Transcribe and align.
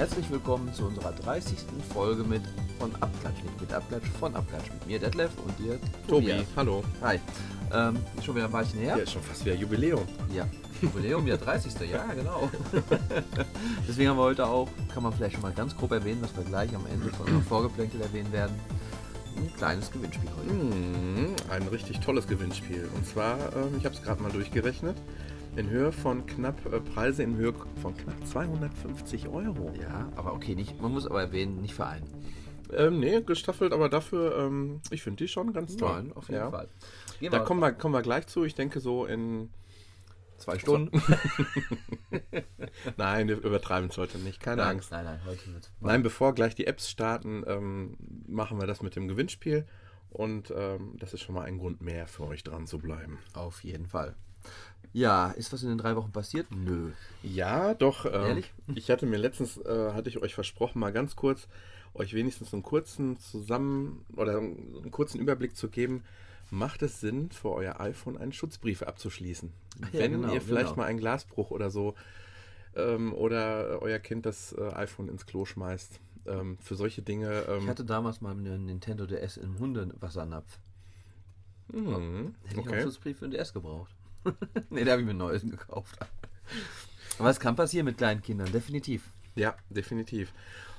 Herzlich 0.00 0.30
willkommen 0.30 0.72
zu 0.72 0.86
unserer 0.86 1.12
30. 1.12 1.58
Folge 1.92 2.24
mit 2.24 2.42
von 2.78 2.90
Abklatsch, 3.02 3.42
nicht 3.42 3.60
mit 3.60 3.72
Abklatsch, 3.72 4.06
von 4.18 4.34
Abklatsch. 4.34 4.70
Mit 4.72 4.86
mir 4.86 4.98
Detlef 4.98 5.30
und 5.44 5.58
dir 5.58 5.78
Tobi, 6.08 6.28
Tobias. 6.28 6.46
hallo. 6.56 6.82
Hi. 7.02 7.20
Ähm, 7.72 7.96
ist 8.16 8.24
schon 8.24 8.34
wieder 8.34 8.46
ein 8.46 8.52
Weilchen 8.52 8.80
her. 8.80 8.96
Ja, 8.96 9.02
ist 9.02 9.12
schon 9.12 9.22
fast 9.22 9.44
wieder 9.44 9.54
Jubiläum. 9.54 10.02
Ja. 10.34 10.46
Jubiläum, 10.82 11.26
ja 11.26 11.36
30. 11.36 11.72
Ja, 11.90 12.04
genau. 12.14 12.50
Deswegen 13.88 14.08
haben 14.10 14.16
wir 14.16 14.22
heute 14.24 14.46
auch, 14.46 14.68
kann 14.92 15.02
man 15.02 15.12
vielleicht 15.12 15.34
schon 15.34 15.42
mal 15.42 15.52
ganz 15.52 15.76
grob 15.76 15.92
erwähnen, 15.92 16.20
was 16.22 16.34
wir 16.36 16.42
gleich 16.44 16.74
am 16.74 16.86
Ende 16.86 17.10
von 17.10 17.26
unserem 17.26 17.42
Vorgeplänkel 17.42 18.00
erwähnen 18.00 18.32
werden. 18.32 18.54
Ein 19.36 19.52
kleines 19.56 19.90
Gewinnspiel 19.90 20.28
heute. 20.36 20.52
Mhm, 20.52 21.34
ein 21.50 21.62
richtig 21.68 22.00
tolles 22.00 22.26
Gewinnspiel. 22.26 22.88
Und 22.94 23.06
zwar, 23.06 23.36
ähm, 23.56 23.74
ich 23.78 23.84
habe 23.84 23.94
es 23.94 24.02
gerade 24.02 24.22
mal 24.22 24.32
durchgerechnet, 24.32 24.96
in 25.56 25.68
Höhe 25.68 25.92
von 25.92 26.26
knapp, 26.26 26.58
äh, 26.72 26.80
Preise 26.80 27.22
in 27.22 27.36
Höhe 27.36 27.52
von 27.80 27.96
knapp 27.96 28.26
250 28.26 29.28
Euro. 29.28 29.72
Ja, 29.80 30.08
aber 30.16 30.32
okay, 30.34 30.54
nicht, 30.54 30.80
man 30.80 30.92
muss 30.92 31.06
aber 31.06 31.20
erwähnen, 31.20 31.60
nicht 31.60 31.74
vereinen. 31.74 32.06
Ähm, 32.72 33.00
nee, 33.00 33.20
gestaffelt, 33.22 33.72
aber 33.72 33.88
dafür, 33.88 34.38
ähm, 34.46 34.80
ich 34.90 35.02
finde 35.02 35.24
die 35.24 35.28
schon 35.28 35.52
ganz 35.52 35.76
toll. 35.76 35.90
Nein, 36.04 36.12
auf 36.14 36.28
jeden 36.28 36.40
Ja. 36.40 36.50
Fall. 36.50 36.68
Gehen 37.20 37.30
Da 37.30 37.38
wir 37.40 37.44
kommen 37.44 37.60
wir, 37.60 37.72
kommen 37.72 37.94
wir 37.94 38.02
gleich 38.02 38.26
zu. 38.26 38.44
Ich 38.44 38.54
denke 38.54 38.80
so 38.80 39.06
in 39.06 39.50
zwei 40.38 40.58
Stunden. 40.58 41.00
Nein, 42.96 43.28
wir 43.28 43.36
übertreiben 43.38 43.90
es 43.90 43.98
heute 43.98 44.18
nicht. 44.18 44.40
Keine 44.40 44.62
nein, 44.62 44.76
Angst. 44.76 44.90
nein, 44.90 45.04
nein, 45.04 45.20
heute 45.26 45.52
wird. 45.52 45.70
Nein, 45.80 46.02
bevor 46.02 46.34
gleich 46.34 46.54
die 46.54 46.66
Apps 46.66 46.90
starten, 46.90 47.44
ähm, 47.46 47.96
machen 48.26 48.58
wir 48.58 48.66
das 48.66 48.82
mit 48.82 48.96
dem 48.96 49.06
Gewinnspiel. 49.06 49.66
Und 50.08 50.52
ähm, 50.56 50.96
das 50.98 51.14
ist 51.14 51.20
schon 51.20 51.34
mal 51.34 51.44
ein 51.44 51.58
Grund 51.58 51.82
mehr 51.82 52.06
für 52.06 52.26
euch 52.26 52.42
dran 52.42 52.66
zu 52.66 52.78
bleiben. 52.78 53.18
Auf 53.34 53.62
jeden 53.62 53.86
Fall. 53.86 54.16
Ja, 54.92 55.30
ist 55.30 55.52
was 55.52 55.62
in 55.62 55.68
den 55.68 55.78
drei 55.78 55.94
Wochen 55.94 56.10
passiert? 56.10 56.46
Nö. 56.50 56.90
Ja, 57.22 57.74
doch. 57.74 58.06
ähm, 58.06 58.12
Ehrlich? 58.12 58.52
Ich 58.74 58.90
hatte 58.90 59.06
mir 59.06 59.18
letztens, 59.18 59.58
äh, 59.58 59.92
hatte 59.92 60.08
ich 60.08 60.18
euch 60.20 60.34
versprochen, 60.34 60.80
mal 60.80 60.92
ganz 60.92 61.14
kurz 61.14 61.46
euch 61.94 62.14
wenigstens 62.14 62.52
einen 62.52 62.62
kurzen 62.62 63.18
zusammen 63.18 64.04
oder 64.16 64.38
einen 64.38 64.90
kurzen 64.90 65.20
Überblick 65.20 65.56
zu 65.56 65.68
geben. 65.68 66.02
Macht 66.50 66.82
es 66.82 67.00
Sinn, 67.00 67.30
für 67.30 67.50
euer 67.52 67.80
iPhone 67.80 68.16
einen 68.18 68.32
Schutzbrief 68.32 68.82
abzuschließen? 68.82 69.52
ja, 69.92 70.00
Wenn 70.00 70.12
genau, 70.12 70.32
ihr 70.34 70.40
vielleicht 70.40 70.70
genau. 70.70 70.78
mal 70.78 70.86
einen 70.86 70.98
Glasbruch 70.98 71.50
oder 71.50 71.70
so 71.70 71.94
ähm, 72.74 73.12
oder 73.14 73.80
euer 73.82 73.98
Kind 73.98 74.26
das 74.26 74.52
äh, 74.52 74.72
iPhone 74.74 75.08
ins 75.08 75.26
Klo 75.26 75.44
schmeißt. 75.44 76.00
Ähm, 76.26 76.58
für 76.58 76.74
solche 76.74 77.02
Dinge. 77.02 77.44
Ähm, 77.48 77.62
Ich 77.62 77.68
hatte 77.68 77.84
damals 77.84 78.20
mal 78.20 78.32
einen 78.32 78.66
Nintendo 78.66 79.06
DS 79.06 79.36
im 79.38 79.58
Hundewassernapf. 79.58 80.58
mhm, 81.72 82.34
Hätte 82.44 82.52
ich 82.52 82.58
auch 82.58 82.62
okay. 82.62 82.74
einen 82.74 82.82
Schutzbrief 82.82 83.18
für 83.18 83.26
den 83.28 83.32
DS 83.32 83.52
gebraucht. 83.52 83.94
nee, 84.70 84.84
da 84.84 84.92
habe 84.92 85.00
ich 85.02 85.06
mir 85.06 85.14
ein 85.14 85.18
neues 85.18 85.42
gekauft. 85.42 85.96
Aber 87.18 87.30
es 87.30 87.40
kann 87.40 87.56
passieren 87.56 87.86
mit 87.86 87.96
kleinen 87.96 88.20
Kindern, 88.22 88.50
definitiv. 88.52 89.12
Ja, 89.34 89.54
definitiv. 89.70 90.32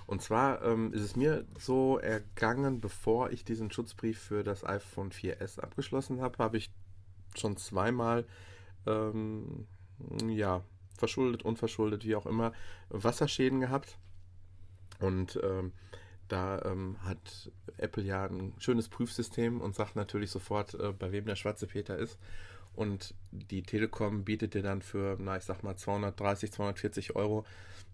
Und 0.07 0.21
zwar 0.21 0.61
ähm, 0.63 0.93
ist 0.93 1.01
es 1.01 1.15
mir 1.15 1.45
so 1.57 1.97
ergangen, 1.97 2.81
bevor 2.81 3.31
ich 3.31 3.45
diesen 3.45 3.71
Schutzbrief 3.71 4.19
für 4.19 4.43
das 4.43 4.65
iPhone 4.65 5.11
4S 5.11 5.59
abgeschlossen 5.59 6.21
habe, 6.21 6.37
habe 6.37 6.57
ich 6.57 6.71
schon 7.35 7.57
zweimal, 7.57 8.25
ähm, 8.85 9.67
ja, 10.27 10.63
verschuldet, 10.97 11.43
unverschuldet, 11.43 12.05
wie 12.05 12.15
auch 12.15 12.25
immer, 12.25 12.51
Wasserschäden 12.89 13.59
gehabt. 13.59 13.97
Und 14.99 15.39
ähm, 15.43 15.71
da 16.27 16.61
ähm, 16.63 16.97
hat 17.03 17.51
Apple 17.77 18.03
ja 18.03 18.25
ein 18.25 18.53
schönes 18.57 18.87
Prüfsystem 18.87 19.59
und 19.59 19.75
sagt 19.75 19.95
natürlich 19.95 20.31
sofort, 20.31 20.75
äh, 20.75 20.93
bei 20.93 21.11
wem 21.11 21.25
der 21.25 21.35
schwarze 21.35 21.67
Peter 21.67 21.97
ist. 21.97 22.17
Und 22.73 23.13
die 23.31 23.63
Telekom 23.63 24.23
bietet 24.23 24.53
dir 24.53 24.61
dann 24.61 24.81
für, 24.81 25.17
na, 25.19 25.35
ich 25.35 25.43
sag 25.43 25.63
mal, 25.63 25.75
230, 25.75 26.53
240 26.53 27.15
Euro 27.15 27.45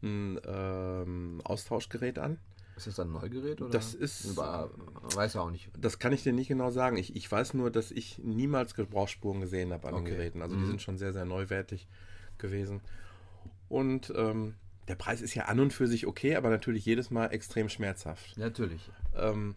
ein 0.04 0.40
ähm, 0.46 1.42
Austauschgerät 1.44 2.20
an. 2.20 2.40
Ist 2.76 2.86
das 2.88 3.00
ein 3.00 3.12
Neugerät? 3.12 3.60
Oder? 3.62 3.72
Das 3.72 3.94
ist- 3.96 4.26
Über, 4.26 4.70
weiß 5.16 5.36
auch 5.38 5.50
nicht. 5.50 5.70
Das 5.78 5.98
kann 5.98 6.14
ich 6.14 6.22
dir 6.24 6.34
nicht 6.34 6.48
genau 6.48 6.70
sagen. 6.70 6.98
Ich, 6.98 7.16
ich 7.16 7.32
weiß 7.32 7.56
nur, 7.56 7.72
dass 7.72 7.90
ich 7.92 8.20
niemals 8.20 8.76
Gebrauchsspuren 8.76 9.42
gesehen 9.42 9.74
habe 9.74 9.88
an 9.88 9.96
den 9.96 10.04
Okay. 10.04 10.12
Geräten. 10.16 10.42
Also 10.44 10.56
die 10.56 10.62
Mhm. 10.62 10.68
sind 10.68 10.82
schon 10.84 10.98
sehr, 11.00 11.12
sehr 11.14 11.26
neuwertig 11.26 11.88
gewesen. 12.38 12.82
Und 13.70 14.14
ähm, 14.16 14.54
der 14.88 14.96
Preis 14.96 15.22
ist 15.22 15.34
ja 15.34 15.46
an 15.46 15.60
und 15.60 15.74
für 15.74 15.88
sich 15.88 16.06
okay, 16.06 16.36
aber 16.36 16.50
natürlich 16.50 16.86
jedes 16.86 17.10
Mal 17.10 17.28
extrem 17.28 17.68
schmerzhaft. 17.68 18.38
Natürlich. 18.38 18.92
Ähm, 19.16 19.56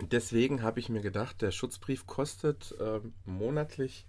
deswegen 0.00 0.62
habe 0.62 0.80
ich 0.80 0.88
mir 0.88 1.00
gedacht, 1.02 1.42
der 1.42 1.50
Schutzbrief 1.50 2.06
kostet 2.06 2.74
ähm, 2.80 3.12
monatlich 3.26 4.06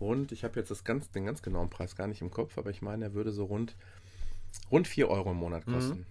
rund, 0.00 0.32
ich 0.32 0.42
habe 0.44 0.58
jetzt 0.58 0.70
das 0.70 0.82
ganz, 0.84 1.10
den 1.12 1.24
ganz 1.24 1.42
genauen 1.42 1.70
Preis 1.70 1.94
gar 1.94 2.08
nicht 2.08 2.20
im 2.22 2.30
Kopf, 2.32 2.58
aber 2.58 2.70
ich 2.70 2.82
meine, 2.82 3.04
er 3.04 3.14
würde 3.14 3.30
so 3.30 3.44
rund, 3.44 3.76
rund 4.70 4.88
4 4.88 5.08
Euro 5.08 5.30
im 5.32 5.38
Monat 5.38 5.66
Mhm. 5.66 5.72
kosten. 5.72 6.06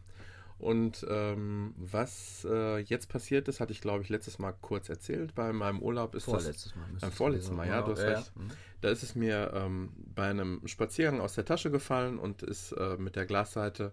Und 0.58 1.04
ähm, 1.10 1.74
was 1.78 2.46
äh, 2.48 2.78
jetzt 2.78 3.10
passiert 3.10 3.48
ist, 3.48 3.60
hatte 3.60 3.72
ich 3.72 3.82
glaube 3.82 4.04
ich 4.04 4.10
letztes 4.10 4.38
Mal 4.38 4.54
kurz 4.62 4.90
erzählt. 4.90 5.34
Bei 5.34 5.52
meinem 5.54 5.80
Urlaub 5.82 6.14
ist 6.14 6.28
das 6.28 6.34
Vorletztes 6.44 6.76
Mal. 6.76 6.84
müsste 6.90 7.00
beim 7.02 7.10
es 7.10 7.16
vorletzten 7.18 7.56
Mal, 7.56 7.68
ja, 7.68 7.78
sein. 7.78 7.86
du 7.86 7.92
hast 7.94 8.02
recht. 8.08 8.38
Mhm. 8.38 8.50
Da 8.82 8.90
ist 8.90 9.02
es 9.04 9.16
mir 9.16 9.52
ähm, 9.56 9.92
bei 10.14 10.30
einem 10.30 10.62
Spaziergang 10.68 11.20
aus 11.20 11.34
der 11.34 11.46
Tasche 11.46 11.72
gefallen 11.72 12.20
und 12.20 12.44
ist 12.44 12.74
äh, 12.74 12.96
mit 12.98 13.16
der 13.16 13.26
Glasseite, 13.26 13.92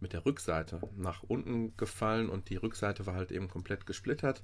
mit 0.00 0.12
der 0.12 0.26
Rückseite 0.26 0.80
nach 0.96 1.22
unten 1.22 1.74
gefallen 1.78 2.28
und 2.28 2.50
die 2.50 2.56
Rückseite 2.56 3.06
war 3.06 3.14
halt 3.14 3.32
eben 3.32 3.48
komplett 3.48 3.86
gesplittert. 3.86 4.42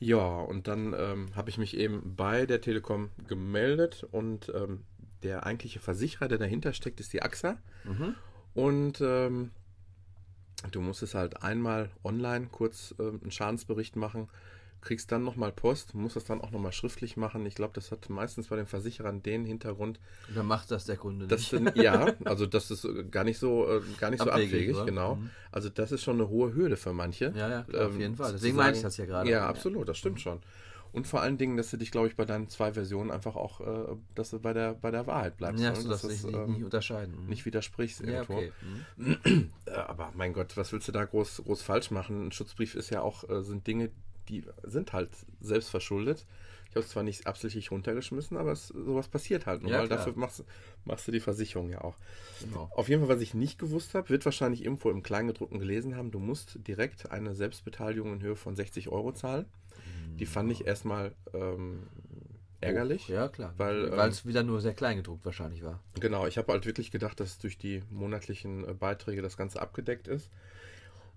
Ja, 0.00 0.40
und 0.40 0.68
dann 0.68 0.94
ähm, 0.98 1.26
habe 1.36 1.50
ich 1.50 1.58
mich 1.58 1.76
eben 1.76 2.16
bei 2.16 2.46
der 2.46 2.62
Telekom 2.62 3.10
gemeldet 3.28 4.06
und 4.10 4.50
ähm, 4.54 4.84
der 5.22 5.46
eigentliche 5.46 5.80
Versicherer, 5.80 6.28
der 6.28 6.38
dahinter 6.38 6.72
steckt, 6.72 7.00
ist 7.00 7.12
die 7.12 7.22
AXA. 7.22 7.58
Mhm. 7.84 8.14
Und 8.54 9.00
ähm, 9.00 9.50
du 10.72 10.80
musst 10.80 11.02
es 11.02 11.14
halt 11.14 11.42
einmal 11.42 11.90
online 12.04 12.48
kurz 12.50 12.94
ähm, 12.98 13.20
einen 13.22 13.30
Schadensbericht 13.30 13.96
machen, 13.96 14.28
kriegst 14.80 15.10
dann 15.10 15.24
nochmal 15.24 15.52
Post, 15.52 15.94
musst 15.94 16.16
das 16.16 16.24
dann 16.24 16.40
auch 16.40 16.50
nochmal 16.52 16.72
schriftlich 16.72 17.16
machen. 17.16 17.44
Ich 17.44 17.54
glaube, 17.56 17.72
das 17.74 17.90
hat 17.90 18.08
meistens 18.08 18.48
bei 18.48 18.56
den 18.56 18.66
Versicherern 18.66 19.22
den 19.22 19.44
Hintergrund, 19.44 19.98
Und 20.28 20.36
dann 20.36 20.46
macht 20.46 20.70
das 20.70 20.84
der 20.84 20.96
Kunde 20.96 21.26
nicht. 21.26 21.50
sind, 21.50 21.76
ja, 21.76 22.14
also 22.24 22.46
das 22.46 22.70
ist 22.70 22.84
äh, 22.84 23.04
gar 23.04 23.24
nicht 23.24 23.38
so, 23.38 23.68
äh, 23.68 23.80
gar 23.98 24.10
nicht 24.10 24.22
so 24.22 24.30
Abwegig, 24.30 24.52
abwegig, 24.52 24.74
oder? 24.76 24.84
genau. 24.86 25.14
Mhm. 25.16 25.30
Also 25.50 25.68
das 25.70 25.92
ist 25.92 26.02
schon 26.02 26.16
eine 26.16 26.28
hohe 26.28 26.54
Hürde 26.54 26.76
für 26.76 26.92
manche. 26.92 27.32
Ja, 27.36 27.48
ja, 27.48 27.62
klar, 27.64 27.86
auf 27.88 27.94
Ähm, 27.94 28.00
jeden 28.00 28.16
Fall. 28.16 28.32
Deswegen 28.32 28.56
meine 28.56 28.76
ich 28.76 28.82
das 28.82 28.96
ja 28.96 29.06
gerade. 29.06 29.28
Ja, 29.30 29.46
absolut, 29.48 29.88
das 29.88 29.98
stimmt 29.98 30.20
schon. 30.20 30.40
Und 30.96 31.06
vor 31.06 31.20
allen 31.20 31.36
Dingen, 31.36 31.58
dass 31.58 31.70
du 31.70 31.76
dich, 31.76 31.90
glaube 31.90 32.06
ich, 32.08 32.16
bei 32.16 32.24
deinen 32.24 32.48
zwei 32.48 32.72
Versionen 32.72 33.10
einfach 33.10 33.36
auch, 33.36 33.60
äh, 33.60 33.96
dass 34.14 34.30
du 34.30 34.40
bei 34.40 34.54
der, 34.54 34.72
bei 34.72 34.90
der 34.90 35.06
Wahrheit 35.06 35.36
bleibst. 35.36 35.62
Ja, 35.62 35.68
ne? 35.68 35.74
dass 35.74 35.82
du 35.84 35.90
das, 35.90 36.04
nicht, 36.04 36.24
ähm, 36.24 36.54
nicht 36.54 36.64
unterscheiden. 36.64 37.26
Nicht 37.26 37.44
widersprichst 37.44 38.00
ja, 38.00 38.22
irgendwo. 38.22 38.36
okay. 38.36 38.52
Mhm. 38.96 39.50
Äh, 39.66 39.72
Aber 39.72 40.12
mein 40.14 40.32
Gott, 40.32 40.56
was 40.56 40.72
willst 40.72 40.88
du 40.88 40.92
da 40.92 41.04
groß, 41.04 41.42
groß 41.44 41.60
falsch 41.60 41.90
machen? 41.90 42.28
Ein 42.28 42.32
Schutzbrief 42.32 42.74
ist 42.74 42.88
ja 42.88 43.02
auch, 43.02 43.28
äh, 43.28 43.42
sind 43.42 43.66
Dinge, 43.66 43.90
die 44.30 44.44
sind 44.62 44.94
halt 44.94 45.10
selbst 45.40 45.68
verschuldet. 45.68 46.24
Ich 46.70 46.76
habe 46.76 46.84
es 46.86 46.88
zwar 46.92 47.02
nicht 47.02 47.26
absichtlich 47.26 47.70
runtergeschmissen, 47.70 48.38
aber 48.38 48.52
es, 48.52 48.68
sowas 48.68 49.08
passiert 49.08 49.44
halt 49.44 49.62
nur, 49.62 49.72
Ja, 49.72 49.80
weil 49.80 49.88
klar. 49.88 49.98
dafür 49.98 50.14
machst, 50.16 50.44
machst 50.86 51.06
du 51.06 51.12
die 51.12 51.20
Versicherung 51.20 51.68
ja 51.68 51.82
auch. 51.82 51.96
Genau. 52.40 52.70
Auf 52.74 52.88
jeden 52.88 53.02
Fall, 53.04 53.14
was 53.14 53.22
ich 53.22 53.34
nicht 53.34 53.58
gewusst 53.58 53.94
habe, 53.94 54.08
wird 54.08 54.24
wahrscheinlich 54.24 54.64
irgendwo 54.64 54.90
im 54.90 55.02
Kleingedruckten 55.02 55.58
gelesen 55.58 55.94
haben, 55.94 56.10
du 56.10 56.20
musst 56.20 56.58
direkt 56.66 57.10
eine 57.10 57.34
Selbstbeteiligung 57.34 58.14
in 58.14 58.22
Höhe 58.22 58.36
von 58.36 58.56
60 58.56 58.88
Euro 58.88 59.12
zahlen. 59.12 59.44
Die 60.18 60.26
fand 60.26 60.50
ich 60.50 60.66
erstmal 60.66 61.12
ähm, 61.34 61.82
ärgerlich. 62.60 63.06
Oh, 63.10 63.12
ja, 63.12 63.28
klar. 63.28 63.54
Weil, 63.56 63.90
ähm, 63.92 63.98
es 64.00 64.24
wieder 64.26 64.42
nur 64.42 64.60
sehr 64.60 64.74
klein 64.74 64.96
gedruckt 64.96 65.24
wahrscheinlich 65.24 65.62
war. 65.62 65.80
Genau, 65.94 66.26
ich 66.26 66.38
habe 66.38 66.52
halt 66.52 66.66
wirklich 66.66 66.90
gedacht, 66.90 67.20
dass 67.20 67.38
durch 67.38 67.58
die 67.58 67.82
monatlichen 67.90 68.66
äh, 68.68 68.74
Beiträge 68.74 69.22
das 69.22 69.36
Ganze 69.36 69.60
abgedeckt 69.60 70.08
ist. 70.08 70.30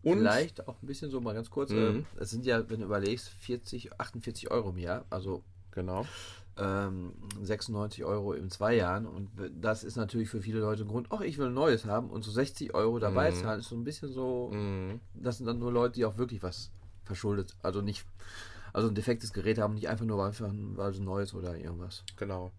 Und 0.01 0.19
Vielleicht 0.19 0.67
auch 0.67 0.81
ein 0.81 0.87
bisschen 0.87 1.11
so 1.11 1.19
mal 1.19 1.33
ganz 1.33 1.49
kurz. 1.49 1.71
Mhm. 1.71 1.77
ähm, 1.77 2.05
Es 2.17 2.29
sind 2.29 2.45
ja, 2.45 2.69
wenn 2.69 2.79
du 2.79 2.85
überlegst, 2.85 3.29
40, 3.29 3.99
48 3.99 4.49
Euro 4.51 4.69
im 4.69 4.77
Jahr, 4.77 5.05
also 5.09 5.43
genau. 5.71 6.05
ähm, 6.57 7.13
96 7.41 8.05
Euro 8.05 8.33
in 8.33 8.49
zwei 8.49 8.75
Jahren. 8.75 9.05
Und 9.05 9.29
das 9.59 9.83
ist 9.83 9.97
natürlich 9.97 10.29
für 10.29 10.41
viele 10.41 10.59
Leute 10.59 10.83
ein 10.83 10.87
Grund, 10.87 11.07
ach, 11.09 11.21
ich 11.21 11.37
will 11.37 11.47
ein 11.47 11.53
neues 11.53 11.85
haben 11.85 12.09
und 12.09 12.23
so 12.23 12.31
60 12.31 12.73
Euro 12.73 12.99
dabei 12.99 13.31
Mhm. 13.31 13.35
zahlen, 13.35 13.59
ist 13.59 13.69
so 13.69 13.75
ein 13.75 13.83
bisschen 13.83 14.09
so, 14.11 14.51
Mhm. 14.53 14.99
das 15.15 15.37
sind 15.37 15.47
dann 15.47 15.59
nur 15.59 15.71
Leute, 15.71 15.95
die 15.95 16.05
auch 16.05 16.17
wirklich 16.17 16.43
was 16.43 16.71
verschuldet, 17.03 17.55
also 17.61 17.81
nicht, 17.81 18.05
also 18.73 18.87
ein 18.87 18.95
defektes 18.95 19.33
Gerät 19.33 19.57
haben, 19.57 19.75
nicht 19.75 19.89
einfach 19.89 20.05
nur 20.05 20.25
einfach, 20.25 20.49
weil 20.51 20.91
es 20.91 20.99
neues 20.99 21.33
oder 21.33 21.57
irgendwas. 21.57 22.03
Genau. 22.17 22.51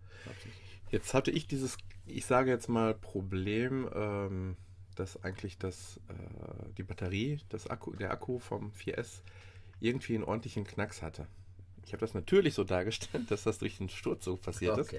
Jetzt 0.91 1.15
hatte 1.15 1.31
ich 1.31 1.47
dieses, 1.47 1.77
ich 2.07 2.27
sage 2.27 2.51
jetzt 2.51 2.69
mal 2.69 2.95
Problem, 2.95 3.89
ähm, 3.95 4.57
dass 4.97 5.23
eigentlich 5.23 5.59
das, 5.59 5.99
äh, 6.09 6.73
die 6.77 6.83
Batterie, 6.83 7.41
das 7.49 7.69
Akku, 7.69 7.95
der 7.95 8.11
Akku 8.11 8.39
vom 8.39 8.73
4S 8.73 9.23
irgendwie 9.81 10.15
einen 10.15 10.25
ordentlichen 10.25 10.65
Knacks 10.65 11.03
hatte. 11.03 11.27
Ich 11.87 11.93
habe 11.93 12.01
das 12.01 12.15
natürlich 12.15 12.55
so 12.55 12.65
dargestellt, 12.65 13.25
dass 13.31 13.45
das 13.45 13.59
durch 13.59 13.79
den 13.79 13.89
Sturz 13.89 14.25
so 14.25 14.37
passiert 14.37 14.79
ist. 14.79 14.93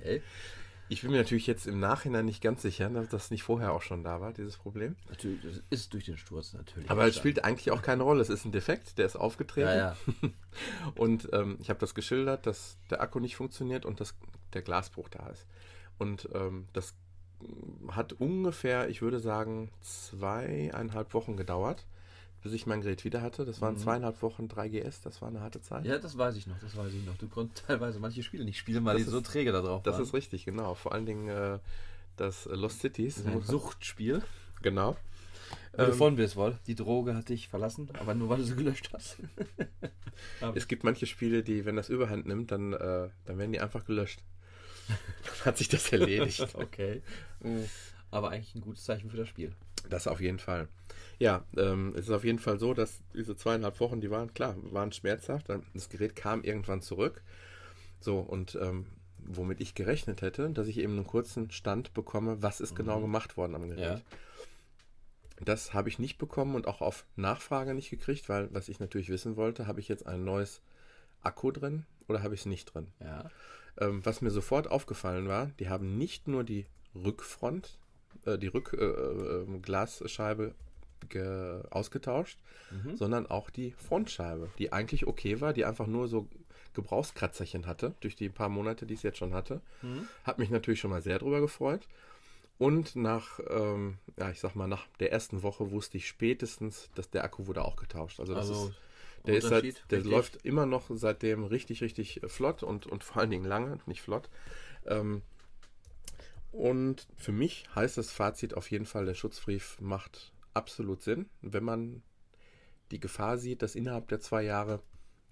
Ich 0.92 1.04
bin 1.04 1.12
mir 1.12 1.20
natürlich 1.20 1.48
jetzt 1.48 1.68
im 1.68 1.80
Nachhinein 1.80 2.26
nicht 2.26 2.44
ganz 2.44 2.62
sicher, 2.62 2.90
dass 2.90 3.08
das 3.08 3.32
nicht 3.32 3.44
vorher 3.44 3.72
auch 3.72 3.82
schon 3.82 4.04
da 4.04 4.20
war, 4.20 4.34
dieses 4.34 4.58
Problem. 4.58 4.98
Natürlich, 5.08 5.42
das 5.42 5.62
ist 5.70 5.94
durch 5.94 6.04
den 6.04 6.18
Sturz 6.18 6.52
natürlich. 6.52 6.90
Aber 6.92 7.08
es 7.08 7.16
spielt 7.16 7.46
eigentlich 7.46 7.72
auch 7.72 7.82
keine 7.82 8.04
Rolle. 8.04 8.22
Es 8.22 8.30
ist 8.30 8.44
ein 8.44 8.52
Defekt, 8.52 8.98
der 8.98 9.06
ist 9.06 9.16
aufgetreten. 9.16 9.70
Ja, 9.70 9.96
ja. 10.22 10.30
Und 10.96 11.30
ähm, 11.32 11.58
ich 11.62 11.70
habe 11.70 11.80
das 11.80 11.96
geschildert, 11.96 12.46
dass 12.46 12.78
der 12.90 13.00
Akku 13.00 13.22
nicht 13.22 13.38
funktioniert 13.38 13.86
und 13.86 14.02
dass 14.02 14.16
der 14.52 14.64
Glasbruch 14.64 15.08
da 15.08 15.28
ist. 15.28 15.48
Und 15.98 16.28
ähm, 16.34 16.68
das 16.74 16.94
hat 17.92 18.12
ungefähr, 18.12 18.90
ich 18.90 19.02
würde 19.02 19.22
sagen, 19.22 19.72
zweieinhalb 19.80 21.14
Wochen 21.14 21.38
gedauert, 21.38 21.86
bis 22.42 22.54
ich 22.54 22.66
mein 22.66 22.82
Gerät 22.82 23.04
wieder 23.04 23.22
hatte. 23.22 23.46
Das 23.46 23.62
waren 23.62 23.76
Mhm. 23.76 23.80
zweieinhalb 23.80 24.22
Wochen 24.22 24.48
3GS, 24.48 25.02
das 25.04 25.22
war 25.22 25.30
eine 25.30 25.42
harte 25.42 25.62
Zeit. 25.62 25.86
Ja, 25.86 25.98
das 25.98 26.18
weiß 26.18 26.36
ich 26.36 26.48
noch, 26.48 26.58
das 26.60 26.76
weiß 26.76 26.94
ich 26.94 27.06
noch. 27.06 27.18
Du 27.18 27.28
konntest 27.28 27.64
teilweise 27.68 28.00
manche 28.00 28.24
Spiele 28.24 28.46
nicht 28.46 28.58
spielen, 28.58 28.84
weil 28.86 28.96
Das 28.98 29.06
die 29.06 29.12
so 29.12 29.20
ist- 29.20 29.26
träge 29.28 29.52
da 29.52 29.62
drauf 29.62 29.84
Das 29.84 29.96
waren. 29.96 30.04
ist 30.04 30.14
richtig, 30.14 30.46
genau. 30.46 30.74
Vor 30.76 30.94
allen 30.94 31.06
Dingen 31.06 31.28
äh, 31.30 31.60
das 32.18 32.46
äh, 32.46 32.56
Lost 32.56 32.80
Cities. 32.82 33.16
Das 33.16 33.26
ist 33.26 33.32
ein 33.32 33.42
Suchtspiel. 33.44 34.22
Genau. 34.62 34.96
Du 35.74 35.84
Ähm, 35.84 35.94
von 35.94 36.16
bist, 36.16 36.36
wohl. 36.36 36.58
Die 36.68 36.76
Droge 36.76 37.16
hat 37.16 37.30
dich 37.30 37.48
verlassen, 37.50 37.90
aber 38.00 38.14
nur 38.14 38.30
weil 38.30 38.38
du 38.38 38.44
sie 38.44 38.56
gelöscht 38.56 38.90
hast. 38.94 39.18
Es 40.56 40.68
gibt 40.68 40.84
manche 40.84 41.08
Spiele, 41.08 41.42
die, 41.42 41.66
wenn 41.66 41.76
das 41.76 41.90
Überhand 41.90 42.28
nimmt, 42.28 42.52
dann, 42.52 42.74
äh, 42.74 43.10
dann 43.26 43.38
werden 43.40 43.52
die 43.54 43.60
einfach 43.60 43.86
gelöscht. 43.86 44.20
Hat 45.46 45.58
sich 45.58 45.68
das 45.70 45.92
erledigt. 45.92 46.48
okay. 46.54 47.02
Mhm. 47.40 47.66
Aber 48.12 48.30
eigentlich 48.30 48.54
ein 48.56 48.62
gutes 48.62 48.84
Zeichen 48.84 49.10
für 49.10 49.18
das 49.18 49.28
Spiel. 49.30 49.54
Das 49.89 50.07
auf 50.07 50.22
jeden 50.22 50.39
Fall. 50.39 50.68
Ja, 51.19 51.45
ähm, 51.57 51.94
es 51.95 52.06
ist 52.06 52.12
auf 52.12 52.24
jeden 52.24 52.39
Fall 52.39 52.60
so, 52.60 52.74
dass 52.74 53.00
diese 53.13 53.36
zweieinhalb 53.36 53.80
Wochen, 53.80 54.01
die 54.01 54.10
waren, 54.10 54.33
klar, 54.33 54.56
waren 54.72 54.92
schmerzhaft. 54.92 55.48
Das 55.74 55.89
Gerät 55.89 56.16
kam 56.16 56.44
irgendwann 56.44 56.81
zurück. 56.81 57.22
So, 58.00 58.19
und 58.19 58.57
ähm, 58.60 58.88
womit 59.19 59.62
ich 59.62 59.75
gerechnet 59.75 60.22
hätte, 60.22 60.50
dass 60.50 60.68
ich 60.68 60.80
eben 60.80 60.94
einen 60.94 61.06
kurzen 61.06 61.51
Stand 61.51 61.94
bekomme, 61.94 62.42
was 62.42 62.60
ist 62.60 62.75
genau 62.75 62.98
Mhm. 62.98 63.04
gemacht 63.04 63.38
worden 63.38 63.56
am 63.56 63.68
Gerät. 63.68 63.80
Ja. 64.00 64.01
Das 65.44 65.74
habe 65.74 65.89
ich 65.89 65.98
nicht 66.00 66.18
bekommen 66.18 66.56
und 66.56 66.68
auch 66.68 66.81
auf 66.81 67.06
Nachfrage 67.16 67.74
nicht 67.74 67.89
gekriegt, 67.89 68.30
weil 68.30 68.54
was 68.54 68.69
ich 68.69 68.80
natürlich 68.80 69.10
wissen 69.10 69.36
wollte, 69.38 69.66
habe 69.68 69.80
ich 69.80 69.88
jetzt 69.88 70.06
ein 70.06 70.24
neues 70.24 70.62
Akku 71.22 71.51
drin 71.51 71.86
oder 72.07 72.22
habe 72.24 72.33
ich 72.36 72.42
es 72.42 72.45
nicht 72.45 72.66
drin? 72.74 72.88
Ja. 73.00 73.30
Ähm, 73.80 74.06
was 74.06 74.22
mir 74.22 74.31
sofort 74.31 74.69
aufgefallen 74.69 75.28
war, 75.28 75.48
die 75.60 75.69
haben 75.69 75.98
nicht 75.98 76.28
nur 76.28 76.44
die 76.44 76.66
Rückfront, 76.94 77.78
äh, 78.25 78.38
die 78.38 78.47
Rückglasscheibe 78.47 80.44
äh, 81.03 81.06
ge- 81.07 81.63
ausgetauscht, 81.69 82.39
Mhm. 82.71 82.95
sondern 82.95 83.27
auch 83.27 83.50
die 83.50 83.71
Frontscheibe, 83.71 84.50
die 84.59 84.73
eigentlich 84.73 85.07
okay 85.07 85.41
war, 85.41 85.53
die 85.53 85.65
einfach 85.65 85.88
nur 85.88 86.07
so 86.07 86.27
Gebrauchskratzerchen 86.73 87.68
hatte, 87.68 87.95
durch 88.01 88.15
die 88.15 88.29
paar 88.29 88.50
Monate, 88.50 88.85
die 88.85 88.94
ich 88.94 89.03
jetzt 89.03 89.18
schon 89.18 89.33
hatte. 89.33 89.62
Mhm. 89.83 90.07
Hat 90.23 90.39
mich 90.39 90.50
natürlich 90.50 90.79
schon 90.79 90.91
mal 90.91 91.01
sehr 91.01 91.19
drüber 91.19 91.41
gefreut. 91.41 91.88
Und 92.57 92.95
nach, 92.95 93.39
ähm, 93.50 93.97
ja, 94.18 94.29
ich 94.29 94.39
sag 94.39 94.56
mal, 94.56 94.68
nach 94.68 94.88
der 95.00 95.12
ersten 95.12 95.41
Woche 95.41 95.71
wusste 95.71 95.97
ich 95.97 96.07
spätestens, 96.07 96.89
dass 96.95 97.09
der 97.09 97.23
Akku 97.23 97.47
wurde 97.47 97.65
auch 97.65 97.75
getauscht. 97.75 98.19
Also 98.19 98.35
das 98.35 98.50
Also, 98.50 98.68
ist, 98.68 98.73
der 99.25 99.35
ist 99.35 99.45
Unterschied, 99.45 99.83
der 99.89 100.00
richtig? 100.00 100.12
läuft 100.12 100.45
immer 100.45 100.65
noch 100.68 100.85
seitdem 100.94 101.44
richtig, 101.44 101.81
richtig 101.81 102.21
äh, 102.23 102.29
flott 102.29 102.62
und, 102.63 102.85
und 102.88 103.03
vor 103.03 103.18
allen 103.21 103.31
Dingen 103.31 103.45
lange, 103.45 103.79
nicht 103.88 104.01
flott. 104.01 104.29
Ähm, 104.85 105.21
und 106.51 107.07
für 107.15 107.31
mich 107.31 107.65
heißt 107.75 107.98
das 107.98 108.12
Fazit 108.12 108.56
auf 108.56 108.69
jeden 108.71 108.86
Fall, 108.86 109.06
der 109.06 109.13
Schutzbrief 109.13 109.80
macht 109.80 110.33
absolut 110.53 111.01
Sinn, 111.01 111.30
wenn 111.42 111.63
man 111.63 112.03
die 112.92 113.00
Gefahr 113.00 113.38
sieht, 113.38 113.62
dass 113.62 113.75
innerhalb 113.75 114.07
der 114.09 114.19
zwei 114.19 114.44
Jahre 114.44 114.81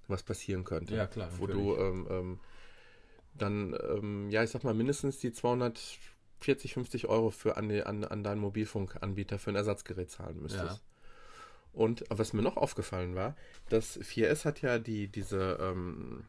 was 0.08 0.24
passieren 0.24 0.64
könnte. 0.64 0.96
Ja, 0.96 1.08
klar, 1.08 1.30
Wo 1.38 1.48
natürlich. 1.48 1.76
du 1.78 1.82
ähm, 1.82 2.08
ähm, 2.10 2.40
dann, 3.36 3.76
ähm, 3.90 4.30
ja, 4.30 4.44
ich 4.44 4.50
sag 4.50 4.64
mal, 4.64 4.74
mindestens 4.74 5.20
die 5.20 5.32
240, 5.32 6.74
50 6.74 7.08
Euro 7.08 7.30
für 7.30 7.58
an, 7.58 7.70
die, 7.70 7.84
an, 7.84 8.04
an 8.04 8.24
deinen 8.24 8.42
Mobilfunkanbieter 8.42 9.40
für 9.40 9.52
ein 9.52 9.56
Ersatzgerät 9.56 10.10
zahlen 10.10 10.42
müsstest. 10.42 10.64
Ja. 10.64 10.80
Und 11.74 12.04
was 12.10 12.34
mir 12.34 12.42
noch 12.42 12.58
aufgefallen 12.58 13.16
war, 13.16 13.36
das 13.70 14.00
4S 14.00 14.46
hat 14.46 14.62
ja 14.62 14.80
die, 14.80 15.08
diese 15.08 15.58
ähm, 15.62 16.24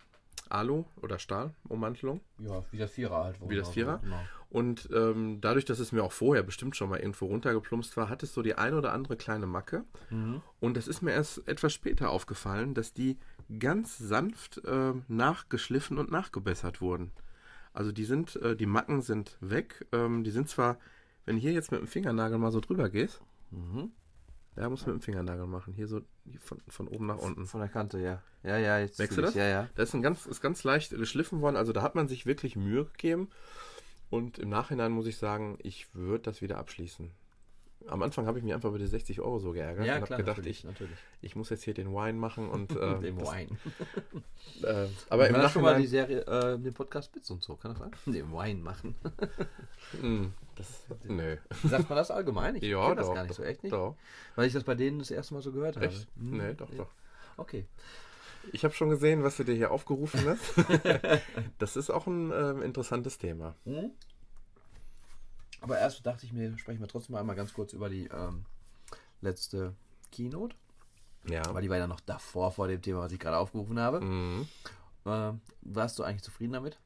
Alu- 0.50 0.84
oder 1.00 1.18
Stahlummantelung. 1.18 2.20
Ja, 2.38 2.64
wie 2.70 2.76
der 2.76 2.88
Vierer 2.88 3.24
halt. 3.24 3.36
Wie 3.48 3.56
das 3.56 3.70
Vierer? 3.70 3.98
Genau. 3.98 4.20
Und 4.50 4.88
ähm, 4.92 5.40
dadurch, 5.40 5.64
dass 5.64 5.78
es 5.78 5.92
mir 5.92 6.02
auch 6.02 6.10
vorher 6.10 6.42
bestimmt 6.42 6.74
schon 6.76 6.90
mal 6.90 6.98
irgendwo 6.98 7.26
runtergeplumpst 7.26 7.96
war, 7.96 8.08
hat 8.08 8.24
es 8.24 8.34
so 8.34 8.42
die 8.42 8.56
ein 8.56 8.74
oder 8.74 8.92
andere 8.92 9.16
kleine 9.16 9.46
Macke. 9.46 9.84
Mhm. 10.10 10.42
Und 10.58 10.76
es 10.76 10.88
ist 10.88 11.02
mir 11.02 11.12
erst 11.12 11.46
etwas 11.46 11.72
später 11.72 12.10
aufgefallen, 12.10 12.74
dass 12.74 12.92
die 12.92 13.16
ganz 13.60 13.96
sanft 13.98 14.60
ähm, 14.66 15.04
nachgeschliffen 15.06 15.98
und 15.98 16.10
nachgebessert 16.10 16.80
wurden. 16.80 17.12
Also 17.72 17.92
die 17.92 18.04
sind, 18.04 18.34
äh, 18.36 18.56
die 18.56 18.66
Macken 18.66 19.02
sind 19.02 19.36
weg. 19.40 19.86
Ähm, 19.92 20.24
die 20.24 20.32
sind 20.32 20.48
zwar, 20.48 20.78
wenn 21.26 21.36
du 21.36 21.42
hier 21.42 21.52
jetzt 21.52 21.70
mit 21.70 21.80
dem 21.80 21.86
Fingernagel 21.86 22.38
mal 22.38 22.50
so 22.50 22.60
drüber 22.60 22.90
gehst, 22.90 23.22
Mhm. 23.52 23.92
da 24.56 24.68
muss 24.68 24.84
man 24.84 24.96
mit 24.96 25.02
dem 25.02 25.04
Fingernagel 25.04 25.46
machen. 25.46 25.74
Hier 25.74 25.86
so 25.86 26.00
von, 26.40 26.60
von 26.68 26.88
oben 26.88 27.06
nach 27.06 27.18
unten. 27.18 27.46
Von 27.46 27.60
der 27.60 27.68
Kante, 27.68 28.00
ja. 28.00 28.22
Ja, 28.42 28.58
ja, 28.58 28.78
jetzt. 28.80 28.98
Merkst 28.98 29.16
du 29.16 29.22
das? 29.22 29.34
Ja, 29.34 29.44
ja. 29.46 29.68
Das 29.76 29.90
ist, 29.90 29.94
ein 29.94 30.02
ganz, 30.02 30.26
ist 30.26 30.40
ganz 30.40 30.64
leicht 30.64 30.90
geschliffen 30.90 31.40
worden. 31.40 31.56
Also 31.56 31.72
da 31.72 31.82
hat 31.82 31.94
man 31.94 32.08
sich 32.08 32.26
wirklich 32.26 32.56
Mühe 32.56 32.86
gegeben. 32.86 33.28
Und 34.10 34.38
im 34.38 34.48
Nachhinein 34.48 34.92
muss 34.92 35.06
ich 35.06 35.16
sagen, 35.16 35.56
ich 35.62 35.94
würde 35.94 36.24
das 36.24 36.42
wieder 36.42 36.58
abschließen. 36.58 37.10
Am 37.86 38.02
Anfang 38.02 38.26
habe 38.26 38.36
ich 38.38 38.44
mich 38.44 38.52
einfach 38.52 38.68
über 38.68 38.78
die 38.78 38.86
60 38.86 39.20
Euro 39.20 39.38
so 39.38 39.52
geärgert 39.52 39.86
Ja, 39.86 39.96
und 39.96 40.02
habe 40.02 40.16
gedacht, 40.16 40.36
natürlich, 40.36 40.58
ich, 40.58 40.64
natürlich. 40.64 40.98
ich 41.22 41.34
muss 41.34 41.48
jetzt 41.48 41.62
hier 41.62 41.72
den 41.72 41.88
Wine 41.94 42.12
machen 42.18 42.50
und 42.50 42.70
äh, 42.76 42.98
Dem 42.98 43.18
das, 43.18 43.32
Wine. 43.32 43.48
Äh, 44.62 44.88
aber 45.08 45.28
im 45.28 45.34
das 45.34 45.52
schon 45.52 45.62
mal 45.62 45.76
die 45.80 45.84
Nachhinein, 45.84 46.08
Serie, 46.26 46.54
äh, 46.54 46.58
den 46.58 46.74
Podcast 46.74 47.10
Bits 47.12 47.30
und 47.30 47.42
so, 47.42 47.56
kann 47.56 47.70
das 47.70 47.78
sein? 47.78 47.90
Dem 48.12 48.30
Wine 48.32 48.60
machen. 48.60 48.94
Mh, 50.02 50.26
das, 50.56 50.84
nö. 51.04 51.36
Sagt 51.64 51.88
man 51.88 51.96
das 51.96 52.10
allgemein? 52.10 52.56
Ich 52.56 52.64
Ja, 52.64 52.86
kenn 52.88 52.96
das 52.98 53.06
doch, 53.06 53.14
gar 53.14 53.22
nicht 53.24 53.34
so, 53.34 53.42
echt 53.42 53.62
nicht? 53.62 53.72
Doch, 53.72 53.96
Weil 54.34 54.46
ich 54.48 54.52
das 54.52 54.64
bei 54.64 54.74
denen 54.74 54.98
das 54.98 55.10
erste 55.10 55.32
Mal 55.32 55.42
so 55.42 55.50
gehört 55.52 55.76
habe. 55.76 55.86
echt? 55.86 56.06
Hm, 56.18 56.36
Nee, 56.36 56.52
doch, 56.54 56.68
doch. 56.74 56.90
Okay. 57.38 57.64
Ich 58.52 58.64
habe 58.64 58.74
schon 58.74 58.90
gesehen, 58.90 59.22
was 59.22 59.36
du 59.36 59.44
dir 59.44 59.54
hier 59.54 59.70
aufgerufen 59.70 60.20
hast. 60.26 60.54
das 61.58 61.76
ist 61.76 61.90
auch 61.90 62.06
ein 62.06 62.32
ähm, 62.32 62.62
interessantes 62.62 63.18
Thema. 63.18 63.54
Mhm. 63.64 63.90
Aber 65.60 65.78
erst 65.78 66.04
dachte 66.06 66.24
ich 66.24 66.32
mir, 66.32 66.56
sprechen 66.58 66.80
wir 66.80 66.88
trotzdem 66.88 67.16
einmal 67.16 67.36
ganz 67.36 67.52
kurz 67.52 67.72
über 67.72 67.88
die 67.88 68.06
ähm, 68.06 68.44
letzte 69.20 69.74
Keynote. 70.10 70.56
Ja. 71.28 71.44
Aber 71.46 71.60
die 71.60 71.68
war 71.68 71.76
ja 71.76 71.86
noch 71.86 72.00
davor, 72.00 72.50
vor 72.50 72.66
dem 72.66 72.80
Thema, 72.80 73.00
was 73.00 73.12
ich 73.12 73.18
gerade 73.18 73.36
aufgerufen 73.36 73.78
habe. 73.78 74.00
Mhm. 74.00 74.48
Ähm, 75.06 75.40
warst 75.62 75.98
du 75.98 76.02
eigentlich 76.02 76.22
zufrieden 76.22 76.54
damit? 76.54 76.78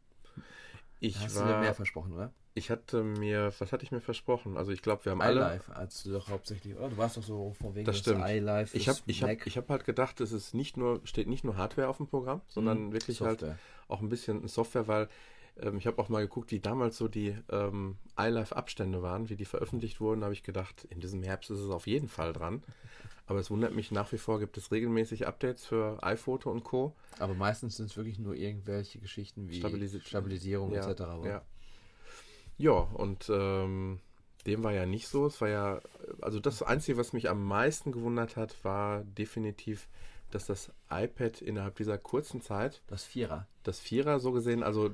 Ich 1.01 1.19
Hast 1.19 1.37
du 1.37 1.41
dir 1.41 1.51
war, 1.51 1.61
mehr 1.61 1.75
versprochen, 1.75 2.13
oder? 2.13 2.33
Ich 2.55 2.71
hatte 2.71 3.03
mir, 3.03 3.53
was 3.59 3.73
hatte 3.73 3.85
ich 3.85 3.91
mir 3.93 4.01
versprochen? 4.01 4.57
Also 4.57 4.71
ich 4.73 4.81
glaube, 4.83 5.05
wir 5.05 5.13
haben 5.13 5.21
alle, 5.21 5.41
iLife, 5.41 5.75
als 5.75 6.03
du 6.05 6.13
doch 6.13 6.29
hauptsächlich, 6.29 6.77
oder? 6.77 6.89
Du 6.91 6.97
warst 6.97 7.17
doch 7.17 7.23
so 7.23 7.53
von 7.61 7.75
wegen 7.75 7.85
Das 7.87 7.99
stimmt. 7.99 8.25
iLife. 8.27 8.77
ich 8.77 8.89
habe 8.89 8.99
ich 9.07 9.23
hab, 9.23 9.47
ich 9.47 9.57
hab 9.57 9.69
halt 9.69 9.85
gedacht, 9.85 10.21
es 10.21 10.33
ist 10.33 10.55
nicht 10.55 10.77
nur, 10.77 11.01
steht 11.05 11.27
nicht 11.27 11.43
nur 11.45 11.57
Hardware 11.57 11.89
auf 11.89 11.97
dem 11.97 12.07
Programm, 12.07 12.43
sondern 12.49 12.87
Mhm. 12.89 12.93
wirklich 12.93 13.21
halt 13.21 13.41
Software. 13.41 13.59
auch 13.89 14.01
ein 14.01 14.09
bisschen 14.09 14.47
Software, 14.47 14.87
weil 14.89 15.09
ähm, 15.61 15.79
ich 15.79 15.87
habe 15.87 16.01
auch 16.01 16.09
mal 16.09 16.21
geguckt, 16.21 16.51
wie 16.53 16.61
damals 16.61 16.97
so 16.97 17.09
die 17.09 17.37
ähm, 17.51 17.97
iLife-Abstände 18.19 19.03
waren, 19.03 19.29
wie 19.29 19.37
die 19.37 19.45
veröffentlicht 19.45 20.01
wurden. 20.01 20.21
Da 20.21 20.27
habe 20.27 20.35
ich 20.35 20.43
gedacht, 20.43 20.85
in 20.91 21.01
diesem 21.01 21.23
Herbst 21.23 21.51
ist 21.51 21.59
es 21.61 21.71
auf 21.71 21.87
jeden 21.87 22.09
Fall 22.09 22.33
dran. 22.33 22.63
Aber 23.27 23.39
es 23.41 23.51
wundert 23.51 23.75
mich 23.75 23.91
nach 23.91 24.13
wie 24.13 24.19
vor, 24.19 24.39
gibt 24.39 24.59
es 24.59 24.71
regelmäßig 24.71 25.27
Updates 25.27 25.65
für 25.65 25.99
iPhoto 26.03 26.51
und 26.51 26.63
Co. 26.63 26.95
Aber 27.19 27.35
meistens 27.35 27.77
sind 27.77 27.87
es 27.87 27.97
wirklich 27.97 28.19
nur 28.19 28.35
irgendwelche 28.35 28.99
Geschichten 28.99 29.49
wie 29.49 29.63
Stabilisi- 29.63 30.07
Stabilisierung 30.07 30.73
Ja, 30.73 30.91
etc. 30.91 31.01
ja. 31.25 31.43
Ja, 32.59 32.73
und 32.73 33.29
ähm, 33.31 34.01
dem 34.47 34.63
war 34.63 34.73
ja 34.73 34.87
nicht 34.87 35.09
so. 35.09 35.27
Es 35.27 35.41
war 35.41 35.49
ja, 35.49 35.81
also 36.21 36.39
das 36.41 36.63
Einzige, 36.63 36.99
was 36.99 37.13
mich 37.13 37.29
am 37.31 37.45
meisten 37.45 37.93
gewundert 37.93 38.37
hat, 38.37 38.55
war 38.65 39.03
definitiv, 39.05 39.89
dass 40.31 40.47
das 40.47 40.71
iPad 40.91 41.41
innerhalb 41.43 41.77
dieser 41.77 41.97
kurzen 41.97 42.41
Zeit, 42.43 42.83
Das 42.89 43.05
Vierer. 43.05 43.47
das 43.63 43.79
Vierer 43.81 44.19
so 44.19 44.33
gesehen, 44.33 44.63
also 44.65 44.87
äh, 44.89 44.91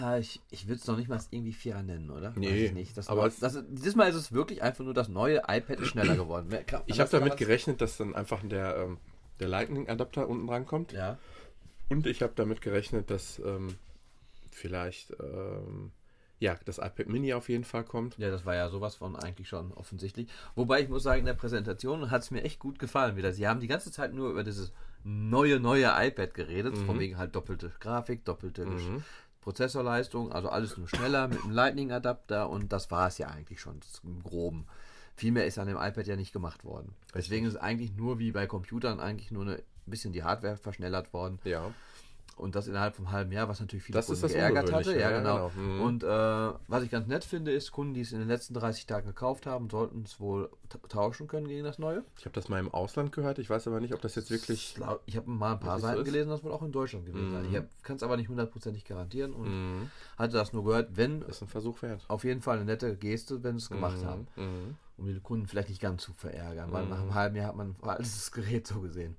Ah, 0.00 0.16
ich 0.18 0.40
ich 0.50 0.68
würde 0.68 0.80
es 0.80 0.86
noch 0.86 0.96
nicht 0.96 1.08
mal 1.08 1.20
irgendwie 1.30 1.52
Vierer 1.52 1.82
nennen, 1.82 2.10
oder? 2.10 2.32
Nee, 2.36 2.48
Weiß 2.50 2.60
ich 2.60 2.72
nicht. 2.72 2.96
Das 2.96 3.08
aber 3.08 3.26
es- 3.26 3.40
das, 3.40 3.62
dieses 3.68 3.96
Mal 3.96 4.08
ist 4.08 4.14
es 4.14 4.32
wirklich 4.32 4.62
einfach 4.62 4.84
nur 4.84 4.94
das 4.94 5.08
neue 5.08 5.42
iPad 5.48 5.80
ist 5.80 5.88
schneller 5.88 6.14
geworden. 6.16 6.54
Kann- 6.66 6.82
Ich 6.86 7.00
habe 7.00 7.10
damit 7.10 7.36
gerechnet, 7.36 7.80
dass 7.80 7.96
dann 7.96 8.14
einfach 8.14 8.42
der, 8.44 8.76
ähm, 8.76 8.98
der 9.40 9.48
Lightning-Adapter 9.48 10.28
unten 10.28 10.46
dran 10.46 10.66
kommt. 10.66 10.92
Ja. 10.92 11.18
Und 11.88 12.06
ich 12.06 12.22
habe 12.22 12.32
damit 12.36 12.60
gerechnet, 12.62 13.10
dass 13.10 13.38
ähm, 13.40 13.76
vielleicht 14.50 15.12
ähm, 15.20 15.90
ja, 16.38 16.54
das 16.64 16.78
iPad 16.78 17.06
Mini 17.06 17.32
auf 17.34 17.48
jeden 17.48 17.64
Fall 17.64 17.84
kommt. 17.84 18.18
Ja, 18.18 18.30
das 18.30 18.44
war 18.44 18.54
ja 18.54 18.68
sowas 18.68 18.94
von 18.96 19.16
eigentlich 19.16 19.48
schon 19.48 19.72
offensichtlich. 19.72 20.28
Wobei 20.54 20.82
ich 20.82 20.88
muss 20.88 21.02
sagen, 21.02 21.20
in 21.20 21.26
der 21.26 21.34
Präsentation 21.34 22.10
hat 22.10 22.22
es 22.22 22.30
mir 22.30 22.42
echt 22.42 22.58
gut 22.58 22.78
gefallen 22.78 23.16
wieder. 23.16 23.32
Sie 23.32 23.48
haben 23.48 23.60
die 23.60 23.66
ganze 23.68 23.90
Zeit 23.90 24.12
nur 24.12 24.30
über 24.30 24.44
dieses 24.44 24.72
neue, 25.04 25.58
neue 25.60 25.90
iPad 25.96 26.34
geredet. 26.34 26.76
Von 26.86 26.98
wegen 26.98 27.16
halt 27.16 27.34
doppelte 27.34 27.72
Grafik, 27.80 28.24
doppelte 28.24 28.64
Gesch- 28.64 29.02
Prozessorleistung, 29.40 30.32
also 30.32 30.48
alles 30.48 30.76
nur 30.76 30.88
schneller 30.88 31.28
mit 31.28 31.40
einem 31.40 31.52
Lightning-Adapter 31.52 32.50
und 32.50 32.72
das 32.72 32.90
war 32.90 33.06
es 33.06 33.18
ja 33.18 33.28
eigentlich 33.28 33.60
schon 33.60 33.78
im 34.02 34.20
Groben. 34.24 34.66
Viel 35.14 35.30
mehr 35.30 35.46
ist 35.46 35.58
an 35.58 35.68
dem 35.68 35.76
iPad 35.76 36.06
ja 36.06 36.16
nicht 36.16 36.32
gemacht 36.32 36.64
worden. 36.64 36.94
Deswegen 37.14 37.46
ist 37.46 37.54
es 37.54 37.60
eigentlich 37.60 37.94
nur 37.96 38.18
wie 38.18 38.32
bei 38.32 38.46
Computern 38.48 38.98
eigentlich 38.98 39.30
nur 39.30 39.46
ein 39.46 39.62
bisschen 39.86 40.12
die 40.12 40.24
Hardware 40.24 40.56
verschnellert 40.56 41.12
worden. 41.12 41.38
Ja. 41.44 41.72
Und 42.36 42.54
das 42.54 42.68
innerhalb 42.68 42.94
vom 42.94 43.12
halben 43.12 43.32
Jahr, 43.32 43.48
was 43.48 43.60
natürlich 43.60 43.82
viele 43.84 43.96
Das 43.96 44.10
ist 44.10 44.20
Kunden 44.20 44.22
das 44.22 44.32
geärgert 44.34 44.70
hatte. 44.70 45.00
Ja, 45.00 45.08
genau. 45.10 45.48
genau. 45.48 45.62
Mhm. 45.62 45.80
Und 45.80 46.02
äh, 46.04 46.06
was 46.68 46.82
ich 46.82 46.90
ganz 46.90 47.06
nett 47.06 47.24
finde, 47.24 47.50
ist, 47.50 47.72
Kunden, 47.72 47.94
die 47.94 48.02
es 48.02 48.12
in 48.12 48.18
den 48.18 48.28
letzten 48.28 48.52
30 48.52 48.84
Tagen 48.86 49.06
gekauft 49.06 49.46
haben, 49.46 49.70
sollten 49.70 50.02
es 50.02 50.20
wohl 50.20 50.50
ta- 50.68 50.78
tauschen 50.86 51.28
können 51.28 51.48
gegen 51.48 51.64
das 51.64 51.78
neue. 51.78 52.04
Ich 52.18 52.26
habe 52.26 52.34
das 52.34 52.50
mal 52.50 52.60
im 52.60 52.68
Ausland 52.74 53.10
gehört. 53.12 53.38
Ich 53.38 53.48
weiß 53.48 53.66
aber 53.68 53.80
nicht, 53.80 53.94
ob 53.94 54.02
das 54.02 54.16
jetzt 54.16 54.30
wirklich. 54.30 54.76
Ich 55.06 55.16
habe 55.16 55.30
mal 55.30 55.52
ein 55.54 55.60
paar 55.60 55.78
so 55.80 55.86
Seiten 55.86 56.00
ist? 56.00 56.04
gelesen, 56.04 56.28
das 56.28 56.44
wohl 56.44 56.52
auch 56.52 56.62
in 56.62 56.72
Deutschland 56.72 57.06
gewesen 57.06 57.30
sein. 57.30 57.48
Mhm. 57.48 57.68
Ich 57.78 57.82
kann 57.82 57.96
es 57.96 58.02
aber 58.02 58.18
nicht 58.18 58.28
hundertprozentig 58.28 58.84
garantieren 58.84 59.32
und 59.32 59.48
Mhm. 59.78 59.90
hatte 60.18 60.34
das 60.34 60.52
nur 60.52 60.62
gehört, 60.64 60.94
wenn 60.94 61.22
Ist 61.22 61.40
ein 61.40 61.48
Versuch 61.48 61.80
wert. 61.80 62.04
auf 62.08 62.24
jeden 62.24 62.42
Fall 62.42 62.56
eine 62.56 62.66
nette 62.66 62.96
Geste, 62.96 63.42
wenn 63.44 63.58
sie 63.58 63.64
es 63.64 63.70
gemacht 63.70 64.02
Mhm. 64.02 64.06
haben, 64.06 64.26
Mhm. 64.36 64.76
um 64.98 65.06
die 65.06 65.18
Kunden 65.20 65.46
vielleicht 65.46 65.70
nicht 65.70 65.80
ganz 65.80 66.02
zu 66.02 66.12
verärgern, 66.12 66.70
weil 66.70 66.84
Mhm. 66.84 66.90
nach 66.90 67.00
einem 67.00 67.14
halben 67.14 67.36
Jahr 67.36 67.48
hat 67.48 67.56
man 67.56 67.68
ein 67.70 67.76
veraltetes 67.76 68.30
Gerät 68.30 68.66
so 68.66 68.80
gesehen. 68.80 69.16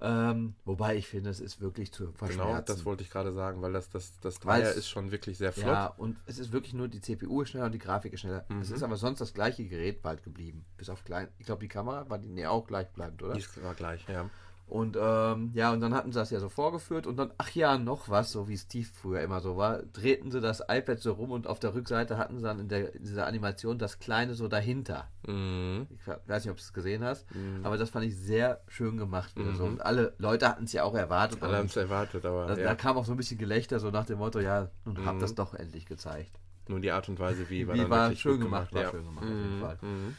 Ähm, 0.00 0.54
wobei 0.64 0.96
ich 0.96 1.08
finde, 1.08 1.28
es 1.30 1.40
ist 1.40 1.60
wirklich 1.60 1.92
zu 1.92 2.04
Genau, 2.04 2.16
verschmerzen. 2.18 2.64
das 2.66 2.84
wollte 2.84 3.02
ich 3.02 3.10
gerade 3.10 3.32
sagen, 3.32 3.60
weil 3.62 3.72
das, 3.72 3.90
das, 3.90 4.12
das 4.20 4.38
Dreier 4.38 4.72
ist 4.72 4.88
schon 4.88 5.10
wirklich 5.10 5.38
sehr 5.38 5.50
flott. 5.52 5.66
Ja, 5.66 5.86
und 5.88 6.16
es 6.26 6.38
ist 6.38 6.52
wirklich 6.52 6.72
nur 6.72 6.86
die 6.86 7.00
CPU 7.00 7.42
ist 7.42 7.50
schneller 7.50 7.66
und 7.66 7.72
die 7.72 7.78
Grafik 7.80 8.12
ist 8.12 8.20
schneller. 8.20 8.44
Es 8.60 8.68
Mhm. 8.68 8.74
ist 8.76 8.82
aber 8.84 8.96
sonst 8.96 9.20
das 9.20 9.34
gleiche 9.34 9.64
Gerät 9.66 10.00
bald 10.00 10.22
geblieben. 10.22 10.64
Bis 10.76 10.88
auf 10.88 11.04
klein. 11.04 11.26
Ich 11.38 11.46
glaube, 11.46 11.60
die 11.62 11.68
Kamera 11.68 12.08
war 12.08 12.18
die 12.18 12.28
nee, 12.28 12.46
auch 12.46 12.66
gleichbleibend, 12.66 13.22
oder? 13.24 13.34
Die 13.34 13.40
ist 13.40 13.60
war 13.62 13.74
gleich, 13.74 14.06
ja. 14.08 14.30
Und 14.68 14.98
ähm, 15.00 15.50
ja, 15.54 15.72
und 15.72 15.80
dann 15.80 15.94
hatten 15.94 16.12
sie 16.12 16.18
das 16.18 16.30
ja 16.30 16.40
so 16.40 16.50
vorgeführt 16.50 17.06
und 17.06 17.16
dann, 17.16 17.32
ach 17.38 17.50
ja, 17.52 17.78
noch 17.78 18.10
was, 18.10 18.30
so 18.32 18.48
wie 18.48 18.58
Steve 18.58 18.86
früher 18.92 19.22
immer 19.22 19.40
so 19.40 19.56
war, 19.56 19.78
drehten 19.94 20.30
sie 20.30 20.42
das 20.42 20.60
iPad 20.68 20.98
so 21.00 21.12
rum 21.12 21.30
und 21.30 21.46
auf 21.46 21.58
der 21.58 21.72
Rückseite 21.74 22.18
hatten 22.18 22.36
sie 22.36 22.42
dann 22.42 22.60
in, 22.60 22.68
der, 22.68 22.94
in 22.94 23.02
dieser 23.02 23.26
Animation 23.26 23.78
das 23.78 23.98
kleine 23.98 24.34
so 24.34 24.46
dahinter. 24.46 25.08
Mhm. 25.26 25.86
Ich 25.90 26.06
weiß 26.06 26.44
nicht, 26.44 26.50
ob 26.50 26.58
du 26.58 26.62
es 26.62 26.74
gesehen 26.74 27.02
hast, 27.02 27.24
Mhm. 27.34 27.64
aber 27.64 27.78
das 27.78 27.88
fand 27.88 28.04
ich 28.04 28.14
sehr 28.18 28.60
schön 28.68 28.98
gemacht. 28.98 29.34
Wieder 29.36 29.54
so. 29.54 29.64
Mhm. 29.64 29.72
Und 29.72 29.80
alle 29.80 30.12
Leute 30.18 30.46
hatten 30.46 30.64
es 30.64 30.72
ja 30.74 30.82
auch 30.84 30.94
erwartet. 30.94 31.42
Alle 31.42 31.56
haben 31.56 31.66
es 31.66 31.76
erwartet, 31.76 32.26
aber 32.26 32.46
da, 32.48 32.54
da 32.54 32.60
ja. 32.60 32.74
kam 32.74 32.98
auch 32.98 33.06
so 33.06 33.12
ein 33.12 33.16
bisschen 33.16 33.38
Gelächter, 33.38 33.80
so 33.80 33.90
nach 33.90 34.04
dem 34.04 34.18
Motto, 34.18 34.38
ja, 34.38 34.68
nun 34.84 35.04
habt 35.06 35.16
Mhm. 35.16 35.20
das 35.20 35.34
doch 35.34 35.54
endlich 35.54 35.86
gezeigt. 35.86 36.38
nur 36.68 36.80
die 36.80 36.90
Art 36.92 37.08
und 37.08 37.18
Weise, 37.18 37.48
wie 37.48 37.66
war, 37.66 37.74
Wie 37.74 37.88
war 37.88 38.14
schön 38.14 38.32
gut 38.32 38.42
gemacht, 38.42 38.74
war 38.74 38.82
ja. 38.82 38.90
schön 38.90 39.02
gemacht 39.06 39.24
auf 39.24 39.30
jeden 39.30 39.56
Mhm. 39.56 39.60
Fall. 39.62 39.78
Mhm. 39.80 40.16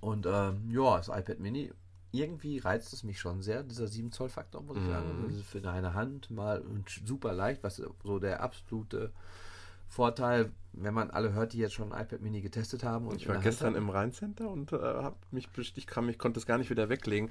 Und 0.00 0.26
ähm, 0.26 0.68
ja, 0.68 0.96
das 0.96 1.06
iPad 1.08 1.38
Mini, 1.38 1.70
irgendwie 2.14 2.58
reizt 2.58 2.92
es 2.92 3.02
mich 3.02 3.18
schon 3.18 3.42
sehr, 3.42 3.62
dieser 3.62 3.88
7 3.88 4.12
Zoll 4.12 4.28
Faktor, 4.28 4.62
muss 4.62 4.76
ich 4.78 4.84
Mhm. 4.84 4.88
sagen. 4.88 5.22
Das 5.26 5.34
ist 5.34 5.46
für 5.46 5.60
deine 5.60 5.94
Hand 5.94 6.30
mal 6.30 6.60
und 6.60 6.88
super 7.04 7.32
leicht, 7.32 7.62
was 7.62 7.76
so 8.04 8.18
der 8.18 8.40
absolute 8.40 9.12
Vorteil, 9.94 10.50
wenn 10.72 10.92
man 10.92 11.10
alle 11.12 11.32
hört, 11.34 11.52
die 11.52 11.58
jetzt 11.58 11.74
schon 11.74 11.92
ein 11.92 12.02
iPad 12.04 12.20
Mini 12.20 12.40
getestet 12.40 12.82
haben. 12.82 13.06
Und 13.06 13.14
Ich 13.20 13.28
war 13.28 13.36
gestern 13.38 13.76
im 13.76 13.90
Rheincenter 13.90 14.50
und 14.50 14.72
äh, 14.72 14.76
hab 14.76 15.16
mich 15.30 15.48
ich, 15.76 15.86
kann, 15.86 16.08
ich 16.08 16.18
konnte 16.18 16.40
es 16.40 16.46
gar 16.46 16.58
nicht 16.58 16.68
wieder 16.68 16.88
weglegen. 16.88 17.30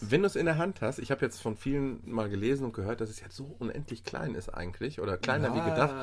Wenn 0.00 0.22
du 0.22 0.26
es 0.26 0.34
in 0.34 0.44
der 0.46 0.58
Hand 0.58 0.80
hast, 0.80 0.98
ich 0.98 1.12
habe 1.12 1.24
jetzt 1.24 1.40
von 1.40 1.56
vielen 1.56 2.00
mal 2.04 2.28
gelesen 2.28 2.64
und 2.64 2.72
gehört, 2.74 3.00
dass 3.00 3.08
es 3.08 3.20
jetzt 3.20 3.36
so 3.36 3.54
unendlich 3.60 4.02
klein 4.02 4.34
ist 4.34 4.48
eigentlich 4.48 5.00
oder 5.00 5.18
kleiner 5.18 5.54
wie 5.54 5.58
Ja, 5.58 5.68
gedacht. 5.68 5.94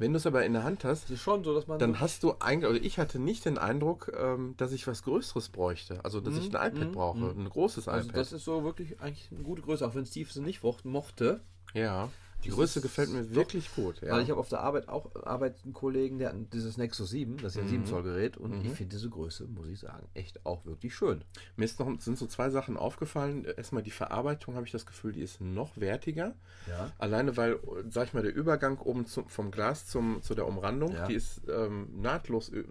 Wenn 0.00 0.12
du 0.12 0.16
es 0.16 0.26
aber 0.26 0.44
in 0.44 0.52
der 0.52 0.64
Hand 0.64 0.82
hast, 0.82 1.04
Es 1.04 1.10
ist 1.12 1.20
schon 1.22 1.44
so, 1.44 1.54
dass 1.54 1.68
man. 1.68 1.78
dann 1.78 2.00
hast 2.00 2.24
du 2.24 2.34
eigentlich, 2.40 2.68
oder 2.68 2.82
ich 2.82 2.98
hatte 2.98 3.20
nicht 3.20 3.44
den 3.44 3.56
Eindruck, 3.56 4.10
ähm, 4.18 4.54
dass 4.56 4.72
ich 4.72 4.88
was 4.88 5.04
Größeres 5.04 5.48
bräuchte. 5.50 6.04
Also, 6.04 6.20
dass 6.20 6.34
Mhm, 6.34 6.40
ich 6.40 6.56
ein 6.56 6.72
iPad 6.74 6.88
mhm, 6.88 6.92
brauche, 6.92 7.18
mhm. 7.18 7.40
ein 7.44 7.48
großes 7.48 7.86
also 7.86 8.08
iPad. 8.08 8.20
das 8.20 8.32
ist 8.32 8.44
so 8.44 8.64
wirklich 8.64 9.00
eigentlich 9.00 9.28
eine 9.30 9.44
gute 9.44 9.62
Größe, 9.62 9.86
auch 9.86 9.94
wenn 9.94 10.06
Steve 10.06 10.28
es 10.28 10.34
nicht 10.36 10.62
mocht- 10.64 10.84
mochte. 10.84 11.40
ja, 11.72 12.08
die 12.44 12.48
Das 12.48 12.56
Größe 12.56 12.80
gefällt 12.80 13.10
mir 13.10 13.22
doch- 13.22 13.34
wirklich 13.34 13.74
gut. 13.74 14.00
Ja. 14.00 14.12
Weil 14.12 14.22
ich 14.22 14.30
habe 14.30 14.38
auf 14.40 14.48
der 14.48 14.60
Arbeit 14.60 14.88
auch 14.88 15.14
Arbeit 15.24 15.56
einen 15.64 15.72
Kollegen, 15.72 16.18
der 16.18 16.30
hat 16.30 16.36
dieses 16.52 16.76
Nexus 16.76 17.10
7, 17.10 17.36
das 17.38 17.52
ist 17.52 17.56
ja 17.56 17.62
ein 17.62 17.66
Mhm. 17.66 17.70
7 17.70 17.86
Zoll 17.86 18.02
Gerät, 18.02 18.36
und 18.36 18.50
Mhm. 18.58 18.64
ich 18.66 18.72
finde 18.72 18.96
diese 18.96 19.08
Größe, 19.10 19.46
muss 19.46 19.68
ich 19.68 19.78
sagen, 19.80 20.06
echt 20.14 20.44
auch 20.44 20.64
wirklich 20.66 20.94
schön. 20.94 21.24
Mir 21.56 21.64
ist 21.64 21.78
noch, 21.80 21.88
sind 22.00 22.18
so 22.18 22.26
zwei 22.26 22.50
Sachen 22.50 22.76
aufgefallen. 22.76 23.44
Erstmal 23.44 23.82
die 23.82 23.90
Verarbeitung, 23.90 24.54
habe 24.56 24.66
ich 24.66 24.72
das 24.72 24.86
Gefühl, 24.86 25.12
die 25.12 25.22
ist 25.22 25.40
noch 25.40 25.76
wertiger. 25.76 26.34
Ja. 26.68 26.90
Alleine 26.98 27.36
weil, 27.36 27.58
sag 27.88 28.08
ich 28.08 28.14
mal, 28.14 28.22
der 28.22 28.34
Übergang 28.34 28.78
oben 28.78 29.06
zum, 29.06 29.28
vom 29.28 29.50
Glas 29.50 29.86
zum, 29.86 30.22
zu 30.22 30.34
der 30.34 30.46
Umrandung, 30.46 30.92
Ja. 30.94 31.06
die 31.06 31.14
ist 31.14 31.42
ähm, 31.48 31.88
nahtlos, 32.00 32.48
äh, 32.50 32.64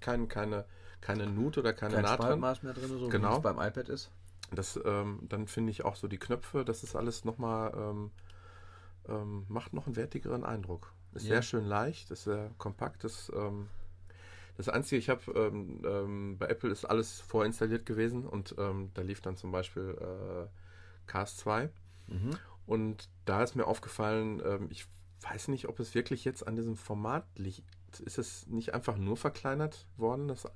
kein, 0.00 0.28
keine, 0.28 0.64
keine 1.00 1.26
Nut 1.26 1.58
oder 1.58 1.72
keine 1.72 1.94
Kein 1.94 2.02
Naht 2.04 2.22
drin. 2.22 2.40
Mehr 2.40 2.54
drin, 2.74 2.88
so 2.98 3.08
Genau. 3.08 3.32
wie 3.32 3.36
es 3.36 3.42
beim 3.42 3.56
iPad 3.60 3.88
ist. 3.88 4.10
Das, 4.54 4.78
ähm, 4.84 5.20
dann 5.28 5.46
finde 5.48 5.70
ich 5.70 5.84
auch 5.84 5.96
so 5.96 6.08
die 6.08 6.18
Knöpfe, 6.18 6.64
das 6.64 6.82
ist 6.82 6.94
alles 6.94 7.24
nochmal, 7.24 7.72
ähm, 7.74 8.10
ähm, 9.08 9.44
macht 9.48 9.72
noch 9.72 9.86
einen 9.86 9.96
wertigeren 9.96 10.44
Eindruck. 10.44 10.92
Ist 11.14 11.24
Ja. 11.24 11.34
sehr 11.34 11.42
schön 11.42 11.66
leicht, 11.66 12.10
ist 12.10 12.24
sehr 12.24 12.50
kompakt. 12.58 13.04
Das, 13.04 13.30
ähm, 13.34 13.68
das 14.56 14.68
Einzige, 14.68 14.98
ich 14.98 15.08
habe 15.08 15.20
ähm, 15.32 15.82
ähm, 15.84 16.36
bei 16.38 16.46
Apple 16.46 16.70
ist 16.70 16.84
alles 16.84 17.20
vorinstalliert 17.20 17.86
gewesen 17.86 18.26
und 18.26 18.54
ähm, 18.58 18.90
da 18.94 19.02
lief 19.02 19.20
dann 19.20 19.36
zum 19.36 19.52
Beispiel 19.52 19.96
äh, 20.00 20.48
Cast 21.06 21.38
2 21.38 21.70
Mhm. 22.08 22.36
und 22.66 23.08
da 23.24 23.42
ist 23.42 23.54
mir 23.54 23.66
aufgefallen, 23.66 24.42
ähm, 24.44 24.68
ich 24.70 24.86
weiß 25.20 25.48
nicht, 25.48 25.68
ob 25.68 25.78
es 25.80 25.94
wirklich 25.94 26.24
jetzt 26.24 26.46
an 26.46 26.56
diesem 26.56 26.76
Format 26.76 27.24
liegt. 27.36 27.64
Ist 28.00 28.18
es 28.18 28.46
nicht 28.48 28.74
einfach 28.74 28.96
nur 28.96 29.16
verkleinert 29.16 29.86
worden, 29.96 30.26
das 30.28 30.50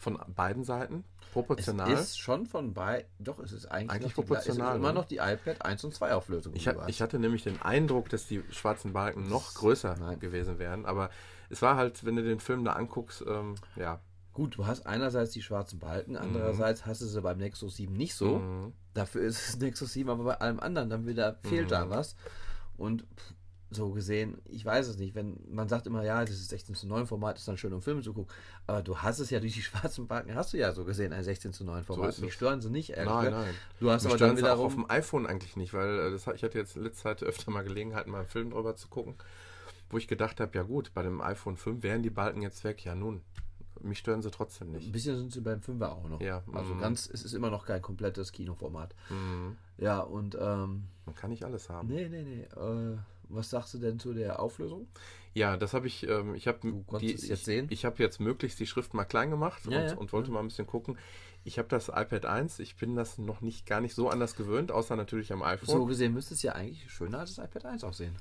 von 0.00 0.18
beiden 0.34 0.64
Seiten? 0.64 1.04
Proportional? 1.32 1.92
Es 1.92 2.00
ist 2.00 2.18
schon 2.18 2.46
von 2.46 2.74
bei, 2.74 3.06
doch, 3.20 3.38
es 3.38 3.52
ist 3.52 3.66
eigentlich, 3.66 3.90
Eigentlich 4.02 4.16
noch 4.16 4.24
die, 4.24 4.32
es 4.32 4.38
ist 4.38 4.44
proportional, 4.56 4.76
immer 4.76 4.88
ne? 4.88 4.94
noch 4.94 5.04
die 5.04 5.18
iPad 5.18 5.64
1 5.64 5.84
und 5.84 5.94
2 5.94 6.14
Auflösung. 6.14 6.54
Ich, 6.56 6.64
die 6.64 6.70
hast. 6.70 6.88
ich 6.88 7.00
hatte 7.02 7.18
nämlich 7.20 7.44
den 7.44 7.60
Eindruck, 7.62 8.08
dass 8.08 8.26
die 8.26 8.42
schwarzen 8.50 8.92
Balken 8.92 9.28
noch 9.28 9.54
größer 9.54 9.96
Nein. 10.00 10.18
gewesen 10.18 10.58
wären, 10.58 10.86
aber 10.86 11.10
es 11.50 11.62
war 11.62 11.76
halt, 11.76 12.04
wenn 12.04 12.16
du 12.16 12.22
den 12.24 12.40
Film 12.40 12.64
da 12.64 12.72
anguckst, 12.72 13.22
ähm, 13.28 13.54
ja. 13.76 14.00
Gut, 14.32 14.56
du 14.56 14.66
hast 14.66 14.86
einerseits 14.86 15.32
die 15.32 15.42
schwarzen 15.42 15.78
Balken, 15.78 16.16
andererseits 16.16 16.86
hast 16.86 17.02
du 17.02 17.06
sie 17.06 17.20
beim 17.20 17.38
Nexus 17.38 17.76
7 17.76 17.92
nicht 17.92 18.14
so. 18.14 18.38
Mhm. 18.38 18.72
Dafür 18.94 19.22
ist 19.22 19.48
das 19.48 19.56
Nexus 19.60 19.92
7 19.92 20.08
aber 20.10 20.24
bei 20.24 20.40
allem 20.40 20.58
anderen 20.60 20.88
dann 20.90 21.06
wieder 21.06 21.38
fehlt 21.44 21.70
da 21.70 21.84
Mhm. 21.84 21.90
was. 21.90 22.16
Und 22.76 23.02
pff, 23.02 23.34
so 23.72 23.90
gesehen, 23.92 24.38
ich 24.48 24.64
weiß 24.64 24.88
es 24.88 24.98
nicht, 24.98 25.14
wenn 25.14 25.38
man 25.48 25.68
sagt 25.68 25.86
immer, 25.86 26.02
ja, 26.02 26.24
dieses 26.24 26.48
16 26.48 26.74
zu 26.74 26.88
9 26.88 27.06
Format 27.06 27.38
ist 27.38 27.46
dann 27.46 27.56
schön, 27.56 27.72
um 27.72 27.82
Filme 27.82 28.02
zu 28.02 28.12
gucken, 28.12 28.32
aber 28.66 28.82
du 28.82 28.98
hast 28.98 29.20
es 29.20 29.30
ja 29.30 29.38
durch 29.40 29.54
die 29.54 29.62
schwarzen 29.62 30.06
Balken, 30.08 30.34
hast 30.34 30.52
du 30.52 30.58
ja 30.58 30.72
so 30.72 30.84
gesehen, 30.84 31.12
ein 31.12 31.22
16 31.22 31.52
zu 31.52 31.64
9 31.64 31.84
Format. 31.84 32.08
ist 32.10 32.20
Mich 32.20 32.34
stören 32.34 32.60
sie 32.60 32.70
nicht, 32.70 32.90
ehrlich 32.90 33.12
Nein, 33.12 33.30
nein. 33.30 33.54
Du 33.78 33.90
hast 33.90 34.04
Mich 34.04 34.12
aber 34.12 34.18
dann 34.18 34.30
auch 34.30 34.32
auf 34.32 34.38
wiederum, 34.38 34.72
dem 34.86 34.90
iPhone 34.90 35.26
eigentlich 35.26 35.56
nicht, 35.56 35.72
weil 35.72 35.98
äh, 35.98 36.10
das, 36.10 36.26
ich 36.26 36.42
hatte 36.42 36.58
jetzt 36.58 36.76
in 36.76 36.82
letzter 36.82 37.02
Zeit 37.16 37.22
öfter 37.22 37.50
mal 37.52 37.62
Gelegenheit, 37.62 38.06
mal 38.08 38.18
einen 38.20 38.28
Film 38.28 38.50
drüber 38.50 38.74
zu 38.74 38.88
gucken, 38.88 39.14
wo 39.88 39.98
ich 39.98 40.08
gedacht 40.08 40.40
habe, 40.40 40.56
ja 40.56 40.62
gut, 40.64 40.92
bei 40.94 41.02
dem 41.02 41.20
iPhone 41.20 41.56
5 41.56 41.82
wären 41.82 42.02
die 42.02 42.10
Balken 42.10 42.42
jetzt 42.42 42.64
weg. 42.64 42.84
Ja 42.84 42.94
nun, 42.94 43.22
mich 43.82 43.98
stören 43.98 44.20
sie 44.22 44.30
trotzdem 44.30 44.68
ein 44.68 44.72
nicht. 44.72 44.92
bisschen 44.92 45.16
sind 45.16 45.32
sie 45.32 45.40
beim 45.40 45.60
5er 45.60 45.86
auch 45.88 46.08
noch. 46.08 46.20
Ja, 46.20 46.42
Also 46.52 46.74
mhm. 46.74 46.80
ganz, 46.80 47.08
es 47.08 47.24
ist 47.24 47.32
immer 47.34 47.50
noch 47.50 47.64
kein 47.66 47.80
komplettes 47.80 48.32
Kinoformat. 48.32 48.94
Mhm. 49.10 49.56
Ja, 49.78 50.00
und 50.00 50.34
ähm, 50.34 50.84
Man 51.06 51.14
kann 51.14 51.30
nicht 51.30 51.44
alles 51.44 51.68
haben. 51.70 51.88
nee, 51.88 52.08
nee, 52.08 52.22
nee. 52.22 52.42
Äh, 52.42 52.98
was 53.30 53.50
sagst 53.50 53.74
du 53.74 53.78
denn 53.78 53.98
zu 53.98 54.12
der 54.12 54.40
Auflösung? 54.40 54.88
Ja, 55.32 55.56
das 55.56 55.74
habe 55.74 55.86
ich, 55.86 56.06
ähm, 56.08 56.34
ich 56.34 56.48
habe 56.48 56.58
die, 57.00 57.06
jetzt 57.06 57.30
ich, 57.30 57.44
sehen? 57.44 57.68
ich 57.70 57.84
habe 57.84 58.02
jetzt 58.02 58.20
möglichst 58.20 58.58
die 58.58 58.66
Schrift 58.66 58.94
mal 58.94 59.04
klein 59.04 59.30
gemacht 59.30 59.62
Ja, 59.66 59.80
und, 59.80 59.86
ja. 59.86 59.96
und 59.96 60.12
wollte 60.12 60.30
mal 60.30 60.40
ein 60.40 60.48
bisschen 60.48 60.66
gucken. 60.66 60.98
Ich 61.44 61.58
habe 61.58 61.68
das 61.68 61.88
iPad 61.88 62.26
1, 62.26 62.58
ich 62.58 62.76
bin 62.76 62.96
das 62.96 63.16
noch 63.16 63.40
nicht 63.40 63.64
gar 63.64 63.80
nicht 63.80 63.94
so 63.94 64.10
anders 64.10 64.34
gewöhnt, 64.34 64.72
außer 64.72 64.96
natürlich 64.96 65.32
am 65.32 65.42
iPhone. 65.42 65.68
So 65.68 65.86
gesehen 65.86 66.12
müsste 66.12 66.34
es 66.34 66.42
ja 66.42 66.52
eigentlich 66.52 66.90
schöner 66.90 67.20
als 67.20 67.36
das 67.36 67.44
iPad 67.46 67.64
1 67.66 67.84
aussehen. 67.84 68.16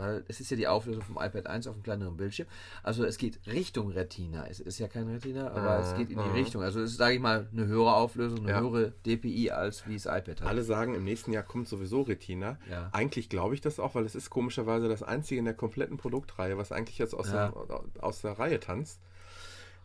Weil 0.00 0.24
es 0.28 0.40
ist 0.40 0.50
ja 0.50 0.56
die 0.56 0.66
Auflösung 0.66 1.02
vom 1.02 1.16
iPad 1.16 1.46
1 1.46 1.66
auf 1.66 1.74
einem 1.74 1.82
kleineren 1.82 2.16
Bildschirm. 2.16 2.48
Also 2.82 3.04
es 3.04 3.18
geht 3.18 3.38
Richtung 3.46 3.90
Retina. 3.90 4.46
Es 4.48 4.58
ist 4.58 4.78
ja 4.78 4.88
kein 4.88 5.06
Retina, 5.08 5.48
aber 5.50 5.60
Ah, 5.70 5.80
es 5.80 5.94
geht 5.94 6.10
in 6.10 6.16
die 6.18 6.24
ah. 6.24 6.32
Richtung. 6.32 6.62
Also 6.62 6.80
es 6.80 6.92
ist, 6.92 6.96
sage 6.96 7.14
ich 7.14 7.20
mal, 7.20 7.48
eine 7.52 7.66
höhere 7.66 7.94
Auflösung, 7.94 8.40
eine 8.40 8.50
Ja. 8.50 8.60
höhere 8.60 8.92
DPI 9.06 9.50
als 9.50 9.86
wie 9.86 9.94
das 9.94 10.06
iPad 10.06 10.40
hat. 10.40 10.48
Alle 10.48 10.62
sagen, 10.62 10.94
im 10.94 11.04
nächsten 11.04 11.32
Jahr 11.32 11.42
kommt 11.42 11.68
sowieso 11.68 12.02
Retina. 12.02 12.58
Ja. 12.70 12.88
Eigentlich 12.92 13.28
glaube 13.28 13.54
ich 13.54 13.60
das 13.60 13.78
auch, 13.78 13.94
weil 13.94 14.04
es 14.06 14.14
ist 14.14 14.30
komischerweise 14.30 14.88
das 14.88 15.02
einzige 15.02 15.38
in 15.38 15.44
der 15.44 15.54
kompletten 15.54 15.98
Produktreihe, 15.98 16.56
was 16.56 16.72
eigentlich 16.72 16.98
jetzt 16.98 17.14
aus, 17.14 17.30
Ja. 17.30 17.50
der, 17.68 18.02
aus 18.02 18.22
der 18.22 18.32
Reihe 18.38 18.58
tanzt. 18.58 19.00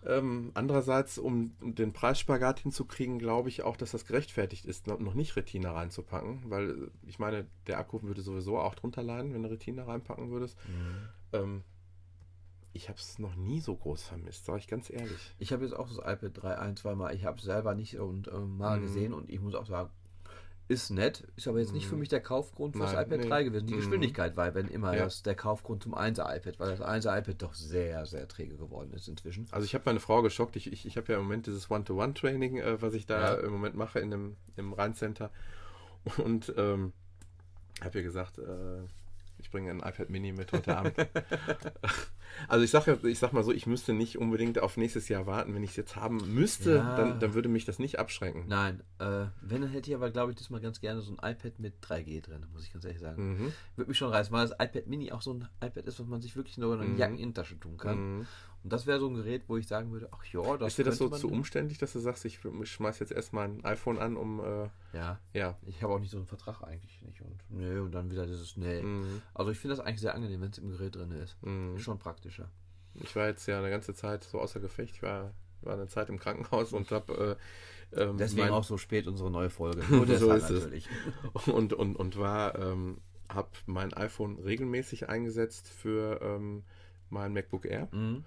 Ähm, 0.05 0.51
andererseits, 0.53 1.17
um 1.17 1.55
den 1.62 1.91
Preisspagat 1.93 2.59
hinzukriegen, 2.59 3.17
glaube 3.19 3.50
ich 3.50 3.63
auch, 3.63 3.75
dass 3.77 3.91
das 3.91 4.05
gerechtfertigt 4.05 4.65
ist, 4.65 4.88
noch 4.88 5.13
nicht 5.15 5.35
Retina 5.35 5.71
reinzupacken, 5.71 6.43
weil 6.50 6.69
äh, 6.69 6.89
ich 7.07 7.17
meine, 7.19 7.47
der 7.67 7.79
Akku 7.79 8.01
würde 8.03 8.21
sowieso 8.21 8.57
auch 8.59 8.75
drunter 8.75 9.01
leiden, 9.03 9.33
wenn 9.33 9.43
du 9.43 9.50
Retina 9.50 9.83
reinpacken 9.83 10.29
würdest. 10.29 10.57
Mhm. 10.67 11.09
Ähm, 11.33 11.63
ich 12.74 12.89
habe 12.89 13.00
es 13.00 13.19
noch 13.19 13.35
nie 13.35 13.62
so 13.62 13.75
groß 13.75 14.03
vermisst, 14.03 14.45
sage 14.45 14.59
ich 14.59 14.67
ganz 14.67 14.89
ehrlich. 14.89 15.33
Ich 15.39 15.53
habe 15.53 15.63
jetzt 15.63 15.74
auch 15.74 15.88
das 15.88 15.97
iPad 15.97 16.31
3 16.33 16.57
ein, 16.59 16.75
zwei 16.75 16.93
Mal. 16.93 17.15
Ich 17.15 17.24
habe 17.25 17.38
es 17.38 17.43
selber 17.45 17.74
nicht 17.74 17.97
und 17.97 18.27
ähm, 18.27 18.57
mal 18.57 18.77
Mhm. 18.77 18.83
gesehen 18.83 19.13
und 19.13 19.29
ich 19.29 19.39
muss 19.39 19.55
auch 19.55 19.65
sagen, 19.65 19.89
ist 20.67 20.89
nett, 20.89 21.24
ist 21.36 21.48
aber 21.48 21.60
jetzt 21.60 21.74
nicht 21.74 21.86
für 21.88 21.93
Mhm. 21.93 22.00
mich 22.00 22.10
der 22.10 22.22
Kaufgrund 22.22 22.75
für 22.75 22.81
das 22.84 22.93
Nein, 22.93 23.05
iPad 23.05 23.19
nee. 23.19 23.27
3 23.29 23.43
gewesen. 23.43 23.67
Die 23.67 23.74
Mhm. 23.74 23.77
Geschwindigkeit 23.77 24.36
war, 24.36 24.53
wenn 24.55 24.67
immer 24.67 24.95
Ja. 24.95 25.03
das 25.03 25.22
der 25.22 25.36
Kaufgrund 25.36 25.84
zum 25.84 25.93
1er 25.93 26.36
iPad, 26.36 26.60
weil 26.60 26.72
das 26.75 26.81
1er 26.81 27.17
iPad 27.19 27.41
doch 27.41 27.53
sehr, 27.53 28.05
sehr 28.07 28.27
träge 28.27 28.57
geworden 28.57 28.91
ist 28.93 29.07
inzwischen. 29.07 29.48
Also 29.51 29.65
ich 29.65 29.75
habe 29.75 29.84
meine 29.86 30.00
Frau 30.00 30.22
geschockt. 30.24 30.55
Ich, 30.55 30.72
ich, 30.72 30.86
ich 30.88 30.98
habe 30.98 31.12
ja 31.12 31.17
im 31.19 31.25
Moment 31.25 31.45
dieses 31.45 31.69
One-to-One-Training, 31.69 32.57
äh, 32.57 32.81
was 32.81 32.93
ich 32.95 33.05
da 33.05 33.36
Ja. 33.36 33.41
im 33.41 33.51
Moment 33.51 33.75
mache 33.75 34.00
in 34.00 34.10
dem, 34.10 34.38
im 34.55 34.74
Rheincenter. 34.74 35.29
Und 36.17 36.53
ähm, 36.57 36.93
habe 37.84 37.98
ihr 38.00 38.03
gesagt, 38.03 38.38
äh, 38.39 38.84
ich 39.38 39.51
bringe 39.51 39.69
ein 39.69 39.79
iPad 39.79 40.10
Mini 40.10 40.31
mit 40.31 40.51
heute 40.51 40.75
Abend. 40.77 40.95
Also 42.48 42.63
ich 42.63 42.72
sag, 42.72 42.88
ich 43.03 43.20
sag 43.20 43.34
mal 43.34 43.44
so, 43.44 43.51
ich 43.51 43.65
müsste 43.67 43.94
nicht 43.94 44.17
unbedingt 44.17 44.60
auf 44.60 44.77
nächstes 44.77 45.08
Jahr 45.10 45.25
warten. 45.25 45.53
Wenn 45.55 45.63
ich 45.63 45.72
es 45.72 45.75
jetzt 45.75 45.96
haben 45.96 46.17
müsste, 46.34 46.75
Ja. 46.75 46.96
dann, 46.96 47.20
dann 47.20 47.34
würde 47.34 47.50
mich 47.50 47.65
das 47.65 47.79
nicht 47.79 48.00
abschrecken. 48.00 48.46
Nein, 48.48 48.82
äh, 49.00 49.25
wenn, 49.41 49.62
dann 49.62 49.70
hätte 49.72 49.89
ich 49.89 49.96
aber, 49.96 50.12
glaube 50.12 50.32
ich, 50.32 50.38
diesmal 50.38 50.62
ganz 50.62 50.79
gerne 50.82 51.01
so 51.01 51.15
ein 51.15 51.32
iPad 51.32 51.60
mit 51.60 51.75
3G 51.82 52.22
drin, 52.22 52.46
muss 52.53 52.63
ich 52.63 52.74
ganz 52.74 52.86
ehrlich 52.86 53.00
sagen. 53.00 53.34
Mhm. 53.34 53.53
Würde 53.75 53.89
mich 53.89 53.98
schon 53.98 54.10
reißen, 54.12 54.32
weil 54.34 54.48
das 54.48 54.51
iPad 54.60 54.88
Mini 54.88 55.12
auch 55.12 55.22
so 55.22 55.34
ein 55.34 55.48
iPad 55.63 55.86
ist, 55.86 56.00
was 56.00 56.08
man 56.08 56.22
sich 56.22 56.36
wirklich 56.36 56.58
nur 56.58 56.75
in 56.75 56.82
eine 56.82 56.98
Jackeninnentasche 56.98 57.60
tun 57.60 57.77
kann. 57.77 58.17
Mhm. 58.20 58.27
Und 58.63 58.74
das 58.74 58.88
wäre 58.88 59.00
so 59.00 59.08
ein 59.08 59.13
Gerät, 59.13 59.44
wo 59.46 59.58
ich 59.58 59.67
sagen 59.67 59.91
würde, 59.91 60.10
ach 60.12 60.25
ja, 60.25 60.58
das 60.58 60.70
Ist 60.70 60.79
dir 60.79 60.86
das 60.86 60.98
so 60.98 61.08
zu 61.10 61.29
umständlich, 61.29 61.77
dass 61.77 61.94
du 61.94 62.00
sagst, 62.00 62.25
ich 62.25 62.39
schmeiß 62.63 62.98
jetzt 62.98 63.12
erstmal 63.12 63.48
ein 63.48 63.63
iPhone 63.63 64.00
an, 64.00 64.17
um 64.17 64.39
äh, 64.39 64.70
Ja, 64.98 65.20
ja. 65.34 65.55
ich 65.67 65.84
habe 65.84 65.94
auch 65.94 66.00
nicht 66.00 66.10
so 66.10 66.17
einen 66.17 66.25
Vertrag 66.25 66.63
eigentlich 66.63 67.00
nicht. 67.03 67.22
Und 67.22 67.38
nee, 67.50 67.77
und 67.77 67.91
dann 67.91 68.10
wieder 68.10 68.25
dieses 68.25 68.58
Nee. 68.58 68.82
Mhm. 68.82 69.22
Also 69.36 69.51
ich 69.51 69.60
finde 69.60 69.75
das 69.75 69.86
eigentlich 69.86 70.01
sehr 70.01 70.15
angenehm, 70.15 70.41
wenn 70.41 70.50
es 70.50 70.58
im 70.58 70.70
Gerät 70.72 70.96
drin 70.96 71.12
ist. 71.12 71.38
Mhm. 71.44 71.75
Ist 71.75 71.84
schon 71.84 72.00
praktischer. 72.15 72.50
Ich 72.95 73.15
war 73.15 73.27
jetzt 73.27 73.45
ja 73.48 73.60
eine 73.60 73.69
ganze 73.69 73.93
Zeit 73.93 74.24
so 74.24 74.39
außer 74.39 74.60
Gefecht. 74.60 74.95
Ich 74.95 75.03
war, 75.03 75.34
war 75.62 75.74
eine 75.74 75.88
Zeit 75.88 76.10
im 76.10 76.17
Krankenhaus 76.19 76.72
und 76.74 76.89
habe 76.91 77.38
äh, 77.93 78.01
ähm, 78.03 78.17
Deswegen 78.17 78.48
mein- 78.48 78.53
auch 78.53 78.63
so 78.63 78.77
spät 78.77 79.07
unsere 79.07 79.29
neue 79.29 79.50
Folge. 79.50 79.81
So 79.89 79.95
Nur 79.98 80.05
deshalb 80.05 80.38
ist 80.38 80.50
es. 80.50 80.63
natürlich. 80.63 80.89
und, 81.48 81.74
und, 81.74 81.95
und 81.95 82.17
war, 82.17 82.57
ähm, 82.57 83.00
habe 83.29 83.50
mein 83.65 83.93
iPhone 83.93 84.39
regelmäßig 84.39 85.10
eingesetzt 85.10 85.67
für 85.67 86.22
ähm, 86.22 86.63
mein 87.10 87.34
MacBook 87.34 87.65
Air 87.65 87.89
Mhm. 87.91 88.24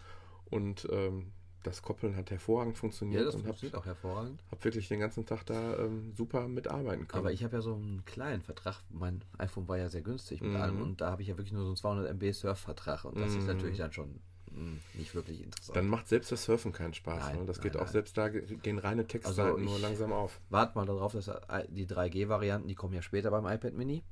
und 0.50 0.86
ähm, 0.90 1.32
das 1.64 1.82
Koppeln 1.82 2.16
hat 2.16 2.30
hervorragend 2.30 2.76
Ja, 2.76 2.80
funktioniert 2.80 3.26
das 3.26 3.34
und 3.34 3.40
habe 3.40 3.48
funktioniert 3.48 3.76
auch 3.76 3.84
hervorragend. 3.86 4.42
hab 4.50 4.64
wirklich 4.64 4.88
den 4.88 5.00
ganzen 5.00 5.26
Tag 5.26 5.44
da 5.44 5.76
ähm, 5.78 6.12
super 6.14 6.46
mitarbeiten 6.48 7.08
können. 7.08 7.20
Aber 7.20 7.32
ich 7.32 7.42
habe 7.44 7.56
ja 7.56 7.62
so 7.62 7.74
einen 7.74 8.04
kleinen 8.04 8.42
Vertrag. 8.42 8.82
Mein 8.90 9.22
iPhone 9.38 9.66
war 9.68 9.76
ja 9.78 9.88
sehr 9.88 10.02
günstig 10.02 10.40
mit 10.40 10.50
Mhm. 10.52 10.56
allem 10.56 10.80
und 10.80 11.00
da 11.00 11.10
habe 11.10 11.22
ich 11.22 11.28
ja 11.28 11.36
wirklich 11.36 11.52
nur 11.52 11.62
so 11.62 11.68
einen 11.68 11.76
200 11.76 12.08
MB 12.10 12.32
Surf-Vertrag 12.32 13.04
und 13.04 13.18
das 13.20 13.32
ist 13.34 13.42
Mhm. 13.42 13.46
natürlich 13.46 13.78
dann 13.78 13.92
schon 13.92 14.20
mh, 14.50 14.78
nicht 14.94 15.14
wirklich 15.14 15.42
interessant. 15.42 15.76
dann 15.76 15.88
macht 15.88 16.08
selbst 16.08 16.32
das 16.32 16.44
Surfen 16.44 16.72
keinen 16.72 16.94
Spaß. 16.94 17.24
Nein, 17.26 17.40
ne? 17.40 17.44
Das 17.46 17.58
nein, 17.58 17.62
geht 17.64 17.76
auch 17.76 17.82
nein. 17.84 17.92
selbst 17.92 18.16
da 18.16 18.28
ge- 18.28 18.56
gehen 18.56 18.78
reine 18.78 19.06
Textseiten 19.06 19.50
Also 19.52 19.58
nur 19.64 19.78
langsam 19.78 20.12
auf. 20.12 20.40
Wart 20.50 20.74
mal 20.76 20.86
darauf, 20.86 21.12
dass 21.12 21.30
die 21.68 21.86
3G-Varianten, 21.86 22.66
die 22.68 22.74
kommen 22.74 22.94
ja 22.94 23.02
später 23.02 23.30
beim 23.30 23.46
iPad 23.46 23.74
Mini. 23.74 24.02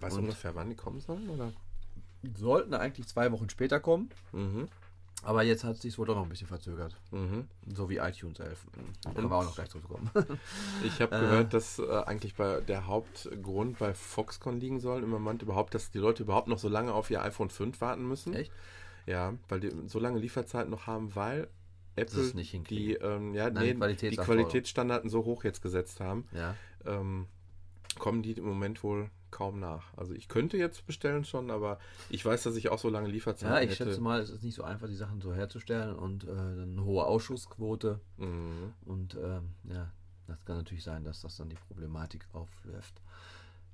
Weißt 0.00 0.16
du 0.16 0.20
ungefähr, 0.20 0.54
wann 0.54 0.70
die 0.70 0.76
kommen 0.76 1.00
sollen? 1.00 1.28
Oder? 1.28 1.52
Sollten 2.36 2.74
eigentlich 2.74 3.06
zwei 3.06 3.30
Wochen 3.32 3.48
später 3.50 3.78
kommen, 3.80 4.08
Mhm. 4.32 4.68
Aber 5.26 5.42
jetzt 5.42 5.64
hat 5.64 5.76
es 5.76 5.82
sich 5.82 5.98
wohl 5.98 6.06
doch 6.06 6.14
noch 6.14 6.22
ein 6.22 6.28
bisschen 6.28 6.46
verzögert. 6.46 6.96
Mhm. 7.10 7.46
So 7.74 7.88
wie 7.90 7.96
iTunes 7.98 8.38
11. 8.38 8.66
Da 9.02 9.10
können 9.12 9.28
wir 9.30 9.36
auch 9.36 9.44
noch 9.44 9.54
gleich 9.54 9.68
drauf 9.68 9.82
kommen. 9.88 10.10
Ich 10.84 11.00
habe 11.00 11.16
Äh. 11.16 11.20
gehört, 11.20 11.54
dass 11.54 11.78
äh, 11.78 11.90
eigentlich 12.06 12.34
bei 12.34 12.60
der 12.60 12.86
Hauptgrund 12.86 13.78
bei 13.78 13.92
Foxconn 13.94 14.60
liegen 14.60 14.80
soll 14.80 15.02
im 15.02 15.10
Moment 15.10 15.42
überhaupt, 15.42 15.74
dass 15.74 15.90
die 15.90 15.98
Leute 15.98 16.22
überhaupt 16.22 16.48
noch 16.48 16.58
so 16.58 16.68
lange 16.68 16.92
auf 16.94 17.10
ihr 17.10 17.22
iPhone 17.22 17.50
5 17.50 17.80
warten 17.80 18.06
müssen. 18.06 18.34
Echt? 18.34 18.52
Ja, 19.06 19.34
weil 19.48 19.60
die 19.60 19.70
so 19.86 19.98
lange 19.98 20.18
Lieferzeit 20.18 20.68
noch 20.68 20.86
haben, 20.86 21.14
weil 21.14 21.48
Apple 21.96 22.30
die, 22.68 22.92
ähm, 22.94 23.34
ja, 23.34 23.48
Nein, 23.50 23.78
nee, 23.78 23.94
die 23.96 24.10
die. 24.10 24.16
Qualitätsstandards 24.16 25.10
so 25.10 25.24
hoch 25.24 25.44
jetzt 25.44 25.62
gesetzt 25.62 26.00
haben, 26.00 26.28
Ja. 26.32 26.54
ähm, 26.84 27.26
kommen 27.98 28.22
die 28.22 28.32
im 28.32 28.44
Moment 28.44 28.82
wohl 28.82 29.10
kaum 29.36 29.60
nach. 29.60 29.84
Also 29.96 30.14
ich 30.14 30.28
könnte 30.28 30.56
jetzt 30.56 30.86
bestellen 30.86 31.24
schon, 31.24 31.50
aber 31.50 31.78
ich 32.08 32.24
weiß, 32.24 32.42
dass 32.44 32.56
ich 32.56 32.70
auch 32.70 32.78
so 32.78 32.88
lange 32.88 33.08
Lieferzeit 33.08 33.50
Ja, 33.50 33.60
ich 33.60 33.70
hätte. 33.78 33.90
schätze 33.90 34.00
mal, 34.00 34.20
es 34.20 34.30
ist 34.30 34.42
nicht 34.42 34.54
so 34.54 34.62
einfach, 34.64 34.88
die 34.88 34.96
Sachen 34.96 35.20
so 35.20 35.34
herzustellen 35.34 35.94
und 35.94 36.24
äh, 36.24 36.30
eine 36.30 36.82
hohe 36.84 37.04
Ausschussquote. 37.04 38.00
Mhm. 38.16 38.72
Und 38.86 39.14
ähm, 39.22 39.50
ja, 39.64 39.92
das 40.26 40.42
kann 40.46 40.56
natürlich 40.56 40.84
sein, 40.84 41.04
dass 41.04 41.20
das 41.20 41.36
dann 41.36 41.50
die 41.50 41.56
Problematik 41.68 42.26
aufwirft. 42.32 43.00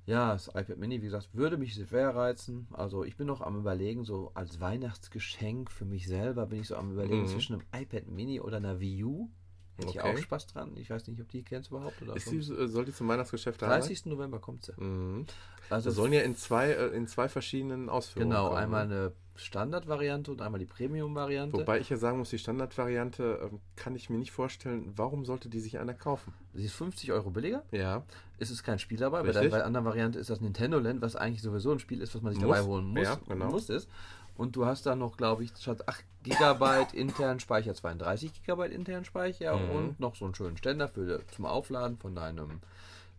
Ja, 0.05 0.33
das 0.33 0.47
iPad 0.49 0.77
Mini, 0.77 0.97
wie 1.01 1.05
gesagt, 1.05 1.29
würde 1.31 1.55
mich 1.57 1.75
sehr 1.75 2.13
reizen. 2.13 2.67
Also 2.73 3.05
ich 3.05 3.15
bin 3.15 3.25
noch 3.25 3.39
am 3.39 3.57
überlegen, 3.57 4.03
so 4.03 4.31
als 4.33 4.59
Weihnachtsgeschenk 4.59 5.71
für 5.71 5.85
mich 5.85 6.07
selber 6.07 6.45
bin 6.45 6.59
ich 6.59 6.67
so 6.67 6.75
am 6.75 6.91
überlegen 6.91 7.23
Mhm. 7.23 7.27
zwischen 7.27 7.53
einem 7.53 7.83
iPad 7.83 8.07
Mini 8.07 8.41
oder 8.41 8.57
einer 8.57 8.81
Wii 8.81 9.05
U. 9.05 9.29
Hätte 9.77 9.89
ich 9.89 9.99
Okay. 10.01 10.13
auch 10.13 10.17
Spaß 10.17 10.47
dran. 10.47 10.77
Ich 10.77 10.89
weiß 10.91 11.07
nicht, 11.07 11.19
ob 11.19 11.29
die 11.29 11.41
kennst 11.41 11.71
überhaupt 11.71 11.99
oder 12.03 12.15
Ist 12.15 12.29
die, 12.29 12.37
äh, 12.37 12.67
soll 12.67 12.85
die 12.85 12.93
zum 12.93 13.07
Weihnachtsgeschäft 13.07 13.59
da 13.61 13.67
30. 13.67 14.05
November 14.05 14.39
kommt 14.39 14.65
sie. 14.65 14.73
Mhm. 14.79 15.25
Also 15.69 15.89
Das 15.89 15.95
sollen 15.95 16.13
ja 16.13 16.21
in 16.21 16.35
zwei, 16.35 16.71
äh, 16.71 16.87
in 16.89 17.07
zwei 17.07 17.27
verschiedenen 17.29 17.89
Ausführungen 17.89 18.31
genau, 18.31 18.47
kommen. 18.49 18.57
einmal 18.59 18.83
eine 18.83 19.11
Standardvariante 19.35 20.29
und 20.31 20.41
einmal 20.41 20.59
die 20.59 20.65
Premium-Variante. 20.67 21.57
Wobei 21.57 21.79
ich 21.79 21.89
ja 21.89 21.97
sagen 21.97 22.19
muss, 22.19 22.29
die 22.29 22.37
Standardvariante 22.37 23.49
ähm, 23.51 23.59
kann 23.75 23.95
ich 23.95 24.09
mir 24.09 24.17
nicht 24.17 24.31
vorstellen, 24.31 24.91
warum 24.95 25.25
sollte 25.25 25.49
die 25.49 25.59
sich 25.59 25.79
einer 25.79 25.93
kaufen? 25.93 26.33
Sie 26.53 26.65
ist 26.65 26.73
50 26.75 27.11
Euro 27.11 27.31
billiger. 27.31 27.63
Ja, 27.71 28.03
Es 28.37 28.51
ist 28.51 28.63
kein 28.63 28.77
Spiel 28.79 28.97
dabei. 28.99 29.19
Bei 29.23 29.31
der, 29.31 29.35
Richtig. 29.41 29.51
bei 29.51 29.57
der 29.57 29.65
anderen 29.65 29.85
Variante 29.85 30.19
ist 30.19 30.29
das 30.29 30.41
Nintendo 30.41 30.77
Land, 30.79 31.01
was 31.01 31.15
eigentlich 31.15 31.41
sowieso 31.41 31.71
ein 31.71 31.79
Spiel 31.79 32.01
ist, 32.01 32.13
was 32.13 32.21
man 32.21 32.33
sich 32.33 32.41
Muss. 32.43 32.55
dabei 32.55 32.67
holen 32.67 32.85
muss. 32.85 33.03
Ja, 33.03 33.19
genau. 33.27 33.49
muss 33.49 33.69
ist. 33.69 33.89
Und 34.35 34.55
du 34.55 34.65
hast 34.65 34.85
dann 34.87 34.99
noch, 34.99 35.17
glaube 35.17 35.43
ich, 35.43 35.51
statt 35.59 35.87
8 35.87 36.03
GB 36.23 36.85
internen 36.93 37.39
Speicher 37.39 37.73
32 37.75 38.43
GB 38.43 38.65
internen 38.67 39.05
Speicher 39.05 39.55
Mhm. 39.57 39.69
und 39.71 39.99
noch 39.99 40.15
so 40.15 40.25
einen 40.25 40.33
schönen 40.35 40.57
Ständer 40.57 40.87
für, 40.87 41.21
zum 41.27 41.45
Aufladen 41.45 41.97
von 41.97 42.15
deinem 42.15 42.59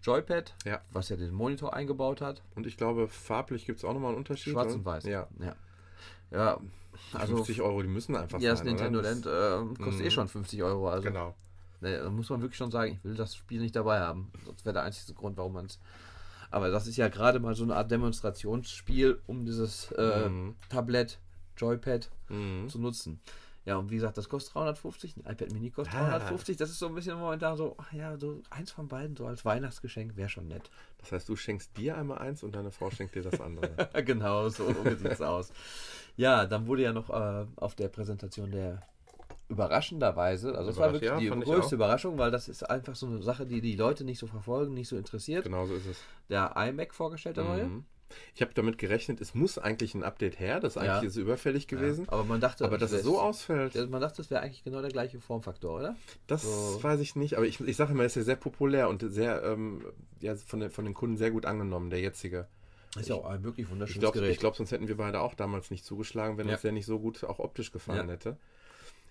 Joypad, 0.04 0.54
Ja. 0.64 0.80
was 0.92 1.08
ja 1.08 1.16
den 1.16 1.32
Monitor 1.32 1.74
eingebaut 1.74 2.20
hat. 2.20 2.42
und 2.54 2.66
ich 2.66 2.76
glaube, 2.76 3.08
farblich 3.08 3.64
gibt 3.66 3.78
es 3.78 3.84
auch 3.84 3.92
nochmal 3.94 4.10
einen 4.10 4.18
Unterschied. 4.18 4.52
Schwarz 4.52 4.68
ne? 4.70 4.74
und 4.74 4.84
weiß. 4.84 5.04
Ja, 5.04 5.26
Ja, 5.40 5.56
ja 6.30 6.60
also 7.12 7.36
50 7.36 7.62
Euro, 7.62 7.82
die 7.82 7.88
müssen 7.88 8.14
einfach 8.14 8.38
ja, 8.40 8.50
das 8.50 8.58
sein. 8.60 8.68
Nintendo 8.68 8.98
oder? 9.00 9.10
Land 9.10 9.26
äh, 9.26 9.82
kostet 9.82 10.00
Mhm. 10.00 10.06
eh 10.06 10.10
schon 10.10 10.28
50 10.28 10.62
Euro. 10.62 10.88
Also 10.88 11.02
Genau. 11.08 11.34
Ne, 11.80 11.98
da 11.98 12.08
muss 12.10 12.30
man 12.30 12.40
wirklich 12.40 12.56
schon 12.56 12.70
sagen, 12.70 12.92
ich 12.92 13.04
will 13.04 13.14
das 13.14 13.34
Spiel 13.34 13.60
nicht 13.60 13.74
dabei 13.76 14.00
haben. 14.00 14.30
Das 14.46 14.64
wäre 14.64 14.74
der 14.74 14.82
einzige 14.84 15.12
Grund, 15.14 15.36
warum 15.36 15.52
man 15.54 15.66
es. 15.66 15.78
Aber 16.50 16.70
das 16.70 16.86
ist 16.86 16.96
ja 16.96 17.08
gerade 17.08 17.40
mal 17.40 17.54
so 17.54 17.64
eine 17.64 17.74
Art 17.76 17.90
Demonstrationsspiel, 17.90 19.20
um 19.26 19.44
dieses 19.44 19.90
äh, 19.92 20.28
Mhm. 20.28 20.54
Tablett, 20.68 21.18
Joypad 21.56 22.10
Mhm. 22.28 22.68
zu 22.68 22.78
nutzen. 22.78 23.20
Ja, 23.66 23.76
und 23.78 23.90
wie 23.90 23.94
gesagt, 23.94 24.18
das 24.18 24.28
kostet 24.28 24.54
350, 24.54 25.16
ein 25.16 25.32
iPad 25.32 25.52
Mini 25.52 25.70
kostet 25.70 25.94
Ah. 25.94 26.10
350. 26.10 26.56
Das 26.58 26.68
ist 26.70 26.78
so 26.78 26.86
ein 26.88 26.94
bisschen 26.94 27.18
momentan 27.18 27.56
so, 27.56 27.74
ach 27.78 27.92
ja, 27.92 28.16
so 28.18 28.42
eins 28.50 28.70
von 28.70 28.88
beiden, 28.88 29.16
so 29.16 29.26
als 29.26 29.44
Weihnachtsgeschenk 29.44 30.16
wäre 30.16 30.28
schon 30.28 30.48
nett. 30.48 30.70
Das 30.98 31.12
heißt, 31.12 31.28
du 31.28 31.34
schenkst 31.36 31.76
dir 31.76 31.96
einmal 31.96 32.18
eins 32.18 32.42
und 32.42 32.54
deine 32.54 32.70
Frau 32.70 32.90
schenkt 32.90 33.14
dir 33.14 33.22
das 33.22 33.40
andere. 33.40 33.70
genau, 34.04 34.48
so 34.50 34.66
sieht 34.68 35.04
es 35.06 35.22
aus. 35.22 35.50
Ja, 36.16 36.44
dann 36.44 36.66
wurde 36.66 36.82
ja 36.82 36.92
noch 36.92 37.08
äh, 37.08 37.46
auf 37.56 37.74
der 37.74 37.88
Präsentation 37.88 38.50
der 38.50 38.82
überraschenderweise, 39.48 40.54
also 40.56 40.70
das 40.70 40.78
war 40.78 40.92
wirklich 40.92 41.10
ja, 41.10 41.18
die 41.18 41.28
größte. 41.28 41.74
Überraschung, 41.74 42.18
weil 42.18 42.30
das 42.30 42.48
ist 42.48 42.62
einfach 42.68 42.94
so 42.94 43.06
eine 43.06 43.22
Sache, 43.22 43.46
die 43.46 43.60
die 43.60 43.76
Leute 43.76 44.04
nicht 44.04 44.18
so 44.18 44.26
verfolgen, 44.26 44.74
nicht 44.74 44.88
so 44.88 44.96
interessiert. 44.96 45.44
genau 45.44 45.66
so 45.66 45.74
ist 45.74 45.86
es. 45.86 45.98
Der 46.28 46.54
iMac 46.56 46.94
vorgestellt, 46.94 47.36
der 47.36 47.44
neue. 47.44 47.70
Ich 48.34 48.42
habe 48.42 48.52
damit 48.54 48.78
gerechnet, 48.78 49.20
es 49.20 49.34
muss 49.34 49.58
eigentlich 49.58 49.94
ein 49.94 50.02
Update 50.02 50.38
her. 50.40 50.60
Das 50.60 50.76
eigentlich 50.76 50.88
Ja. 51.02 51.02
ist 51.02 51.16
überfällig 51.16 51.66
gewesen. 51.68 52.04
Ja, 52.06 52.12
aber 52.12 52.24
man 52.24 52.40
dachte, 52.40 52.64
Aber 52.64 52.78
dass 52.78 52.92
es 52.92 53.02
so 53.02 53.20
ausfällt, 53.20 53.74
Man 53.90 54.00
dachte, 54.00 54.18
das 54.18 54.30
wäre 54.30 54.42
eigentlich 54.42 54.64
genau 54.64 54.80
der 54.80 54.90
gleiche 54.90 55.20
Formfaktor, 55.20 55.76
oder? 55.80 55.96
das 56.26 56.42
so- 56.42 56.82
weiß 56.82 57.00
ich 57.00 57.16
nicht. 57.16 57.36
Aber 57.36 57.46
ich, 57.46 57.60
ich 57.60 57.76
sage 57.76 57.92
immer, 57.92 58.02
er 58.02 58.06
ist 58.06 58.16
ja 58.16 58.22
sehr 58.22 58.36
populär 58.36 58.88
und 58.88 59.02
sehr 59.10 59.42
ähm, 59.44 59.84
ja, 60.20 60.34
von, 60.36 60.60
den, 60.60 60.70
von 60.70 60.84
den 60.84 60.94
Kunden 60.94 61.16
sehr 61.16 61.30
gut 61.30 61.46
angenommen, 61.46 61.90
der 61.90 62.00
jetzige. 62.00 62.46
Ist 62.98 63.08
ja 63.08 63.16
auch 63.16 63.26
ein 63.26 63.42
wirklich 63.42 63.66
Ich 63.66 63.72
wunderschönes 63.72 64.00
glaube, 64.00 64.20
Gerät. 64.20 64.38
glaub, 64.38 64.54
sonst 64.56 64.70
hätten 64.70 64.86
wir 64.86 64.96
beide 64.96 65.20
auch 65.20 65.34
damals 65.34 65.70
nicht 65.72 65.84
zugeschlagen, 65.84 66.38
wenn 66.38 66.46
Ja. 66.46 66.52
uns 66.54 66.62
der 66.62 66.70
nicht 66.72 66.86
so 66.86 67.00
gut 67.00 67.24
auch 67.24 67.40
optisch 67.40 67.72
gefallen 67.72 68.06
Ja. 68.06 68.12
hätte. 68.14 68.36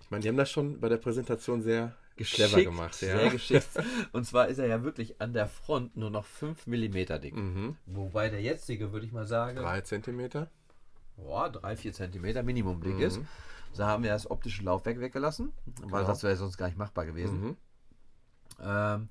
Ich 0.00 0.10
meine, 0.10 0.22
die 0.22 0.28
haben 0.28 0.36
das 0.38 0.50
schon 0.50 0.80
bei 0.80 0.88
der 0.88 0.96
Präsentation 0.96 1.62
sehr 1.62 1.94
clever 2.16 2.48
Geschickt, 2.56 2.64
gemacht. 2.70 2.94
Sehr 2.94 3.24
Ja. 3.24 3.28
geschickt. 3.30 3.68
Und 4.12 4.24
zwar 4.24 4.48
ist 4.48 4.58
er 4.58 4.66
ja 4.66 4.82
wirklich 4.82 5.20
an 5.20 5.32
der 5.32 5.48
Front 5.48 5.96
nur 5.96 6.10
noch 6.10 6.24
5 6.24 6.66
mm 6.66 7.20
dick. 7.20 7.34
Mhm. 7.34 7.76
Wobei 7.86 8.28
der 8.28 8.40
jetzige, 8.42 8.92
würde 8.92 9.06
ich 9.06 9.12
mal 9.12 9.26
sagen, 9.26 9.56
Drei 9.56 9.80
Zentimeter. 9.80 10.48
boah, 11.16 11.50
3, 11.50 11.76
4 11.76 11.92
cm 11.92 12.44
Minimum 12.44 12.80
dick 12.82 12.94
Mhm. 12.96 13.00
ist. 13.02 13.20
Da 13.76 13.88
haben 13.88 14.04
wir 14.04 14.10
das 14.10 14.30
optische 14.30 14.62
Laufwerk 14.62 15.00
weggelassen, 15.00 15.52
weil 15.82 15.88
Genau. 16.02 16.06
das 16.06 16.22
wäre 16.22 16.36
sonst 16.36 16.56
gar 16.56 16.66
nicht 16.66 16.78
machbar 16.78 17.06
gewesen. 17.06 17.40
Mhm. 17.40 17.56
Ähm, 18.62 19.08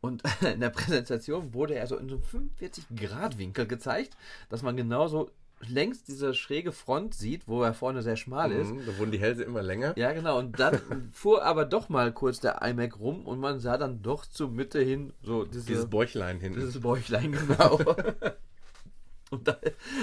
und 0.00 0.22
in 0.54 0.60
der 0.60 0.70
Präsentation 0.70 1.52
wurde 1.52 1.74
er 1.74 1.86
so 1.86 1.96
in 1.96 2.08
so 2.08 2.14
einem 2.16 2.48
45-Grad-Winkel 2.58 3.66
gezeigt, 3.66 4.16
dass 4.48 4.62
man 4.62 4.76
genauso 4.76 5.30
längs 5.66 6.04
diese 6.04 6.34
schräge 6.34 6.72
Front 6.72 7.14
sieht, 7.14 7.48
wo 7.48 7.62
er 7.62 7.74
vorne 7.74 8.02
sehr 8.02 8.16
schmal 8.16 8.52
ist. 8.52 8.72
Mhm. 8.72 8.86
Da 8.86 8.98
wurden 8.98 9.10
die 9.10 9.18
Hälse 9.20 9.42
immer 9.44 9.62
länger. 9.62 9.92
Ja, 9.96 10.12
genau. 10.12 10.38
Und 10.38 10.58
dann 10.60 10.78
fuhr 11.12 11.44
aber 11.44 11.64
doch 11.64 11.88
mal 11.88 12.12
kurz 12.12 12.40
der 12.40 12.62
iMac 12.62 12.98
rum 12.98 13.26
und 13.26 13.40
man 13.40 13.58
sah 13.60 13.76
dann 13.76 14.02
doch 14.02 14.24
zur 14.26 14.50
Mitte 14.50 14.80
hin 14.80 15.12
so 15.22 15.44
diese, 15.44 15.66
Dieses 15.66 15.86
Bäuchlein 15.86 16.40
hinten. 16.40 16.60
dieses 16.60 16.80
Bäuchlein 16.80 17.32
genau. 17.32 17.76
und 19.30 19.46
da 19.46 19.58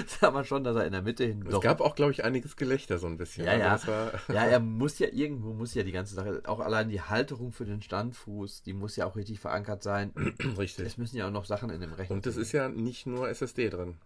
sah 0.06 0.30
man 0.30 0.44
schon, 0.44 0.62
dass 0.62 0.76
er 0.76 0.84
in 0.86 0.92
der 0.92 1.02
Mitte 1.02 1.24
hin 1.24 1.44
es 1.48 1.60
gab 1.60 1.80
auch, 1.80 1.94
glaube 1.96 2.12
ich, 2.12 2.22
einiges 2.22 2.56
Gelächter 2.56 2.98
so 2.98 3.06
ein 3.06 3.16
bisschen. 3.16 3.44
Ja, 3.46 3.52
Also 3.52 3.90
ja. 3.90 4.10
das 4.12 4.26
Ja, 4.28 4.44
er 4.44 4.60
muss 4.60 4.98
ja 4.98 5.08
irgendwo, 5.10 5.52
muss 5.54 5.74
ja 5.74 5.82
die 5.82 5.92
ganze 5.92 6.14
Sache, 6.14 6.42
auch 6.46 6.60
allein 6.60 6.90
die 6.90 7.00
Halterung 7.00 7.52
für 7.52 7.64
den 7.64 7.82
Standfuß, 7.82 8.62
die 8.62 8.72
muss 8.74 8.94
ja 8.96 9.06
auch 9.06 9.16
richtig 9.16 9.40
verankert 9.40 9.82
sein. 9.82 10.12
richtig. 10.58 10.86
Es 10.86 10.98
müssen 10.98 11.16
ja 11.16 11.26
auch 11.26 11.32
noch 11.32 11.44
Sachen 11.46 11.70
in 11.70 11.80
dem 11.80 11.92
Rechner. 11.94 12.14
Und 12.16 12.26
es 12.26 12.34
drin 12.34 12.42
ist 12.42 12.52
ja 12.52 12.68
nicht 12.68 13.06
nur 13.06 13.28
SSD 13.28 13.70
drin. 13.70 13.96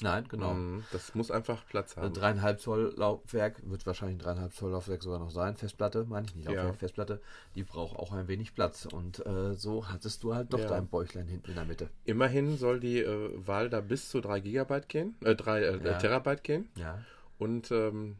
Nein, 0.00 0.26
genau. 0.28 0.54
Mhm. 0.54 0.84
Das 0.92 1.14
muss 1.14 1.30
einfach 1.30 1.66
Platz 1.66 1.96
Ein 1.96 2.04
haben. 2.04 2.14
dreieinhalb 2.14 2.60
Zoll 2.60 2.94
Laufwerk, 2.96 3.60
wird 3.68 3.84
wahrscheinlich 3.86 4.16
ein 4.16 4.20
dreieinhalb 4.20 4.52
Zoll 4.54 4.70
Laufwerk 4.70 5.02
sogar 5.02 5.18
noch 5.18 5.30
sein. 5.30 5.56
Festplatte, 5.56 6.04
meine 6.04 6.26
ich 6.26 6.36
nicht, 6.36 6.46
Laufwerk, 6.46 6.66
Ja. 6.66 6.72
Festplatte, 6.74 7.20
die 7.56 7.64
braucht 7.64 7.98
auch 7.98 8.12
ein 8.12 8.28
wenig 8.28 8.54
Platz. 8.54 8.86
Und 8.86 9.24
äh, 9.26 9.54
so 9.54 9.88
hattest 9.88 10.22
du 10.22 10.34
halt 10.34 10.52
doch 10.52 10.60
Ja. 10.60 10.68
dein 10.68 10.86
Bäuchlein 10.86 11.26
hinten 11.26 11.50
in 11.50 11.56
der 11.56 11.64
Mitte. 11.64 11.88
Immerhin 12.04 12.56
soll 12.56 12.78
die 12.80 13.00
äh, 13.00 13.30
Wahl 13.46 13.68
da 13.70 13.80
bis 13.80 14.08
zu 14.08 14.20
3 14.20 14.40
Gigabyte 14.40 14.88
gehen, 14.88 15.16
äh, 15.24 15.34
3 15.34 15.60
äh, 15.62 15.84
Ja. 15.84 15.98
Terabyte 15.98 16.44
gehen. 16.44 16.68
Ja. 16.76 16.98
Und 17.38 17.70
ähm, 17.72 18.16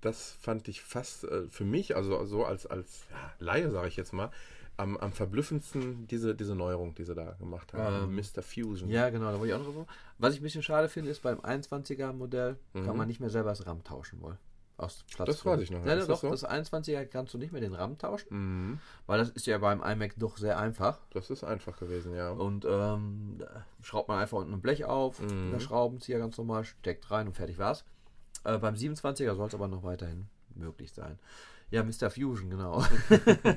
das 0.00 0.36
fand 0.40 0.68
ich 0.68 0.80
fast 0.80 1.24
äh, 1.24 1.48
für 1.48 1.64
mich, 1.64 1.96
also 1.96 2.24
so 2.24 2.44
als, 2.44 2.66
als 2.66 3.06
Laie, 3.38 3.70
sage 3.70 3.88
ich 3.88 3.96
jetzt 3.96 4.12
mal, 4.12 4.30
am, 4.76 4.96
am 4.98 5.12
verblüffendsten 5.12 6.06
diese, 6.08 6.34
diese 6.34 6.54
Neuerung, 6.54 6.94
die 6.94 7.04
sie 7.04 7.14
da 7.14 7.32
gemacht 7.32 7.72
haben. 7.72 8.10
Ähm, 8.10 8.16
Mr. 8.16 8.42
Fusion. 8.42 8.88
Ja, 8.90 9.08
genau, 9.10 9.30
da 9.32 9.38
wollte 9.40 9.48
ich 9.48 9.54
auch 9.54 9.74
noch. 9.74 9.86
Was 10.18 10.34
ich 10.34 10.40
ein 10.40 10.42
bisschen 10.42 10.62
schade 10.62 10.88
finde, 10.88 11.10
ist, 11.10 11.22
beim 11.22 11.40
21er 11.40 12.12
Modell 12.12 12.56
kann 12.74 12.84
Mhm. 12.86 12.96
man 12.96 13.08
nicht 13.08 13.20
mehr 13.20 13.30
selber 13.30 13.50
das 13.50 13.66
RAM 13.66 13.82
tauschen 13.84 14.20
wollen. 14.20 14.38
Aus 14.78 15.04
Platz 15.14 15.28
Das 15.28 15.46
weiß 15.46 15.60
ich 15.62 15.70
noch 15.70 15.78
nicht. 15.78 15.86
Nein, 15.86 15.98
Ist 15.98 16.08
doch, 16.10 16.20
das 16.20 16.40
so? 16.40 16.46
das 16.46 16.46
21er 16.46 17.06
kannst 17.06 17.32
du 17.32 17.38
nicht 17.38 17.50
mehr 17.50 17.62
den 17.62 17.72
RAM 17.72 17.96
tauschen, 17.96 18.28
Mhm. 18.72 18.78
weil 19.06 19.18
das 19.18 19.30
ist 19.30 19.46
ja 19.46 19.56
beim 19.56 19.82
iMac 19.82 20.14
doch 20.18 20.36
sehr 20.36 20.58
einfach. 20.58 20.98
Das 21.14 21.30
ist 21.30 21.44
einfach 21.44 21.78
gewesen, 21.78 22.14
ja. 22.14 22.30
Und 22.30 22.66
ähm, 22.68 23.36
da 23.38 23.64
schraubt 23.80 24.08
man 24.08 24.18
einfach 24.18 24.36
unten 24.36 24.52
ein 24.52 24.60
Blech 24.60 24.84
auf, 24.84 25.20
Mhm. 25.22 25.52
der 25.52 25.60
Schraubenzieher 25.60 26.18
ganz 26.18 26.36
normal, 26.36 26.64
steckt 26.64 27.10
rein 27.10 27.26
und 27.26 27.32
fertig 27.32 27.56
war's. 27.56 27.86
Äh, 28.44 28.58
beim 28.58 28.74
27er 28.74 29.34
soll 29.34 29.48
es 29.48 29.54
aber 29.54 29.66
noch 29.68 29.82
weiterhin 29.82 30.28
möglich 30.54 30.92
sein. 30.92 31.18
Ja, 31.70 31.82
Mr. 31.82 32.10
Fusion, 32.10 32.50
genau. 32.50 32.84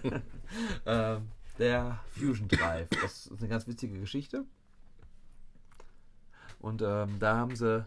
ähm, 0.85 1.27
der 1.59 1.99
Fusion 2.07 2.47
Drive. 2.47 2.89
Das 3.01 3.27
ist 3.27 3.39
eine 3.39 3.47
ganz 3.47 3.67
witzige 3.67 3.99
Geschichte. 3.99 4.45
Und 6.59 6.81
ähm, 6.81 7.19
da 7.19 7.37
haben 7.37 7.55
sie 7.55 7.85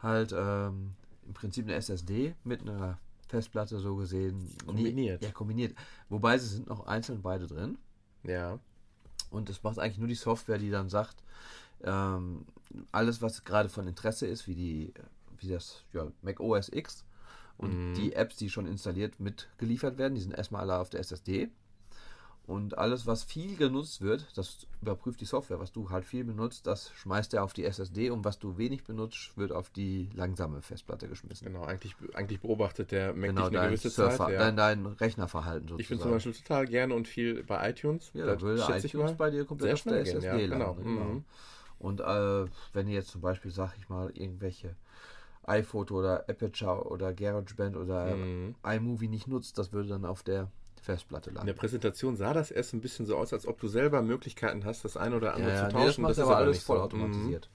halt 0.00 0.32
ähm, 0.36 0.94
im 1.26 1.34
Prinzip 1.34 1.64
eine 1.66 1.74
SSD 1.74 2.34
mit 2.44 2.62
einer 2.62 2.98
Festplatte 3.28 3.78
so 3.78 3.96
gesehen. 3.96 4.54
Kombiniert. 4.64 5.20
Nee, 5.20 5.26
ja, 5.26 5.32
kombiniert. 5.32 5.76
Wobei 6.08 6.38
sie 6.38 6.48
sind 6.48 6.68
noch 6.68 6.86
einzeln 6.86 7.22
beide 7.22 7.46
drin. 7.46 7.78
Ja. 8.22 8.58
Und 9.30 9.50
es 9.50 9.62
macht 9.62 9.78
eigentlich 9.78 9.98
nur 9.98 10.08
die 10.08 10.14
Software, 10.14 10.58
die 10.58 10.70
dann 10.70 10.88
sagt, 10.88 11.16
ähm, 11.82 12.46
alles, 12.92 13.22
was 13.22 13.44
gerade 13.44 13.68
von 13.68 13.88
Interesse 13.88 14.26
ist, 14.26 14.46
wie 14.46 14.54
die, 14.54 14.94
wie 15.38 15.48
das 15.48 15.82
ja, 15.92 16.06
Mac 16.22 16.40
OS 16.40 16.68
X 16.68 17.04
und 17.58 17.72
Mhm. 17.72 17.94
die 17.94 18.12
Apps, 18.14 18.36
die 18.36 18.50
schon 18.50 18.66
installiert 18.66 19.18
mitgeliefert 19.20 19.98
werden, 19.98 20.14
die 20.14 20.20
sind 20.20 20.32
erstmal 20.34 20.62
alle 20.62 20.78
auf 20.80 20.90
der 20.90 21.00
SSD. 21.00 21.48
Und 22.46 22.78
alles, 22.78 23.08
was 23.08 23.24
viel 23.24 23.56
genutzt 23.56 24.02
wird, 24.02 24.24
das 24.38 24.68
überprüft 24.80 25.20
die 25.20 25.24
Software. 25.24 25.58
Was 25.58 25.72
du 25.72 25.90
halt 25.90 26.04
viel 26.04 26.22
benutzt, 26.22 26.68
das 26.68 26.92
schmeißt 26.92 27.34
er 27.34 27.42
auf 27.42 27.52
die 27.52 27.64
SSD 27.64 28.10
und 28.10 28.24
was 28.24 28.38
du 28.38 28.56
wenig 28.56 28.84
benutzt, 28.84 29.36
wird 29.36 29.50
auf 29.50 29.68
die 29.70 30.08
langsame 30.14 30.62
Festplatte 30.62 31.08
geschmissen. 31.08 31.48
Genau, 31.48 31.64
eigentlich, 31.64 31.96
eigentlich 32.14 32.38
beobachtet 32.40 32.92
der 32.92 33.14
Mac 33.14 33.30
Genau, 33.30 33.40
dich 33.40 33.48
eine 33.48 33.56
dein, 33.58 33.68
gewisse 33.70 33.90
Surfer, 33.90 34.16
Zeit. 34.26 34.34
Ja. 34.34 34.38
dein, 34.38 34.56
dein 34.56 34.86
Rechnerverhalten 34.86 35.66
sozusagen. 35.66 35.80
ich 35.80 35.88
bin 35.88 35.98
zum 35.98 36.10
Beispiel 36.12 36.32
total 36.34 36.66
gerne 36.68 36.94
und 36.94 37.08
viel 37.08 37.42
bei 37.42 37.68
iTunes. 37.68 38.12
Ja, 38.14 38.26
da 38.26 38.40
würde 38.40 38.62
schätze 38.62 38.86
ich 38.86 38.94
iTunes 38.94 39.10
mal. 39.10 39.16
bei 39.16 39.30
dir 39.30 39.44
komplett 39.44 39.72
auf 39.74 39.82
der 39.82 39.90
schnell 39.90 40.04
gehen, 40.04 40.16
SSD 40.18 40.26
ja, 40.42 40.46
genau. 40.46 40.56
landen. 40.66 40.84
Genau. 40.84 41.04
Mhm. 41.04 41.24
Und 41.80 42.00
äh, 42.00 42.46
wenn 42.74 42.86
ihr 42.86 42.94
jetzt 42.94 43.08
zum 43.08 43.22
Beispiel, 43.22 43.50
sag 43.50 43.76
ich 43.76 43.88
mal, 43.88 44.08
irgendwelche 44.14 44.76
iPhoto 45.46 45.98
oder 45.98 46.28
Aperture 46.28 46.84
oder 46.88 47.12
GarageBand 47.14 47.76
oder 47.76 48.16
Mhm. 48.16 48.54
iMovie 48.64 49.08
nicht 49.08 49.28
nutzt, 49.28 49.58
das 49.58 49.72
würde 49.72 49.88
dann 49.88 50.04
auf 50.04 50.22
der 50.22 50.50
Festplatte 50.82 51.30
In 51.30 51.36
landen. 51.36 51.46
der 51.48 51.54
Präsentation 51.54 52.16
sah 52.16 52.32
das 52.32 52.50
erst 52.50 52.72
ein 52.74 52.80
bisschen 52.80 53.06
so 53.06 53.16
aus, 53.16 53.32
als 53.32 53.46
ob 53.46 53.58
du 53.60 53.68
selber 53.68 54.02
Möglichkeiten 54.02 54.64
hast, 54.64 54.84
das 54.84 54.96
ein 54.96 55.14
oder 55.14 55.34
andere 55.34 55.50
ja, 55.50 55.56
zu 55.56 55.62
ja, 55.62 55.66
nee, 55.68 55.72
tauschen. 55.72 55.86
das 55.86 55.98
macht 55.98 56.12
ist 56.12 56.18
aber 56.20 56.36
alles 56.36 56.56
nicht 56.56 56.64
so. 56.66 56.72
voll 56.74 56.82
automatisiert. 56.82 57.50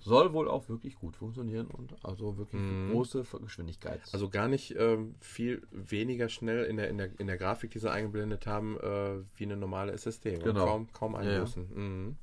Soll 0.00 0.32
wohl 0.32 0.48
auch 0.48 0.68
wirklich 0.68 0.94
gut 0.94 1.16
funktionieren 1.16 1.66
und 1.66 1.92
also 2.04 2.38
wirklich 2.38 2.62
Mhm. 2.62 2.90
große 2.92 3.24
Geschwindigkeit. 3.42 3.98
Mhm. 3.98 4.08
Also 4.12 4.28
gar 4.28 4.46
nicht 4.46 4.76
ähm, 4.78 5.16
viel 5.20 5.66
weniger 5.72 6.28
schnell 6.28 6.64
in 6.66 6.76
der, 6.76 6.88
in, 6.88 6.98
der, 6.98 7.10
in 7.18 7.26
der 7.26 7.36
Grafik, 7.36 7.72
die 7.72 7.80
sie 7.80 7.90
eingeblendet 7.90 8.46
haben, 8.46 8.78
äh, 8.78 9.16
wie 9.34 9.44
eine 9.44 9.56
normale 9.56 9.90
SSD. 9.92 10.38
Genau. 10.38 10.64
Kaum, 10.66 10.92
kaum 10.92 11.14
Ja, 11.14 11.22
ja. 11.24 11.34
einbußen. 11.34 11.66
Mhm. 11.74 12.16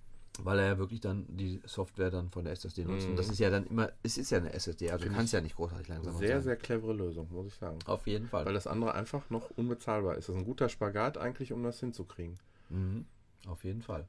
Weil 0.43 0.59
er 0.59 0.65
ja 0.65 0.77
wirklich 0.77 0.99
dann 0.99 1.25
die 1.29 1.61
Software 1.65 2.11
dann 2.11 2.29
von 2.29 2.43
der 2.43 2.53
SSD 2.53 2.83
nutzt. 2.83 3.05
Mhm. 3.05 3.11
Und 3.11 3.19
das 3.19 3.29
ist 3.29 3.39
ja 3.39 3.49
dann 3.49 3.65
immer, 3.67 3.91
es 4.03 4.17
ist 4.17 4.29
ja 4.31 4.37
eine 4.39 4.53
SSD, 4.53 4.89
also 4.91 4.97
du 4.97 5.03
Finde 5.05 5.17
kannst 5.17 5.33
ja 5.33 5.41
nicht 5.41 5.55
großartig 5.55 5.87
langsamer 5.87 6.17
Sehr, 6.17 6.35
sein. 6.37 6.41
sehr 6.43 6.55
clevere 6.57 6.93
Lösung, 6.93 7.27
muss 7.31 7.47
ich 7.47 7.53
sagen. 7.55 7.79
Auf 7.85 8.05
jeden 8.07 8.27
Fall. 8.27 8.45
Weil 8.45 8.53
das 8.53 8.67
andere 8.67 8.93
einfach 8.95 9.29
noch 9.29 9.49
unbezahlbar 9.51 10.15
ist. 10.17 10.27
Das 10.29 10.35
ist 10.35 10.41
ein 10.41 10.45
guter 10.45 10.69
Spagat 10.69 11.17
eigentlich, 11.17 11.53
um 11.53 11.63
das 11.63 11.79
hinzukriegen. 11.79 12.37
Mhm, 12.69 13.05
auf 13.47 13.63
jeden 13.63 13.81
Fall. 13.81 14.07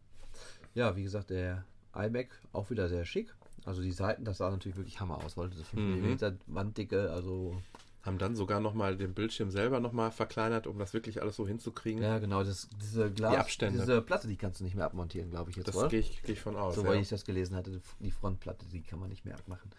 Ja, 0.75 0.97
wie 0.97 1.03
gesagt, 1.05 1.31
der 1.31 1.65
iMac 1.95 2.29
auch 2.53 2.71
wieder 2.71 2.89
sehr 2.89 3.05
schick. 3.05 3.35
Also 3.65 3.83
die 3.83 3.93
Seiten, 3.93 4.25
das 4.25 4.39
sah 4.39 4.51
natürlich 4.51 4.77
wirklich 4.77 5.01
Hammer 5.01 5.25
aus. 5.25 5.37
Wollte 5.37 5.57
das 5.57 5.69
5 5.69 5.83
Mhm. 5.83 6.12
mm 6.12 6.39
Wanddicke, 6.47 7.11
also 7.11 7.61
Haben 8.07 8.19
dann 8.19 8.37
sogar 8.37 8.61
nochmal 8.61 8.97
den 8.97 9.12
Bildschirm 9.14 9.51
selber 9.51 9.81
nochmal 9.81 10.11
verkleinert, 10.12 10.66
um 10.66 10.79
das 10.79 10.95
wirklich 10.95 11.21
alles 11.21 11.37
so 11.37 11.47
hinzukriegen. 11.47 12.03
ja 12.03 12.19
genau, 12.19 12.45
das, 12.45 12.69
diese 12.81 13.11
Glas, 13.11 13.33
Die 13.33 13.38
Abstände. 13.38 13.81
diese 13.81 14.01
Platte, 14.01 14.29
die 14.29 14.37
kannst 14.37 14.61
du 14.61 14.64
nicht 14.64 14.77
mehr 14.77 14.85
abmontieren, 14.87 15.29
glaube 15.31 15.51
ich 15.51 15.57
jetzt, 15.57 15.69
das 15.69 15.88
gehe 15.90 15.99
ich, 16.01 16.23
geh 16.23 16.33
ich 16.33 16.40
von 16.40 16.57
aus. 16.57 16.77
so, 16.77 16.83
ja. 16.83 16.88
weil 16.88 17.01
ich 17.01 17.09
das 17.09 17.25
gelesen 17.25 17.57
hatte, 17.57 17.81
die 18.01 18.11
Frontplatte, 18.12 18.64
die 18.66 18.83
kann 18.83 19.01
man 19.01 19.09
nicht 19.11 19.25
mehr 19.25 19.35
abmachen. 19.35 19.71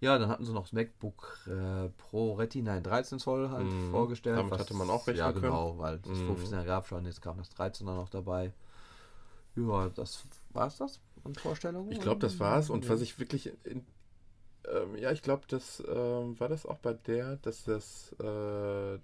Ja, 0.00 0.18
dann 0.18 0.28
hatten 0.28 0.44
sie 0.44 0.52
noch 0.52 0.62
das 0.64 0.72
MacBook 0.72 1.38
äh, 1.46 1.88
Pro 1.96 2.34
Retina 2.34 2.76
in 2.76 2.82
13 2.82 3.18
Zoll 3.20 3.50
halt 3.50 3.66
Mhm. 3.66 3.90
vorgestellt. 3.90 4.36
Damit 4.36 4.58
hatte 4.58 4.74
man 4.74 4.90
auch 4.90 5.06
rechnen 5.06 5.18
Ja, 5.26 5.30
können. 5.32 5.44
genau, 5.44 5.78
weil 5.78 5.98
das 6.00 6.18
Mhm. 6.18 6.30
15er 6.32 6.64
gab 6.64 6.88
schon, 6.88 7.06
jetzt 7.06 7.22
kam 7.22 7.38
das 7.38 7.50
13er 7.56 7.94
noch 7.94 8.08
dabei. 8.08 8.52
Ja, 9.56 9.88
das 9.90 10.24
war's 10.50 10.76
das 10.78 11.00
an 11.24 11.34
Vorstellungen? 11.34 11.92
Ich 11.92 12.00
glaube, 12.00 12.20
das 12.20 12.40
war's. 12.40 12.68
Und 12.68 12.88
was 12.88 13.00
ich 13.00 13.18
wirklich. 13.18 13.52
In, 13.64 13.86
ähm, 14.70 14.96
ja, 14.96 15.12
ich 15.12 15.22
glaube, 15.22 15.42
das 15.48 15.82
ähm, 15.86 16.38
war 16.38 16.48
das 16.48 16.66
auch 16.66 16.78
bei 16.78 16.94
der, 16.94 17.36
dass 17.36 17.64
das. 17.64 18.14
Äh, 18.20 18.98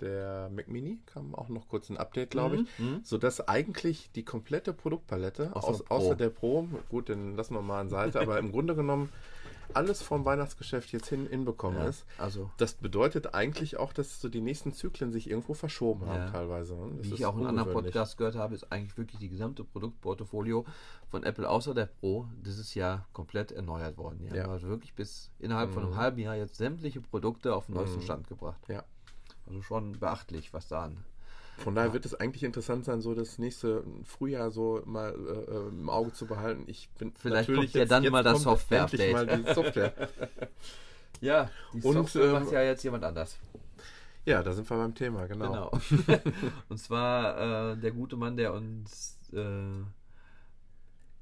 der 0.00 0.50
Mac 0.50 0.68
Mini 0.68 0.98
kam 1.06 1.34
auch 1.34 1.48
noch 1.48 1.68
kurz 1.68 1.88
ein 1.88 1.96
Update, 1.96 2.30
glaube 2.30 2.56
ich. 2.56 2.78
Mhm. 2.78 3.00
Sodass 3.02 3.46
eigentlich 3.48 4.10
die 4.12 4.24
komplette 4.24 4.72
Produktpalette, 4.72 5.54
Außer 5.54 5.68
aus, 5.68 5.82
Pro. 5.84 5.94
außer 5.94 6.16
der 6.16 6.30
Pro, 6.30 6.68
gut, 6.90 7.08
den 7.08 7.34
lassen 7.34 7.54
wir 7.54 7.62
mal 7.62 7.80
an 7.80 7.88
Seite, 7.88 8.20
aber 8.20 8.38
im 8.38 8.52
Grunde 8.52 8.74
genommen 8.74 9.10
alles 9.74 10.02
vom 10.02 10.24
Weihnachtsgeschäft 10.24 10.92
jetzt 10.92 11.08
hin 11.08 11.26
hinbekommen 11.26 11.78
Ja, 11.78 11.86
ist. 11.88 12.04
also 12.18 12.50
Das 12.56 12.74
bedeutet 12.74 13.34
eigentlich 13.34 13.76
auch, 13.78 13.92
dass 13.92 14.20
so 14.20 14.28
die 14.28 14.40
nächsten 14.40 14.72
Zyklen 14.72 15.12
sich 15.12 15.28
irgendwo 15.30 15.54
verschoben 15.54 16.06
haben, 16.06 16.24
Ja. 16.24 16.30
teilweise. 16.30 16.74
ne? 16.74 16.94
Das 16.98 17.10
Wie 17.10 17.14
ich 17.14 17.26
auch 17.26 17.36
in 17.36 17.46
anderen. 17.46 17.72
Podcasts 17.72 18.16
gehört 18.16 18.36
habe, 18.36 18.54
ist 18.54 18.70
eigentlich 18.72 18.96
wirklich 18.96 19.18
die 19.20 19.28
gesamte 19.28 19.64
Produktportfolio 19.64 20.64
von 21.10 21.22
Apple 21.22 21.48
außer 21.48 21.74
der 21.74 21.86
Pro 21.86 22.26
dieses 22.44 22.74
Jahr 22.74 23.06
komplett 23.12 23.52
erneuert 23.52 23.96
worden. 23.98 24.18
Die 24.20 24.34
Ja. 24.34 24.44
haben 24.44 24.50
also 24.52 24.68
wirklich 24.68 24.94
bis 24.94 25.30
innerhalb 25.38 25.72
von 25.72 25.82
einem 25.84 25.92
Mhm. 25.92 25.96
halben 25.96 26.18
Jahr 26.20 26.36
jetzt 26.36 26.56
sämtliche 26.56 27.00
Produkte 27.00 27.54
auf 27.54 27.66
den 27.66 27.74
neuesten 27.76 27.98
Mhm. 27.98 28.02
Stand 28.04 28.28
gebracht. 28.28 28.60
Ja. 28.68 28.84
Also 29.46 29.62
schon 29.62 29.92
beachtlich, 29.98 30.52
was 30.52 30.68
da 30.68 30.84
an. 30.84 31.04
Von 31.58 31.74
daher 31.74 31.92
wird 31.92 32.04
es 32.04 32.14
eigentlich 32.14 32.42
interessant 32.42 32.84
sein, 32.84 33.00
so 33.00 33.14
das 33.14 33.38
nächste 33.38 33.82
Frühjahr 34.04 34.50
so 34.50 34.82
mal 34.84 35.14
äh, 35.14 35.52
äh, 35.52 35.68
im 35.68 35.88
Auge 35.88 36.12
zu 36.12 36.26
behalten. 36.26 36.64
Ich 36.66 36.90
bin 36.98 37.12
Vielleicht 37.16 37.48
natürlich 37.48 37.72
kommt 37.72 37.80
ja 37.80 37.84
dann 37.86 38.10
mal 38.10 38.22
das 38.22 38.42
Software-Update. 38.42 39.46
die 39.46 39.54
Software. 39.54 39.92
Ja, 41.20 41.50
die 41.72 41.80
Und, 41.80 41.94
Software 41.94 42.24
ähm, 42.26 42.32
macht 42.32 42.52
ja 42.52 42.62
jetzt 42.62 42.82
jemand 42.82 43.02
anders. 43.02 43.38
ja, 44.26 44.42
da 44.42 44.52
sind 44.52 44.68
wir 44.68 44.76
beim 44.76 44.94
Thema, 44.94 45.26
genau. 45.26 45.70
Genau. 45.70 46.20
Und 46.68 46.78
zwar 46.78 47.72
äh, 47.72 47.76
der 47.78 47.92
gute 47.92 48.16
Mann, 48.16 48.36
der 48.36 48.52
uns 48.52 49.18
äh, 49.32 49.82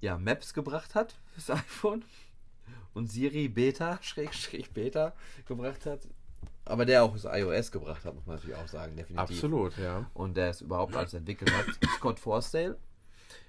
ja, 0.00 0.18
Maps 0.18 0.52
gebracht 0.52 0.96
hat 0.96 1.14
fürs 1.32 1.50
iPhone 1.58 2.04
und 2.92 3.10
Siri 3.10 3.48
Beta, 3.48 3.98
Schrägstrich 4.02 4.72
Beta 4.72 5.14
gebracht 5.46 5.86
hat. 5.86 6.00
Aber 6.66 6.84
der 6.86 7.04
auch 7.04 7.12
das 7.12 7.24
iOS 7.24 7.70
gebracht 7.72 8.04
hat, 8.04 8.14
muss 8.14 8.26
man 8.26 8.36
natürlich 8.36 8.56
auch 8.56 8.68
sagen, 8.68 8.96
definitiv. 8.96 9.36
Absolut, 9.36 9.76
ja. 9.76 10.10
Und 10.14 10.36
der 10.36 10.48
es 10.50 10.60
überhaupt 10.62 10.96
alles 10.96 11.14
entwickelt 11.14 11.52
hat. 11.52 11.66
Scott 11.96 12.18
Forstale. 12.18 12.78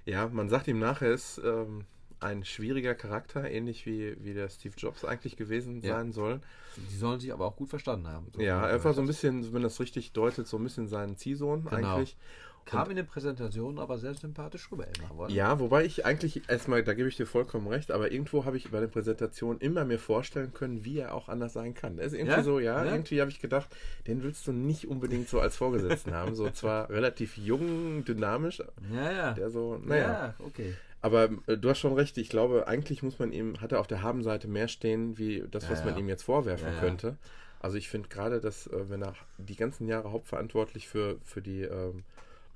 Ja, 0.06 0.28
man 0.28 0.50
sagt 0.50 0.68
ihm 0.68 0.80
nachher, 0.80 1.08
er 1.08 1.14
ist 1.14 1.42
ähm, 1.44 1.86
ein 2.20 2.44
schwieriger 2.44 2.94
Charakter, 2.96 3.50
ähnlich 3.50 3.86
wie, 3.86 4.16
wie 4.24 4.34
der 4.34 4.50
Steve 4.50 4.74
Jobs 4.78 5.06
eigentlich 5.06 5.38
gewesen 5.38 5.82
Ja. 5.82 5.96
sein 5.96 6.12
soll. 6.12 6.42
Die 6.76 6.96
sollen 6.98 7.20
sich 7.20 7.32
aber 7.32 7.46
auch 7.46 7.56
gut 7.56 7.70
verstanden 7.70 8.08
haben. 8.08 8.28
so 8.34 8.42
Ja, 8.42 8.68
er 8.68 8.84
war 8.84 8.94
so 8.94 9.02
ein 9.02 9.08
bisschen, 9.08 9.54
wenn 9.54 9.62
das 9.62 9.80
richtig 9.80 10.12
deutet, 10.12 10.48
so 10.48 10.58
ein 10.58 10.64
bisschen 10.64 10.88
sein 10.88 11.16
Ziehsohn 11.16 11.66
Genau. 11.66 11.76
eigentlich. 11.96 12.18
Kam 12.66 12.90
in 12.90 12.96
den 12.96 13.06
Präsentationen 13.06 13.80
aber 13.80 13.98
sehr 14.00 14.14
sympathisch 14.16 14.72
rüber 14.72 14.86
immer. 14.98 15.20
oder? 15.20 15.30
Ja, 15.34 15.60
wobei 15.60 15.86
ich 15.86 16.06
eigentlich 16.06 16.50
erstmal, 16.50 16.84
da 16.84 16.94
gebe 16.96 17.08
ich 17.08 17.16
dir 17.16 17.28
vollkommen 17.28 17.68
recht, 17.68 17.92
aber 17.92 18.12
irgendwo 18.12 18.44
habe 18.46 18.58
ich 18.58 18.72
bei 18.72 18.80
den 18.80 18.90
Präsentationen 18.90 19.60
immer 19.62 19.86
mir 19.86 20.00
vorstellen 20.00 20.52
können, 20.54 20.84
wie 20.84 20.98
er 21.00 21.14
auch 21.14 21.30
anders 21.30 21.54
sein 21.54 21.74
kann. 21.76 21.98
Das 21.98 22.08
ist 22.08 22.14
irgendwie 22.14 22.32
Ja? 22.38 22.44
so, 22.44 22.60
ja, 22.60 22.84
Ja? 22.84 22.92
irgendwie 22.92 23.22
habe 23.22 23.30
ich 23.30 23.40
gedacht, 23.40 23.70
den 24.08 24.24
willst 24.24 24.48
du 24.48 24.52
nicht 24.52 24.88
unbedingt 24.88 25.30
so 25.30 25.40
als 25.40 25.56
Vorgesetzten 25.58 26.14
haben. 26.14 26.34
So 26.36 26.50
zwar 26.50 26.90
relativ 26.90 27.38
jung, 27.38 28.04
dynamisch, 28.04 28.64
Ja, 28.94 29.12
ja. 29.12 29.34
der 29.34 29.50
so, 29.52 29.78
naja. 29.78 30.02
Ja, 30.08 30.34
okay. 30.40 30.74
Aber 31.02 31.30
äh, 31.46 31.58
du 31.58 31.70
hast 31.70 31.78
schon 31.78 31.94
recht, 31.94 32.18
ich 32.18 32.30
glaube, 32.30 32.68
eigentlich 32.68 33.04
muss 33.04 33.20
man 33.20 33.32
ihm, 33.32 33.62
hat 33.62 33.72
er 33.74 33.80
auf 33.80 33.86
der 33.88 34.02
Habenseite 34.02 34.48
mehr 34.48 34.68
stehen, 34.68 35.20
wie 35.20 35.44
das, 35.52 35.70
was 35.70 35.86
man 35.86 35.96
ihm 36.00 36.10
jetzt 36.10 36.24
vorwerfen 36.24 36.70
könnte. 36.80 37.18
Also 37.60 37.78
ich 37.78 37.90
finde 37.90 38.10
gerade, 38.10 38.40
dass 38.42 38.68
äh, 38.68 38.90
wenn 38.90 39.04
er 39.04 39.14
die 39.38 39.56
ganzen 39.56 39.88
Jahre 39.88 40.12
hauptverantwortlich 40.12 40.88
für, 40.88 41.18
für 41.24 41.42
die 41.42 41.62
ähm, 41.62 42.04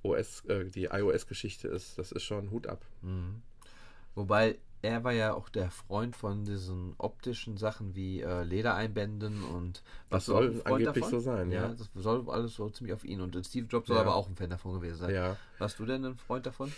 OS, 0.03 0.45
äh, 0.45 0.65
die 0.65 0.85
iOS-Geschichte 0.85 1.67
ist, 1.67 1.97
das 1.97 2.12
ist 2.12 2.23
schon 2.23 2.51
Hut 2.51 2.67
ab. 2.67 2.85
Mhm. 3.01 3.41
Wobei 4.15 4.57
er 4.81 5.03
war 5.03 5.12
ja 5.12 5.33
auch 5.33 5.49
der 5.49 5.71
Freund 5.71 6.15
von 6.15 6.45
diesen 6.45 6.93
optischen 6.97 7.57
Sachen 7.57 7.95
wie 7.95 8.21
äh, 8.21 8.43
Ledereinbänden 8.43 9.43
und 9.43 9.83
Das 10.09 10.29
auch 10.29 10.41
ein 10.41 10.53
soll 10.53 10.62
angeblich 10.63 11.05
so 11.05 11.19
sein, 11.19 11.51
ja. 11.51 11.69
Das 11.69 11.89
soll 11.95 12.29
alles 12.29 12.55
so 12.55 12.69
ziemlich 12.69 12.93
auf 12.93 13.03
ihn 13.03 13.19
und 13.19 13.35
Steve 13.45 13.67
Jobs 13.69 13.88
soll 13.88 13.97
Ja. 13.97 14.03
aber 14.03 14.15
auch 14.15 14.29
ein 14.29 14.35
Fan 14.35 14.49
davon 14.49 14.73
gewesen 14.73 14.97
sein. 14.97 15.13
Ja. 15.13 15.35
Warst 15.57 15.79
du 15.79 15.85
denn 15.85 16.05
ein 16.05 16.17
Freund 16.17 16.45
davon? 16.45 16.71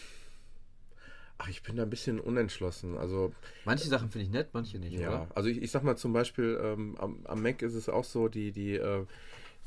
Ach, 1.37 1.47
ich 1.47 1.63
bin 1.63 1.75
da 1.75 1.83
ein 1.83 1.89
bisschen 1.89 2.19
unentschlossen. 2.19 2.97
Also 2.97 3.33
manche 3.65 3.87
Sachen 3.87 4.09
finde 4.09 4.25
ich 4.25 4.31
nett, 4.31 4.49
manche 4.53 4.77
nicht. 4.79 4.93
Ja, 4.93 5.09
oder? 5.09 5.27
also 5.35 5.49
ich, 5.49 5.61
ich 5.61 5.71
sag 5.71 5.83
mal 5.83 5.95
zum 5.95 6.13
Beispiel 6.13 6.59
ähm, 6.61 6.95
am, 6.99 7.25
am, 7.25 7.41
Mac 7.41 7.61
ist 7.61 7.73
es 7.73 7.89
auch 7.89 8.03
so, 8.03 8.27
die 8.27 8.51
die 8.51 8.75
äh, 8.75 9.05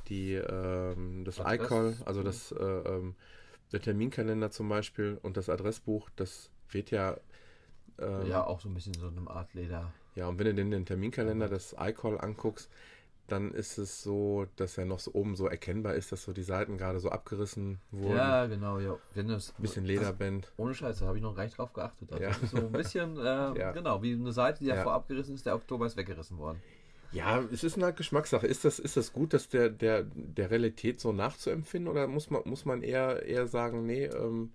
die 0.09 0.35
ähm, 0.35 1.25
das 1.25 1.39
iCall, 1.39 1.97
also 2.05 2.23
das 2.23 2.53
äh, 2.53 2.63
ähm, 2.65 3.15
der 3.73 3.81
Terminkalender 3.81 4.51
zum 4.51 4.69
Beispiel 4.69 5.19
und 5.23 5.37
das 5.37 5.49
Adressbuch, 5.49 6.11
das 6.17 6.51
wird 6.71 6.91
ja 6.91 7.17
ähm, 7.99 8.27
ja 8.27 8.45
auch 8.47 8.61
so 8.61 8.69
ein 8.69 8.75
bisschen 8.75 8.95
so 8.95 9.09
eine 9.09 9.29
Art 9.31 9.53
Leder. 9.55 9.93
Ja, 10.15 10.29
und 10.29 10.39
wenn 10.39 10.47
du 10.47 10.55
den, 10.55 10.71
den 10.71 10.87
Terminkalender, 10.87 11.49
das 11.49 11.75
iCall 11.79 12.21
anguckst, 12.21 12.71
dann 13.27 13.53
ist 13.53 13.79
es 13.79 14.03
so, 14.03 14.47
dass 14.57 14.77
er 14.77 14.85
noch 14.85 14.99
so 14.99 15.13
oben 15.15 15.35
so 15.35 15.47
erkennbar 15.47 15.95
ist, 15.95 16.13
dass 16.13 16.23
so 16.25 16.33
die 16.33 16.43
Seiten 16.43 16.77
gerade 16.77 17.01
so 17.01 17.09
abgerissen 17.09 17.81
wurden. 17.91 18.17
Ja, 18.17 18.47
genau, 18.47 18.79
ja. 18.79 18.99
Wenn 19.15 19.29
das, 19.29 19.55
ein 19.59 19.63
bisschen 19.63 19.85
Lederband. 19.87 20.53
ohne 20.59 20.75
Scheiße, 20.75 21.07
habe 21.07 21.17
ich 21.17 21.23
noch 21.23 21.35
gar 21.35 21.45
nicht 21.45 21.57
drauf 21.57 21.73
geachtet. 21.73 22.13
Also 22.13 22.23
ja. 22.23 22.33
So 22.47 22.59
ein 22.59 22.73
bisschen, 22.73 23.17
äh, 23.19 23.23
ja. 23.23 23.73
genau, 23.73 24.03
wie 24.03 24.13
eine 24.13 24.33
Seite, 24.33 24.59
die 24.59 24.67
ja, 24.67 24.77
ja 24.77 24.83
vorab 24.83 25.09
gerissen 25.09 25.35
ist, 25.35 25.47
der 25.47 25.55
Oktober 25.55 25.87
ist 25.87 25.97
weggerissen 25.97 26.37
worden. 26.37 26.61
Ja, 27.15 27.41
es 27.53 27.63
ist 27.63 27.77
eine 27.77 27.93
Geschmackssache. 27.93 28.47
Ist 28.47 28.65
das, 28.65 28.79
ist 28.79 28.97
das 28.97 29.13
gut, 29.13 29.33
dass 29.33 29.49
der, 29.49 29.71
der, 29.71 30.03
der 30.03 30.51
Realität 30.51 31.01
so 31.01 31.13
nachzuempfinden 31.13 31.89
oder 31.89 32.09
muss 32.09 32.29
man, 32.29 32.43
muss 32.45 32.65
man 32.65 32.83
eher, 32.83 33.25
eher 33.25 33.47
sagen, 33.47 33.87
nee, 33.87 34.07
ähm, 34.07 34.53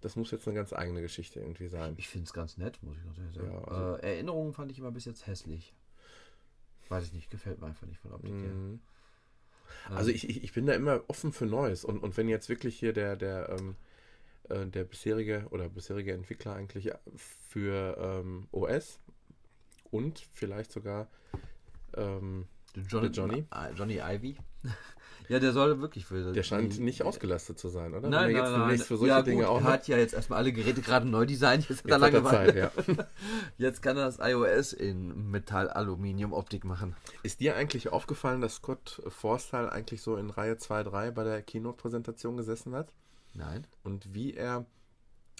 das 0.00 0.16
muss 0.16 0.32
jetzt 0.32 0.46
eine 0.48 0.56
ganz 0.56 0.72
eigene 0.72 1.00
Geschichte 1.00 1.38
irgendwie 1.38 1.68
sein? 1.68 1.94
Ich 1.96 2.08
finde 2.08 2.26
es 2.26 2.32
ganz 2.32 2.58
nett, 2.58 2.82
muss 2.82 2.96
ich 2.98 3.04
natürlich 3.04 3.34
sagen. 3.34 3.52
Ja, 3.52 3.64
also 3.64 3.96
äh, 3.98 4.14
Erinnerungen 4.14 4.52
fand 4.52 4.72
ich 4.72 4.78
immer 4.80 4.90
bis 4.90 5.04
jetzt 5.04 5.28
hässlich. 5.28 5.72
Weiß 6.88 7.04
ich 7.04 7.12
nicht, 7.12 7.30
gefällt 7.30 7.60
mir 7.60 7.68
einfach 7.68 7.86
nicht 7.86 8.00
von 8.00 8.12
Optik 8.12 8.32
her. 8.32 8.52
Mhm. 8.52 8.80
Also 9.88 10.10
ich, 10.10 10.28
ich, 10.28 10.42
ich 10.42 10.52
bin 10.52 10.66
da 10.66 10.74
immer 10.74 11.02
offen 11.06 11.32
für 11.32 11.46
Neues. 11.46 11.84
Und, 11.84 12.00
und 12.02 12.16
wenn 12.16 12.28
jetzt 12.28 12.48
wirklich 12.48 12.78
hier 12.78 12.92
der, 12.92 13.16
der, 13.16 13.48
ähm, 13.50 13.76
äh, 14.48 14.66
der 14.66 14.84
bisherige 14.84 15.46
oder 15.50 15.68
bisherige 15.68 16.12
Entwickler 16.12 16.54
eigentlich 16.54 16.90
für 17.48 17.96
ähm, 17.98 18.48
OS 18.50 18.98
und 19.90 20.26
vielleicht 20.32 20.72
sogar 20.72 21.08
ähm, 21.96 22.46
Johnny, 22.88 23.08
Johnny. 23.08 23.46
Johnny 23.76 24.00
Ivy 24.00 24.36
Ja, 25.28 25.38
der 25.38 25.52
soll 25.52 25.80
wirklich 25.80 26.04
für. 26.04 26.32
Der 26.32 26.42
scheint 26.42 26.78
nicht 26.78 27.02
ausgelastet 27.02 27.58
zu 27.58 27.68
sein, 27.68 27.94
oder? 27.94 28.08
Nein, 28.08 28.34
Wenn 28.34 28.42
nein, 28.42 28.60
nein. 28.60 28.78
Für 28.78 28.96
solche 28.96 29.14
ja, 29.14 29.22
Dinge 29.22 29.44
gut, 29.44 29.50
auch 29.50 29.60
er 29.62 29.72
hat 29.72 29.88
ja 29.88 29.96
jetzt 29.96 30.14
erstmal 30.14 30.40
alle 30.40 30.52
Geräte 30.52 30.82
gerade 30.82 31.08
neu 31.08 31.26
designt. 31.26 31.68
Jetzt 31.68 31.84
hat 31.84 31.90
er 31.90 31.98
lange 31.98 32.24
Zeit, 32.24 32.54
ja. 32.54 32.70
Jetzt 33.56 33.82
kann 33.82 33.96
er 33.96 34.04
das 34.06 34.18
iOS 34.18 34.72
in 34.72 35.30
Metall-Aluminium-Optik 35.30 36.64
machen. 36.64 36.96
Ist 37.22 37.40
dir 37.40 37.56
eigentlich 37.56 37.90
aufgefallen, 37.90 38.40
dass 38.40 38.56
Scott 38.56 39.00
Forstall 39.08 39.70
eigentlich 39.70 40.02
so 40.02 40.16
in 40.16 40.30
Reihe 40.30 40.56
2, 40.56 40.82
3 40.82 41.10
bei 41.12 41.24
der 41.24 41.42
Keynote-Präsentation 41.42 42.36
gesessen 42.36 42.74
hat? 42.74 42.92
Nein. 43.32 43.66
Und 43.84 44.12
wie 44.12 44.34
er. 44.34 44.66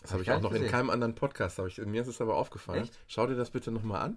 Das 0.00 0.12
habe 0.12 0.22
ich, 0.22 0.28
hab 0.28 0.36
ich 0.36 0.38
auch 0.38 0.42
noch 0.42 0.52
gesehen. 0.52 0.66
in 0.66 0.72
keinem 0.72 0.90
anderen 0.90 1.14
Podcast. 1.14 1.58
Ich, 1.66 1.78
mir 1.78 2.02
ist 2.02 2.08
es 2.08 2.20
aber 2.20 2.36
aufgefallen. 2.36 2.84
Echt? 2.84 2.98
Schau 3.08 3.26
dir 3.26 3.36
das 3.36 3.50
bitte 3.50 3.70
nochmal 3.70 4.00
an 4.00 4.16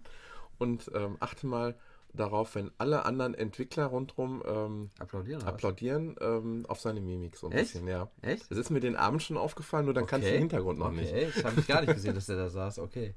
und 0.58 0.90
ähm, 0.94 1.18
achte 1.20 1.48
mal, 1.48 1.76
darauf, 2.16 2.56
wenn 2.56 2.72
alle 2.78 3.06
anderen 3.06 3.34
Entwickler 3.34 3.86
rundherum 3.86 4.44
ähm, 4.46 4.90
applaudieren, 5.00 5.44
applaudieren 5.44 6.16
ähm, 6.22 6.66
auf 6.68 6.80
seine 6.80 7.02
Mimik 7.02 7.38
so 7.38 7.48
ein 7.48 7.54
Echt? 7.54 7.74
bisschen, 7.74 7.88
ja. 7.88 8.10
Echt? 8.22 8.50
Das 8.50 8.58
ist 8.58 8.70
mir 8.70 8.80
den 8.80 8.96
Abend 8.96 9.24
schon 9.24 9.38
aufgefallen, 9.38 9.86
nur 9.86 9.94
dann 9.94 10.04
okay. 10.04 10.12
kannst 10.12 10.28
du 10.28 10.32
den 10.32 10.40
Hintergrund 10.40 10.80
noch 10.80 10.92
okay. 10.92 11.02
nicht. 11.02 11.38
Das 11.38 11.44
habe 11.44 11.60
ich 11.60 11.68
gar 11.68 11.82
nicht 11.82 11.94
gesehen, 11.94 12.16
dass 12.16 12.26
der 12.26 12.38
da 12.38 12.50
saß, 12.50 12.80
okay. 12.80 13.14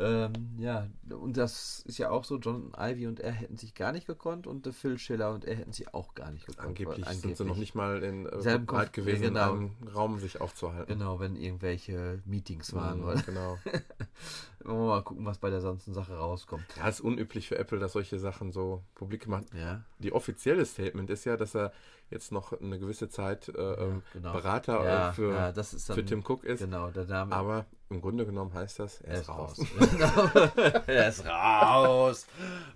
Ähm, 0.00 0.32
ja, 0.58 0.86
und 1.10 1.36
das 1.36 1.84
ist 1.86 1.98
ja 1.98 2.08
auch 2.08 2.24
so, 2.24 2.38
John 2.38 2.72
Ivy 2.74 3.06
und 3.06 3.20
er 3.20 3.32
hätten 3.32 3.58
sich 3.58 3.74
gar 3.74 3.92
nicht 3.92 4.06
gekonnt 4.06 4.46
und 4.46 4.66
Phil 4.74 4.98
Schiller 4.98 5.34
und 5.34 5.44
er 5.44 5.56
hätten 5.56 5.74
sich 5.74 5.92
auch 5.92 6.14
gar 6.14 6.30
nicht 6.30 6.46
gekonnt. 6.46 6.68
Angeblich, 6.68 7.06
angeblich 7.06 7.20
sind 7.20 7.36
sie 7.36 7.44
noch 7.44 7.58
nicht 7.58 7.74
mal 7.74 8.02
in 8.02 8.24
äh, 8.24 8.58
bereit 8.58 8.94
gewesen, 8.94 9.22
genau. 9.22 9.52
einem 9.52 9.72
Raum 9.94 10.18
sich 10.18 10.40
aufzuhalten. 10.40 10.98
Genau, 10.98 11.20
wenn 11.20 11.36
irgendwelche 11.36 12.22
Meetings 12.24 12.72
waren. 12.72 13.00
Mhm, 13.00 13.04
oder? 13.04 13.22
Genau. 13.22 13.58
Wollen 14.64 14.78
wir 14.78 14.86
mal 14.86 15.02
gucken, 15.02 15.26
was 15.26 15.38
bei 15.38 15.50
der 15.50 15.60
ganzen 15.60 15.92
Sache 15.92 16.14
rauskommt. 16.14 16.64
Ja, 16.78 16.88
es 16.88 16.96
ist 16.96 17.00
unüblich 17.02 17.48
für 17.48 17.58
Apple, 17.58 17.78
dass 17.78 17.92
solche 17.92 18.18
Sachen 18.18 18.52
so 18.52 18.82
publik 18.94 19.24
gemacht 19.24 19.44
Ja. 19.54 19.82
Die 19.98 20.12
offizielle 20.12 20.64
Statement 20.64 21.10
ist 21.10 21.26
ja, 21.26 21.36
dass 21.36 21.54
er 21.54 21.72
jetzt 22.08 22.32
noch 22.32 22.58
eine 22.58 22.78
gewisse 22.78 23.10
Zeit 23.10 23.48
äh, 23.48 23.60
ja, 23.60 23.78
ähm, 23.78 24.02
genau. 24.14 24.32
Berater 24.32 24.84
ja, 24.84 25.10
äh, 25.10 25.12
für, 25.12 25.32
ja, 25.34 25.52
dann, 25.52 25.64
für 25.64 26.04
Tim 26.04 26.24
Cook 26.26 26.44
ist. 26.44 26.60
Genau, 26.60 26.90
der 26.90 27.04
Name. 27.04 27.34
Aber 27.34 27.66
im 27.90 28.00
Grunde 28.00 28.24
genommen 28.24 28.54
heißt 28.54 28.78
das, 28.78 29.00
er, 29.00 29.14
er 29.14 29.20
ist 29.20 29.28
raus. 29.28 29.58
raus. 29.58 30.50
er 30.86 31.08
ist 31.08 31.26
raus. 31.26 32.26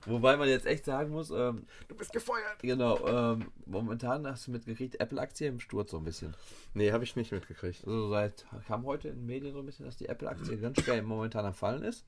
Wobei 0.06 0.36
man 0.36 0.48
jetzt 0.48 0.66
echt 0.66 0.84
sagen 0.84 1.12
muss, 1.12 1.30
ähm, 1.30 1.66
du 1.86 1.94
bist 1.94 2.12
gefeuert. 2.12 2.58
Genau, 2.60 2.98
ähm, 3.06 3.52
momentan 3.64 4.26
hast 4.26 4.48
du 4.48 4.50
mitgekriegt, 4.50 5.00
Apple-Aktie 5.00 5.46
im 5.46 5.60
Sturz 5.60 5.92
so 5.92 5.98
ein 5.98 6.04
bisschen. 6.04 6.34
Nee, 6.74 6.90
habe 6.90 7.04
ich 7.04 7.14
nicht 7.14 7.30
mitgekriegt. 7.30 7.86
Also 7.86 8.10
seit, 8.10 8.44
kam 8.66 8.84
heute 8.86 9.08
in 9.08 9.18
den 9.18 9.26
Medien 9.26 9.52
so 9.52 9.60
ein 9.60 9.66
bisschen, 9.66 9.86
dass 9.86 9.96
die 9.96 10.08
Apple-Aktie 10.08 10.58
ganz 10.58 10.80
schwer 10.82 11.00
momentan 11.02 11.46
am 11.46 11.54
Fallen 11.54 11.84
ist. 11.84 12.04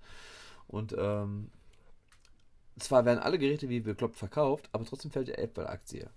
Und 0.67 0.93
ähm, 0.99 1.53
zwar 2.77 3.05
werden 3.05 3.21
alle 3.21 3.39
Geräte 3.39 3.69
wie 3.69 3.79
bekloppt 3.79 4.17
verkauft, 4.17 4.69
aber 4.73 4.85
trotzdem 4.85 5.13
fällt 5.13 5.29
die 5.29 5.39
Apple-Aktie. 5.39 6.11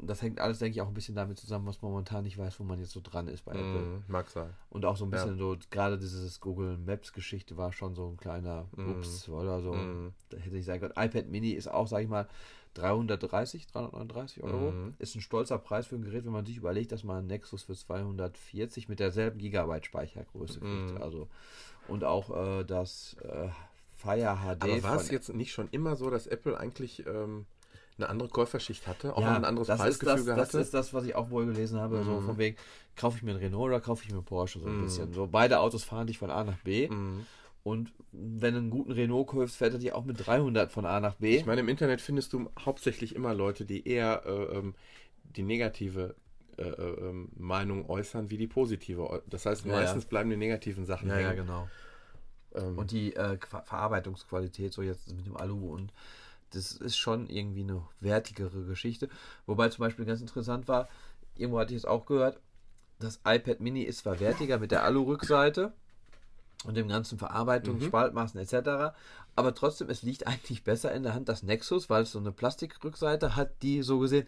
Das 0.00 0.22
hängt 0.22 0.40
alles, 0.40 0.60
denke 0.60 0.76
ich, 0.76 0.80
auch 0.80 0.88
ein 0.88 0.94
bisschen 0.94 1.16
damit 1.16 1.38
zusammen, 1.38 1.66
was 1.66 1.82
man 1.82 1.90
momentan 1.90 2.22
nicht 2.22 2.38
weiß, 2.38 2.60
wo 2.60 2.64
man 2.64 2.78
jetzt 2.78 2.92
so 2.92 3.00
dran 3.02 3.26
ist 3.26 3.44
bei 3.44 3.52
Apple. 3.52 3.80
Mm, 3.80 4.04
mag 4.06 4.28
sein. 4.30 4.50
Und 4.70 4.84
auch 4.84 4.96
so 4.96 5.04
ein 5.04 5.10
bisschen 5.10 5.32
ja. 5.32 5.38
so, 5.38 5.56
gerade 5.70 5.98
dieses 5.98 6.40
Google 6.40 6.78
Maps-Geschichte 6.78 7.56
war 7.56 7.72
schon 7.72 7.96
so 7.96 8.08
ein 8.08 8.16
kleiner 8.16 8.68
mm. 8.76 8.90
Ups, 8.90 9.28
oder 9.28 9.60
so. 9.60 9.72
Mm. 9.72 10.12
Da 10.28 10.36
hätte 10.36 10.56
ich 10.56 10.64
sagen 10.64 10.80
können. 10.80 10.94
iPad 10.96 11.26
Mini 11.28 11.50
ist 11.50 11.68
auch, 11.68 11.88
sag 11.88 12.02
ich 12.02 12.08
mal, 12.08 12.28
330, 12.74 13.66
339 13.66 14.42
Euro. 14.44 14.70
Mm. 14.70 14.94
Ist 15.00 15.16
ein 15.16 15.20
stolzer 15.20 15.58
Preis 15.58 15.88
für 15.88 15.96
ein 15.96 16.02
Gerät, 16.02 16.24
wenn 16.24 16.32
man 16.32 16.46
sich 16.46 16.56
überlegt, 16.58 16.92
dass 16.92 17.02
man 17.02 17.18
einen 17.18 17.26
Nexus 17.26 17.64
für 17.64 17.74
240 17.74 18.88
mit 18.88 19.00
derselben 19.00 19.38
Gigabyte 19.38 19.86
Speichergröße 19.86 20.60
kriegt. 20.60 20.94
Mm. 20.94 21.02
Also, 21.02 21.28
und 21.88 22.04
auch 22.04 22.30
äh, 22.30 22.64
das 22.64 23.16
äh, 23.22 23.48
Fire 23.96 24.36
HD. 24.36 24.62
Aber 24.62 24.82
war 24.84 24.96
es 24.96 25.10
jetzt 25.10 25.34
nicht 25.34 25.52
schon 25.52 25.68
immer 25.72 25.96
so, 25.96 26.08
dass 26.08 26.28
Apple 26.28 26.58
eigentlich. 26.58 27.04
Ähm 27.06 27.46
eine 27.98 28.08
andere 28.08 28.28
Käuferschicht 28.28 28.86
hatte, 28.86 29.16
auch 29.16 29.22
ja, 29.22 29.34
ein 29.34 29.44
anderes 29.44 29.68
Preisgefüge 29.68 30.24
das, 30.24 30.38
hatte. 30.38 30.58
Das 30.58 30.66
ist 30.66 30.74
das, 30.74 30.94
was 30.94 31.04
ich 31.04 31.14
auch 31.14 31.30
wohl 31.30 31.46
gelesen 31.46 31.78
habe, 31.78 31.98
mhm. 31.98 32.04
so 32.04 32.20
von 32.20 32.38
wegen, 32.38 32.56
kaufe 32.96 33.16
ich 33.16 33.22
mir 33.22 33.32
einen 33.32 33.40
Renault 33.40 33.68
oder 33.68 33.80
kaufe 33.80 34.04
ich 34.04 34.10
mir 34.10 34.16
einen 34.16 34.24
Porsche, 34.24 34.60
so 34.60 34.66
ein 34.66 34.78
mhm. 34.78 34.84
bisschen. 34.84 35.12
So, 35.12 35.26
beide 35.26 35.60
Autos 35.60 35.84
fahren 35.84 36.06
dich 36.06 36.18
von 36.18 36.30
A 36.30 36.44
nach 36.44 36.58
B. 36.58 36.88
Mhm. 36.88 37.26
Und 37.64 37.92
wenn 38.12 38.54
du 38.54 38.60
einen 38.60 38.70
guten 38.70 38.92
Renault 38.92 39.28
kaufst, 39.28 39.56
fährt 39.56 39.74
er 39.74 39.78
dich 39.78 39.92
auch 39.92 40.04
mit 40.04 40.26
300 40.26 40.72
von 40.72 40.86
A 40.86 41.00
nach 41.00 41.16
B. 41.16 41.36
Ich 41.36 41.46
meine, 41.46 41.60
im 41.60 41.68
Internet 41.68 42.00
findest 42.00 42.32
du 42.32 42.48
hauptsächlich 42.58 43.14
immer 43.14 43.34
Leute, 43.34 43.64
die 43.64 43.86
eher 43.86 44.22
äh, 44.24 44.58
ähm, 44.58 44.74
die 45.36 45.42
negative 45.42 46.14
äh, 46.56 46.62
äh, 46.62 47.08
ähm, 47.08 47.28
Meinung 47.36 47.88
äußern 47.88 48.30
wie 48.30 48.36
die 48.36 48.46
positive. 48.46 49.22
Das 49.26 49.44
heißt, 49.44 49.66
ja, 49.66 49.72
meistens 49.72 50.04
ja. 50.04 50.08
bleiben 50.08 50.30
die 50.30 50.36
negativen 50.36 50.86
Sachen 50.86 51.08
ja, 51.08 51.16
hängen. 51.16 51.28
Ja, 51.28 51.34
genau. 51.34 51.68
Ähm, 52.54 52.78
und 52.78 52.90
die 52.90 53.14
äh, 53.14 53.38
Verarbeitungsqualität, 53.38 54.72
so 54.72 54.82
jetzt 54.82 55.14
mit 55.14 55.26
dem 55.26 55.36
Alu 55.36 55.72
und 55.72 55.92
das 56.50 56.72
ist 56.72 56.96
schon 56.96 57.28
irgendwie 57.28 57.62
eine 57.62 57.82
wertigere 58.00 58.64
Geschichte. 58.64 59.08
Wobei 59.46 59.68
zum 59.68 59.84
Beispiel 59.84 60.04
ganz 60.04 60.20
interessant 60.20 60.68
war, 60.68 60.88
irgendwo 61.36 61.58
hatte 61.58 61.74
ich 61.74 61.78
es 61.78 61.84
auch 61.84 62.06
gehört, 62.06 62.40
das 62.98 63.20
iPad 63.24 63.60
Mini 63.60 63.82
ist 63.82 64.00
zwar 64.00 64.20
wertiger 64.20 64.58
mit 64.58 64.70
der 64.70 64.84
Alu-Rückseite 64.84 65.72
und 66.64 66.76
dem 66.76 66.88
ganzen 66.88 67.18
Verarbeitung, 67.18 67.78
mhm. 67.78 67.82
Spaltmaßen 67.82 68.40
etc., 68.40 68.94
aber 69.36 69.54
trotzdem, 69.54 69.88
es 69.88 70.02
liegt 70.02 70.26
eigentlich 70.26 70.64
besser 70.64 70.92
in 70.92 71.04
der 71.04 71.14
Hand 71.14 71.28
das 71.28 71.44
Nexus, 71.44 71.88
weil 71.88 72.02
es 72.02 72.10
so 72.10 72.18
eine 72.18 72.32
Plastikrückseite 72.32 73.36
hat, 73.36 73.62
die 73.62 73.84
so 73.84 74.00
gesehen 74.00 74.26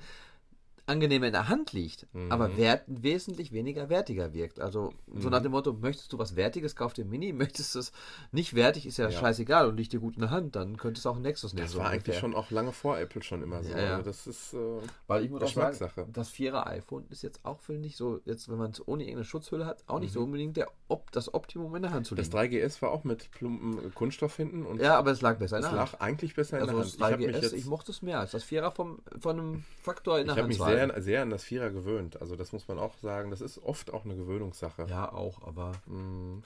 angenehmer 0.87 1.27
in 1.27 1.33
der 1.33 1.49
Hand 1.49 1.73
liegt, 1.73 2.07
mhm. 2.13 2.31
aber 2.31 2.57
wert, 2.57 2.83
wesentlich 2.87 3.53
weniger 3.53 3.89
wertiger 3.89 4.33
wirkt. 4.33 4.61
Also 4.61 4.93
so 5.15 5.29
mhm. 5.29 5.33
nach 5.33 5.43
dem 5.43 5.53
Motto, 5.53 5.73
möchtest 5.73 6.13
du 6.13 6.19
was 6.19 6.37
Wertiges, 6.37 6.77
kauf 6.77 6.93
dir 6.93 7.05
Mini, 7.05 7.33
möchtest 7.35 7.75
du 7.75 7.81
es 7.81 7.93
nicht 8.33 8.55
wertig, 8.55 8.87
ist 8.87 8.99
ja, 8.99 9.09
ja, 9.09 9.19
scheißegal 9.19 9.67
und 9.67 9.77
liegt 9.77 9.93
dir 9.93 10.01
gut 10.01 10.15
in 10.15 10.23
der 10.23 10.31
Hand, 10.31 10.57
dann 10.57 10.77
könntest 10.77 11.05
du 11.05 11.11
auch 11.11 11.17
ein 11.17 11.23
Nexus 11.23 11.55
nehmen. 11.55 11.67
Das 11.67 11.73
so 11.73 11.79
war 11.79 11.87
ungefähr. 11.87 12.15
eigentlich 12.15 12.21
schon 12.21 12.35
auch 12.35 12.51
lange 12.51 12.73
vor 12.73 12.99
Apple 12.99 13.23
schon 13.23 13.43
immer 13.43 13.63
so. 13.63 13.71
Ja, 13.71 13.81
ja. 13.81 13.97
Also 13.97 14.11
das 14.11 14.27
ist 14.27 14.55
äh, 14.55 14.59
Weil 15.07 15.25
ich 15.25 15.31
muss 15.31 15.43
auch 15.43 15.73
sagen, 15.73 16.13
das 16.13 16.29
vierer 16.29 16.67
iPhone 16.67 17.07
ist 17.11 17.23
jetzt 17.23 17.45
auch, 17.45 17.61
finde 17.61 17.87
ich, 17.87 17.97
so, 17.97 18.21
jetzt 18.25 18.49
wenn 18.49 18.59
man 18.59 18.71
es 18.71 18.87
ohne 18.87 19.05
irgendeine 19.05 19.25
Schutzhülle 19.25 19.67
hat, 19.67 19.85
auch 19.87 20.01
nicht 20.01 20.11
mhm. 20.11 20.15
so 20.15 20.21
unbedingt 20.23 20.57
der, 20.57 20.69
ob, 20.89 21.11
das 21.13 21.33
Optimum 21.35 21.75
in 21.77 21.83
der 21.83 21.93
Hand 21.93 22.07
zu 22.07 22.15
liegen. 22.15 22.31
Das 22.31 22.41
3GS 22.41 22.83
war 22.83 22.91
auch 22.91 23.05
mit 23.05 23.31
plumpen 23.31 23.95
Kunststoff 23.95 24.37
hinten. 24.37 24.65
Und 24.67 24.81
ja, 24.81 24.97
aber 24.97 25.11
es 25.11 25.21
lag 25.21 25.39
besser 25.39 25.57
in 25.57 25.63
der 25.63 25.73
Hand. 25.73 25.89
Es 25.89 25.93
lag 25.93 26.01
eigentlich 26.01 26.35
besser 26.35 26.59
in 26.59 26.63
also 26.63 26.75
der 26.75 26.85
Hand. 26.85 27.01
Das 27.01 27.43
3GS, 27.43 27.53
ich, 27.55 27.61
ich, 27.61 27.67
mochte 27.67 27.93
es 27.93 28.03
mehr 28.03 28.21
als 28.21 28.33
das 28.33 28.45
Vierer 28.45 28.71
vom, 28.71 29.01
von 29.19 29.39
einem 29.39 29.65
Faktor 29.83 30.19
in 30.19 30.27
der 30.27 30.37
ich 30.37 30.43
Hand. 30.43 30.53
Ich 30.53 30.59
sehr, 30.71 31.03
sehr 31.03 31.23
an 31.23 31.31
das 31.31 31.45
Vierer 31.45 31.71
gewöhnt. 31.71 32.21
Also 32.21 32.37
das 32.37 32.53
muss 32.53 32.69
man 32.69 32.79
auch 32.79 32.97
sagen. 32.99 33.31
Das 33.31 33.41
ist 33.41 33.59
oft 33.59 33.93
auch 33.93 34.05
eine 34.05 34.17
Gewöhnungssache. 34.17 34.87
Ja, 34.89 35.13
auch, 35.13 35.43
aber. 35.43 35.73
Mhm. 35.87 36.43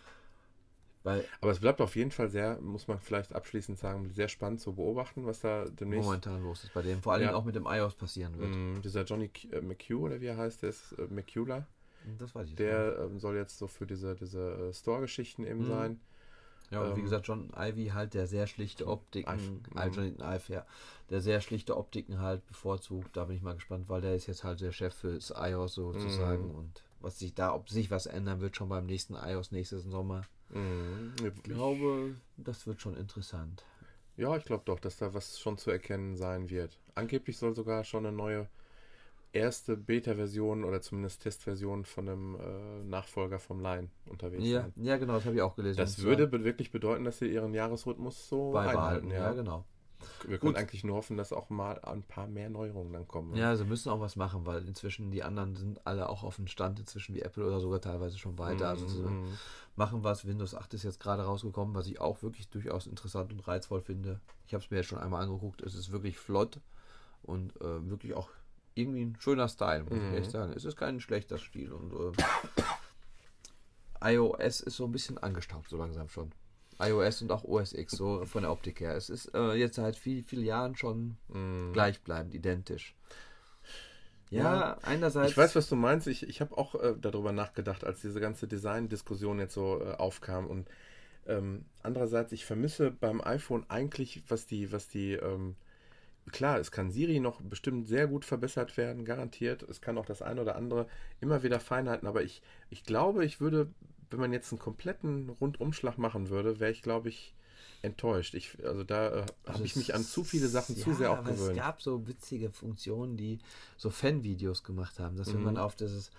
Weil, 1.05 1.23
aber 1.43 1.53
es 1.53 1.61
bleibt 1.61 1.83
auf 1.83 1.97
jeden 1.97 2.11
Fall 2.11 2.31
sehr, 2.31 2.59
muss 2.63 2.89
man 2.89 2.99
vielleicht 2.99 3.35
abschließend 3.35 3.79
sagen, 3.79 4.11
sehr 4.15 4.29
spannend 4.29 4.63
zu 4.63 4.73
beobachten, 4.73 5.27
was 5.27 5.41
da 5.41 5.67
demnächst 5.67 6.07
momentan 6.07 6.43
los 6.43 6.65
ist 6.65 6.73
bei 6.73 6.81
dem. 6.81 7.03
Vor 7.03 7.13
allem 7.13 7.25
ja. 7.25 7.35
auch 7.35 7.45
mit 7.45 7.55
dem 7.55 7.67
iOS 7.67 7.95
passieren 7.95 8.39
wird. 8.39 8.57
Mm, 8.57 8.81
dieser 8.81 9.05
Johnny 9.05 9.31
äh, 9.53 9.61
McHugh 9.61 10.01
oder 10.01 10.23
wie 10.23 10.27
er 10.27 10.39
heißt, 10.39 10.63
der 10.63 10.71
ist 10.71 10.93
äh, 10.93 11.07
McHugh. 11.11 11.63
Das 12.19 12.35
weiß 12.35 12.49
ich. 12.49 12.55
Der 12.55 12.99
äh, 12.99 13.19
soll 13.19 13.37
jetzt 13.37 13.59
so 13.59 13.67
für 13.67 13.87
diese, 13.87 14.15
diese 14.15 14.71
äh, 14.71 14.73
Store-Geschichten 14.73 15.45
eben 15.45 15.65
mhm. 15.65 15.69
sein. 15.69 16.01
Ja, 16.71 16.83
und 16.83 16.91
ähm, 16.91 16.97
wie 16.97 17.03
gesagt, 17.03 17.27
John 17.27 17.53
Ivy 17.57 17.89
halt, 17.89 18.15
der 18.15 18.27
sehr 18.27 18.47
schlichte 18.47 18.87
Optiken, 18.87 19.63
also 19.75 20.03
Ive, 20.03 20.53
ja, 20.53 20.67
der 21.11 21.21
sehr 21.21 21.41
schlichte 21.41 21.77
Optiken 21.77 22.21
halt 22.21 22.47
bevorzugt. 22.47 23.17
Da 23.17 23.25
bin 23.25 23.37
ich 23.37 23.43
mal 23.43 23.55
gespannt, 23.55 23.89
weil 23.89 24.01
der 24.01 24.15
ist 24.15 24.27
jetzt 24.27 24.45
halt 24.45 24.61
der 24.61 24.73
Chef 24.73 24.95
fürs 24.95 25.33
iOS 25.37 25.75
sozusagen 25.75 26.49
mm. 26.49 26.57
und 26.57 26.83
was 27.01 27.19
sich 27.19 27.35
da, 27.35 27.55
ob 27.55 27.69
sich 27.69 27.91
was 27.91 28.07
ändern 28.07 28.41
wird, 28.41 28.57
schon 28.57 28.69
beim 28.69 28.87
nächsten 28.87 29.15
iOS 29.15 29.53
nächsten 29.53 29.91
Sommer. 29.91 30.23
Mhm. 30.51 31.13
Ich 31.23 31.43
glaube, 31.43 32.15
das 32.37 32.67
wird 32.67 32.81
schon 32.81 32.97
interessant. 32.97 33.65
Ja, 34.17 34.37
ich 34.37 34.45
glaube 34.45 34.63
doch, 34.65 34.81
dass 34.81 34.97
da 34.97 35.13
was 35.13 35.39
schon 35.41 35.59
zu 35.59 35.71
erkennen 35.71 36.17
sein 36.17 36.49
wird. 36.49 36.79
Angeblich 36.95 37.37
soll 37.37 37.55
sogar 37.55 37.85
schon 37.85 38.07
eine 38.07 38.17
neue 38.17 38.49
erste 39.35 39.77
Beta-Version 39.77 40.65
oder 40.65 40.81
zumindest 40.81 41.23
Testversion 41.23 41.85
von 41.85 42.09
einem 42.09 42.35
äh, 42.37 42.85
Nachfolger 42.85 43.39
vom 43.39 43.61
Line 43.61 43.89
unterwegs 44.07 44.45
Ja, 44.45 44.63
sein. 44.63 44.73
ja 44.77 44.97
genau, 44.97 45.15
das 45.15 45.25
habe 45.27 45.37
ich 45.37 45.43
auch 45.43 45.57
gelesen. 45.57 45.79
Das 45.79 46.01
würde 46.03 46.27
be- 46.27 46.45
wirklich 46.45 46.71
bedeuten, 46.71 47.05
dass 47.05 47.19
sie 47.19 47.27
ihren 47.27 47.53
Jahresrhythmus 47.55 48.29
so 48.29 48.53
beibehalten. 48.53 49.11
Ja, 49.11 49.17
Ja. 49.17 49.33
genau. 49.33 49.65
Wir 50.27 50.39
können 50.39 50.53
Gut. 50.53 50.61
eigentlich 50.61 50.85
nur 50.85 50.97
hoffen, 50.97 51.17
dass 51.17 51.33
auch 51.33 51.49
mal 51.49 51.79
ein 51.81 52.03
paar 52.03 52.27
mehr 52.27 52.51
Neuerungen 52.51 52.93
dann 52.93 53.09
kommen. 53.09 53.35
Ja, 53.37 53.57
sie 53.57 53.65
müssen 53.65 53.89
auch 53.91 54.01
was 54.01 54.17
machen, 54.17 54.45
weil 54.45 54.67
inzwischen 54.69 55.11
die 55.11 55.23
anderen 55.23 55.57
sind 55.57 55.87
alle 55.87 56.11
auch 56.11 56.25
auf 56.25 56.37
dem 56.37 56.47
Stand, 56.47 56.79
inzwischen 56.79 57.15
wie 57.15 57.23
Apple 57.23 57.47
oder 57.47 57.59
sogar 57.59 57.81
teilweise 57.81 58.19
schon 58.19 58.39
weiter. 58.39 58.69
Also 58.69 58.87
sie 58.87 59.01
Mhm. 59.03 59.25
machen 59.77 60.05
was. 60.05 60.27
Windows 60.27 60.55
8 60.55 60.75
ist 60.75 60.83
jetzt 60.83 61.01
gerade 61.01 61.23
rausgekommen, 61.25 61.75
was 61.75 61.87
ich 61.87 62.01
auch 62.03 62.23
wirklich 62.23 62.49
durchaus 62.51 62.87
interessant 62.87 63.33
und 63.33 63.47
reizvoll 63.49 63.81
finde. 63.81 64.21
Ich 64.47 64.53
habe 64.53 64.63
es 64.63 64.71
mir 64.71 64.77
jetzt 64.79 64.89
schon 64.89 64.99
einmal 64.99 65.23
angeguckt. 65.23 65.63
Es 65.63 65.75
ist 65.75 65.91
wirklich 65.91 66.19
flott 66.19 66.61
und 67.23 67.57
äh, 67.63 67.89
wirklich 67.91 68.13
auch 68.15 68.29
irgendwie 68.75 69.05
ein 69.05 69.17
schöner 69.21 69.49
Style, 69.49 69.85
muss 69.85 69.99
ich 69.99 70.05
Mhm. 70.05 70.15
ehrlich 70.15 70.31
sagen. 70.31 70.53
Es 70.57 70.65
ist 70.65 70.77
kein 70.77 71.01
schlechter 71.01 71.39
Stil 71.39 71.73
und 71.73 71.93
äh, 71.93 72.13
iOS 74.13 74.61
ist 74.61 74.77
so 74.77 74.85
ein 74.85 74.93
bisschen 74.93 75.19
angestaubt, 75.19 75.69
so 75.69 75.77
langsam 75.77 76.09
schon. 76.09 76.33
iOS 76.81 77.23
und 77.23 77.31
auch 77.31 77.45
OS 77.45 77.73
X, 77.73 77.93
so 77.93 78.25
von 78.27 78.43
der 78.43 78.51
Optik 78.53 78.81
her. 78.81 78.97
Es 78.97 79.09
ist 79.09 79.33
äh, 79.35 79.53
jetzt 79.55 79.77
seit 79.77 79.97
viel, 79.97 80.23
vielen 80.25 80.45
Jahren 80.45 80.77
schon 80.77 81.17
Mhm. 81.29 81.73
gleichbleibend, 81.73 82.35
identisch. 82.35 82.95
Ja, 84.31 84.55
Ja, 84.55 84.79
einerseits. 84.83 85.31
Ich 85.31 85.37
weiß, 85.37 85.55
was 85.55 85.69
du 85.69 85.77
meinst. 85.77 86.09
Ich, 86.09 86.29
ich 86.29 86.41
habe 86.41 86.59
auch 86.59 86.75
äh, 86.75 86.95
darüber 87.01 87.31
nachgedacht, 87.33 87.85
als 87.85 88.01
diese 88.01 88.21
ganze 88.21 88.49
Design-Diskussion 88.49 89.39
jetzt 89.39 89.55
so 89.55 89.81
äh, 89.81 89.93
aufkam. 89.93 90.47
Und 90.49 90.69
ähm, 91.27 91.65
andererseits, 91.83 92.33
ich 92.33 92.45
vermisse 92.45 92.91
beim 92.91 93.21
iPhone 93.21 93.65
eigentlich, 93.71 94.25
was 94.29 94.47
die, 94.47 94.73
was 94.73 94.89
die, 94.89 95.13
ähm, 95.13 95.55
klar, 96.31 96.59
es 96.59 96.71
kann 96.71 96.91
Siri 96.91 97.21
noch 97.21 97.41
bestimmt 97.43 97.87
sehr 97.87 98.07
gut 98.07 98.25
verbessert 98.25 98.77
werden, 98.77 99.05
garantiert. 99.05 99.63
Es 99.63 99.81
kann 99.81 99.99
auch 99.99 100.07
das 100.07 100.23
eine 100.23 100.41
oder 100.43 100.57
andere 100.57 100.87
immer 101.21 101.43
wieder 101.43 101.61
Feinheiten, 101.61 102.09
aber 102.09 102.23
ich, 102.23 102.43
ich 102.71 102.85
glaube, 102.85 103.25
ich 103.25 103.41
würde, 103.41 103.71
wenn 104.11 104.21
man 104.21 104.33
jetzt 104.33 104.53
einen 104.53 104.59
kompletten 104.59 105.29
Rundumschlag 105.31 105.99
machen 105.99 106.31
würde, 106.31 106.61
wäre 106.61 106.71
ich, 106.71 106.83
glaube 106.83 107.09
ich, 107.09 107.35
enttäuscht. 107.83 108.35
Ich, 108.35 108.57
also 108.65 108.83
da 108.85 109.09
äh, 109.09 109.27
Also 109.45 109.53
habe 109.55 109.65
ich 109.65 109.73
es- 109.73 109.77
mich 109.77 109.95
an 109.95 110.05
zu 110.05 110.25
viele 110.25 110.49
Sachen 110.49 110.75
zu 110.77 110.91
ja, 110.91 110.97
sehr 110.97 111.13
auch 111.13 111.19
aber 111.19 111.31
Es 111.31 111.39
gewöhnt. 111.39 111.57
gab 111.57 111.83
so 111.83 112.07
witzige 112.07 112.51
Funktionen, 112.51 113.17
die 113.17 113.39
so 113.77 113.91
Fan-Videos 113.91 114.65
gemacht 114.65 114.99
haben, 115.01 115.17
dass 115.17 115.29
wenn 115.29 115.41
Mhm. 115.41 115.45
man 115.45 115.59
auf 115.59 115.77
dieses 115.77 116.11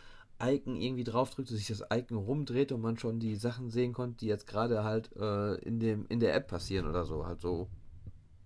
Icon 0.41 0.75
irgendwie 0.75 1.03
draufdrückt, 1.05 1.47
sich 1.49 1.67
das 1.67 1.83
Icon 1.91 2.17
rumdreht 2.17 2.71
und 2.71 2.81
man 2.81 2.97
schon 2.99 3.19
die 3.19 3.35
Sachen 3.35 3.69
sehen 3.69 3.93
konnte, 3.93 4.17
die 4.17 4.27
jetzt 4.27 4.47
gerade 4.47 4.83
halt 4.83 5.09
äh, 5.15 5.55
in, 5.55 5.79
dem, 5.79 6.05
in 6.09 6.19
der 6.19 6.35
App 6.35 6.47
passieren 6.47 6.87
oder 6.87 7.05
so. 7.05 7.25
Halt 7.25 7.39
so. 7.41 7.67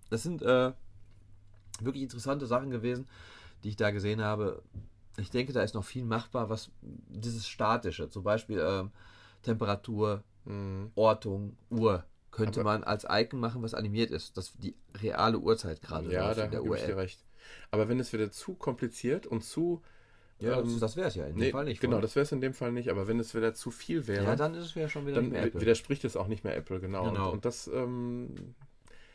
Das 0.08 0.22
sind 0.22 0.42
äh, 0.42 0.72
wirklich 1.84 2.02
interessante 2.02 2.46
Sachen 2.46 2.70
gewesen, 2.70 3.08
die 3.64 3.68
ich 3.70 3.76
da 3.76 3.90
gesehen 3.90 4.22
habe. 4.22 4.62
Ich 5.18 5.30
denke, 5.30 5.52
da 5.52 5.62
ist 5.62 5.74
noch 5.74 5.84
viel 5.84 6.04
machbar, 6.04 6.48
was 6.48 6.70
dieses 6.80 7.46
Statische, 7.48 8.08
zum 8.08 8.22
Beispiel 8.22 8.58
ähm, 8.64 8.90
Temperatur, 9.42 10.22
Mhm. 10.46 10.90
Ortung, 10.94 11.56
Uhr, 11.68 12.04
könnte 12.30 12.60
Aber- 12.60 12.70
man 12.70 12.84
als 12.84 13.04
Icon 13.08 13.40
machen, 13.40 13.62
was 13.62 13.74
animiert 13.74 14.10
ist, 14.10 14.36
dass 14.38 14.54
die 14.56 14.74
reale 15.02 15.38
Uhrzeit 15.38 15.82
gerade 15.82 16.10
Ja, 16.10 16.32
da 16.32 16.46
gebe 16.46 16.74
ich 16.76 16.84
dir 16.84 16.96
recht. 16.96 17.22
Aber 17.70 17.88
wenn 17.90 18.00
es 18.00 18.12
wieder 18.12 18.30
zu 18.30 18.54
kompliziert 18.54 19.26
und 19.26 19.42
zu. 19.44 19.82
Ja, 20.38 20.62
das, 20.62 20.72
ähm, 20.72 20.80
das 20.80 20.96
wäre 20.96 21.08
es 21.08 21.14
ja 21.14 21.26
in 21.26 21.36
nee, 21.36 21.46
dem 21.48 21.52
Fall 21.52 21.64
nicht. 21.66 21.80
Genau, 21.82 22.00
das 22.00 22.16
wäre 22.16 22.22
es 22.24 22.32
in 22.32 22.40
dem 22.40 22.54
Fall 22.54 22.72
nicht. 22.72 22.88
Aber 22.88 23.06
wenn 23.06 23.20
es 23.20 23.34
wieder 23.34 23.52
zu 23.52 23.70
viel 23.70 24.06
wäre, 24.06 24.24
ja, 24.24 24.36
dann 24.36 24.54
ist 24.54 24.64
es 24.64 24.74
ja 24.74 24.88
schon 24.88 25.06
wieder 25.06 25.20
dann 25.20 25.32
widerspricht 25.32 26.04
es 26.06 26.16
auch 26.16 26.28
nicht 26.28 26.42
mehr 26.44 26.56
Apple, 26.56 26.80
genau. 26.80 27.04
Genau. 27.10 27.26
Und, 27.28 27.32
und 27.34 27.44
das, 27.44 27.68
ähm, 27.68 28.34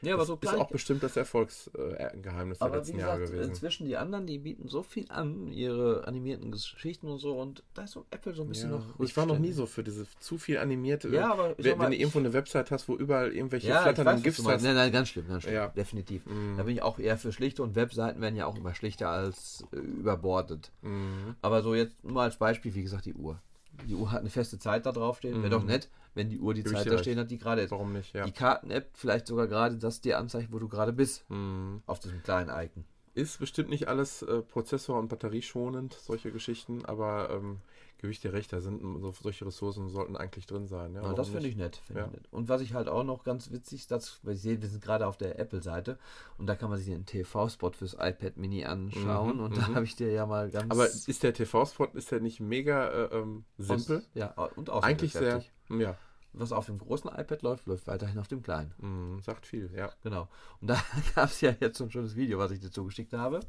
ja, 0.05 0.13
aber 0.13 0.21
das 0.21 0.27
so 0.27 0.37
ist 0.41 0.53
auch 0.55 0.69
bestimmt 0.69 1.03
das 1.03 1.15
Erfolgsgeheimnis 1.17 2.59
der 2.59 2.69
letzten 2.69 2.99
Jahre 2.99 3.19
gewesen. 3.25 3.49
inzwischen 3.49 3.85
die 3.87 3.97
anderen, 3.97 4.25
die 4.27 4.37
bieten 4.37 4.67
so 4.67 4.83
viel 4.83 5.05
an, 5.09 5.51
ihre 5.51 6.07
animierten 6.07 6.51
Geschichten 6.51 7.07
und 7.07 7.19
so, 7.19 7.39
und 7.39 7.63
da 7.73 7.83
ist 7.83 7.91
so 7.91 8.05
Apple 8.11 8.33
so 8.33 8.43
ein 8.43 8.49
bisschen 8.49 8.71
Ja, 8.71 8.77
noch. 8.77 8.99
ich 8.99 9.15
war 9.17 9.25
noch 9.25 9.39
nie 9.39 9.51
so 9.51 9.65
für 9.65 9.83
diese 9.83 10.05
zu 10.19 10.37
viel 10.37 10.57
animierte. 10.57 11.09
Ja, 11.09 11.31
aber 11.31 11.57
ich 11.57 11.65
wenn, 11.65 11.77
mal, 11.77 11.85
wenn 11.85 11.91
du 11.91 11.97
irgendwo 11.97 12.19
eine 12.19 12.33
Website 12.33 12.71
hast, 12.71 12.87
wo 12.87 12.95
überall 12.95 13.31
irgendwelche 13.33 13.67
Ja, 13.67 13.81
flatternden 13.83 14.21
meinst. 14.23 14.39
hast. 14.45 14.63
Nein, 14.63 14.75
nein, 14.75 14.91
ganz 14.91 15.09
schlimm, 15.09 15.27
ganz 15.27 15.43
schlimm. 15.43 15.55
Ja. 15.55 15.67
Definitiv. 15.67 16.25
Mhm. 16.25 16.55
Da 16.57 16.63
bin 16.63 16.75
ich 16.75 16.81
auch 16.81 16.99
eher 16.99 17.17
für 17.17 17.31
schlichte 17.31 17.63
und 17.63 17.75
Webseiten 17.75 18.21
werden 18.21 18.35
ja 18.35 18.45
auch 18.45 18.55
immer 18.57 18.73
schlichter 18.75 19.09
als 19.09 19.63
äh, 19.73 19.77
überbordet. 19.77 20.71
Mhm. 20.81 21.35
Aber 21.41 21.61
so 21.61 21.75
jetzt 21.75 22.03
nur 22.03 22.21
als 22.21 22.37
Beispiel, 22.37 22.73
wie 22.75 22.83
gesagt, 22.83 23.05
die 23.05 23.13
Uhr. 23.13 23.39
Die 23.87 23.95
Uhr 23.95 24.11
hat 24.11 24.21
eine 24.21 24.29
feste 24.29 24.57
Zeit 24.59 24.85
da 24.85 24.91
draufstehen. 24.91 25.35
Wäre 25.43 25.47
Mhm. 25.47 25.49
doch 25.61 25.63
nett, 25.63 25.89
wenn 26.13 26.29
die 26.29 26.39
Uhr 26.39 26.53
die 26.53 26.61
ich 26.61 26.67
Zeit 26.67 26.87
da 26.91 26.97
stehen 26.97 27.19
hat, 27.19 27.29
die 27.31 27.37
gerade 27.37 27.61
ist. 27.61 27.71
Warum 27.71 27.93
nicht, 27.93 28.13
ja. 28.13 28.25
Die 28.25 28.31
Karten-App 28.31 28.89
vielleicht 28.93 29.27
sogar 29.27 29.47
gerade 29.47 29.77
das 29.77 30.01
dir 30.01 30.17
anzeigt, 30.17 30.51
wo 30.51 30.59
du 30.59 30.67
gerade 30.67 30.93
bist. 30.93 31.29
Mhm. 31.29 31.81
Auf 31.85 31.99
diesem 31.99 32.23
kleinen 32.23 32.49
Icon. 32.49 32.85
Ist 33.13 33.39
bestimmt 33.39 33.69
nicht 33.69 33.87
alles 33.87 34.21
äh, 34.23 34.41
Prozessor- 34.41 34.99
und 34.99 35.07
batterieschonend, 35.07 35.93
solche 35.93 36.31
Geschichten, 36.31 36.83
aber 36.83 37.29
ähm, 37.29 37.59
gebe 37.97 38.11
ich 38.11 38.19
dir 38.19 38.33
recht, 38.33 38.51
da 38.53 38.61
sind 38.61 38.81
so, 39.01 39.11
solche 39.11 39.45
Ressourcen 39.45 39.89
sollten 39.89 40.15
eigentlich 40.15 40.45
drin 40.45 40.67
sein. 40.67 40.93
Ja, 40.93 41.01
warum 41.01 41.15
das 41.15 41.29
finde 41.29 41.47
ich 41.47 41.55
nett. 41.55 41.77
Find 41.77 41.99
Ja. 41.99 42.05
ich 42.05 42.11
nett. 42.11 42.27
Und 42.31 42.49
was 42.49 42.61
ich 42.61 42.73
halt 42.73 42.87
auch 42.87 43.03
noch 43.03 43.23
ganz 43.23 43.51
witzig, 43.51 43.87
das, 43.87 44.19
weil 44.23 44.35
ich 44.35 44.41
sehe, 44.41 44.61
wir 44.61 44.69
sind 44.69 44.83
gerade 44.83 45.07
auf 45.07 45.17
der 45.17 45.39
Apple-Seite 45.39 45.97
und 46.37 46.47
da 46.47 46.55
kann 46.55 46.69
man 46.69 46.77
sich 46.77 46.87
den 46.87 47.05
TV-Spot 47.05 47.71
fürs 47.71 47.93
iPad 47.93 48.37
Mini 48.37 48.65
anschauen 48.65 49.37
Mhm, 49.37 49.43
und 49.43 49.57
da 49.57 49.67
mhm. 49.69 49.75
habe 49.75 49.85
ich 49.85 49.95
dir 49.95 50.11
ja 50.11 50.25
mal 50.25 50.49
ganz. 50.51 50.71
Aber 50.71 50.85
ist 50.87 51.23
der 51.23 51.33
TV-Spot, 51.33 51.85
ist 51.93 52.11
der 52.11 52.19
nicht 52.19 52.39
mega 52.39 52.87
äh, 52.89 53.15
ähm, 53.17 53.45
simpel? 53.57 53.97
aus- 53.97 54.09
Ja, 54.13 54.31
und 54.55 54.69
Eigentlich 54.69 55.13
sehr, 55.13 55.43
ja, 55.69 55.97
Was 56.37 56.51
auf 56.51 56.65
dem 56.65 56.77
großen 56.79 57.09
iPad 57.09 57.41
läuft, 57.43 57.65
läuft 57.65 57.87
weiterhin 57.87 58.19
auf 58.19 58.27
dem 58.27 58.43
kleinen. 58.43 58.73
mh, 58.77 59.21
sagt 59.23 59.45
viel, 59.47 59.71
ja. 59.73 59.89
Genau. 60.03 60.27
Und 60.59 60.67
da 60.69 60.75
gab 61.15 61.29
es 61.29 61.39
ja 61.41 61.55
jetzt 61.61 61.77
so 61.77 61.85
ein 61.85 61.91
schönes 61.91 62.15
Video, 62.17 62.37
was 62.39 62.51
ich 62.51 62.59
dir 62.59 62.71
zugeschickt 62.71 63.13
habe. 63.13 63.39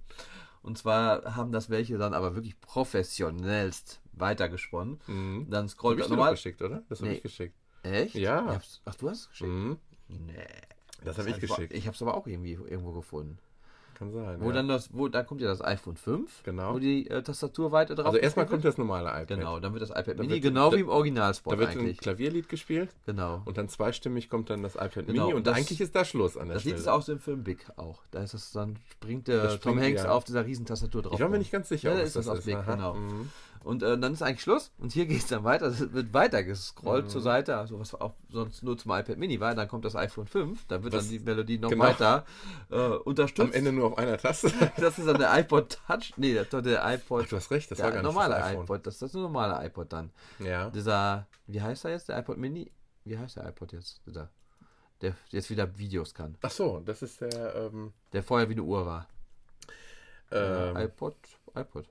Und 0.62 0.78
zwar 0.78 1.36
haben 1.36 1.52
das 1.52 1.70
welche 1.70 1.98
dann 1.98 2.14
aber 2.14 2.34
wirklich 2.34 2.60
professionellst 2.60 4.00
weitergesponnen. 4.12 5.00
Mhm. 5.06 5.46
Dann 5.50 5.64
Hab 5.64 5.70
scrollt 5.70 5.98
ich 5.98 6.04
dir 6.04 6.10
doch 6.10 6.16
nochmal. 6.16 6.32
geschickt, 6.32 6.62
oder? 6.62 6.82
Das 6.88 7.00
habe 7.00 7.10
Nee. 7.10 7.16
ich 7.16 7.22
geschickt. 7.22 7.54
Echt? 7.82 8.14
Ja. 8.14 8.56
Ich 8.60 8.80
ach, 8.84 8.94
du 8.96 9.08
hast 9.10 9.20
es 9.20 9.28
geschickt? 9.28 9.50
Mhm. 9.50 9.78
Nee. 10.08 10.32
Das 11.04 11.18
habe 11.18 11.30
ich 11.30 11.38
geschickt. 11.38 11.72
Ich 11.72 11.86
habe 11.86 11.94
es 11.94 12.02
aber 12.02 12.14
auch 12.16 12.26
irgendwie 12.26 12.52
irgendwo 12.52 12.92
gefunden. 12.92 13.38
Kann 13.98 14.12
sein. 14.12 14.40
Wo 14.40 14.48
ja. 14.48 14.52
dann 14.56 14.68
das, 14.68 14.90
wo, 14.92 15.08
da 15.08 15.22
kommt 15.22 15.40
ja 15.40 15.48
das 15.48 15.64
iPhone 15.64 15.96
5, 15.96 16.42
Genau. 16.42 16.74
wo 16.74 16.78
die 16.78 17.08
äh, 17.08 17.22
Tastatur 17.22 17.72
weiter 17.72 17.94
drauf 17.94 18.06
also 18.06 18.18
erstmal 18.18 18.44
kommt 18.46 18.62
das 18.64 18.76
normale 18.76 19.08
iPad. 19.08 19.28
Genau, 19.28 19.58
dann 19.58 19.72
wird 19.72 19.82
das 19.82 19.88
iPad 19.90 20.18
Mini, 20.18 20.34
wird- 20.34 20.42
genau 20.42 20.70
da- 20.70 20.76
wie 20.76 20.80
im 20.80 20.88
Originalspot 20.90 21.54
Da 21.54 21.58
wird 21.58 21.70
ein 21.70 21.78
eigentlich. 21.78 21.98
Klavierlied 21.98 22.48
gespielt 22.48 22.90
Genau. 23.06 23.40
und 23.46 23.56
dann 23.56 23.68
zweistimmig 23.70 24.28
kommt 24.28 24.50
dann 24.50 24.62
das 24.62 24.74
iPad 24.74 25.06
Genau, 25.06 25.24
Mini 25.28 25.34
und 25.34 25.46
das- 25.46 25.56
eigentlich 25.56 25.80
ist 25.80 25.94
da 25.96 26.04
Schluss 26.04 26.36
an 26.36 26.48
der 26.48 26.54
Das 26.56 26.62
Stelle. 26.62 26.74
Lied 26.74 26.82
ist 26.82 26.88
aus 26.88 27.06
dem 27.06 27.20
Film 27.20 27.42
Big 27.42 27.64
auch. 27.76 28.02
Da 28.10 28.22
ist 28.22 28.34
das 28.34 28.52
dann, 28.52 28.78
springt 28.90 29.28
der 29.28 29.42
Das 29.44 29.60
Tom 29.60 29.72
springt, 29.78 29.82
Hanks 29.86 30.02
ja. 30.04 30.10
auf 30.12 30.24
dieser 30.24 30.44
riesen 30.44 30.66
Tastatur 30.66 31.00
drauf. 31.02 31.14
ich 31.14 31.20
war 31.20 31.28
mir 31.30 31.38
nicht 31.38 31.52
ganz 31.52 31.68
sicher, 31.70 31.92
Ja, 31.94 31.98
ob 31.98 32.04
ist 32.04 32.16
das 32.16 32.28
aus 32.28 32.44
Big, 32.44 32.54
Aha. 32.56 32.74
genau. 32.74 32.94
Mhm. 32.94 33.30
Und 33.66 33.82
äh, 33.82 33.98
dann 33.98 34.12
ist 34.12 34.22
eigentlich 34.22 34.42
Schluss. 34.42 34.70
Und 34.78 34.92
hier 34.92 35.06
geht 35.06 35.18
es 35.18 35.26
dann 35.26 35.42
weiter. 35.42 35.66
Es 35.66 35.92
wird 35.92 36.14
weiter 36.14 36.44
gescrollt 36.44 37.06
Mhm. 37.06 37.08
zur 37.10 37.20
Seite, 37.20 37.56
also 37.56 37.80
was 37.80 37.94
auch 37.96 38.14
sonst 38.30 38.62
nur 38.62 38.78
zum 38.78 38.92
iPad 38.92 39.18
Mini 39.18 39.40
war. 39.40 39.54
Dann 39.56 39.66
kommt 39.66 39.84
das 39.84 39.96
iPhone 39.96 40.26
5. 40.28 40.66
Da 40.68 40.82
wird 40.84 40.94
Was- 40.94 41.04
dann 41.04 41.10
die 41.10 41.18
Melodie 41.18 41.58
noch 41.58 41.70
genau. 41.70 41.84
weiter 41.84 42.24
äh, 42.70 42.76
unterstützt. 42.76 43.48
Am 43.48 43.52
Ende 43.52 43.72
nur 43.72 43.86
auf 43.86 43.98
einer 43.98 44.18
Taste. 44.18 44.52
Das 44.76 44.98
ist 44.98 45.06
dann 45.08 45.18
der 45.18 45.36
iPod 45.40 45.78
Touch. 45.88 46.12
Nee, 46.16 46.34
das 46.34 46.48
doch 46.50 46.62
der 46.62 46.80
iPod. 46.94 47.24
Ach, 47.24 47.28
du 47.28 47.36
hast 47.36 47.50
recht, 47.50 47.68
das 47.70 47.80
war 47.80 47.90
gar 47.90 47.96
nicht 47.96 48.04
normale 48.04 48.34
das 48.36 48.44
iPhone. 48.44 48.64
iPod. 48.64 48.86
Das 48.86 48.94
ist 48.94 49.02
das 49.02 49.12
normale 49.14 49.66
iPod 49.66 49.92
dann. 49.92 50.10
Ja. 50.38 50.70
Dieser, 50.70 51.26
wie 51.48 51.60
heißt 51.60 51.84
er 51.86 51.90
jetzt? 51.90 52.08
Der 52.08 52.18
iPod 52.18 52.38
Mini? 52.38 52.70
Wie 53.04 53.18
heißt 53.18 53.36
der 53.36 53.48
iPod 53.48 53.72
jetzt? 53.72 54.00
Dieser, 54.06 54.28
der 55.00 55.14
jetzt 55.30 55.50
wieder 55.50 55.76
Videos 55.76 56.14
kann. 56.14 56.36
Ach 56.42 56.50
so, 56.52 56.80
das 56.86 57.02
ist 57.02 57.20
der 57.20 57.54
ähm, 57.56 57.92
Der 58.12 58.22
vorher 58.22 58.48
wie 58.48 58.52
eine 58.54 58.62
Uhr 58.62 58.86
war. 58.86 59.08
ähm, 60.30 60.76
Äh, 60.76 60.84
iPod, 60.84 61.16
iPod, 61.56 61.86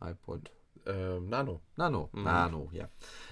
iPod. 0.00 0.50
Ähm, 0.86 1.28
Nano. 1.28 1.60
Nano, 1.76 2.08
Mhm. 2.12 2.24
Nano, 2.24 2.68
ja. 2.72 2.88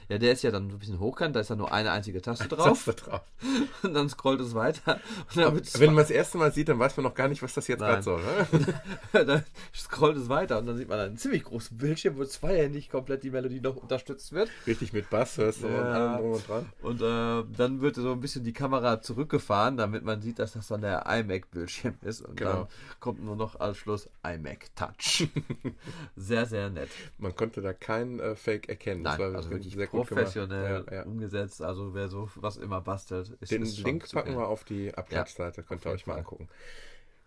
Ja, 0.08 0.16
der 0.16 0.32
ist 0.32 0.42
ja 0.42 0.50
dann 0.50 0.70
so 0.70 0.76
ein 0.76 0.78
bisschen 0.78 1.00
hochkant, 1.00 1.36
da 1.36 1.40
ist 1.40 1.50
dann 1.50 1.58
nur 1.58 1.70
eine 1.70 1.90
einzige 1.90 2.22
Taste 2.22 2.48
drauf 2.48 2.84
Taste 2.86 2.94
drauf. 2.94 3.20
und 3.82 3.92
dann 3.92 4.08
scrollt 4.08 4.40
es 4.40 4.54
weiter. 4.54 5.00
Und 5.28 5.36
dann, 5.36 5.60
Wenn 5.74 5.88
man 5.92 5.98
das 6.04 6.10
erste 6.10 6.38
Mal 6.38 6.50
sieht, 6.50 6.70
dann 6.70 6.78
weiß 6.78 6.96
man 6.96 7.04
noch 7.04 7.14
gar 7.14 7.28
nicht, 7.28 7.42
was 7.42 7.52
das 7.52 7.68
jetzt 7.68 7.80
gerade 7.80 8.02
soll. 8.02 8.22
Ne? 8.22 8.74
dann 9.26 9.44
scrollt 9.74 10.16
es 10.16 10.30
weiter 10.30 10.58
und 10.58 10.66
dann 10.66 10.78
sieht 10.78 10.88
man 10.88 10.98
einen 10.98 11.18
ziemlich 11.18 11.44
großen 11.44 11.76
Bildschirm, 11.76 12.16
wo 12.16 12.24
zweihändig 12.24 12.88
komplett 12.88 13.22
die 13.22 13.30
Melodie 13.30 13.60
noch 13.60 13.76
unterstützt 13.76 14.32
wird. 14.32 14.48
Richtig 14.66 14.94
mit 14.94 15.10
Bass 15.10 15.36
hörst 15.36 15.62
du 15.62 15.66
und 15.66 15.74
Ja. 15.74 15.92
allem 15.92 16.22
drum 16.22 16.32
und 16.32 16.48
dran. 16.48 16.66
Und 16.80 17.02
äh, 17.02 17.56
dann 17.56 17.80
wird 17.82 17.96
so 17.96 18.10
ein 18.12 18.20
bisschen 18.20 18.44
die 18.44 18.54
Kamera 18.54 19.02
zurückgefahren, 19.02 19.76
damit 19.76 20.04
man 20.04 20.22
sieht, 20.22 20.38
dass 20.38 20.52
das 20.54 20.68
dann 20.68 20.80
der 20.80 21.04
iMac-Bildschirm 21.06 21.96
ist. 22.00 22.22
Und 22.22 22.40
dann 22.40 22.48
Genau. 22.48 22.68
kommt 23.00 23.22
nur 23.22 23.36
noch 23.36 23.60
als 23.60 23.76
Schluss 23.76 24.08
iMac 24.24 24.74
Touch. 24.74 25.28
sehr, 26.16 26.46
sehr 26.46 26.70
nett. 26.70 26.88
Man 27.18 27.36
konnte 27.36 27.60
da 27.60 27.74
keinen 27.74 28.20
äh, 28.20 28.34
Fake 28.36 28.68
erkennen. 28.70 29.02
Nein, 29.02 29.18
das 29.18 29.28
war 29.28 29.36
also 29.36 29.50
wirklich 29.50 29.74
sehr 29.74 29.86
gut 29.86 29.97
professionell. 30.04 30.84
Ja, 30.88 30.94
ja. 30.94 31.02
umgesetzt. 31.04 31.62
Also 31.62 31.94
wer 31.94 32.08
so 32.08 32.28
was 32.36 32.56
immer 32.56 32.80
bastelt, 32.80 33.36
ist 33.40 33.52
Den 33.52 33.62
ist 33.62 33.78
Link 33.82 34.10
packen 34.12 34.36
wir 34.36 34.48
auf 34.48 34.64
die 34.64 34.94
Abklatschseite, 34.94 35.62
könnt 35.62 35.84
ihr 35.86 35.92
euch 35.92 36.06
mal 36.06 36.18
angucken. 36.18 36.48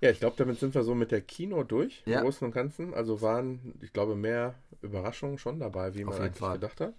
Ja, 0.01 0.09
ich 0.09 0.19
glaube, 0.19 0.35
damit 0.37 0.59
sind 0.59 0.73
wir 0.73 0.83
so 0.83 0.95
mit 0.95 1.11
der 1.11 1.21
Kino 1.21 1.63
durch, 1.63 2.01
Ja. 2.05 2.19
im 2.19 2.25
Großen 2.25 2.45
und 2.45 2.53
Ganzen. 2.53 2.93
Also 2.95 3.21
waren, 3.21 3.75
ich 3.81 3.93
glaube, 3.93 4.15
mehr 4.15 4.55
Überraschungen 4.81 5.37
schon 5.37 5.59
dabei, 5.59 5.93
wie 5.93 6.03
man 6.03 6.15
eigentlich 6.19 6.37
Fall. 6.39 6.53
gedacht 6.53 6.81
hat. 6.81 6.93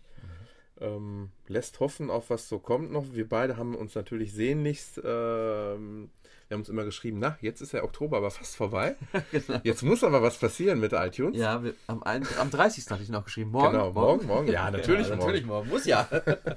Ähm, 0.80 1.30
lässt 1.48 1.80
hoffen 1.80 2.10
auf 2.10 2.30
was 2.30 2.48
so 2.48 2.58
kommt 2.58 2.90
noch. 2.92 3.12
Wir 3.12 3.28
beide 3.28 3.56
haben 3.56 3.74
uns 3.74 3.94
natürlich 3.94 4.32
sehnlichst, 4.32 5.00
ähm, 5.04 6.10
wir 6.52 6.56
haben 6.56 6.60
uns 6.60 6.68
immer 6.68 6.84
geschrieben, 6.84 7.18
na, 7.18 7.38
jetzt 7.40 7.62
ist 7.62 7.72
der 7.72 7.82
Oktober 7.82 8.18
aber 8.18 8.30
fast 8.30 8.56
vorbei. 8.56 8.94
genau. 9.30 9.60
Jetzt 9.64 9.82
muss 9.82 10.04
aber 10.04 10.20
was 10.20 10.36
passieren 10.36 10.80
mit 10.80 10.92
iTunes. 10.92 11.34
Ja, 11.38 11.64
wir, 11.64 11.72
am, 11.86 12.02
ein, 12.02 12.26
am 12.38 12.50
30. 12.50 12.90
hatte 12.90 13.02
ich 13.02 13.08
noch 13.08 13.24
geschrieben. 13.24 13.50
Morgen. 13.50 13.72
Genau, 13.72 13.90
morgen, 13.92 14.26
morgen. 14.26 14.48
Ja, 14.48 14.70
natürlich 14.70 15.08
ja, 15.08 15.16
morgen. 15.16 15.28
Natürlich 15.28 15.46
morgen. 15.46 15.70
Muss 15.70 15.86
ja. 15.86 16.06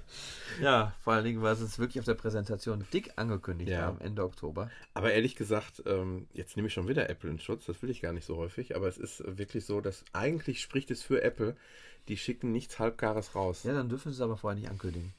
ja, 0.62 0.94
vor 1.00 1.14
allen 1.14 1.24
Dingen, 1.24 1.42
weil 1.42 1.54
es 1.54 1.80
wirklich 1.80 1.98
auf 2.00 2.06
der 2.06 2.16
Präsentation 2.16 2.86
dick 2.92 3.14
angekündigt 3.16 3.72
Ja. 3.72 3.88
am 3.88 4.02
Ende 4.02 4.26
Oktober. 4.26 4.70
Aber 4.94 5.14
ehrlich 5.14 5.38
gesagt, 5.38 5.82
ähm, 5.86 6.28
jetzt 6.34 6.58
nehme 6.58 6.68
ich 6.68 6.74
schon 6.74 6.90
wieder 6.90 7.10
Apple 7.10 7.30
in 7.30 7.40
Schutz. 7.40 7.66
Das 7.66 7.82
will 7.82 7.90
ich 7.90 8.02
gar 8.02 8.12
nicht 8.12 8.26
so 8.26 8.36
häufig. 8.36 8.76
Aber 8.76 8.90
es 8.90 8.98
ist 8.98 9.24
wirklich 9.26 9.66
so, 9.66 9.80
dass 9.80 10.04
eigentlich 10.12 10.60
spricht 10.60 10.92
es 10.92 11.04
für 11.04 11.24
Apple. 11.24 11.56
Die 12.10 12.18
schicken 12.18 12.52
nichts 12.52 12.80
Halbgares 12.80 13.34
raus. 13.34 13.64
Ja, 13.64 13.72
dann 13.72 13.88
dürfen 13.88 14.12
sie 14.12 14.16
es 14.16 14.22
aber 14.22 14.36
vorher 14.36 14.60
nicht 14.60 14.70
ankündigen. 14.70 15.14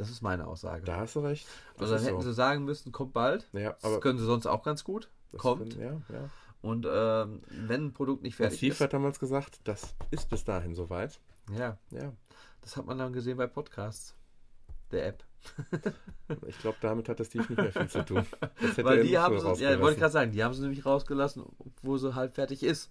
Das 0.00 0.08
ist 0.08 0.22
meine 0.22 0.46
Aussage. 0.46 0.82
Da 0.82 0.96
hast 0.96 1.14
du 1.14 1.20
recht. 1.20 1.46
Das 1.74 1.82
also 1.82 1.94
dann 1.96 2.04
hätten 2.04 2.22
so. 2.22 2.28
sie 2.30 2.34
sagen 2.34 2.64
müssen, 2.64 2.90
kommt 2.90 3.12
bald. 3.12 3.46
Ja, 3.52 3.76
das 3.82 4.00
können 4.00 4.18
sie 4.18 4.24
sonst 4.24 4.46
auch 4.46 4.62
ganz 4.62 4.82
gut. 4.82 5.10
das 5.30 5.42
kommt. 5.42 5.74
können- 5.76 6.02
Ja, 6.08 6.16
ja. 6.16 6.30
Und 6.62 6.86
ähm, 6.90 7.42
wenn 7.50 7.86
ein 7.88 7.92
Produkt 7.92 8.22
nicht 8.22 8.36
fertig 8.36 8.56
Steve 8.56 8.72
ist. 8.72 8.80
hat 8.80 8.94
damals 8.94 9.18
gesagt, 9.20 9.60
das 9.64 9.94
ist 10.10 10.30
bis 10.30 10.42
dahin 10.44 10.74
soweit. 10.74 11.20
Ja, 11.54 11.76
Ja, 11.90 12.14
das 12.62 12.78
hat 12.78 12.86
man 12.86 12.96
dann 12.96 13.12
gesehen 13.12 13.36
bei 13.36 13.46
Podcasts. 13.46 14.14
Der 14.90 15.06
App. 15.08 15.24
ich 16.46 16.58
glaube, 16.60 16.78
damit 16.80 17.10
hat 17.10 17.18
der 17.18 17.24
Steve 17.24 17.44
nicht 17.48 17.58
mehr 17.58 17.72
viel 17.72 17.88
zu 17.88 18.02
tun. 18.04 18.24
Das 18.60 18.82
Weil 18.82 19.02
die 19.04 19.18
haben 19.18 19.38
so 19.38 19.54
sie, 19.54 19.64
ja, 19.64 19.78
wollte 19.80 19.94
ich 19.94 20.00
gerade 20.00 20.12
sagen, 20.12 20.32
die 20.32 20.42
haben 20.42 20.54
sie 20.54 20.62
nämlich 20.62 20.86
rausgelassen, 20.86 21.44
wo 21.82 21.98
sie 21.98 22.14
halt 22.14 22.32
fertig 22.34 22.62
ist. 22.62 22.90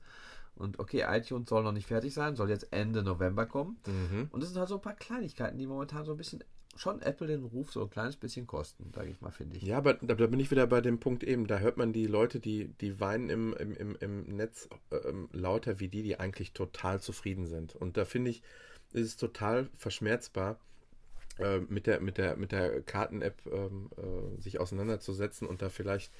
Und 0.55 0.77
okay, 0.77 1.05
iTunes 1.09 1.49
soll 1.49 1.63
noch 1.63 1.71
nicht 1.71 1.87
fertig 1.87 2.13
sein, 2.13 2.35
soll 2.35 2.49
jetzt 2.49 2.71
Ende 2.71 3.01
November 3.01 3.45
kommen. 3.47 3.79
Mhm. 3.87 4.27
Und 4.31 4.41
das 4.43 4.49
sind 4.49 4.59
halt 4.59 4.69
so 4.69 4.75
ein 4.75 4.81
paar 4.81 4.95
Kleinigkeiten, 4.95 5.57
die 5.57 5.65
momentan 5.67 6.05
so 6.05 6.11
ein 6.11 6.17
bisschen 6.17 6.43
schon 6.79 7.01
Apple 7.01 7.27
den 7.27 7.43
Ruf 7.43 7.71
so 7.71 7.83
ein 7.83 7.89
kleines 7.89 8.15
bisschen 8.15 8.47
kosten, 8.47 8.91
sage 8.93 9.09
ich 9.09 9.19
mal, 9.21 9.31
finde 9.31 9.57
ich. 9.57 9.63
Ja, 9.63 9.77
aber 9.77 9.95
da, 9.95 10.15
da 10.15 10.27
bin 10.27 10.39
ich 10.39 10.49
wieder 10.49 10.65
bei 10.67 10.81
dem 10.81 10.99
Punkt 10.99 11.23
eben. 11.23 11.45
Da 11.47 11.59
hört 11.59 11.77
man 11.77 11.91
die 11.93 12.07
Leute, 12.07 12.39
die, 12.39 12.69
die 12.79 12.99
weinen 12.99 13.29
im, 13.29 13.53
im, 13.53 13.75
im, 13.75 13.95
im 13.99 14.23
Netz 14.35 14.69
ähm, 14.91 15.29
lauter 15.33 15.79
wie 15.79 15.89
die, 15.89 16.03
die 16.03 16.19
eigentlich 16.19 16.53
total 16.53 17.01
zufrieden 17.01 17.47
sind. 17.47 17.75
Und 17.75 17.97
da 17.97 18.05
finde 18.05 18.31
ich, 18.31 18.41
ist 18.93 19.07
es 19.07 19.17
total 19.17 19.69
verschmerzbar, 19.77 20.59
äh, 21.37 21.59
mit 21.59 21.85
der, 21.85 21.99
mit 21.99 22.17
der, 22.17 22.37
mit 22.37 22.51
der 22.51 22.81
Karten-App 22.81 23.41
ähm, 23.51 23.89
äh, 23.97 24.41
sich 24.41 24.59
auseinanderzusetzen 24.59 25.47
und 25.47 25.61
da 25.61 25.69
vielleicht 25.69 26.11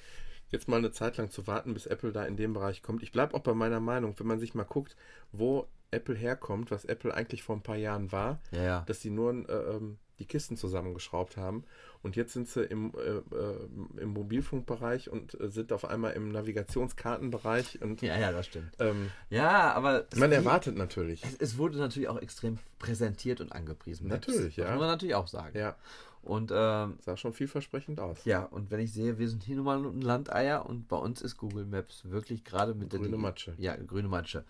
jetzt 0.50 0.68
mal 0.68 0.76
eine 0.76 0.90
Zeit 0.90 1.16
lang 1.16 1.30
zu 1.30 1.46
warten, 1.46 1.74
bis 1.74 1.86
Apple 1.86 2.12
da 2.12 2.24
in 2.24 2.36
dem 2.36 2.52
Bereich 2.52 2.82
kommt. 2.82 3.02
Ich 3.02 3.12
bleibe 3.12 3.34
auch 3.34 3.40
bei 3.40 3.54
meiner 3.54 3.80
Meinung, 3.80 4.14
wenn 4.18 4.26
man 4.26 4.40
sich 4.40 4.54
mal 4.54 4.64
guckt, 4.64 4.96
wo 5.32 5.68
Apple 5.90 6.14
herkommt, 6.16 6.70
was 6.70 6.84
Apple 6.84 7.14
eigentlich 7.14 7.42
vor 7.42 7.56
ein 7.56 7.62
paar 7.62 7.76
Jahren 7.76 8.12
war, 8.12 8.40
Ja, 8.50 8.62
ja. 8.62 8.80
dass 8.86 9.00
die 9.00 9.10
nur 9.10 9.48
äh, 9.48 9.76
ähm, 9.76 9.98
die 10.20 10.26
Kisten 10.26 10.56
zusammengeschraubt 10.56 11.36
haben 11.36 11.64
und 12.02 12.14
jetzt 12.14 12.32
sind 12.32 12.48
sie 12.48 12.62
im, 12.62 12.92
äh, 12.94 13.36
äh, 13.36 14.00
im 14.00 14.10
Mobilfunkbereich 14.10 15.10
und 15.10 15.38
äh, 15.40 15.48
sind 15.48 15.72
auf 15.72 15.84
einmal 15.84 16.12
im 16.12 16.28
Navigationskartenbereich 16.28 17.82
und 17.82 18.00
ja, 18.02 18.18
ja, 18.18 18.30
das 18.30 18.46
stimmt. 18.46 18.70
ähm, 18.78 19.10
Ja, 19.30 19.72
aber 19.72 20.06
man 20.16 20.30
erwartet 20.30 20.76
natürlich. 20.76 21.24
Es, 21.24 21.34
es 21.36 21.58
wurde 21.58 21.78
natürlich 21.78 22.08
auch 22.08 22.20
extrem 22.20 22.58
präsentiert 22.78 23.40
und 23.40 23.52
angepriesen. 23.52 24.08
Natürlich, 24.08 24.56
das 24.56 24.64
ja. 24.66 24.70
muss 24.70 24.80
man 24.80 24.88
natürlich 24.88 25.14
auch 25.14 25.26
sagen. 25.26 25.56
Ja, 25.58 25.76
Und 26.22 26.52
ähm, 26.54 26.98
sah 27.00 27.16
schon 27.16 27.32
vielversprechend 27.32 27.98
aus. 27.98 28.24
ja, 28.24 28.44
und 28.44 28.70
wenn 28.70 28.80
ich 28.80 28.92
sehe, 28.92 29.18
wir 29.18 29.28
sind 29.28 29.42
hier 29.42 29.56
nun 29.56 29.64
mal 29.64 29.78
ein 29.78 30.00
Landeier 30.02 30.66
und 30.66 30.86
bei 30.88 30.96
uns 30.96 31.22
ist 31.22 31.36
Google 31.38 31.64
Maps 31.64 32.04
wirklich 32.04 32.44
gerade 32.44 32.74
mit 32.74 32.90
Grüne 32.90 33.08
der 33.08 33.18
Matsche. 33.18 33.54
Ja, 33.58 33.74
grüne 33.76 34.08
Matsche. 34.08 34.44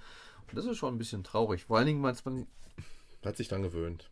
Und 0.48 0.58
das 0.58 0.66
ist 0.66 0.78
schon 0.78 0.94
ein 0.94 0.98
bisschen 0.98 1.22
traurig. 1.22 1.64
Vor 1.64 1.78
allen 1.78 1.86
Dingen, 1.86 2.02
weil 2.02 2.14
man, 2.24 2.46
Hat 3.24 3.36
sich 3.36 3.48
dann 3.48 3.62
gewöhnt. 3.62 4.10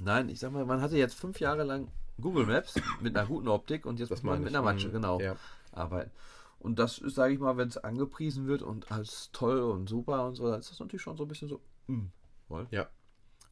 Nein, 0.00 0.28
ich 0.28 0.40
sag 0.40 0.52
mal, 0.52 0.64
man 0.64 0.80
hatte 0.80 0.96
jetzt 0.96 1.14
fünf 1.14 1.40
Jahre 1.40 1.64
lang 1.64 1.88
Google 2.20 2.46
Maps 2.46 2.74
mit 3.00 3.16
einer 3.16 3.26
guten 3.26 3.48
Optik 3.48 3.86
und 3.86 3.98
jetzt 3.98 4.10
Das 4.10 4.22
muss 4.22 4.30
man 4.32 4.40
mit 4.42 4.54
einer 4.54 4.62
Matsche, 4.62 4.88
Mhm. 4.88 4.92
genau, 4.92 5.20
Ja. 5.20 5.36
arbeiten. 5.72 6.10
Und 6.58 6.78
das 6.78 6.98
ist, 6.98 7.16
sage 7.16 7.34
ich 7.34 7.40
mal, 7.40 7.56
wenn 7.56 7.68
es 7.68 7.76
angepriesen 7.78 8.46
wird 8.46 8.62
und 8.62 8.92
als 8.92 9.30
toll 9.32 9.58
und 9.60 9.88
super 9.88 10.26
und 10.26 10.36
so, 10.36 10.48
dann 10.48 10.60
ist 10.60 10.70
das 10.70 10.78
natürlich 10.78 11.02
schon 11.02 11.16
so 11.16 11.24
ein 11.24 11.28
bisschen 11.28 11.48
so, 11.48 11.60
mm, 11.88 12.06
voll. 12.46 12.66
Ja. 12.70 12.86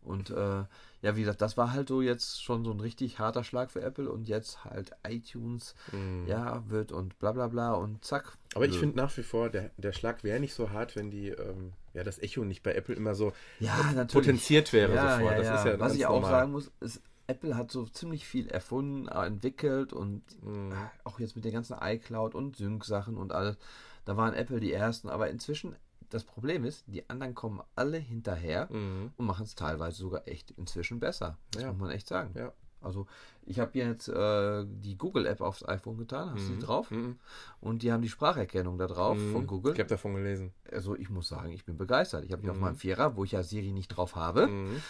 Und 0.03 0.31
äh, 0.31 0.65
ja, 1.03 1.17
wie 1.17 1.21
gesagt, 1.21 1.41
das 1.41 1.57
war 1.57 1.73
halt 1.73 1.89
so 1.89 2.03
jetzt 2.03 2.43
schon 2.43 2.65
so 2.65 2.71
ein 2.73 2.81
richtig 2.81 3.19
harter 3.19 3.43
Schlag 3.45 3.71
für 3.71 3.81
Apple 3.83 4.11
und 4.11 4.29
jetzt 4.29 4.65
halt 4.65 4.93
iTunes, 5.07 5.75
Mhm. 5.93 6.27
ja, 6.27 6.63
wird 6.69 6.93
und 6.93 7.19
bla 7.19 7.33
bla 7.33 7.49
bla 7.49 7.73
und 7.73 8.05
zack. 8.05 8.37
Aber 8.55 8.67
ich 8.67 8.79
finde 8.79 8.97
nach 8.97 9.17
wie 9.17 9.23
vor, 9.23 9.49
der, 9.49 9.71
der 9.77 9.93
Schlag 9.93 10.25
wäre 10.25 10.41
nicht 10.41 10.55
so 10.55 10.71
hart, 10.71 10.97
wenn 10.97 11.11
die, 11.11 11.29
ähm, 11.29 11.73
ja, 11.95 12.05
das 12.05 12.19
Echo 12.19 12.45
nicht 12.45 12.63
bei 12.63 12.75
Apple 12.75 12.95
immer 12.95 13.15
so 13.15 13.33
ja, 13.61 13.75
potenziert 14.13 14.73
wäre 14.73 14.95
ja, 14.95 15.17
sofort. 15.19 15.33
Ja, 15.33 15.39
das 15.53 15.61
ist 15.61 15.67
ja 15.73 15.81
Was 15.81 15.95
ich 15.95 16.07
auch 16.07 16.15
normal. 16.15 16.31
sagen 16.31 16.53
muss, 16.53 16.71
ist, 16.81 17.01
Apple 17.29 17.57
hat 17.57 17.71
so 17.71 17.87
ziemlich 17.87 18.27
viel 18.27 18.49
erfunden, 18.49 19.07
äh, 19.07 19.25
entwickelt 19.27 19.93
und 19.93 20.23
äh, 20.45 20.75
auch 21.05 21.21
jetzt 21.21 21.37
mit 21.37 21.45
der 21.45 21.53
ganzen 21.53 21.77
iCloud 21.81 22.35
und 22.35 22.57
Sync-Sachen 22.57 23.17
und 23.17 23.33
alles. 23.33 23.57
Da 24.05 24.17
waren 24.17 24.35
Apple 24.35 24.59
die 24.59 24.73
ersten, 24.73 25.09
aber 25.09 25.31
inzwischen, 25.31 25.77
das 26.11 26.25
Problem 26.25 26.65
ist, 26.65 26.85
die 26.87 27.09
anderen 27.09 27.35
kommen 27.35 27.61
alle 27.75 27.97
hinterher 27.99 28.69
Mhm. 28.71 29.13
und 29.17 29.27
machen 29.27 29.45
es 29.45 29.55
teilweise 29.55 29.97
sogar 29.99 30.29
echt 30.29 30.51
inzwischen 30.53 31.01
besser. 31.01 31.39
Das 31.53 31.63
Ja. 31.63 31.73
muss 31.73 31.81
man 31.81 31.91
echt 31.91 32.07
sagen. 32.09 32.33
Ja. 32.37 32.53
Also 32.83 33.07
ich 33.45 33.61
habe 33.61 33.77
jetzt 33.79 34.09
äh, 34.09 34.65
die 34.67 34.97
Google-App 34.97 35.41
aufs 35.43 35.67
iPhone 35.69 35.99
getan, 35.99 36.31
hast 36.33 36.47
du 36.49 36.53
Mhm. 36.53 36.59
die 36.61 36.65
drauf? 36.65 36.91
Mhm. 36.91 37.19
Und 37.61 37.83
die 37.83 37.93
haben 37.93 38.01
die 38.03 38.09
Spracherkennung 38.09 38.79
da 38.79 38.87
drauf 38.87 39.19
Mhm. 39.19 39.33
von 39.33 39.47
Google. 39.47 39.75
Ich 39.75 39.79
habe 39.81 39.89
davon 39.91 40.15
gelesen. 40.15 40.53
Also 40.73 40.97
ich 40.97 41.11
muss 41.11 41.29
sagen, 41.29 41.51
ich 41.51 41.65
bin 41.67 41.77
begeistert. 41.77 42.25
Ich 42.25 42.33
habe 42.33 42.41
die 42.43 42.49
auf 42.51 42.57
Mhm. 42.57 42.63
meinem 42.63 42.77
Vierer, 42.77 43.17
wo 43.17 43.25
ich 43.25 43.33
ja 43.33 43.43
Siri 43.43 43.73
nicht 43.73 43.89
drauf 43.89 44.17
habe. 44.17 44.47
Mhm. 44.47 44.83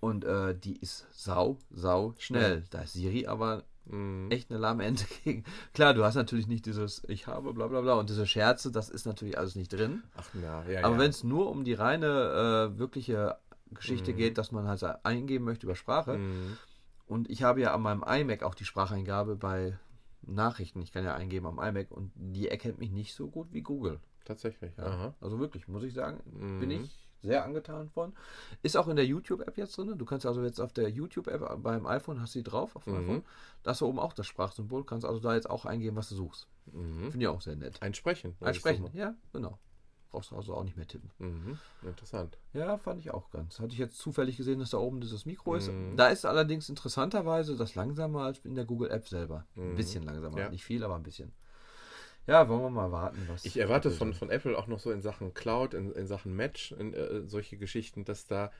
Und 0.00 0.24
äh, 0.24 0.54
die 0.56 0.76
ist 0.76 1.06
sau, 1.10 1.58
sau 1.70 2.14
schnell. 2.18 2.64
Da 2.70 2.82
ist 2.82 2.92
Siri 2.92 3.26
aber 3.26 3.64
Mhm. 3.90 4.30
echt 4.30 4.50
eine 4.50 4.58
lahme 4.58 4.84
Ente 4.84 5.04
gegen. 5.24 5.44
Klar, 5.74 5.94
du 5.94 6.04
hast 6.04 6.14
natürlich 6.14 6.46
nicht 6.46 6.66
dieses 6.66 7.02
Ich 7.08 7.26
habe 7.26 7.52
bla 7.52 7.66
bla 7.68 7.80
bla 7.80 7.94
und 7.94 8.08
diese 8.10 8.26
Scherze, 8.26 8.70
das 8.70 8.90
ist 8.90 9.06
natürlich 9.06 9.38
alles 9.38 9.54
nicht 9.56 9.72
drin. 9.72 10.02
Ach 10.16 10.28
na, 10.34 10.64
ja, 10.68 10.84
Aber 10.84 10.94
ja. 10.96 11.00
wenn 11.00 11.10
es 11.10 11.24
nur 11.24 11.50
um 11.50 11.64
die 11.64 11.74
reine 11.74 12.70
äh, 12.74 12.78
wirkliche 12.78 13.36
Geschichte 13.70 14.12
Mhm. 14.12 14.16
geht, 14.16 14.38
dass 14.38 14.52
man 14.52 14.66
halt 14.66 14.82
eingeben 15.04 15.44
möchte 15.44 15.66
über 15.66 15.74
Sprache. 15.76 16.18
Mhm. 16.18 16.56
Und 17.06 17.30
ich 17.30 17.42
habe 17.42 17.60
ja 17.60 17.74
an 17.74 17.82
meinem 17.82 18.02
iMac 18.06 18.42
auch 18.42 18.54
die 18.54 18.64
Spracheingabe 18.64 19.36
bei 19.36 19.78
Nachrichten. 20.22 20.82
Ich 20.82 20.92
kann 20.92 21.04
ja 21.04 21.14
eingeben 21.14 21.46
am 21.46 21.58
iMac 21.58 21.90
und 21.90 22.12
die 22.14 22.48
erkennt 22.48 22.78
mich 22.78 22.90
nicht 22.90 23.14
so 23.14 23.28
gut 23.28 23.48
wie 23.52 23.62
Google. 23.62 24.00
Tatsächlich. 24.24 24.72
Ja. 24.76 24.84
Aha. 24.84 25.14
Also 25.20 25.38
wirklich, 25.38 25.68
muss 25.68 25.82
ich 25.84 25.94
sagen, 25.94 26.20
Mhm. 26.30 26.60
bin 26.60 26.70
ich 26.70 27.07
sehr 27.22 27.44
angetan 27.44 27.88
von. 27.90 28.12
Ist 28.62 28.76
auch 28.76 28.88
in 28.88 28.96
der 28.96 29.06
YouTube-App 29.06 29.56
jetzt 29.58 29.76
drin. 29.76 29.96
Du 29.98 30.04
kannst 30.04 30.24
also 30.26 30.42
jetzt 30.42 30.60
auf 30.60 30.72
der 30.72 30.88
YouTube-App 30.90 31.62
beim 31.62 31.86
iPhone, 31.86 32.20
hast 32.20 32.34
du 32.34 32.38
die 32.40 32.42
drauf 32.44 32.76
auf 32.76 32.84
dem 32.84 32.94
Mhm. 32.94 33.00
iPhone. 33.00 33.24
Da 33.62 33.70
hast 33.72 33.80
du 33.80 33.86
oben 33.86 33.98
auch 33.98 34.12
das 34.12 34.26
Sprachsymbol, 34.26 34.84
kannst 34.84 35.04
also 35.06 35.20
da 35.20 35.34
jetzt 35.34 35.50
auch 35.50 35.64
eingeben, 35.64 35.96
was 35.96 36.08
du 36.08 36.14
suchst. 36.14 36.46
Mhm. 36.72 37.10
Finde 37.10 37.24
ich 37.24 37.28
auch 37.28 37.40
sehr 37.40 37.56
nett. 37.56 37.82
Einsprechen. 37.82 38.32
ist 38.40 38.42
Einsprechen, 38.46 38.90
ja, 38.94 39.14
genau. 39.32 39.58
Brauchst 40.10 40.30
du 40.30 40.36
also 40.36 40.54
auch 40.54 40.64
nicht 40.64 40.76
mehr 40.76 40.86
tippen. 40.86 41.10
Mhm. 41.18 41.58
Interessant. 41.82 42.38
Ja, 42.54 42.78
fand 42.78 42.98
ich 43.00 43.10
auch 43.10 43.30
ganz. 43.30 43.60
Hatte 43.60 43.72
ich 43.74 43.78
jetzt 43.78 43.98
zufällig 43.98 44.38
gesehen, 44.38 44.58
dass 44.58 44.70
da 44.70 44.78
oben 44.78 45.02
dieses 45.02 45.26
Mikro 45.26 45.54
ist. 45.54 45.70
Mhm. 45.70 45.96
Da 45.98 46.08
ist 46.08 46.24
allerdings 46.24 46.68
interessanterweise 46.70 47.56
das 47.56 47.74
langsamer 47.74 48.22
als 48.22 48.38
in 48.38 48.54
der 48.54 48.64
Google 48.64 48.90
App 48.90 49.06
selber. 49.06 49.44
Ein 49.54 49.72
Mhm. 49.72 49.76
bisschen 49.76 50.04
langsamer. 50.04 50.38
Ja. 50.38 50.48
Nicht 50.48 50.64
viel, 50.64 50.82
aber 50.82 50.94
ein 50.94 51.02
bisschen. 51.02 51.32
Ja, 52.28 52.48
wollen 52.48 52.60
wir 52.62 52.70
mal 52.70 52.92
warten, 52.92 53.18
was. 53.28 53.44
Ich 53.46 53.56
erwarte 53.56 53.90
von, 53.90 54.12
von 54.12 54.30
Apple 54.30 54.56
auch 54.56 54.66
noch 54.66 54.78
so 54.80 54.90
in 54.92 55.00
Sachen 55.00 55.32
Cloud, 55.34 55.74
in, 55.74 55.92
in 55.92 56.06
Sachen 56.06 56.34
Match, 56.36 56.72
in, 56.72 56.92
äh, 56.92 57.26
solche 57.26 57.56
Geschichten, 57.56 58.04
dass 58.04 58.26
da 58.26 58.52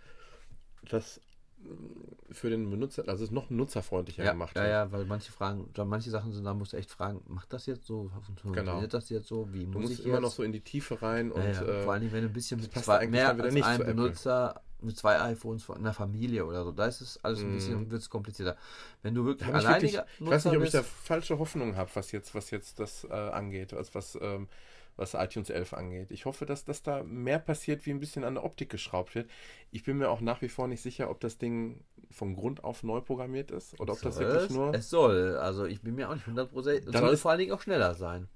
das 0.89 1.21
mh, 1.59 2.33
für 2.33 2.51
den 2.51 2.71
Benutzer, 2.71 3.05
also 3.09 3.25
es 3.25 3.31
noch 3.31 3.51
nutzerfreundlicher 3.51 4.25
ja, 4.25 4.33
gemacht 4.33 4.57
ja, 4.57 4.62
wird. 4.62 4.73
ja, 4.73 4.93
weil 4.93 5.05
manche 5.05 5.33
Fragen, 5.33 5.69
manche 5.87 6.11
Sachen 6.11 6.33
sind, 6.33 6.45
da 6.45 6.55
musst 6.55 6.73
du 6.73 6.77
echt 6.79 6.91
fragen, 6.91 7.21
macht 7.29 7.53
das 7.53 7.66
jetzt 7.66 7.87
so? 7.87 8.11
Funktioniert 8.25 8.64
Genau. 8.64 8.87
das 8.87 9.11
jetzt 9.11 9.29
so? 9.29 9.53
Wie 9.53 9.66
Du 9.66 9.79
muss 9.81 9.91
musst 9.91 10.01
ich 10.01 10.07
immer 10.07 10.14
jetzt? 10.14 10.23
noch 10.23 10.31
so 10.33 10.43
in 10.43 10.53
die 10.53 10.61
Tiefe 10.61 11.03
rein 11.03 11.31
und 11.31 11.43
ja, 11.43 11.51
ja. 11.51 11.62
äh, 11.62 11.83
vor 11.83 11.93
allen 11.93 12.01
Dingen, 12.03 12.12
wenn 12.12 12.23
du 12.23 12.29
ein 12.29 12.33
bisschen 12.33 12.61
mit 12.61 12.73
zwei, 12.75 13.07
mehr 13.07 13.29
als 13.31 13.55
einem. 13.62 13.87
Benutzer 13.87 14.62
mit 14.83 14.97
zwei 14.97 15.20
iPhones 15.20 15.64
von 15.64 15.76
einer 15.79 15.93
Familie 15.93 16.47
oder 16.47 16.64
so, 16.64 16.72
da 16.72 16.87
ist 16.87 17.01
es 17.01 17.22
alles 17.24 17.45
ein 17.45 17.47
Mhm. 17.47 17.53
bisschen 17.53 17.91
wird's 17.91 18.11
komplizierter. 18.11 18.57
Wenn 19.03 19.14
du 19.14 19.24
wirklich 19.24 19.68
hab 19.68 19.83
ich, 19.83 19.99
weiß 20.29 20.45
nicht, 20.47 20.57
ob 20.57 20.62
ich 20.64 20.70
da 20.70 20.83
falsche 20.83 21.39
Hoffnung 21.39 21.76
habe, 21.76 21.91
was 21.95 22.12
jetzt, 22.12 22.35
was 22.35 22.51
jetzt 22.51 22.81
das 22.81 23.05
äh, 23.05 23.12
angeht, 23.12 23.72
was, 23.72 23.95
was, 23.95 24.18
ähm, 24.20 24.49
was 24.97 25.14
iTunes 25.14 25.49
11 25.51 25.72
angeht. 25.74 26.11
Ich 26.11 26.24
hoffe, 26.24 26.45
dass, 26.45 26.64
dass 26.64 26.83
da 26.83 27.03
mehr 27.05 27.39
passiert, 27.39 27.87
wie 27.87 27.91
ein 27.91 28.01
bisschen 28.01 28.24
an 28.24 28.35
der 28.35 28.45
Optik 28.45 28.68
geschraubt 28.68 29.14
wird. 29.14 29.31
Ich 29.70 29.85
bin 29.85 29.99
mir 29.99 30.11
auch 30.11 30.20
nach 30.20 30.43
wie 30.43 30.49
vor 30.49 30.66
nicht 30.66 30.83
sicher, 30.83 31.09
ob 31.11 31.20
das 31.20 31.39
Ding 31.39 31.85
von 32.11 32.35
Grund 32.35 32.64
auf 32.64 32.83
neu 32.83 33.01
programmiert 33.01 33.51
ist 33.51 33.79
oder 33.81 33.93
ob 33.93 34.03
das 34.03 34.14
soll 34.16 34.24
wirklich 34.24 34.51
es? 34.51 34.57
nur. 34.57 34.72
Es 34.72 34.91
soll, 34.91 35.37
also 35.39 35.64
ich 35.66 35.83
bin 35.83 35.95
mir 35.95 36.09
auch 36.11 36.14
nicht 36.14 36.26
100%, 36.26 36.89
es 36.89 36.99
soll 36.99 37.16
vor 37.16 37.31
allen 37.31 37.41
Dingen 37.41 37.53
auch 37.53 37.61
schneller 37.62 37.95
sein. 37.95 38.29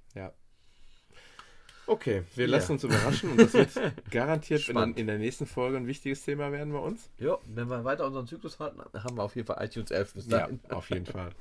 Ja. 1.92 1.94
Okay, 1.94 2.22
wir 2.34 2.46
Ja. 2.46 2.50
lassen 2.52 2.72
uns 2.72 2.84
überraschen 2.84 3.30
und 3.32 3.40
das 3.40 3.52
wird 3.52 3.70
garantiert 4.10 4.68
in, 4.68 4.94
in 4.94 5.06
der 5.06 5.18
nächsten 5.18 5.46
Folge 5.46 5.76
ein 5.76 5.86
wichtiges 5.86 6.22
Thema 6.24 6.50
werden 6.52 6.72
bei 6.72 6.78
uns. 6.78 7.10
Ja, 7.18 7.38
wenn 7.46 7.68
wir 7.68 7.84
weiter 7.84 8.06
unseren 8.06 8.26
Zyklus 8.26 8.58
halten, 8.58 8.80
haben 8.94 9.16
wir 9.16 9.22
auf 9.22 9.36
jeden 9.36 9.46
Fall 9.46 9.64
iTunes 9.64 9.90
11 9.90 10.14
bis 10.14 10.26
Ja, 10.26 10.38
dahin. 10.40 10.60
auf 10.70 10.90
jeden 10.90 11.06
Fall. 11.06 11.30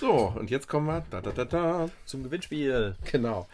So, 0.00 0.32
und 0.34 0.48
jetzt 0.50 0.68
kommen 0.68 0.86
wir 0.86 1.04
da, 1.10 1.20
da, 1.20 1.32
da, 1.32 1.44
da. 1.44 1.90
Zum 2.06 2.22
Gewinnspiel. 2.22 2.96
Genau. 3.12 3.46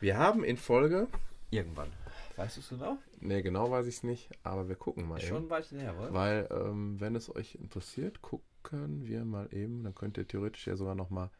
Wir 0.00 0.18
haben 0.18 0.42
in 0.42 0.56
Folge 0.56 1.06
Irgendwann. 1.50 1.92
Weißt 2.34 2.56
du 2.56 2.60
es 2.62 2.68
genau? 2.68 2.98
Nee, 3.20 3.42
genau 3.42 3.70
weiß 3.70 3.86
ich 3.86 3.96
es 3.98 4.02
nicht, 4.02 4.28
aber 4.42 4.68
wir 4.68 4.74
gucken 4.74 5.06
mal 5.06 5.18
Ist 5.18 5.28
schon 5.28 5.44
ein 5.44 5.50
Weilchen 5.50 5.78
her, 5.78 5.94
oder? 5.96 6.12
Weil, 6.12 6.48
ähm, 6.50 6.96
wenn 7.00 7.14
es 7.14 7.32
euch 7.34 7.54
interessiert, 7.54 8.22
gucken 8.22 9.06
wir 9.06 9.24
mal 9.24 9.48
eben. 9.52 9.84
Dann 9.84 9.94
könnt 9.94 10.18
ihr 10.18 10.26
theoretisch 10.26 10.66
ja 10.66 10.74
sogar 10.76 10.96
noch 10.96 11.10
mal 11.10 11.30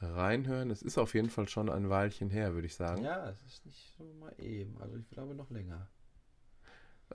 reinhören. 0.00 0.70
Es 0.70 0.82
ist 0.82 0.98
auf 0.98 1.14
jeden 1.14 1.30
Fall 1.30 1.48
schon 1.48 1.68
ein 1.68 1.88
Weilchen 1.90 2.30
her, 2.30 2.54
würde 2.54 2.66
ich 2.66 2.74
sagen. 2.74 3.02
Ja, 3.02 3.28
es 3.28 3.42
ist 3.42 3.66
nicht 3.66 3.94
so 3.96 4.04
mal 4.20 4.34
eben. 4.38 4.80
Also 4.80 4.96
ich 4.96 5.08
glaube 5.10 5.34
noch 5.34 5.50
länger. 5.50 5.88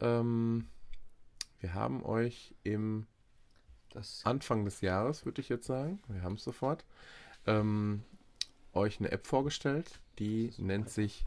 Ähm, 0.02 0.68
wir 1.60 1.74
haben 1.74 2.04
euch 2.04 2.56
im 2.64 3.08
Das 3.90 4.26
Anfang 4.26 4.66
des 4.66 4.82
Jahres, 4.82 5.24
würde 5.24 5.40
ich 5.40 5.50
jetzt 5.50 5.68
sagen, 5.68 6.02
wir 6.08 6.24
haben 6.24 6.36
es 6.36 6.44
sofort, 6.44 6.84
ähm, 7.46 8.04
euch 8.74 9.00
eine 9.00 9.12
App 9.12 9.28
vorgestellt, 9.28 10.00
die 10.18 10.52
nennt 10.58 10.90
sich 10.90 11.26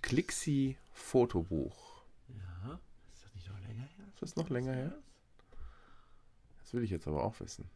Clixi 0.00 0.78
Fotobuch. 0.94 2.02
Ja, 2.28 2.80
ist 3.12 3.24
das 3.24 3.34
nicht 3.34 3.48
noch 3.50 3.60
länger 3.60 3.82
her? 3.82 4.06
Ist 4.14 4.22
das 4.22 4.36
noch 4.36 4.48
länger 4.48 4.72
her? 4.72 4.94
Das 6.60 6.72
will 6.72 6.82
ich 6.82 6.90
jetzt 6.90 7.06
aber 7.06 7.22
auch 7.22 7.38
wissen. 7.40 7.68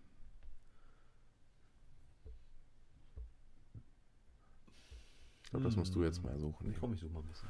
Ich 5.51 5.53
glaube, 5.53 5.65
das 5.65 5.75
musst 5.75 5.95
du 5.97 6.05
jetzt 6.05 6.23
mal 6.23 6.39
suchen. 6.39 6.73
Komm, 6.79 6.93
ich 6.95 7.01
suche 7.01 7.13
mal 7.13 7.21
ein 7.21 7.27
bisschen. 7.27 7.49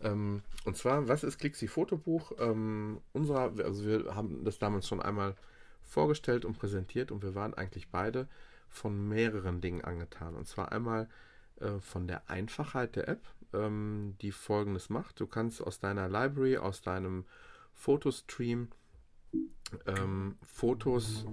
Ähm, 0.00 0.42
und 0.64 0.78
zwar, 0.78 1.08
was 1.08 1.24
ist 1.24 1.38
Clixi 1.38 1.68
Fotobuch? 1.68 2.32
Ähm, 2.38 3.02
unserer, 3.12 3.52
also 3.62 3.84
wir 3.84 4.14
haben 4.14 4.44
das 4.46 4.58
damals 4.58 4.88
schon 4.88 5.02
einmal 5.02 5.34
vorgestellt 5.82 6.46
und 6.46 6.58
präsentiert 6.58 7.12
und 7.12 7.22
wir 7.22 7.34
waren 7.34 7.52
eigentlich 7.52 7.90
beide 7.90 8.28
von 8.70 9.10
mehreren 9.10 9.60
Dingen 9.60 9.84
angetan. 9.84 10.34
Und 10.34 10.48
zwar 10.48 10.72
einmal 10.72 11.06
äh, 11.60 11.80
von 11.80 12.08
der 12.08 12.30
Einfachheit 12.30 12.96
der 12.96 13.08
App, 13.08 13.20
ähm, 13.52 14.16
die 14.22 14.32
folgendes 14.32 14.88
macht. 14.88 15.20
Du 15.20 15.26
kannst 15.26 15.62
aus 15.62 15.78
deiner 15.80 16.08
Library, 16.08 16.56
aus 16.56 16.80
deinem 16.80 17.26
Fotostream 17.74 18.68
ähm, 19.86 20.36
Fotos. 20.42 21.26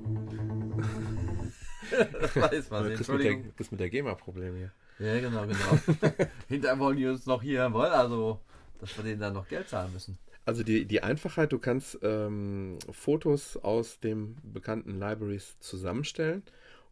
Das 1.91 2.35
weiß 2.35 2.69
man. 2.69 2.89
das, 2.89 3.07
mit 3.07 3.21
der, 3.21 3.31
Entschuldigung. 3.31 3.53
das 3.55 3.71
mit 3.71 3.79
der 3.79 3.89
GEMA-Problem 3.89 4.55
hier. 4.57 4.71
Ja, 5.01 5.19
genau, 5.19 5.47
genau. 5.47 5.79
Hinterher 6.47 6.79
wollen 6.79 6.97
die 6.97 7.07
uns 7.07 7.25
noch 7.25 7.41
hier 7.41 7.71
wollen, 7.73 7.91
also 7.91 8.39
dass 8.79 8.95
wir 8.97 9.03
denen 9.03 9.19
dann 9.19 9.33
noch 9.33 9.47
Geld 9.47 9.67
zahlen 9.67 9.91
müssen. 9.93 10.17
Also 10.45 10.63
die, 10.63 10.85
die 10.85 11.01
Einfachheit, 11.01 11.51
du 11.51 11.59
kannst 11.59 11.99
ähm, 12.01 12.77
Fotos 12.91 13.57
aus 13.57 13.99
dem 13.99 14.37
bekannten 14.43 14.99
Libraries 14.99 15.59
zusammenstellen 15.59 16.43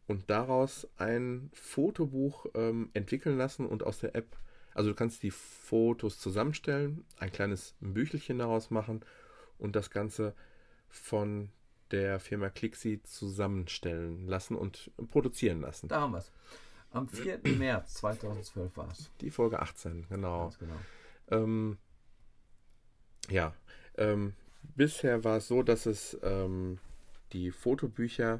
und 0.08 0.30
daraus 0.30 0.88
ein 0.98 1.50
Fotobuch 1.54 2.46
ähm, 2.56 2.90
entwickeln 2.94 3.38
lassen 3.38 3.66
und 3.66 3.84
aus 3.84 4.00
der 4.00 4.16
App, 4.16 4.38
also 4.74 4.90
du 4.90 4.96
kannst 4.96 5.24
die 5.24 5.32
Fotos 5.32 6.20
zusammenstellen, 6.20 7.06
ein 7.18 7.32
kleines 7.32 7.76
Büchelchen 7.80 8.40
daraus 8.40 8.72
machen 8.72 9.02
und 9.58 9.76
das 9.76 9.92
Ganze 9.92 10.34
von 10.88 11.50
der 11.92 12.20
Firma 12.20 12.50
Clixi 12.50 13.02
zusammenstellen 13.04 14.28
lassen 14.28 14.56
und 14.56 14.92
produzieren 15.12 15.62
lassen. 15.62 15.88
Da 15.88 16.02
haben 16.02 16.14
wir 16.14 16.20
es. 16.20 16.32
Am 16.92 17.08
4. 17.08 17.40
März 17.58 17.96
2012 17.96 18.78
war 18.78 18.90
es. 18.92 19.12
Die 19.22 19.30
Folge 19.30 19.60
18, 19.60 20.08
genau. 20.10 20.52
Genau. 20.60 20.74
Ähm, 21.30 21.78
ja, 23.30 23.54
ähm, 23.98 24.34
bisher 24.76 25.24
war 25.24 25.38
es 25.38 25.48
so, 25.48 25.62
dass 25.62 25.86
es 25.86 26.18
ähm, 26.24 26.80
die 27.32 27.52
Fotobücher 27.52 28.40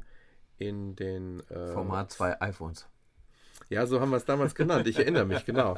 in 0.58 0.96
den 0.96 1.42
äh, 1.50 1.72
Format 1.72 2.12
zwei 2.12 2.42
iPhones. 2.42 2.88
Ja, 3.70 3.86
so 3.86 4.02
haben 4.02 4.10
wir 4.10 4.18
es 4.18 4.26
damals 4.26 4.56
genannt. 4.56 4.88
Ich 4.88 4.98
erinnere 4.98 5.26
mich 5.26 5.46
genau. 5.46 5.76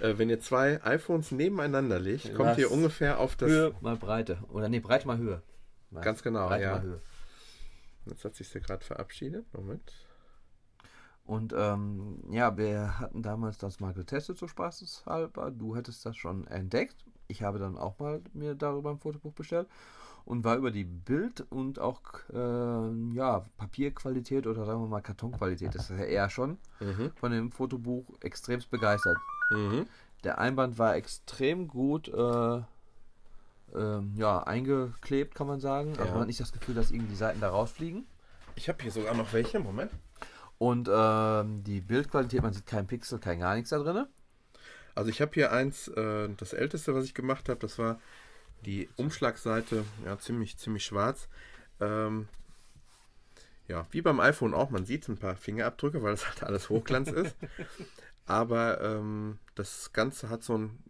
Äh, 0.00 0.18
wenn 0.18 0.28
ihr 0.28 0.40
zwei 0.40 0.82
iPhones 0.84 1.30
nebeneinander 1.30 2.00
legt, 2.00 2.34
kommt 2.34 2.50
Was? 2.50 2.58
ihr 2.58 2.72
ungefähr 2.72 3.20
auf 3.20 3.36
das. 3.36 3.48
Höhe 3.48 3.74
mal 3.80 3.96
Breite. 3.96 4.38
Oder 4.50 4.68
nee, 4.68 4.80
Breite 4.80 5.06
mal 5.06 5.16
Höhe. 5.16 5.42
Was? 5.90 6.04
Ganz 6.04 6.22
genau, 6.24 6.48
Breite 6.48 6.64
ja. 6.64 6.82
Jetzt 8.06 8.24
hat 8.24 8.34
sich 8.34 8.52
ja 8.52 8.60
gerade 8.60 8.84
verabschiedet. 8.84 9.46
Moment. 9.54 9.92
Und 11.24 11.54
ähm, 11.56 12.18
ja, 12.30 12.56
wir 12.56 12.98
hatten 12.98 13.22
damals 13.22 13.56
das 13.58 13.78
mal 13.80 13.94
getestet, 13.94 14.38
so 14.38 14.48
spaßeshalber. 14.48 15.50
Du 15.52 15.76
hättest 15.76 16.04
das 16.04 16.16
schon 16.16 16.46
entdeckt. 16.48 17.04
Ich 17.28 17.42
habe 17.42 17.58
dann 17.58 17.78
auch 17.78 17.98
mal 17.98 18.20
mir 18.34 18.54
darüber 18.54 18.90
ein 18.90 18.98
Fotobuch 18.98 19.32
bestellt 19.32 19.68
und 20.24 20.44
war 20.44 20.56
über 20.56 20.70
die 20.70 20.84
Bild- 20.84 21.46
und 21.50 21.78
auch 21.78 22.00
äh, 22.32 23.14
ja, 23.14 23.44
Papierqualität 23.56 24.46
oder 24.46 24.64
sagen 24.66 24.80
wir 24.82 24.88
mal 24.88 25.00
Kartonqualität, 25.00 25.74
das 25.74 25.90
ist 25.90 25.98
ja 25.98 26.04
eher 26.04 26.28
schon, 26.30 26.58
Mhm. 26.80 27.12
von 27.14 27.32
dem 27.32 27.50
Fotobuch 27.52 28.04
extremst 28.20 28.70
begeistert. 28.70 29.16
Mhm. 29.50 29.86
Der 30.24 30.38
Einband 30.38 30.78
war 30.78 30.94
extrem 30.96 31.66
gut 31.68 32.08
äh, 32.08 32.60
ähm, 33.74 34.12
ja, 34.16 34.42
eingeklebt, 34.42 35.34
kann 35.34 35.46
man 35.46 35.60
sagen. 35.60 35.90
Also 35.92 36.04
Ja. 36.04 36.10
man 36.12 36.20
hat 36.22 36.26
nicht 36.26 36.40
das 36.40 36.52
Gefühl, 36.52 36.74
dass 36.74 36.90
irgendwie 36.90 37.10
die 37.10 37.16
Seiten 37.16 37.40
da 37.40 37.48
rausfliegen. 37.50 38.06
Ich 38.54 38.68
habe 38.68 38.82
hier 38.82 38.92
sogar 38.92 39.14
noch 39.14 39.32
welche. 39.32 39.58
Moment. 39.60 39.90
Und 40.58 40.88
ähm, 40.92 41.64
die 41.64 41.80
Bildqualität, 41.80 42.42
man 42.42 42.52
sieht 42.52 42.66
keinen 42.66 42.86
Pixel, 42.86 43.18
kein 43.18 43.40
gar 43.40 43.54
nichts 43.54 43.70
da 43.70 43.78
drin. 43.78 44.06
Also 44.94 45.10
ich 45.10 45.20
habe 45.20 45.32
hier 45.34 45.52
eins, 45.52 45.88
äh, 45.88 46.28
das 46.36 46.52
älteste, 46.52 46.94
was 46.94 47.04
ich 47.04 47.14
gemacht 47.14 47.48
habe, 47.48 47.60
das 47.60 47.78
war 47.78 47.98
die 48.64 48.88
Umschlagseite, 48.96 49.84
ja, 50.04 50.18
ziemlich, 50.18 50.56
ziemlich 50.56 50.84
schwarz. 50.84 51.28
Ähm, 51.80 52.28
ja, 53.68 53.86
wie 53.90 54.02
beim 54.02 54.20
iPhone 54.20 54.54
auch, 54.54 54.70
man 54.70 54.84
sieht 54.84 55.08
ein 55.08 55.16
paar 55.16 55.36
Fingerabdrücke, 55.36 56.02
weil 56.02 56.12
das 56.12 56.28
halt 56.28 56.42
alles 56.42 56.68
Hochglanz 56.68 57.10
ist. 57.10 57.34
Aber 58.26 58.80
ähm, 58.80 59.38
das 59.54 59.92
Ganze 59.92 60.28
hat 60.28 60.42
so 60.42 60.54
einen 60.54 60.82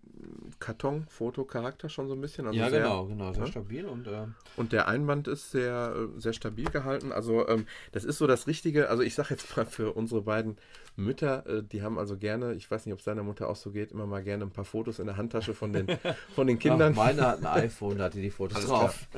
Karton-Foto-Charakter 0.63 1.89
schon 1.89 2.07
so 2.09 2.15
ein 2.15 2.21
bisschen. 2.21 2.47
Also 2.47 2.57
sehr, 2.69 2.83
genau, 3.09 3.33
ja. 3.33 3.47
stabil 3.47 3.85
und 3.85 4.07
äh, 4.07 4.27
Und 4.57 4.73
der 4.73 4.87
Einband 4.87 5.27
ist 5.27 5.51
sehr, 5.51 5.95
äh, 5.97 6.21
sehr 6.21 6.33
stabil 6.33 6.71
gehalten. 6.71 7.11
Also 7.11 7.49
ähm, 7.49 7.67
das 7.91 8.05
ist 8.05 8.19
so 8.19 8.29
das 8.29 8.47
Richtige. 8.47 8.89
Also 8.89 9.03
ich 9.03 9.15
sage 9.15 9.31
jetzt 9.31 9.57
mal 9.57 9.67
für 9.67 9.93
unsere 9.93 10.23
beiden 10.23 10.57
Mütter, 10.97 11.47
äh, 11.47 11.63
die 11.63 11.83
haben 11.83 11.99
also 11.99 12.17
gerne, 12.17 12.53
ich 12.55 12.71
weiß 12.71 12.87
nicht, 12.87 12.93
ob 12.93 12.99
es 12.99 13.05
deiner 13.05 13.23
Mutter 13.23 13.49
auch 13.49 13.57
so 13.57 13.71
geht, 13.71 13.93
immer 13.93 14.07
mal 14.07 14.23
gerne 14.23 14.45
ein 14.45 14.51
paar 14.51 14.65
Fotos 14.65 14.99
in 14.99 15.07
der 15.07 15.17
Handtasche 15.17 15.55
von 15.55 15.73
den, 15.73 15.87
von 16.35 16.47
den 16.47 16.59
Kindern. 16.59 16.93
Ach, 16.93 16.97
meine 16.97 17.23
hat 17.23 17.39
ein 17.39 17.47
iPhone, 17.47 17.99
da 17.99 18.05
hatte 18.05 18.21
die 18.21 18.31
Fotos 18.31 18.57
Alles 18.57 18.69
drauf. 18.69 19.09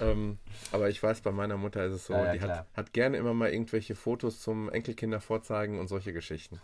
ähm, 0.00 0.38
aber 0.72 0.88
ich 0.88 1.02
weiß, 1.02 1.20
bei 1.20 1.32
meiner 1.32 1.56
Mutter 1.56 1.84
ist 1.84 1.92
es 1.92 2.06
so, 2.06 2.14
Ja, 2.14 2.32
die 2.32 2.40
hat, 2.40 2.66
hat 2.74 2.92
gerne 2.92 3.16
immer 3.16 3.34
mal 3.34 3.50
irgendwelche 3.50 3.94
Fotos 3.94 4.40
zum 4.40 4.70
Enkelkinder 4.70 5.20
vorzeigen 5.20 5.78
und 5.78 5.88
solche 5.88 6.12
Geschichten. 6.12 6.60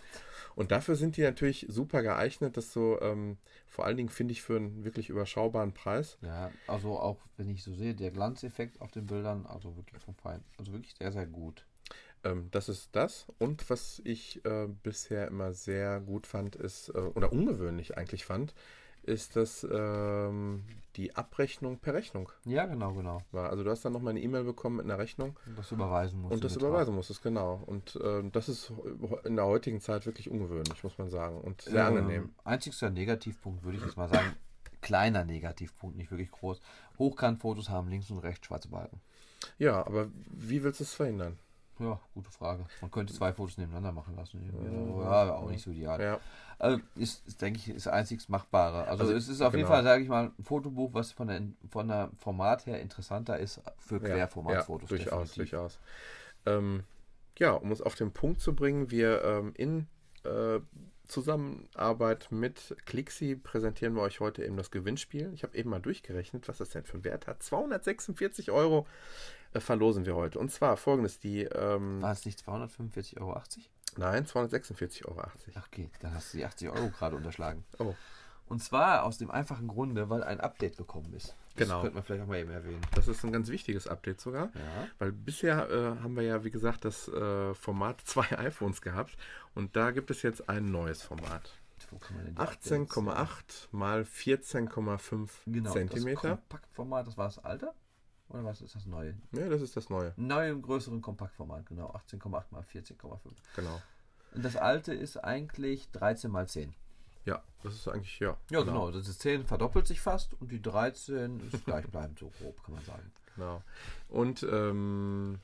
Und 0.54 0.70
dafür 0.70 0.96
sind 0.96 1.16
die 1.16 1.22
natürlich 1.22 1.66
super 1.68 2.02
geeignet, 2.02 2.56
dass 2.56 2.72
so, 2.72 3.00
ähm, 3.00 3.38
vor 3.66 3.84
allen 3.84 3.96
Dingen 3.96 4.08
finde 4.08 4.32
ich 4.32 4.42
für 4.42 4.56
einen 4.56 4.84
wirklich 4.84 5.08
überschaubaren 5.08 5.72
Preis. 5.72 6.18
Ja, 6.22 6.50
also 6.66 6.98
auch 6.98 7.18
wenn 7.36 7.48
ich 7.48 7.62
so 7.64 7.74
sehe, 7.74 7.94
der 7.94 8.10
Glanzeffekt 8.10 8.80
auf 8.80 8.92
den 8.92 9.06
Bildern, 9.06 9.46
also 9.46 9.76
wirklich 9.76 10.00
vom 10.02 10.14
Fein. 10.14 10.44
Also 10.56 10.72
wirklich 10.72 10.94
sehr, 10.94 11.12
sehr 11.12 11.26
gut. 11.26 11.66
Ähm, 12.24 12.48
das 12.50 12.68
ist 12.68 12.90
das. 12.96 13.26
Und 13.38 13.68
was 13.70 14.00
ich 14.04 14.44
äh, 14.44 14.66
bisher 14.82 15.28
immer 15.28 15.52
sehr 15.52 16.00
gut 16.00 16.26
fand, 16.26 16.56
ist, 16.56 16.88
äh, 16.88 16.98
oder 16.98 17.32
ungewöhnlich 17.32 17.96
eigentlich 17.96 18.24
fand, 18.24 18.54
ist, 19.02 19.36
dass 19.36 19.66
ähm, 19.70 20.64
die 20.96 21.14
Abrechnung 21.14 21.78
per 21.78 21.92
Rechnung 21.92 22.30
Ja, 22.46 22.64
genau, 22.64 22.94
genau. 22.94 23.18
war. 23.32 23.50
Also 23.50 23.62
du 23.62 23.70
hast 23.70 23.84
dann 23.84 23.92
nochmal 23.92 24.12
eine 24.12 24.22
E-Mail 24.22 24.44
bekommen 24.44 24.76
mit 24.76 24.86
einer 24.86 24.98
Rechnung 24.98 25.38
Und 25.44 25.58
das 25.58 25.70
überweisen 25.72 26.22
muss. 26.22 26.32
und 26.32 26.42
das 26.42 26.56
überweisen 26.56 26.94
musstest, 26.94 27.22
genau. 27.22 27.62
Und 27.66 27.98
ähm, 28.02 28.32
das 28.32 28.48
ist 28.48 28.72
in 29.24 29.36
der 29.36 29.44
heutigen 29.44 29.80
Zeit 29.82 30.06
wirklich 30.06 30.30
ungewöhnlich, 30.30 30.82
muss 30.82 30.96
man 30.96 31.10
sagen. 31.10 31.38
Und 31.42 31.62
sehr 31.62 31.84
angenehm. 31.86 32.34
Einzigster 32.44 32.88
Negativpunkt 32.88 33.62
würde 33.62 33.76
ich 33.76 33.84
jetzt 33.84 33.98
mal 33.98 34.08
sagen, 34.08 34.34
kleiner 34.80 35.24
Negativpunkt, 35.24 35.96
nicht 35.98 36.10
wirklich 36.10 36.30
groß. 36.30 36.60
Hochkantfotos 36.98 37.68
haben 37.68 37.88
links 37.88 38.10
und 38.10 38.18
rechts 38.20 38.46
schwarze 38.46 38.68
Balken. 38.68 39.00
Ja, 39.58 39.86
aber 39.86 40.08
wie 40.30 40.62
willst 40.62 40.80
du 40.80 40.84
es 40.84 40.94
verhindern? 40.94 41.38
Ja, 41.78 41.98
gute 42.14 42.30
Frage. 42.30 42.64
Man 42.80 42.90
könnte 42.90 43.12
zwei 43.12 43.32
Fotos 43.32 43.58
nebeneinander 43.58 43.92
machen 43.92 44.14
lassen. 44.16 44.40
Ja, 45.00 45.34
auch 45.34 45.50
nicht 45.50 45.64
so 45.64 45.70
ideal. 45.70 46.00
Ja, 46.00 46.20
Also 46.58 46.80
ist, 46.94 47.26
ist, 47.26 47.42
denke 47.42 47.58
ich, 47.58 47.68
ist 47.68 47.88
einzig 47.88 48.28
Machbare. 48.28 48.86
Also, 48.86 49.04
Also, 49.04 49.14
es 49.14 49.28
ist 49.28 49.40
auf 49.40 49.52
jeden 49.52 49.64
genau. 49.64 49.74
Fall, 49.74 49.82
sage 49.82 50.02
ich 50.02 50.08
mal, 50.08 50.32
ein 50.38 50.44
Fotobuch, 50.44 50.94
was 50.94 51.12
von 51.12 51.28
der, 51.28 51.42
von 51.70 51.88
der 51.88 52.10
Format 52.18 52.66
her 52.66 52.80
interessanter 52.80 53.38
ist 53.38 53.60
für 53.78 54.00
ja, 54.00 54.14
Querformatfotos. 54.14 54.90
Ja, 54.90 54.96
durchaus, 54.96 55.30
definitiv. 55.30 55.50
durchaus. 55.50 55.78
Ähm, 56.46 56.84
ja, 57.38 57.52
um 57.52 57.72
es 57.72 57.82
auf 57.82 57.96
den 57.96 58.12
Punkt 58.12 58.40
zu 58.40 58.54
bringen, 58.54 58.90
wir 58.90 59.24
ähm, 59.24 59.52
in 59.56 59.88
äh, 60.24 60.60
Zusammenarbeit 61.06 62.28
mit 62.30 62.76
Clixi 62.86 63.36
präsentieren 63.36 63.94
wir 63.94 64.02
euch 64.02 64.20
heute 64.20 64.44
eben 64.44 64.56
das 64.56 64.70
Gewinnspiel. 64.70 65.30
Ich 65.34 65.42
habe 65.42 65.56
eben 65.56 65.70
mal 65.70 65.80
durchgerechnet, 65.80 66.48
was 66.48 66.58
das 66.58 66.70
denn 66.70 66.84
für 66.84 66.94
einen 66.94 67.04
Wert 67.04 67.26
hat. 67.26 67.42
246 67.42 68.50
Euro 68.50 68.86
verlosen 69.60 70.06
wir 70.06 70.14
heute. 70.16 70.38
Und 70.38 70.50
zwar 70.50 70.76
folgendes: 70.76 71.18
die, 71.20 71.42
ähm, 71.44 72.00
War 72.02 72.12
es 72.12 72.24
nicht 72.24 72.40
245,80 72.40 73.20
Euro? 73.20 73.40
nein, 73.96 74.26
246,80 74.26 75.06
Euro. 75.06 75.20
Ach, 75.54 75.66
okay, 75.66 75.88
dann 76.00 76.14
hast 76.14 76.32
du 76.32 76.38
die 76.38 76.44
80 76.44 76.68
Euro 76.70 76.88
gerade 76.90 77.16
unterschlagen. 77.16 77.64
Oh, 77.78 77.94
Und 78.46 78.62
zwar 78.62 79.04
aus 79.04 79.18
dem 79.18 79.30
einfachen 79.30 79.68
Grunde, 79.68 80.10
weil 80.10 80.22
ein 80.24 80.40
Update 80.40 80.76
gekommen 80.76 81.12
ist. 81.14 81.34
Das 81.56 81.68
Genau. 81.68 81.80
könnte 81.82 81.94
man 81.94 82.02
vielleicht 82.04 82.22
auch 82.24 82.26
mal 82.26 82.38
eben 82.40 82.50
erwähnen. 82.50 82.80
das 82.96 83.06
ist 83.06 83.24
ein 83.24 83.30
ganz 83.32 83.48
wichtiges 83.48 83.86
Update 83.86 84.20
sogar. 84.20 84.46
Ja. 84.54 84.88
Weil 84.98 85.12
bisher 85.12 85.70
äh, 85.70 86.02
haben 86.02 86.16
wir 86.16 86.24
ja, 86.24 86.42
wie 86.42 86.50
gesagt, 86.50 86.84
das 86.84 87.06
äh, 87.08 87.54
Format 87.54 88.00
zwei 88.04 88.26
iPhones 88.38 88.82
gehabt. 88.82 89.16
Und 89.54 89.76
da 89.76 89.92
gibt 89.92 90.10
es 90.10 90.22
jetzt 90.22 90.48
ein 90.48 90.64
neues 90.66 91.00
Format. 91.02 91.52
Wo 91.90 91.98
kann 91.98 92.16
man 92.16 92.24
denn 92.26 92.34
die 92.34 92.40
18,8 92.40 93.68
mal 93.70 94.02
14,5 94.02 95.28
Genau, 95.46 95.64
das 95.64 95.72
Zentimeter. 95.74 96.30
Kompaktformat, 96.30 97.06
das 97.06 97.16
war 97.16 97.26
das 97.26 97.38
alte? 97.44 97.72
Oder 98.28 98.44
was 98.44 98.60
ist 98.62 98.74
das 98.74 98.86
neue? 98.86 99.14
Ja, 99.32 99.48
das 99.48 99.62
ist 99.62 99.76
das 99.76 99.90
Neue. 99.90 100.12
Neu 100.16 100.50
im 100.50 100.62
größeren 100.62 101.00
Kompaktformat, 101.02 101.66
genau. 101.66 101.90
18,8 101.90 102.44
mal 102.50 102.62
14,5. 102.62 103.18
Genau. 103.54 103.82
Und 104.34 104.44
das 104.44 104.56
alte 104.56 104.92
ist 104.92 105.16
eigentlich 105.18 105.90
13 105.92 106.30
mal 106.30 106.48
10. 106.48 106.74
Ja, 107.26 107.42
das 107.62 107.74
ist 107.74 107.88
eigentlich, 107.88 108.18
ja. 108.18 108.36
Ja, 108.50 108.62
genau. 108.62 108.90
Das 108.90 109.08
ist 109.08 109.20
10 109.20 109.46
verdoppelt 109.46 109.86
sich 109.86 110.00
fast 110.00 110.34
und 110.40 110.50
die 110.50 110.60
13 110.60 111.40
ist 111.48 111.64
gleichbleibend, 111.64 112.18
so 112.18 112.30
grob, 112.38 112.62
kann 112.64 112.74
man 112.74 112.84
sagen. 112.84 113.12
Genau. 113.36 113.62
Und 114.08 114.42
ähm, 114.42 115.38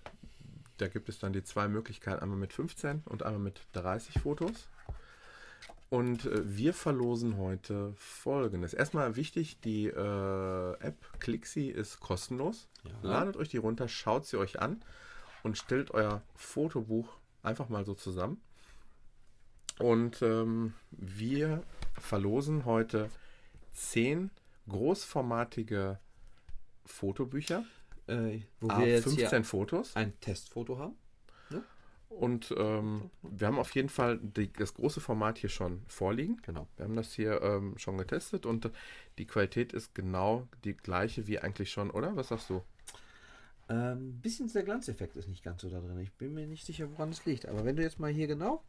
da 0.77 0.89
gibt 0.89 1.09
es 1.09 1.19
dann 1.19 1.33
die 1.33 1.43
zwei 1.43 1.69
Möglichkeiten, 1.69 2.23
einmal 2.23 2.39
mit 2.39 2.53
15 2.53 3.03
und 3.07 3.23
einmal 3.23 3.41
mit 3.41 3.61
30 3.73 4.21
Fotos. 4.21 4.69
Und 5.91 6.25
äh, 6.25 6.57
wir 6.57 6.73
verlosen 6.73 7.37
heute 7.37 7.93
folgendes. 7.97 8.75
Erstmal 8.75 9.17
wichtig, 9.17 9.61
die 9.61 9.87
äh, 9.87 10.73
App 10.79 10.97
Clixi 11.19 11.67
ist 11.67 11.99
kostenlos. 11.99 12.69
Ja. 12.85 12.93
Ladet 13.03 13.37
euch 13.37 13.49
die 13.49 13.57
runter, 13.57 13.89
schaut 13.89 14.25
sie 14.25 14.39
euch 14.39 14.61
an 14.61 14.83
und 15.43 15.59
stellt 15.59 15.91
euer 15.91 16.23
Fotobuch 16.37 17.19
einfach 17.43 17.69
mal 17.69 17.85
so 17.85 17.95
zusammen. 17.95 18.41
Und 19.81 20.23
ähm, 20.23 20.75
wir 20.93 21.65
verlosen 21.99 22.67
heute 22.67 23.11
10 23.73 24.31
großformatige 24.69 25.99
Fotobücher. 26.85 27.65
Äh, 28.07 28.41
wo 28.61 28.69
A, 28.69 28.79
wir 28.79 28.87
jetzt 28.87 29.05
15 29.05 29.29
hier 29.29 29.45
Fotos. 29.45 29.97
ein 29.97 30.19
Testfoto 30.21 30.79
haben. 30.79 30.95
Und 32.11 32.53
ähm, 32.59 33.09
wir 33.23 33.47
haben 33.47 33.59
auf 33.59 33.75
jeden 33.75 33.89
Fall 33.89 34.19
die, 34.19 34.53
das 34.53 34.75
große 34.75 35.01
Format 35.01 35.39
hier 35.39 35.49
schon 35.49 35.83
vorliegen. 35.87 36.41
Genau. 36.43 36.67
Wir 36.77 36.85
haben 36.85 36.97
das 36.97 37.13
hier 37.13 37.41
ähm, 37.41 37.79
schon 37.79 37.97
getestet 37.97 38.45
und 38.47 38.69
die 39.17 39.27
Qualität 39.27 39.73
ist 39.73 39.95
genau 39.95 40.47
die 40.65 40.77
gleiche 40.77 41.27
wie 41.29 41.39
eigentlich 41.39 41.71
schon, 41.71 41.91
oder? 41.91 42.17
Was 42.17 42.29
sagst 42.29 42.51
du? 42.51 42.63
Ähm, 43.69 44.21
bisschen 44.21 44.53
der 44.53 44.65
Glanzeffekt 44.65 45.15
ist 45.17 45.29
nicht 45.29 45.45
ganz 45.45 45.63
so 45.63 45.71
da 45.71 45.79
drin. 45.79 45.99
Ich 46.01 46.13
bin 46.13 46.35
mir 46.35 46.47
nicht 46.47 46.67
sicher, 46.67 46.91
woran 46.91 47.11
es 47.11 47.25
liegt. 47.25 47.47
Aber 47.47 47.65
wenn 47.65 47.77
du 47.77 47.83
jetzt 47.83 48.01
mal 48.01 48.11
hier 48.11 48.27
genau. 48.27 48.63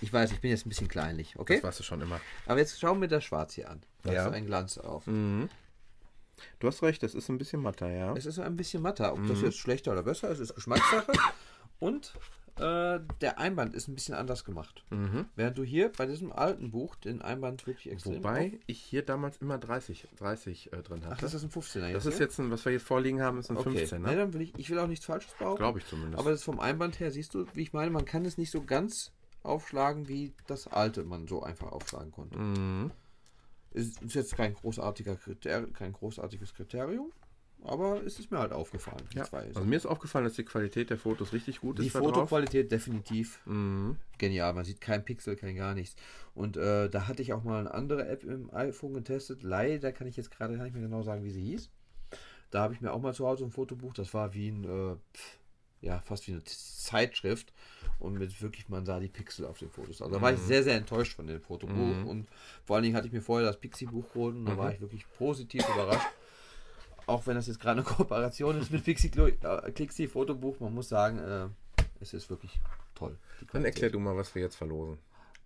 Ich 0.00 0.10
weiß, 0.10 0.32
ich 0.32 0.40
bin 0.40 0.50
jetzt 0.50 0.64
ein 0.64 0.70
bisschen 0.70 0.88
kleinlich, 0.88 1.38
okay? 1.38 1.56
Das 1.56 1.64
weißt 1.64 1.80
du 1.80 1.84
schon 1.84 2.00
immer. 2.00 2.18
Aber 2.46 2.58
jetzt 2.58 2.80
schau 2.80 2.94
mir 2.94 3.08
das 3.08 3.22
Schwarz 3.24 3.52
hier 3.52 3.68
an. 3.70 3.82
Da 4.02 4.12
Ja. 4.12 4.18
ist 4.20 4.24
so 4.24 4.30
ein 4.30 4.46
Glanz 4.46 4.78
auf. 4.78 5.06
Mhm. 5.06 5.50
Du 6.58 6.68
hast 6.68 6.82
recht, 6.82 7.02
das 7.02 7.14
ist 7.14 7.28
ein 7.28 7.36
bisschen 7.36 7.60
matter, 7.60 7.90
ja. 7.92 8.14
Es 8.16 8.24
ist 8.24 8.38
ein 8.38 8.56
bisschen 8.56 8.80
matter. 8.80 9.12
Ob 9.12 9.26
das 9.26 9.40
Mhm. 9.40 9.44
jetzt 9.44 9.58
schlechter 9.58 9.92
oder 9.92 10.02
besser 10.02 10.30
ist, 10.30 10.38
ist 10.38 10.54
Geschmackssache. 10.54 11.12
Und 11.78 12.14
äh, 12.60 13.00
der 13.20 13.38
Einband 13.38 13.74
ist 13.74 13.88
ein 13.88 13.94
bisschen 13.94 14.14
anders 14.14 14.44
gemacht. 14.44 14.84
Mhm. 14.90 15.26
Während 15.34 15.58
du 15.58 15.64
hier 15.64 15.90
bei 15.90 16.06
diesem 16.06 16.32
alten 16.32 16.70
Buch 16.70 16.96
den 16.96 17.22
Einband 17.22 17.66
wirklich 17.66 17.92
extrem. 17.92 18.16
Wobei 18.16 18.58
ich 18.66 18.80
hier 18.80 19.02
damals 19.04 19.38
immer 19.38 19.58
30, 19.58 20.08
30 20.16 20.72
äh, 20.72 20.82
drin 20.82 21.00
Ach, 21.04 21.10
hatte. 21.10 21.22
das 21.22 21.34
ist 21.34 21.42
ein 21.44 21.50
15er. 21.50 21.92
das 21.92 22.04
jetzt, 22.04 22.06
ist 22.06 22.18
ne? 22.18 22.24
jetzt, 22.24 22.38
ein, 22.38 22.50
was 22.50 22.64
wir 22.64 22.70
hier 22.70 22.80
vorliegen 22.80 23.22
haben, 23.22 23.38
ist 23.38 23.50
ein 23.50 23.56
okay. 23.56 23.70
15, 23.78 24.02
Nee, 24.02 24.08
ne? 24.10 24.16
dann 24.16 24.32
will 24.34 24.42
ich, 24.42 24.52
ich 24.58 24.70
will 24.70 24.78
auch 24.78 24.86
nichts 24.86 25.06
Falsches 25.06 25.32
behaupten. 25.34 25.58
Glaube 25.62 25.78
ich 25.78 25.86
zumindest. 25.86 26.18
Aber 26.18 26.30
das 26.30 26.44
vom 26.44 26.60
Einband 26.60 27.00
her, 27.00 27.10
siehst 27.10 27.34
du, 27.34 27.46
wie 27.54 27.62
ich 27.62 27.72
meine, 27.72 27.90
man 27.90 28.04
kann 28.04 28.24
es 28.24 28.38
nicht 28.38 28.50
so 28.50 28.62
ganz 28.62 29.12
aufschlagen, 29.42 30.08
wie 30.08 30.34
das 30.46 30.66
alte 30.68 31.02
man 31.04 31.26
so 31.26 31.42
einfach 31.42 31.72
aufschlagen 31.72 32.12
konnte. 32.12 32.38
mhm. 32.38 32.90
Ist, 33.72 34.02
ist 34.02 34.14
jetzt 34.14 34.36
kein, 34.36 34.52
großartiger 34.52 35.14
Kriter 35.14 35.64
kein 35.68 35.92
großartiges 35.92 36.54
Kriterium, 36.54 37.12
aber 37.64 38.02
es 38.04 38.18
ist 38.18 38.30
mir 38.30 38.38
halt 38.38 38.52
aufgefallen. 38.52 39.02
die 39.12 39.18
ja. 39.18 39.24
Also 39.30 39.64
mir 39.64 39.76
ist 39.76 39.86
aufgefallen, 39.86 40.24
dass 40.24 40.34
die 40.34 40.44
Qualität 40.44 40.90
der 40.90 40.98
Fotos 40.98 41.32
richtig 41.32 41.60
gut 41.60 41.78
die 41.78 41.86
ist. 41.86 41.94
drauf. 41.94 42.04
Fotoqualität 42.04 42.70
definitiv 42.72 43.40
Mhm. 43.46 43.96
genial. 44.18 44.52
Man 44.54 44.64
sieht 44.64 44.80
kein 44.80 45.04
Pixel, 45.04 45.36
kein 45.36 45.56
gar 45.56 45.74
nichts. 45.74 45.96
Und 46.34 46.56
äh, 46.56 46.88
da 46.88 47.06
hatte 47.08 47.22
ich 47.22 47.32
auch 47.32 47.42
mal 47.44 47.60
eine 47.60 47.74
andere 47.74 48.08
App 48.08 48.24
im 48.24 48.52
iPhone 48.54 48.94
getestet. 48.94 49.42
Leider 49.42 49.92
kann 49.92 50.06
ich 50.06 50.16
jetzt 50.16 50.30
gerade 50.30 50.56
gar 50.56 50.64
nicht 50.64 50.72
mehr 50.74 50.82
genau 50.82 51.02
sagen, 51.02 51.22
wie 51.24 51.30
sie 51.30 51.42
hieß. 51.42 51.70
Da 52.50 52.62
habe 52.62 52.74
ich 52.74 52.80
mir 52.80 52.92
auch 52.92 53.00
mal 53.00 53.14
zu 53.14 53.26
Hause 53.26 53.44
ein 53.44 53.50
Fotobuch. 53.50 53.92
Das 53.94 54.12
war 54.14 54.34
wie 54.34 54.48
ein, 54.48 54.64
äh, 54.64 54.96
ja, 55.82 56.00
fast 56.00 56.26
wie 56.26 56.32
eine 56.32 56.42
Zeitschrift. 56.44 57.52
Und 57.98 58.18
mit 58.18 58.40
wirklich, 58.42 58.68
man 58.68 58.84
sah 58.86 58.98
die 58.98 59.08
Pixel 59.08 59.44
auf 59.46 59.58
den 59.58 59.70
Fotos. 59.70 60.00
Also 60.02 60.14
da 60.14 60.20
war 60.22 60.32
ich 60.32 60.40
sehr, 60.40 60.62
sehr 60.62 60.76
enttäuscht 60.76 61.14
von 61.14 61.26
dem 61.26 61.40
Fotobuch. 61.40 61.74
Mhm. 61.74 62.06
Und 62.06 62.28
vor 62.64 62.76
allen 62.76 62.82
Dingen 62.84 62.96
hatte 62.96 63.06
ich 63.06 63.12
mir 63.12 63.20
vorher 63.22 63.46
das 63.46 63.60
Pixie-Buch 63.60 64.12
geholt 64.12 64.34
und 64.36 64.46
da 64.46 64.56
war 64.56 64.72
ich 64.72 64.80
wirklich 64.80 65.04
positiv 65.18 65.62
überrascht. 65.68 66.06
Auch 67.10 67.26
wenn 67.26 67.34
das 67.34 67.46
jetzt 67.48 67.58
gerade 67.60 67.80
eine 67.80 67.82
Kooperation 67.96 68.56
ist 68.60 68.70
mit 68.70 68.84
Pixie 68.84 69.08
äh, 69.08 69.70
Clixi 69.72 70.06
Fotobuch, 70.08 70.60
man 70.60 70.72
muss 70.74 70.88
sagen, 70.88 71.18
äh, 71.18 71.48
es 72.00 72.14
ist 72.14 72.30
wirklich 72.30 72.60
toll. 72.94 73.18
Dann 73.52 73.64
erklär 73.64 73.90
du 73.90 73.98
mal, 73.98 74.16
was 74.16 74.34
wir 74.34 74.42
jetzt 74.42 74.56
verlosen. 74.56 74.98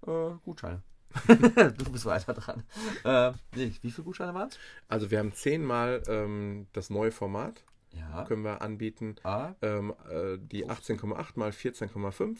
Äh, 0.06 0.30
Gutscheine. 0.44 0.82
du 1.28 1.92
bist 1.92 2.04
weiter 2.06 2.34
dran. 2.34 2.64
Äh, 3.04 3.32
nee, 3.54 3.72
wie 3.82 3.90
viele 3.90 4.04
Gutscheine 4.04 4.34
waren 4.34 4.48
es? 4.48 4.58
Also 4.88 5.10
wir 5.10 5.18
haben 5.20 5.32
zehnmal 5.32 6.02
ähm, 6.08 6.66
das 6.72 6.90
neue 6.90 7.12
Format, 7.12 7.62
Ja. 7.92 8.24
können 8.24 8.42
wir 8.42 8.60
anbieten. 8.62 9.14
Ah, 9.22 9.52
Ähm, 9.62 9.94
äh, 10.10 10.36
die 10.38 10.66
18,8 10.66 11.38
mal 11.38 11.50
14,5 11.50 12.38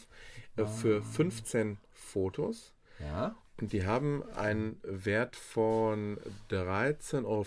äh, 0.57 0.65
für 0.65 1.01
15 1.01 1.77
Fotos. 1.93 2.73
ja. 2.99 3.35
Die 3.61 3.85
haben 3.85 4.23
einen 4.35 4.79
Wert 4.83 5.35
von 5.35 6.17
13,50 6.49 7.23
Euro. 7.23 7.45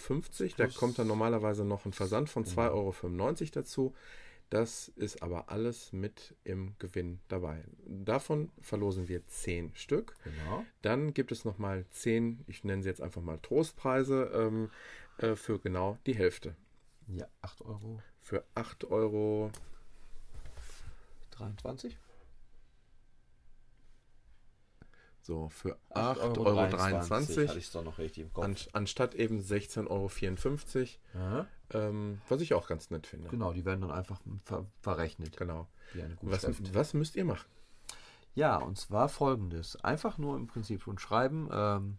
Da 0.56 0.66
kommt 0.68 0.98
dann 0.98 1.06
normalerweise 1.06 1.64
noch 1.64 1.84
ein 1.84 1.92
Versand 1.92 2.30
von 2.30 2.44
2,95 2.44 2.70
Euro 2.70 2.94
dazu. 3.52 3.94
Das 4.50 4.88
ist 4.96 5.22
aber 5.22 5.50
alles 5.50 5.92
mit 5.92 6.34
im 6.44 6.74
Gewinn 6.78 7.20
dabei. 7.28 7.62
Davon 7.84 8.50
verlosen 8.62 9.06
wir 9.06 9.26
10 9.26 9.74
Stück. 9.74 10.14
Genau. 10.24 10.64
Dann 10.80 11.12
gibt 11.12 11.32
es 11.32 11.44
nochmal 11.44 11.84
10, 11.90 12.44
ich 12.46 12.64
nenne 12.64 12.82
sie 12.82 12.88
jetzt 12.88 13.02
einfach 13.02 13.20
mal 13.20 13.38
Trostpreise, 13.38 14.30
ähm, 14.34 14.70
äh, 15.18 15.36
für 15.36 15.58
genau 15.58 15.98
die 16.06 16.14
Hälfte. 16.14 16.56
Ja, 17.08 17.26
8 17.42 17.60
Euro. 17.62 18.02
Für 18.22 18.44
8 18.54 18.84
Euro 18.86 19.50
23? 21.32 21.98
So, 25.28 25.50
für 25.50 25.76
8,23 25.90 26.16
8,23 26.16 26.38
Euro. 26.38 27.48
Hatte 27.48 27.58
ich 27.58 27.70
doch 27.70 27.84
noch 27.84 27.98
richtig 27.98 28.22
im 28.22 28.32
Kopf. 28.32 28.44
An, 28.46 28.56
anstatt 28.72 29.14
eben 29.14 29.40
16,54 29.40 30.96
Euro. 31.14 31.46
Ähm, 31.74 32.22
was 32.30 32.40
ich 32.40 32.54
auch 32.54 32.66
ganz 32.66 32.88
nett 32.88 33.06
finde. 33.06 33.28
Genau, 33.28 33.52
die 33.52 33.66
werden 33.66 33.82
dann 33.82 33.90
einfach 33.90 34.22
ver 34.46 34.64
verrechnet. 34.80 35.36
Genau. 35.36 35.68
Wie 35.92 36.00
eine 36.00 36.16
Was, 36.22 36.46
was 36.72 36.94
müsst 36.94 37.14
ihr 37.14 37.26
machen? 37.26 37.46
Ja, 38.34 38.56
und 38.56 38.78
zwar 38.78 39.10
folgendes. 39.10 39.76
Einfach 39.84 40.16
nur 40.16 40.34
im 40.34 40.46
Prinzip 40.46 40.80
schon 40.80 40.98
schreiben, 40.98 41.50
ähm, 41.52 41.98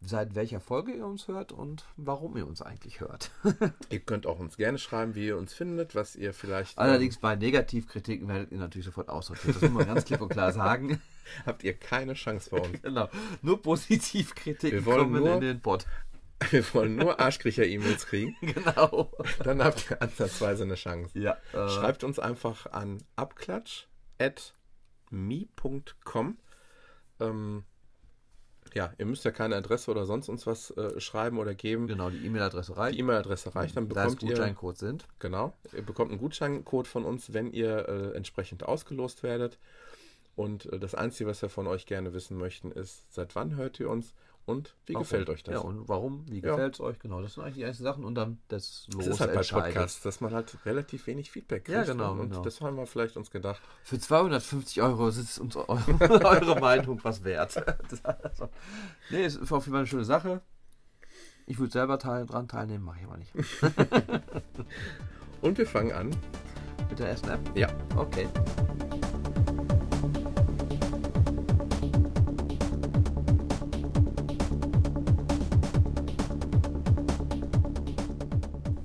seit 0.00 0.36
welcher 0.36 0.60
Folge 0.60 0.92
ihr 0.92 1.06
uns 1.08 1.26
hört 1.26 1.50
und 1.50 1.84
warum 1.96 2.36
ihr 2.36 2.46
uns 2.46 2.62
eigentlich 2.62 3.00
hört. 3.00 3.32
Ihr 3.90 3.98
könnt 3.98 4.26
auch 4.26 4.38
uns 4.38 4.56
gerne 4.56 4.78
schreiben, 4.78 5.16
wie 5.16 5.26
ihr 5.26 5.38
uns 5.38 5.54
findet, 5.54 5.96
was 5.96 6.14
ihr 6.14 6.32
vielleicht. 6.32 6.78
Allerdings 6.78 7.18
bei 7.18 7.34
Negativkritiken 7.34 8.28
werdet 8.28 8.52
ihr 8.52 8.58
natürlich 8.58 8.86
sofort 8.86 9.08
aussortiert. 9.08 9.56
Das 9.56 9.62
muss 9.62 9.72
man 9.72 9.86
ganz 9.86 10.04
klipp 10.04 10.20
und 10.20 10.28
klar 10.28 10.52
sagen. 10.52 11.00
habt 11.46 11.62
ihr 11.64 11.74
keine 11.74 12.14
Chance 12.14 12.50
bei 12.50 12.58
uns. 12.60 12.82
Genau. 12.82 13.08
Nur 13.42 13.60
Positivkritiken 13.62 14.84
kommen 14.84 15.12
nur- 15.22 15.34
in 15.34 15.40
den 15.40 15.60
Pod. 15.60 15.86
Wir 16.50 16.64
wollen 16.74 16.96
nur 16.96 17.20
Arschkriecher-E-Mails 17.20 18.06
kriegen. 18.06 18.36
Genau. 18.40 19.10
Dann 19.42 19.62
habt 19.62 19.90
ihr 19.90 20.02
ansatzweise 20.02 20.64
eine 20.64 20.74
Chance. 20.74 21.18
Ja. 21.18 21.36
Äh, 21.52 21.68
Schreibt 21.68 22.04
uns 22.04 22.18
einfach 22.18 22.66
an 22.72 22.98
abklatsch.me.com. 25.10 26.38
Ähm, 27.20 27.64
ja, 28.74 28.92
ihr 28.98 29.06
müsst 29.06 29.24
ja 29.24 29.30
keine 29.30 29.54
Adresse 29.56 29.90
oder 29.90 30.04
sonst 30.06 30.28
uns 30.28 30.46
was 30.46 30.70
äh, 30.72 30.98
schreiben 31.00 31.38
oder 31.38 31.54
geben. 31.54 31.86
genau, 31.86 32.10
die 32.10 32.26
E-Mail-Adresse 32.26 32.72
Die 32.72 32.78
reicht. 32.78 32.98
E-Mail-Adresse 32.98 33.54
reicht, 33.54 33.76
dann 33.76 33.88
da 33.88 34.04
es 34.06 34.14
bekommt 34.14 34.22
ihr, 34.30 34.36
Gutscheincodes 34.36 34.80
sind. 34.80 35.06
genau, 35.20 35.56
ihr 35.72 35.82
bekommt 35.82 36.10
einen 36.10 36.18
Gutscheincode 36.20 36.88
von 36.88 37.04
uns, 37.04 37.32
wenn 37.32 37.52
ihr 37.52 37.88
äh, 37.88 38.16
entsprechend 38.16 38.64
ausgelost 38.64 39.22
werdet. 39.22 39.58
Und 40.36 40.70
äh, 40.72 40.78
das 40.78 40.94
Einzige, 40.94 41.30
was 41.30 41.42
wir 41.42 41.48
von 41.48 41.66
euch 41.66 41.86
gerne 41.86 42.12
wissen 42.12 42.36
möchten, 42.36 42.72
ist, 42.72 43.12
seit 43.12 43.34
wann 43.34 43.56
hört 43.56 43.80
ihr 43.80 43.88
uns 43.88 44.14
und 44.46 44.74
wie 44.84 44.92
Warum? 44.92 45.04
gefällt 45.04 45.30
euch 45.30 45.42
das? 45.42 45.54
Ja, 45.54 45.60
und 45.60 45.88
warum? 45.88 46.24
Wie 46.28 46.42
gefällt 46.42 46.74
es 46.74 46.80
euch? 46.80 46.98
Genau, 46.98 47.22
das 47.22 47.34
sind 47.34 47.44
eigentlich 47.44 47.56
die 47.56 47.64
einzelnen 47.64 47.84
Sachen 47.84 48.04
und 48.04 48.14
dann 48.14 48.38
das 48.48 48.86
Los 48.92 49.06
das 49.06 49.14
ist 49.14 49.20
halt 49.20 49.34
bei. 49.34 49.42
Podcasts, 49.42 50.02
dass 50.02 50.20
man 50.20 50.34
halt 50.34 50.58
relativ 50.66 51.06
wenig 51.06 51.30
Feedback 51.30 51.64
kriegt. 51.64 51.78
Ja, 51.78 51.84
genau, 51.84 52.12
Und 52.12 52.30
genau. 52.30 52.42
das 52.42 52.60
haben 52.60 52.76
wir 52.76 52.86
vielleicht 52.86 53.16
uns 53.16 53.30
gedacht. 53.30 53.62
Für 53.84 53.98
250 53.98 54.82
Euro 54.82 55.08
ist 55.08 55.38
uns 55.38 55.56
eure, 55.56 55.68
eure 56.24 56.60
Meinung 56.60 57.00
was 57.02 57.24
wert. 57.24 57.54
Das, 57.88 58.04
also, 58.04 58.48
nee, 59.10 59.24
es 59.24 59.36
ist 59.36 59.52
auf 59.52 59.64
jeden 59.64 59.72
Fall 59.72 59.80
eine 59.80 59.86
schöne 59.86 60.04
Sache. 60.04 60.40
Ich 61.46 61.58
würde 61.58 61.72
selber 61.72 61.98
teil, 61.98 62.26
dran 62.26 62.48
teilnehmen, 62.48 62.84
mache 62.84 63.00
ich 63.00 63.06
aber 63.06 63.16
nicht. 63.18 63.32
Und 65.42 65.58
wir 65.58 65.66
fangen 65.66 65.92
an. 65.92 66.16
Mit 66.88 66.98
der 66.98 67.08
ersten 67.08 67.28
App? 67.28 67.40
Ja. 67.54 67.68
Okay. 67.96 68.26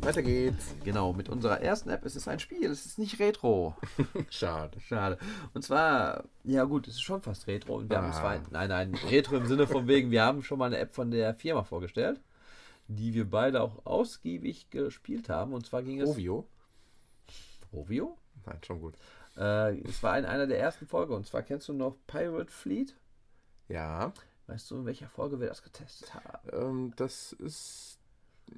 Weiter 0.10 0.24
geht's. 0.24 0.76
Genau, 0.84 1.14
mit 1.14 1.30
unserer 1.30 1.62
ersten 1.62 1.90
App. 1.90 2.06
Es 2.06 2.16
ist 2.16 2.28
ein 2.28 2.40
Spiel, 2.40 2.70
es 2.70 2.86
ist 2.86 3.00
nicht 3.00 3.20
Retro. 3.20 3.76
Schade. 4.30 4.80
Schade. 4.82 5.18
Und 5.54 5.64
zwar, 5.64 6.24
ja 6.44 6.64
gut, 6.66 6.88
es 6.88 6.96
ist 6.96 7.02
schon 7.02 7.22
fast 7.22 7.48
Retro. 7.48 7.76
Und 7.78 7.90
wir 7.90 7.98
haben 7.98 8.12
Ah. 8.12 8.20
zwei, 8.20 8.42
nein, 8.52 8.70
nein, 8.70 8.96
Retro 9.10 9.38
im 9.38 9.46
Sinne 9.48 9.68
von 9.68 9.88
wegen, 9.88 10.12
wir 10.12 10.24
haben 10.24 10.44
schon 10.44 10.60
mal 10.60 10.66
eine 10.66 10.78
App 10.78 10.94
von 10.94 11.12
der 11.12 11.34
Firma 11.36 11.64
vorgestellt, 11.64 12.20
die 12.88 13.14
wir 13.14 13.30
beide 13.30 13.62
auch 13.62 13.86
ausgiebig 13.86 14.70
gespielt 14.70 15.30
haben. 15.30 15.54
Und 15.54 15.66
zwar 15.66 15.84
ging 15.84 16.02
es... 16.02 16.10
Ovio? 16.10 16.48
Rovio? 17.72 18.18
Nein, 18.46 18.58
schon 18.66 18.82
gut. 18.82 18.96
Äh, 19.38 19.78
es 19.82 20.02
war 20.02 20.18
in 20.18 20.26
einer 20.26 20.48
der 20.48 20.60
ersten 20.60 20.88
Folgen. 20.88 21.14
Und 21.14 21.28
zwar 21.28 21.44
kennst 21.44 21.68
du 21.68 21.74
noch 21.74 21.96
Pirate 22.08 22.52
Fleet? 22.52 22.96
Ja, 23.68 24.12
Weißt 24.48 24.72
du, 24.72 24.78
in 24.78 24.86
welcher 24.88 25.08
Folge 25.08 25.40
wir 25.40 25.48
das 25.48 25.62
getestet 25.62 26.12
haben? 26.16 26.50
ähm, 26.52 26.94
das 26.96 27.34
ist, 27.34 27.99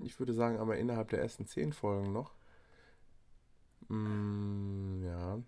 ich 0.04 0.20
würde 0.20 0.34
sagen, 0.34 0.60
aber 0.60 0.78
innerhalb 0.78 1.10
der 1.10 1.22
ersten 1.22 1.46
zehn 1.46 1.74
Folgen 1.74 2.12
noch. 2.14 2.34
Mm, 3.90 5.04
ja. 5.04 5.40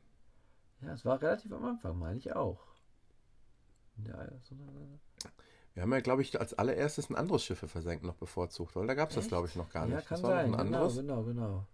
Ja, 0.82 0.94
es 0.94 1.06
war 1.06 1.22
relativ 1.22 1.52
am 1.54 1.66
Anfang, 1.66 1.98
meine 1.98 2.18
ich 2.18 2.36
auch. 2.36 2.60
Ja, 4.06 4.28
so 4.41 4.56
Wir 5.74 5.84
haben 5.84 5.94
ja, 5.94 6.02
glaube 6.02 6.22
ich, 6.22 6.39
als 6.39 6.54
allererstes 6.54 7.10
ein 7.10 7.16
anderes 7.16 7.44
Schiffe 7.44 7.68
versenkt 7.68 8.04
noch 8.04 8.16
bevorzugt, 8.16 8.76
weil 8.76 8.88
da 8.88 8.96
gab 8.96 9.10
es 9.10 9.16
das, 9.16 9.28
glaube 9.28 9.48
ich, 9.48 9.56
noch 9.56 9.70
gar 9.70 9.86
nicht. 9.86 9.94
Ja, 9.96 10.02
kann 10.02 10.22
das 10.22 10.24
war 10.24 10.30
sein. 10.32 10.52
noch 10.52 10.60
ein 10.60 10.66
Genau, 10.66 10.78
anderes. 10.78 10.96
genau, 10.98 11.24
genau. 11.24 11.68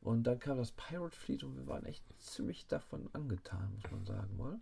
Und 0.00 0.22
dann 0.24 0.38
kam 0.38 0.56
das 0.56 0.72
Pirate 0.72 1.16
Fleet 1.16 1.44
und 1.44 1.56
wir 1.56 1.66
waren 1.66 1.84
echt 1.84 2.02
ziemlich 2.18 2.66
davon 2.66 3.10
angetan, 3.12 3.72
muss 3.74 3.90
man 3.90 4.04
sagen, 4.06 4.38
wohl. 4.38 4.58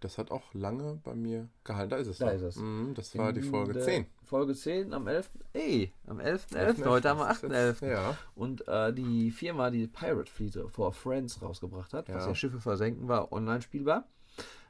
Das 0.00 0.16
hat 0.16 0.30
auch 0.30 0.54
lange 0.54 0.98
bei 1.04 1.14
mir 1.14 1.48
gehalten. 1.62 1.90
Da 1.90 1.96
ist 1.96 2.06
es. 2.08 2.18
Da 2.18 2.26
doch. 2.26 2.34
ist 2.34 2.42
es. 2.42 2.56
Mhm, 2.56 2.94
das 2.94 3.16
war 3.18 3.32
die 3.34 3.40
In 3.40 3.50
Folge 3.50 3.74
der 3.74 3.82
10. 3.84 4.06
Folge 4.24 4.54
10 4.54 4.94
am 4.94 5.06
11. 5.06 5.30
Ey, 5.52 5.92
am 6.06 6.18
11.11. 6.20 6.84
Heute 6.86 7.08
haben 7.10 7.18
wir 7.18 7.30
8.11. 7.30 7.86
Ja. 7.90 8.16
Und 8.34 8.66
äh, 8.66 8.92
die 8.94 9.30
Firma, 9.30 9.70
die 9.70 9.86
Pirate 9.86 10.30
Fleet 10.30 10.58
for 10.68 10.92
Friends 10.92 11.42
rausgebracht 11.42 11.92
hat, 11.92 12.08
was 12.08 12.22
Ja. 12.22 12.28
ja 12.28 12.34
Schiffe 12.34 12.60
versenken 12.60 13.08
war, 13.08 13.30
online 13.32 13.60
spielbar, 13.60 14.08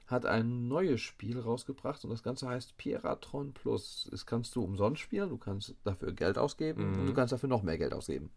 hat 0.09 0.27
ein 0.27 0.67
neues 0.67 1.01
Spiel 1.01 1.39
rausgebracht 1.39 2.03
und 2.05 2.11
das 2.11 2.25
Ganze 2.25 2.49
heißt 2.49 2.77
Piratron 2.77 3.53
Plus. 3.53 4.09
Das 4.11 4.27
kannst 4.27 4.57
du 4.57 4.65
umsonst 4.65 5.01
spielen, 5.01 5.29
du 5.29 5.39
kannst 5.39 5.77
dafür 5.85 6.13
Geld 6.13 6.39
ausgeben 6.39 6.91
Mhm. 6.95 7.01
und 7.01 7.07
du 7.07 7.15
kannst 7.15 7.33
dafür 7.33 7.49
noch 7.49 7.63
mehr 7.63 7.79
Geld 7.79 7.93
ausgeben. 7.93 8.31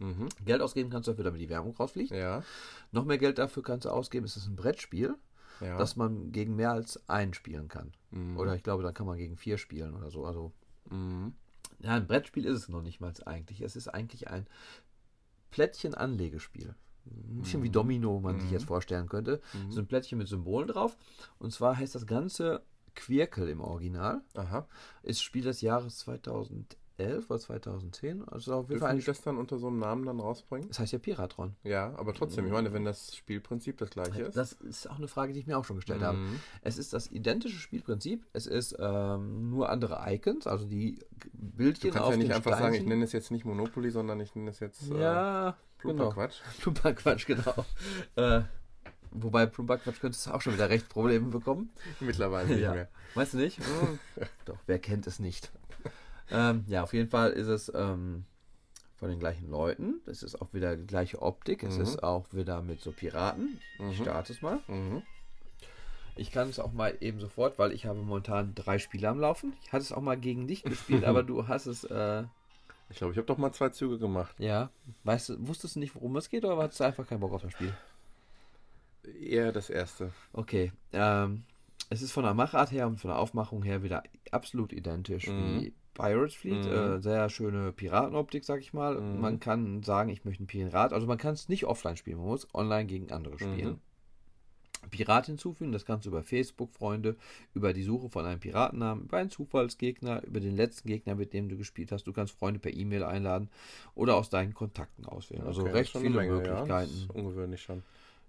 Mhm. 0.00 0.26
Geld 0.44 0.60
ausgeben 0.60 0.90
kannst 0.90 1.06
du 1.06 1.12
dafür, 1.12 1.24
damit 1.26 1.40
die 1.40 1.48
Werbung 1.48 1.76
rausfliegt. 1.76 2.10
Ja. 2.10 2.42
Noch 2.90 3.04
mehr 3.04 3.18
Geld 3.18 3.38
dafür 3.38 3.62
kannst 3.62 3.84
du 3.84 3.90
ausgeben. 3.90 4.24
Es 4.26 4.36
ist 4.36 4.48
ein 4.48 4.56
Brettspiel, 4.56 5.14
Ja. 5.60 5.76
das 5.78 5.96
man 5.96 6.32
gegen 6.32 6.56
mehr 6.56 6.72
als 6.72 7.08
einen 7.08 7.34
spielen 7.34 7.68
kann. 7.68 7.92
Mhm. 8.10 8.36
Oder 8.38 8.54
ich 8.56 8.62
glaube, 8.62 8.82
dann 8.82 8.94
kann 8.94 9.06
man 9.06 9.18
gegen 9.18 9.36
vier 9.36 9.58
spielen 9.58 9.94
oder 9.94 10.10
so. 10.10 10.24
Also, 10.26 10.52
Mhm. 10.90 11.34
ja, 11.80 11.90
ein 11.94 12.06
Brettspiel 12.06 12.44
ist 12.44 12.56
es 12.58 12.68
noch 12.68 12.82
nicht 12.82 13.00
mal 13.00 13.12
eigentlich. 13.26 13.60
Es 13.60 13.76
ist 13.76 13.88
eigentlich 13.88 14.28
ein 14.28 14.46
Plättchen-Anlegespiel. 15.50 16.74
Ein 17.06 17.42
bisschen 17.42 17.62
wie 17.62 17.70
Domino, 17.70 18.18
man 18.20 18.38
sich 18.40 18.48
Mhm. 18.48 18.54
jetzt 18.54 18.64
vorstellen 18.66 19.08
könnte. 19.08 19.40
Mhm. 19.52 19.70
So 19.70 19.80
ein 19.80 19.86
Plättchen 19.86 20.18
mit 20.18 20.28
Symbolen 20.28 20.68
drauf. 20.68 20.96
Und 21.38 21.52
zwar 21.52 21.76
heißt 21.76 21.94
das 21.94 22.06
Ganze 22.06 22.62
Quirkel 22.94 23.48
im 23.48 23.60
Original. 23.60 24.22
Aha. 24.34 24.66
Ist 25.02 25.22
Spiel 25.22 25.42
des 25.44 25.60
Jahres 25.60 25.98
2011 25.98 26.66
oder 26.98 27.38
2010. 27.38 28.28
Also 28.28 28.54
auf 28.54 28.68
jeden 28.68 28.80
Fall 28.80 28.96
die 28.98 29.04
das 29.04 29.20
dann 29.22 29.36
unter 29.36 29.58
so 29.58 29.66
einem 29.68 29.78
Namen 29.78 30.04
dann 30.06 30.20
rausbringen? 30.20 30.68
Das 30.68 30.78
heißt 30.78 30.92
ja 30.92 30.98
Piratron. 30.98 31.56
Ja, 31.64 31.92
aber 31.96 32.14
trotzdem, 32.14 32.46
ich 32.46 32.52
meine, 32.52 32.72
wenn 32.72 32.84
das 32.84 33.16
Spielprinzip 33.16 33.78
das 33.78 33.90
gleiche 33.90 34.22
ist. 34.22 34.36
Das 34.36 34.52
ist 34.52 34.88
auch 34.88 34.98
eine 34.98 35.08
Frage, 35.08 35.32
die 35.32 35.40
ich 35.40 35.46
mir 35.46 35.58
auch 35.58 35.64
schon 35.64 35.76
gestellt 35.76 36.02
habe. 36.02 36.18
Mhm. 36.18 36.40
Es 36.62 36.78
ist 36.78 36.92
das 36.92 37.10
identische 37.10 37.58
Spielprinzip. 37.58 38.24
Es 38.32 38.46
ist 38.46 38.76
ähm, 38.78 39.50
nur 39.50 39.68
andere 39.70 40.00
Icons, 40.06 40.46
also 40.46 40.66
die 40.66 40.98
Bildchen 41.32 41.90
Du 41.90 41.94
kannst 41.94 42.06
auf 42.08 42.12
ja 42.12 42.18
nicht 42.18 42.32
einfach 42.32 42.52
sagen, 42.52 42.66
ich 42.66 42.80
Steinchen. 42.80 42.88
nenne 42.88 43.04
es 43.04 43.12
jetzt 43.12 43.30
nicht 43.30 43.44
Monopoly, 43.44 43.90
sondern 43.90 44.20
ich 44.20 44.34
nenne 44.34 44.50
es 44.50 44.60
jetzt 44.60 44.90
äh, 44.90 45.00
Ja, 45.00 45.56
Plumper 45.78 46.04
genau. 46.04 46.14
Quatsch. 46.14 46.40
Plumper 46.60 46.94
Quatsch, 46.94 47.26
genau. 47.26 47.64
äh, 48.16 48.42
wobei 49.10 49.46
Plumper 49.46 49.78
Quatsch 49.78 50.00
könntest 50.00 50.26
du 50.26 50.30
auch 50.30 50.40
schon 50.40 50.54
wieder 50.54 50.70
recht 50.70 50.88
Probleme 50.88 51.26
bekommen. 51.28 51.70
Mittlerweile 52.00 52.48
nicht 52.48 52.60
Ja. 52.60 52.72
mehr. 52.72 52.88
Weißt 53.14 53.34
du 53.34 53.38
nicht? 53.38 53.58
Doch, 54.44 54.58
wer 54.66 54.78
kennt 54.78 55.06
es 55.06 55.18
nicht? 55.18 55.52
Ähm, 56.30 56.64
ja, 56.68 56.82
auf 56.82 56.92
jeden 56.92 57.08
Fall 57.10 57.30
ist 57.32 57.46
es 57.48 57.70
ähm, 57.74 58.24
von 58.96 59.08
den 59.10 59.18
gleichen 59.18 59.50
Leuten. 59.50 60.00
Es 60.06 60.22
ist 60.22 60.40
auch 60.40 60.52
wieder 60.52 60.76
die 60.76 60.86
gleiche 60.86 61.20
Optik. 61.22 61.62
Es 61.62 61.76
Mhm. 61.76 61.82
ist 61.82 62.02
auch 62.02 62.26
wieder 62.32 62.62
mit 62.62 62.80
so 62.80 62.92
Piraten. 62.92 63.58
Ich 63.78 63.98
Mhm. 63.98 64.02
starte 64.02 64.32
es 64.32 64.42
mal. 64.42 64.60
Mhm. 64.68 65.02
Ich 66.16 66.30
kann 66.30 66.48
es 66.48 66.60
auch 66.60 66.72
mal 66.72 66.96
eben 67.00 67.18
sofort, 67.18 67.58
weil 67.58 67.72
ich 67.72 67.86
habe 67.86 67.98
momentan 67.98 68.54
drei 68.54 68.78
Spiele 68.78 69.08
am 69.08 69.18
Laufen. 69.18 69.52
Ich 69.64 69.72
hatte 69.72 69.82
es 69.82 69.90
auch 69.92 70.00
mal 70.00 70.16
gegen 70.16 70.46
dich 70.46 70.62
gespielt, 70.62 71.04
aber 71.04 71.22
du 71.24 71.48
hast 71.48 71.66
es, 71.66 71.82
äh, 71.84 72.22
Ich 72.88 72.98
glaube, 72.98 73.12
ich 73.12 73.18
habe 73.18 73.26
doch 73.26 73.36
mal 73.38 73.52
zwei 73.52 73.70
Züge 73.70 73.98
gemacht. 73.98 74.34
ja, 74.38 74.70
weißt 75.02 75.30
du, 75.30 75.48
wusstest 75.48 75.74
du 75.74 75.80
nicht, 75.80 75.94
worum 75.96 76.14
es 76.16 76.28
geht 76.28 76.44
oder 76.44 76.56
hattest 76.62 76.78
du 76.80 76.84
einfach 76.84 77.06
keinen 77.08 77.20
Bock 77.20 77.32
auf 77.32 77.42
das 77.42 77.52
Spiel? 77.52 77.72
Eher 79.20 79.52
das 79.52 79.68
erste. 79.70 80.12
Okay, 80.32 80.72
ähm, 80.92 81.42
es 81.90 82.00
ist 82.00 82.12
von 82.12 82.24
der 82.24 82.32
Machart 82.34 82.70
her 82.70 82.86
und 82.86 82.98
von 83.00 83.10
der 83.10 83.18
Aufmachung 83.18 83.62
her 83.62 83.82
wieder 83.82 84.02
absolut 84.30 84.72
identisch 84.72 85.26
Mhm. 85.26 85.60
wie 85.60 85.72
Pirates 85.94 86.34
Fleet. 86.34 86.64
Mhm. 86.64 86.72
Äh, 86.72 87.00
sehr 87.00 87.28
schöne 87.30 87.72
Piratenoptik, 87.72 88.44
sag 88.44 88.60
ich 88.60 88.72
mal. 88.72 89.00
Mhm. 89.00 89.20
Man 89.20 89.40
kann 89.40 89.82
sagen, 89.82 90.10
ich 90.10 90.24
möchte 90.24 90.40
einen 90.40 90.48
Pirat. 90.48 90.92
Also 90.92 91.06
man 91.06 91.18
kann 91.18 91.34
es 91.34 91.48
nicht 91.48 91.64
offline 91.64 91.96
spielen, 91.96 92.18
man 92.18 92.26
muss 92.26 92.52
online 92.54 92.86
gegen 92.86 93.10
andere 93.12 93.38
spielen. 93.38 93.70
Mhm. 93.70 93.80
Pirat 94.90 95.26
hinzufügen, 95.26 95.72
das 95.72 95.86
kannst 95.86 96.04
du 96.04 96.10
über 96.10 96.22
Facebook-Freunde, 96.22 97.16
über 97.54 97.72
die 97.72 97.82
Suche 97.82 98.10
von 98.10 98.26
einem 98.26 98.38
Piratennamen, 98.38 99.04
über 99.04 99.16
einen 99.16 99.30
Zufallsgegner, 99.30 100.22
über 100.24 100.40
den 100.40 100.54
letzten 100.54 100.88
Gegner, 100.88 101.14
mit 101.14 101.32
dem 101.32 101.48
du 101.48 101.56
gespielt 101.56 101.90
hast. 101.90 102.06
Du 102.06 102.12
kannst 102.12 102.36
Freunde 102.38 102.60
per 102.60 102.72
E-Mail 102.72 103.02
einladen 103.02 103.48
oder 103.94 104.16
aus 104.16 104.28
deinen 104.28 104.52
Kontakten 104.52 105.06
auswählen. 105.06 105.46
Also 105.46 105.62
Okay, 105.62 105.70
recht 105.70 105.92
schon 105.92 106.02
eine 106.02 106.10
viele 106.10 106.20
Menge, 106.20 106.46
Ja. 106.46 106.52
Möglichkeiten 106.52 106.90
Das 106.90 107.00
ist 107.00 107.10
ungewöhnlich 107.10 107.62
schon. 107.62 107.82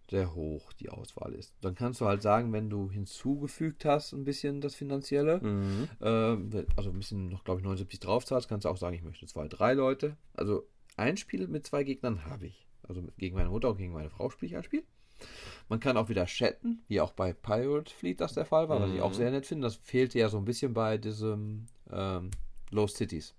Sehr 0.09 0.35
hoch 0.35 0.71
die 0.73 0.89
Auswahl 0.89 1.33
ist. 1.33 1.53
Dann 1.61 1.75
kannst 1.75 1.99
du 2.01 2.05
halt 2.05 2.21
sagen, 2.21 2.53
wenn 2.53 2.69
du 2.69 2.91
hinzugefügt 2.91 3.85
hast, 3.85 4.13
ein 4.13 4.23
bisschen 4.25 4.61
das 4.61 4.75
Finanzielle, 4.75 5.39
Mhm. 5.41 5.89
ähm, 6.01 6.65
also 6.75 6.91
ein 6.91 6.97
bisschen 6.99 7.29
noch, 7.29 7.43
glaube 7.43 7.59
ich, 7.59 7.63
79 7.65 7.99
drauf 7.99 8.25
zahlst, 8.25 8.47
kannst 8.47 8.65
du 8.65 8.69
auch 8.69 8.77
sagen, 8.77 8.95
ich 8.95 9.03
möchte 9.03 9.25
zwei, 9.25 9.47
drei 9.47 9.73
Leute. 9.73 10.15
Also 10.33 10.67
ein 10.97 11.17
Spiel 11.17 11.47
mit 11.47 11.65
zwei 11.65 11.83
Gegnern 11.83 12.25
habe 12.25 12.47
ich. 12.47 12.67
Also 12.87 13.03
gegen 13.17 13.35
meine 13.35 13.49
Mutter 13.49 13.69
und 13.71 13.77
gegen 13.77 13.93
meine 13.93 14.09
Frau 14.11 14.29
spiele 14.29 14.51
ich 14.51 14.55
ein 14.57 14.63
Spiel. 14.63 14.83
Man 15.69 15.79
kann 15.79 15.97
auch 15.97 16.09
wieder 16.09 16.25
chatten, 16.25 16.83
wie 16.87 17.01
auch 17.01 17.11
bei 17.13 17.33
Pirate 17.33 17.91
Fleet 17.91 18.21
das 18.21 18.33
der 18.33 18.45
Fall 18.45 18.69
war, 18.69 18.79
was 18.81 18.91
ich 18.91 19.01
auch 19.01 19.09
Mhm. 19.11 19.15
sehr 19.15 19.31
nett 19.31 19.45
finde. 19.47 19.65
Das 19.65 19.75
fehlte 19.75 20.19
ja 20.19 20.29
so 20.29 20.37
ein 20.37 20.45
bisschen 20.45 20.73
bei 20.73 20.97
diesem 20.99 21.65
ähm, 21.91 22.29
Lost 22.69 22.97
Cities. 22.97 23.33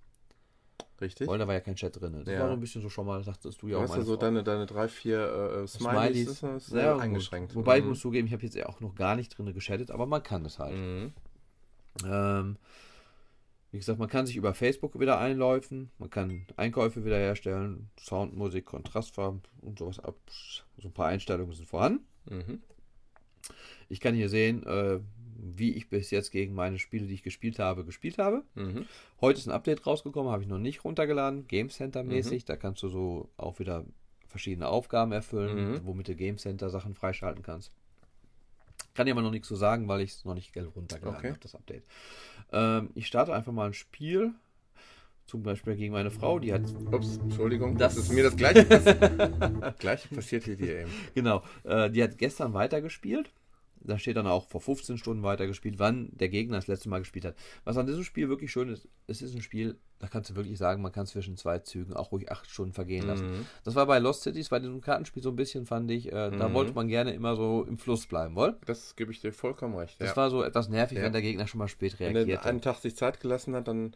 Richtig. 1.00 1.28
Weil 1.28 1.38
da 1.38 1.46
war 1.46 1.54
ja 1.54 1.60
kein 1.60 1.74
Chat 1.76 2.00
drin. 2.00 2.22
Das 2.24 2.32
Ja. 2.32 2.40
war 2.40 2.48
so 2.48 2.54
ein 2.54 2.60
bisschen 2.60 2.80
so 2.82 2.88
schon 2.88 3.06
mal, 3.06 3.22
sagtest 3.22 3.60
du 3.60 3.68
ja 3.68 3.78
Du 3.78 3.84
auch 3.84 3.88
meine 3.88 4.02
so 4.04 4.16
deine, 4.16 4.42
deine 4.42 4.64
drei, 4.66 4.88
vier 4.88 5.18
äh, 5.20 5.62
äh, 5.62 5.66
Smileys. 5.66 6.42
Ist 6.42 6.66
sehr 6.68 6.94
gut. 6.94 7.02
eingeschränkt. 7.02 7.54
Wobei 7.54 7.78
ich 7.78 7.82
Mhm. 7.82 7.90
muss 7.90 8.00
zugeben, 8.00 8.26
ich 8.26 8.32
habe 8.32 8.42
jetzt 8.44 8.56
ja 8.56 8.66
auch 8.66 8.80
noch 8.80 8.94
gar 8.94 9.14
nicht 9.16 9.36
drin 9.36 9.52
geschattet, 9.52 9.90
aber 9.90 10.06
man 10.06 10.22
kann 10.22 10.44
es 10.46 10.58
halt. 10.58 10.74
Mhm. 10.76 11.12
Ähm, 12.04 12.56
wie 13.72 13.78
gesagt, 13.78 13.98
man 13.98 14.08
kann 14.08 14.26
sich 14.26 14.36
über 14.36 14.54
Facebook 14.54 14.98
wieder 14.98 15.18
einläufen, 15.18 15.90
man 15.98 16.08
kann 16.08 16.46
Einkäufe 16.56 17.04
wiederherstellen, 17.04 17.90
Sound, 18.00 18.34
Musik, 18.34 18.64
Kontrastfarben 18.64 19.42
und 19.60 19.78
sowas 19.78 19.98
ab. 20.00 20.14
So 20.78 20.88
ein 20.88 20.92
paar 20.92 21.08
Einstellungen 21.08 21.52
sind 21.54 21.68
vorhanden. 21.68 22.06
Mhm. 22.30 22.62
Ich 23.88 24.00
kann 24.00 24.14
hier 24.14 24.28
sehen, 24.28 24.64
äh, 24.66 25.00
wie 25.40 25.72
ich 25.74 25.88
bis 25.88 26.10
jetzt 26.10 26.30
gegen 26.32 26.54
meine 26.54 26.78
Spiele, 26.78 27.06
die 27.06 27.14
ich 27.14 27.22
gespielt 27.22 27.58
habe, 27.58 27.84
gespielt 27.84 28.18
habe. 28.18 28.42
Mhm. 28.54 28.86
Heute 29.20 29.38
ist 29.38 29.46
ein 29.46 29.52
Update 29.52 29.86
rausgekommen, 29.86 30.30
habe 30.32 30.42
ich 30.42 30.48
noch 30.48 30.58
nicht 30.58 30.84
runtergeladen, 30.84 31.46
Game 31.48 31.70
Center 31.70 32.02
mäßig. 32.02 32.44
Da 32.44 32.56
kannst 32.56 32.82
du 32.82 32.88
so 32.88 33.28
auch 33.36 33.58
wieder 33.58 33.84
verschiedene 34.26 34.68
Aufgaben 34.68 35.12
erfüllen, 35.12 35.72
Mhm. 35.72 35.80
womit 35.84 36.08
du 36.08 36.14
Game 36.14 36.38
Center 36.38 36.68
Sachen 36.70 36.94
freischalten 36.94 37.42
kannst. 37.42 37.70
Kann 38.94 39.06
ich 39.06 39.12
aber 39.12 39.22
noch 39.22 39.30
nichts 39.30 39.48
zu 39.48 39.56
sagen, 39.56 39.88
weil 39.88 40.00
ich 40.00 40.10
es 40.12 40.24
noch 40.24 40.34
nicht 40.34 40.52
gelb 40.52 40.74
runtergeladen 40.74 41.18
Okay. 41.18 41.28
habe, 41.30 41.40
das 41.40 41.54
Update. 41.54 41.84
Ähm, 42.52 42.90
ich 42.94 43.06
starte 43.06 43.34
einfach 43.34 43.52
mal 43.52 43.66
ein 43.66 43.74
Spiel. 43.74 44.32
Zum 45.26 45.42
Beispiel 45.42 45.74
gegen 45.74 45.92
meine 45.92 46.10
Frau, 46.12 46.38
die 46.38 46.52
hat. 46.52 46.62
Ups, 46.92 47.16
Entschuldigung. 47.16 47.76
Das- 47.76 47.96
Das, 47.96 48.04
ist 48.04 48.12
mir 48.12 48.22
das 48.22 48.36
gleiche 48.36 48.64
passiert. 48.64 49.00
gleiche 49.80 50.08
passiert 50.14 50.44
hier 50.44 50.56
dir 50.56 50.80
eben. 50.82 50.90
Genau, 51.14 51.42
äh, 51.64 51.90
die 51.90 52.00
hat 52.02 52.16
gestern 52.16 52.54
weitergespielt. 52.54 53.30
Da 53.80 53.98
steht 53.98 54.16
dann 54.16 54.26
auch 54.26 54.48
vor 54.48 54.60
15 54.60 54.98
Stunden 54.98 55.22
weitergespielt, 55.22 55.78
wann 55.78 56.08
der 56.12 56.28
Gegner 56.28 56.56
das 56.56 56.66
letzte 56.66 56.88
Mal 56.88 56.98
gespielt 56.98 57.24
hat. 57.24 57.36
Was 57.64 57.76
an 57.76 57.86
diesem 57.86 58.02
Spiel 58.04 58.28
wirklich 58.28 58.50
schön 58.50 58.68
ist, 58.68 58.88
es 59.06 59.22
ist 59.22 59.34
ein 59.34 59.42
Spiel, 59.42 59.78
da 59.98 60.08
kannst 60.08 60.30
du 60.30 60.34
wirklich 60.36 60.58
sagen, 60.58 60.82
man 60.82 60.92
kann 60.92 61.06
zwischen 61.06 61.36
zwei 61.36 61.58
Zügen 61.60 61.94
auch 61.94 62.10
ruhig 62.12 62.30
acht 62.30 62.50
Stunden 62.50 62.72
vergehen 62.72 63.06
lassen. 63.06 63.26
Mhm. 63.30 63.46
Das 63.64 63.74
war 63.74 63.86
bei 63.86 63.98
Lost 63.98 64.22
Cities, 64.22 64.48
bei 64.48 64.58
diesem 64.58 64.80
Kartenspiel 64.80 65.22
so 65.22 65.30
ein 65.30 65.36
bisschen, 65.36 65.66
fand 65.66 65.90
ich, 65.90 66.08
äh, 66.08 66.30
da 66.30 66.48
Mhm. 66.48 66.54
wollte 66.54 66.72
man 66.72 66.88
gerne 66.88 67.12
immer 67.14 67.36
so 67.36 67.64
im 67.64 67.78
Fluss 67.78 68.06
bleiben, 68.06 68.34
wohl? 68.34 68.56
Das 68.66 68.96
gebe 68.96 69.12
ich 69.12 69.20
dir 69.20 69.32
vollkommen 69.32 69.76
recht. 69.76 70.00
Das 70.00 70.10
ja. 70.10 70.16
war 70.16 70.30
so 70.30 70.42
etwas 70.42 70.68
nervig, 70.68 70.98
Ja. 70.98 71.04
wenn 71.04 71.12
der 71.12 71.22
Gegner 71.22 71.46
schon 71.46 71.58
mal 71.58 71.68
spät 71.68 71.98
Wenn 72.00 72.14
reagiert 72.16 72.40
er 72.40 72.46
einen. 72.46 72.60
Tag 72.60 72.78
sich 72.78 72.96
Zeit 72.96 73.20
gelassen 73.20 73.54
hat, 73.54 73.68
dann 73.68 73.94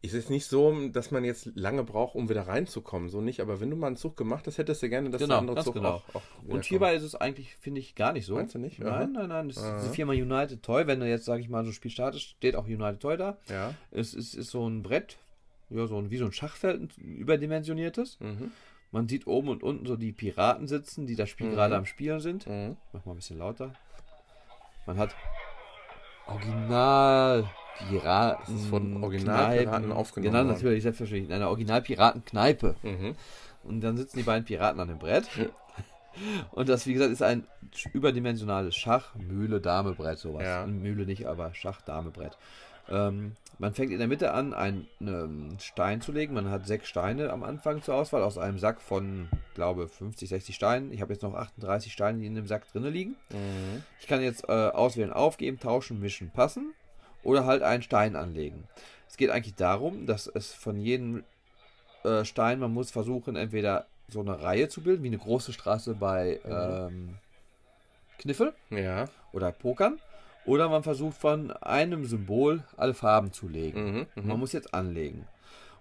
ist 0.00 0.14
es 0.14 0.30
nicht 0.30 0.46
so, 0.46 0.88
dass 0.90 1.10
man 1.10 1.24
jetzt 1.24 1.50
lange 1.56 1.82
braucht, 1.82 2.14
um 2.14 2.28
wieder 2.28 2.46
reinzukommen. 2.46 3.08
So 3.08 3.20
nicht, 3.20 3.40
aber 3.40 3.60
wenn 3.60 3.68
du 3.68 3.74
mal 3.76 3.88
einen 3.88 3.96
Zug 3.96 4.16
gemacht 4.16 4.46
hast, 4.46 4.56
hättest 4.58 4.82
du 4.82 4.88
gerne, 4.88 5.10
dass 5.10 5.20
Genau, 5.20 5.34
der 5.34 5.38
andere 5.40 5.64
Zug 5.64 5.74
genau. 5.74 5.94
auch, 5.94 6.14
auch 6.14 6.22
Und 6.46 6.64
hierbei 6.64 6.94
ist 6.94 7.02
es 7.02 7.16
eigentlich, 7.16 7.56
finde 7.56 7.80
ich, 7.80 7.96
gar 7.96 8.12
nicht 8.12 8.24
so. 8.26 8.36
Meinst 8.36 8.54
du 8.54 8.58
nicht? 8.60 8.78
Nein, 8.78 9.12
nein, 9.12 9.28
nein. 9.28 9.48
Das 9.48 9.56
ist 9.56 9.88
die 9.90 9.94
Firma 9.96 10.12
United 10.12 10.62
Toy. 10.62 10.86
Wenn 10.86 11.00
du 11.00 11.08
jetzt, 11.08 11.24
sage 11.24 11.40
ich 11.40 11.48
mal, 11.48 11.64
so 11.64 11.70
ein 11.70 11.72
Spiel 11.74 11.90
startest, 11.90 12.22
steht 12.24 12.54
auch 12.54 12.66
United 12.66 13.00
Toy 13.00 13.16
da. 13.16 13.32
kommt. 13.32 13.50
Ja. 13.50 13.74
Es 13.90 14.14
ist, 14.14 14.34
ist 14.34 14.50
so 14.50 14.68
ein 14.68 14.82
Brett, 14.84 15.18
ja, 15.70 15.86
so 15.88 15.98
ein, 15.98 16.10
wie 16.10 16.16
so 16.16 16.26
ein 16.26 16.32
Schachfeld, 16.32 16.80
ein 16.80 16.90
überdimensioniertes. 17.02 18.20
Mhm. 18.20 18.52
Man 18.92 19.08
sieht 19.08 19.26
oben 19.26 19.48
und 19.48 19.62
unten 19.64 19.84
so 19.84 19.96
die 19.96 20.12
Piraten 20.12 20.68
sitzen, 20.68 21.06
die 21.08 21.16
das 21.16 21.28
Spiel 21.28 21.48
Mhm. 21.48 21.52
gerade 21.54 21.76
am 21.76 21.86
Spielen 21.86 22.20
sind. 22.20 22.46
Mhm. 22.46 22.76
Mach 22.92 23.04
mal 23.04 23.12
ein 23.12 23.16
bisschen 23.16 23.38
lauter. 23.38 23.74
Man 24.86 24.96
hat 24.96 25.14
Original 26.26 27.48
Piraten. 27.78 28.54
Das 28.54 28.62
ist 28.62 28.68
von 28.70 29.02
Originalpiraten 29.02 29.92
aufgenommen 29.92 30.32
Genau, 30.32 30.44
natürlich, 30.44 30.82
selbstverständlich. 30.82 31.28
In 31.28 31.34
einer 31.34 31.48
Original-Piraten-Kneipe. 31.48 32.76
Mhm. 32.82 33.14
Und 33.64 33.80
dann 33.80 33.96
sitzen 33.96 34.18
die 34.18 34.22
beiden 34.22 34.44
Piraten 34.44 34.80
an 34.80 34.88
dem 34.88 34.98
Brett. 34.98 35.28
Und 36.50 36.68
das, 36.68 36.86
wie 36.86 36.94
gesagt, 36.94 37.12
ist 37.12 37.22
ein 37.22 37.44
überdimensionales 37.92 38.74
Schach, 38.74 39.14
Mühle, 39.14 39.60
Dame, 39.60 39.92
Brett, 39.92 40.18
sowas. 40.18 40.42
Ja. 40.42 40.66
Mühle 40.66 41.06
nicht, 41.06 41.26
aber 41.26 41.54
Schach, 41.54 41.80
Dame, 41.82 42.10
Brett. 42.10 42.36
Ähm, 42.90 43.32
man 43.58 43.74
fängt 43.74 43.92
in 43.92 43.98
der 43.98 44.08
Mitte 44.08 44.32
an, 44.32 44.54
einen 44.54 44.86
ähm, 45.00 45.56
Stein 45.60 46.00
zu 46.00 46.12
legen. 46.12 46.34
Man 46.34 46.50
hat 46.50 46.66
sechs 46.66 46.88
Steine 46.88 47.30
am 47.30 47.42
Anfang 47.42 47.82
zur 47.82 47.94
Auswahl 47.94 48.22
aus 48.22 48.38
einem 48.38 48.58
Sack 48.58 48.80
von, 48.80 49.28
glaube 49.54 49.88
50, 49.88 50.28
60 50.28 50.54
Steinen. 50.54 50.92
Ich 50.92 51.02
habe 51.02 51.12
jetzt 51.12 51.22
noch 51.22 51.34
38 51.34 51.92
Steine, 51.92 52.20
die 52.20 52.26
in 52.26 52.34
dem 52.34 52.46
Sack 52.46 52.70
drinne 52.72 52.90
liegen. 52.90 53.16
Mhm. 53.30 53.82
Ich 54.00 54.06
kann 54.06 54.22
jetzt 54.22 54.48
äh, 54.48 54.52
auswählen, 54.52 55.12
aufgeben, 55.12 55.60
tauschen, 55.60 56.00
mischen, 56.00 56.30
passen 56.30 56.72
oder 57.28 57.44
halt 57.44 57.62
einen 57.62 57.82
Stein 57.82 58.16
anlegen. 58.16 58.64
Es 59.08 59.16
geht 59.18 59.30
eigentlich 59.30 59.54
darum, 59.54 60.06
dass 60.06 60.26
es 60.26 60.52
von 60.54 60.80
jedem 60.80 61.24
äh, 62.04 62.24
Stein, 62.24 62.58
man 62.58 62.72
muss 62.72 62.90
versuchen, 62.90 63.36
entweder 63.36 63.86
so 64.08 64.20
eine 64.20 64.42
Reihe 64.42 64.68
zu 64.68 64.80
bilden, 64.82 65.02
wie 65.02 65.08
eine 65.08 65.18
große 65.18 65.52
Straße 65.52 65.94
bei 65.94 66.40
ähm, 66.46 67.16
Kniffel 68.18 68.54
Ja. 68.70 69.04
oder 69.32 69.52
Pokern, 69.52 69.98
oder 70.46 70.68
man 70.70 70.82
versucht 70.82 71.18
von 71.18 71.50
einem 71.52 72.06
Symbol 72.06 72.64
alle 72.78 72.94
Farben 72.94 73.32
zu 73.32 73.46
legen. 73.48 73.84
Mhm. 73.92 74.06
Mhm. 74.22 74.28
Man 74.28 74.38
muss 74.38 74.52
jetzt 74.52 74.72
anlegen. 74.72 75.26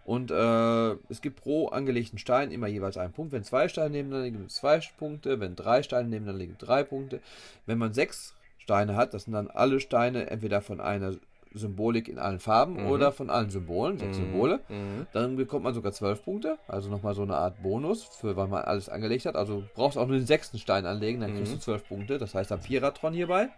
Und 0.03 0.31
äh, 0.31 0.91
es 1.09 1.21
gibt 1.21 1.41
pro 1.41 1.67
angelegten 1.67 2.17
Stein 2.19 2.51
immer 2.51 2.67
jeweils 2.67 2.97
einen 2.97 3.13
Punkt. 3.13 3.31
Wenn 3.33 3.43
zwei 3.43 3.67
Steine 3.69 3.89
nebeneinander 3.91 4.25
liegen, 4.25 4.37
gibt 4.39 4.51
es 4.51 4.57
zwei 4.57 4.81
Punkte. 4.97 5.39
Wenn 5.39 5.55
drei 5.55 5.83
Steine 5.83 6.07
nebeneinander 6.09 6.39
liegen, 6.43 6.57
drei 6.57 6.83
Punkte. 6.83 7.19
Wenn 7.65 7.77
man 7.77 7.93
sechs 7.93 8.33
Steine 8.57 8.95
hat, 8.95 9.13
das 9.13 9.23
sind 9.23 9.33
dann 9.33 9.49
alle 9.49 9.79
Steine 9.79 10.29
entweder 10.29 10.61
von 10.61 10.79
einer 10.81 11.15
Symbolik 11.57 12.07
in 12.07 12.19
allen 12.19 12.39
Farben 12.39 12.73
Mhm. 12.83 12.85
oder 12.87 13.11
von 13.11 13.29
allen 13.29 13.49
Symbolen, 13.49 13.97
sechs 13.97 14.17
Mhm. 14.17 14.23
Symbole. 14.23 14.59
Mhm. 14.69 15.07
Dann 15.13 15.35
bekommt 15.35 15.63
man 15.63 15.73
sogar 15.73 15.91
zwölf 15.91 16.23
Punkte, 16.23 16.57
also 16.67 16.89
nochmal 16.89 17.13
so 17.15 17.21
eine 17.23 17.35
Art 17.35 17.61
Bonus, 17.61 18.03
für 18.03 18.35
weil 18.35 18.47
man 18.47 18.63
alles 18.63 18.89
angelegt 18.89 19.25
hat. 19.25 19.35
Also 19.35 19.63
brauchst 19.75 19.97
auch 19.97 20.07
nur 20.07 20.17
den 20.17 20.25
sechsten 20.27 20.57
Stein 20.57 20.85
anlegen, 20.85 21.19
dann 21.21 21.35
kriegst 21.35 21.51
Mhm. 21.53 21.57
du 21.57 21.61
zwölf 21.61 21.87
Punkte. 21.87 22.17
Das 22.17 22.33
heißt, 22.35 22.51
am 22.51 22.61
Vierradtron 22.61 23.13
hierbei. 23.13 23.49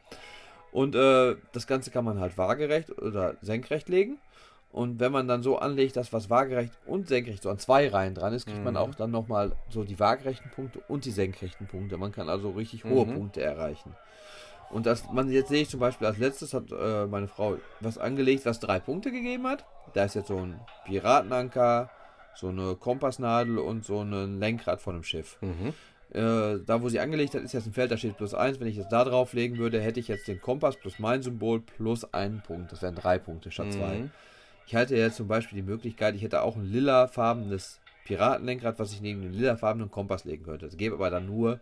Und 0.71 0.95
äh, 0.95 1.35
das 1.51 1.65
Ganze 1.67 1.89
kann 1.91 2.05
man 2.05 2.19
halt 2.19 2.37
waagerecht 2.37 2.91
oder 3.01 3.35
senkrecht 3.41 3.89
legen. 3.89 4.17
Und 4.71 4.99
wenn 4.99 5.11
man 5.11 5.27
dann 5.27 5.41
so 5.41 5.57
anlegt, 5.57 5.95
dass 5.95 6.13
was 6.13 6.29
waagerecht 6.29 6.71
und 6.85 7.07
senkrecht 7.07 7.41
so 7.41 7.49
an 7.49 7.57
zwei 7.57 7.87
Reihen 7.87 8.13
dran 8.13 8.33
ist, 8.33 8.45
kriegt 8.45 8.63
man 8.63 8.75
Mhm. 8.75 8.79
auch 8.79 8.93
dann 8.93 9.09
nochmal 9.09 9.53
so 9.69 9.83
die 9.83 9.99
waagerechten 9.99 10.51
Punkte 10.51 10.79
und 10.87 11.05
die 11.05 11.11
senkrechten 11.11 11.65
Punkte. 11.65 11.97
Man 11.97 12.11
kann 12.11 12.29
also 12.29 12.51
richtig 12.51 12.83
hohe 12.83 13.07
Mhm. 13.07 13.13
Punkte 13.15 13.41
erreichen. 13.41 13.95
Und 14.71 14.85
das, 14.85 15.03
man 15.11 15.31
jetzt 15.31 15.49
sehe 15.49 15.63
ich 15.63 15.69
zum 15.69 15.79
Beispiel 15.79 16.07
als 16.07 16.17
letztes 16.17 16.53
hat 16.53 16.71
äh, 16.71 17.05
meine 17.07 17.27
Frau 17.27 17.57
was 17.79 17.97
angelegt, 17.97 18.45
was 18.45 18.59
drei 18.59 18.79
Punkte 18.79 19.11
gegeben 19.11 19.47
hat. 19.47 19.65
Da 19.93 20.05
ist 20.05 20.15
jetzt 20.15 20.27
so 20.27 20.37
ein 20.37 20.59
Piratenanker, 20.85 21.89
so 22.35 22.49
eine 22.49 22.75
Kompassnadel 22.75 23.57
und 23.57 23.83
so 23.83 24.01
ein 24.01 24.39
Lenkrad 24.39 24.81
von 24.81 24.95
einem 24.95 25.03
Schiff. 25.03 25.37
Mhm. 25.41 25.73
Äh, 26.11 26.59
da, 26.65 26.81
wo 26.81 26.89
sie 26.89 26.99
angelegt 26.99 27.35
hat, 27.35 27.43
ist 27.43 27.53
jetzt 27.53 27.67
ein 27.67 27.73
Feld, 27.73 27.91
da 27.91 27.97
steht 27.97 28.17
plus 28.17 28.33
eins. 28.33 28.59
Wenn 28.59 28.67
ich 28.67 28.77
jetzt 28.77 28.91
da 28.91 29.03
drauflegen 29.03 29.57
würde, 29.57 29.79
hätte 29.79 29.99
ich 29.99 30.07
jetzt 30.07 30.27
den 30.27 30.41
Kompass 30.41 30.75
plus 30.75 30.99
mein 30.99 31.21
Symbol 31.21 31.61
plus 31.61 32.13
einen 32.13 32.41
Punkt. 32.41 32.71
Das 32.71 32.81
wären 32.81 32.95
drei 32.95 33.19
Punkte 33.19 33.51
statt 33.51 33.73
zwei. 33.73 33.95
Mhm. 33.95 34.11
Ich 34.65 34.75
halte 34.75 34.95
jetzt 34.95 35.17
zum 35.17 35.27
Beispiel 35.27 35.55
die 35.55 35.67
Möglichkeit, 35.67 36.15
ich 36.15 36.21
hätte 36.21 36.43
auch 36.43 36.55
ein 36.55 36.65
lilafarbenes 36.65 37.79
Piratenlenkrad, 38.05 38.79
was 38.79 38.91
ich 38.91 39.01
neben 39.01 39.21
den 39.21 39.33
lilafarbenen 39.33 39.91
Kompass 39.91 40.25
legen 40.25 40.43
könnte. 40.43 40.65
Das 40.65 40.77
gäbe 40.77 40.95
aber 40.95 41.09
dann 41.09 41.25
nur, 41.25 41.59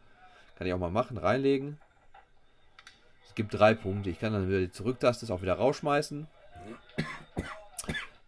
kann 0.58 0.68
ich 0.68 0.74
auch 0.74 0.80
mal 0.80 0.92
machen, 0.92 1.18
reinlegen. 1.18 1.78
Es 3.38 3.46
gibt 3.46 3.54
drei 3.54 3.76
Punkte. 3.76 4.10
Ich 4.10 4.20
kann 4.20 4.34
dann 4.34 4.48
wieder 4.48 4.58
die 4.58 4.72
Zurücktaste 4.72 5.32
auch 5.32 5.44
wieder 5.44 5.54
rausschmeißen. 5.54 6.26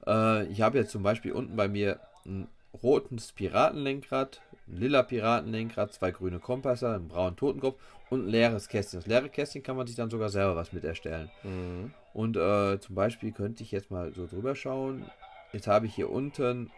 Äh, 0.08 0.46
ich 0.46 0.62
habe 0.62 0.78
jetzt 0.78 0.92
zum 0.92 1.04
Beispiel 1.04 1.34
unten 1.34 1.58
bei 1.58 1.68
mir 1.68 2.00
ein 2.26 2.48
rotes 2.82 3.34
Piratenlenkrad, 3.34 4.42
ein 4.68 4.78
lila 4.78 5.04
Piratenlenkrad, 5.04 5.92
zwei 5.92 6.12
grüne 6.12 6.40
Kompasse, 6.40 6.90
einen 6.90 7.10
braunen 7.10 7.36
Totenkopf 7.36 7.78
und 8.10 8.26
ein 8.26 8.30
leeres 8.30 8.70
Kästchen. 8.70 9.00
Das 9.02 9.08
leere 9.08 9.28
Kästchen 9.28 9.62
kann 9.62 9.76
man 9.76 9.88
sich 9.88 9.98
dann 9.98 10.10
sogar 10.10 10.30
selber 10.30 10.56
was 10.56 10.72
mit 10.72 10.86
erstellen. 10.86 11.30
Mhm. 11.44 11.94
Und 12.14 12.38
äh, 12.38 12.80
zum 12.80 12.96
Beispiel 12.96 13.34
könnte 13.34 13.62
ich 13.62 13.72
jetzt 13.72 13.92
mal 13.92 14.14
so 14.14 14.26
drüber 14.26 14.56
schauen. 14.56 15.06
Jetzt 15.52 15.68
habe 15.68 15.86
ich 15.86 15.94
hier 15.94 16.10
unten 16.10 16.72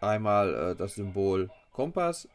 einmal 0.00 0.54
äh, 0.54 0.74
das 0.74 0.94
Symbol 0.94 1.50
Kompass, 1.72 2.26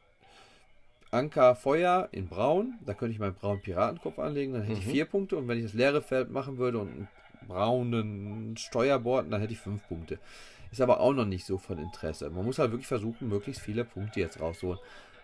Anker, 1.16 1.56
Feuer 1.56 2.10
in 2.12 2.28
braun. 2.28 2.76
Da 2.86 2.94
könnte 2.94 3.14
ich 3.14 3.20
meinen 3.20 3.34
braunen 3.36 3.62
Piratenkopf 3.62 4.20
anlegen, 4.20 4.54
dann 4.54 4.64
hätte 4.64 4.80
ich 4.80 4.86
Mhm. 4.86 4.92
vier 4.92 5.06
Punkte. 5.06 5.38
Und 5.38 5.48
wenn 5.48 5.58
ich 5.58 5.64
das 5.66 5.74
leere 5.74 6.02
Feld 6.02 6.30
machen 6.32 6.58
würde 6.58 6.80
und 6.80 6.90
einen 6.90 7.08
braunen 7.48 8.58
Steuerbord, 8.58 9.32
dann 9.32 9.42
hätte 9.42 9.54
ich 9.54 9.60
fünf 9.60 9.88
Punkte. 9.88 10.20
Ist 10.72 10.82
aber 10.82 11.00
auch 11.00 11.14
noch 11.14 11.26
nicht 11.26 11.46
so 11.46 11.58
von 11.58 11.78
Interesse. 11.78 12.30
Man 12.30 12.44
muss 12.46 12.60
halt 12.60 12.72
wirklich 12.72 12.88
versuchen, 12.88 13.30
möglichst 13.30 13.62
viele 13.62 13.86
Punkte 13.86 14.20
jetzt 14.20 14.40
rauszuholen. 14.42 14.80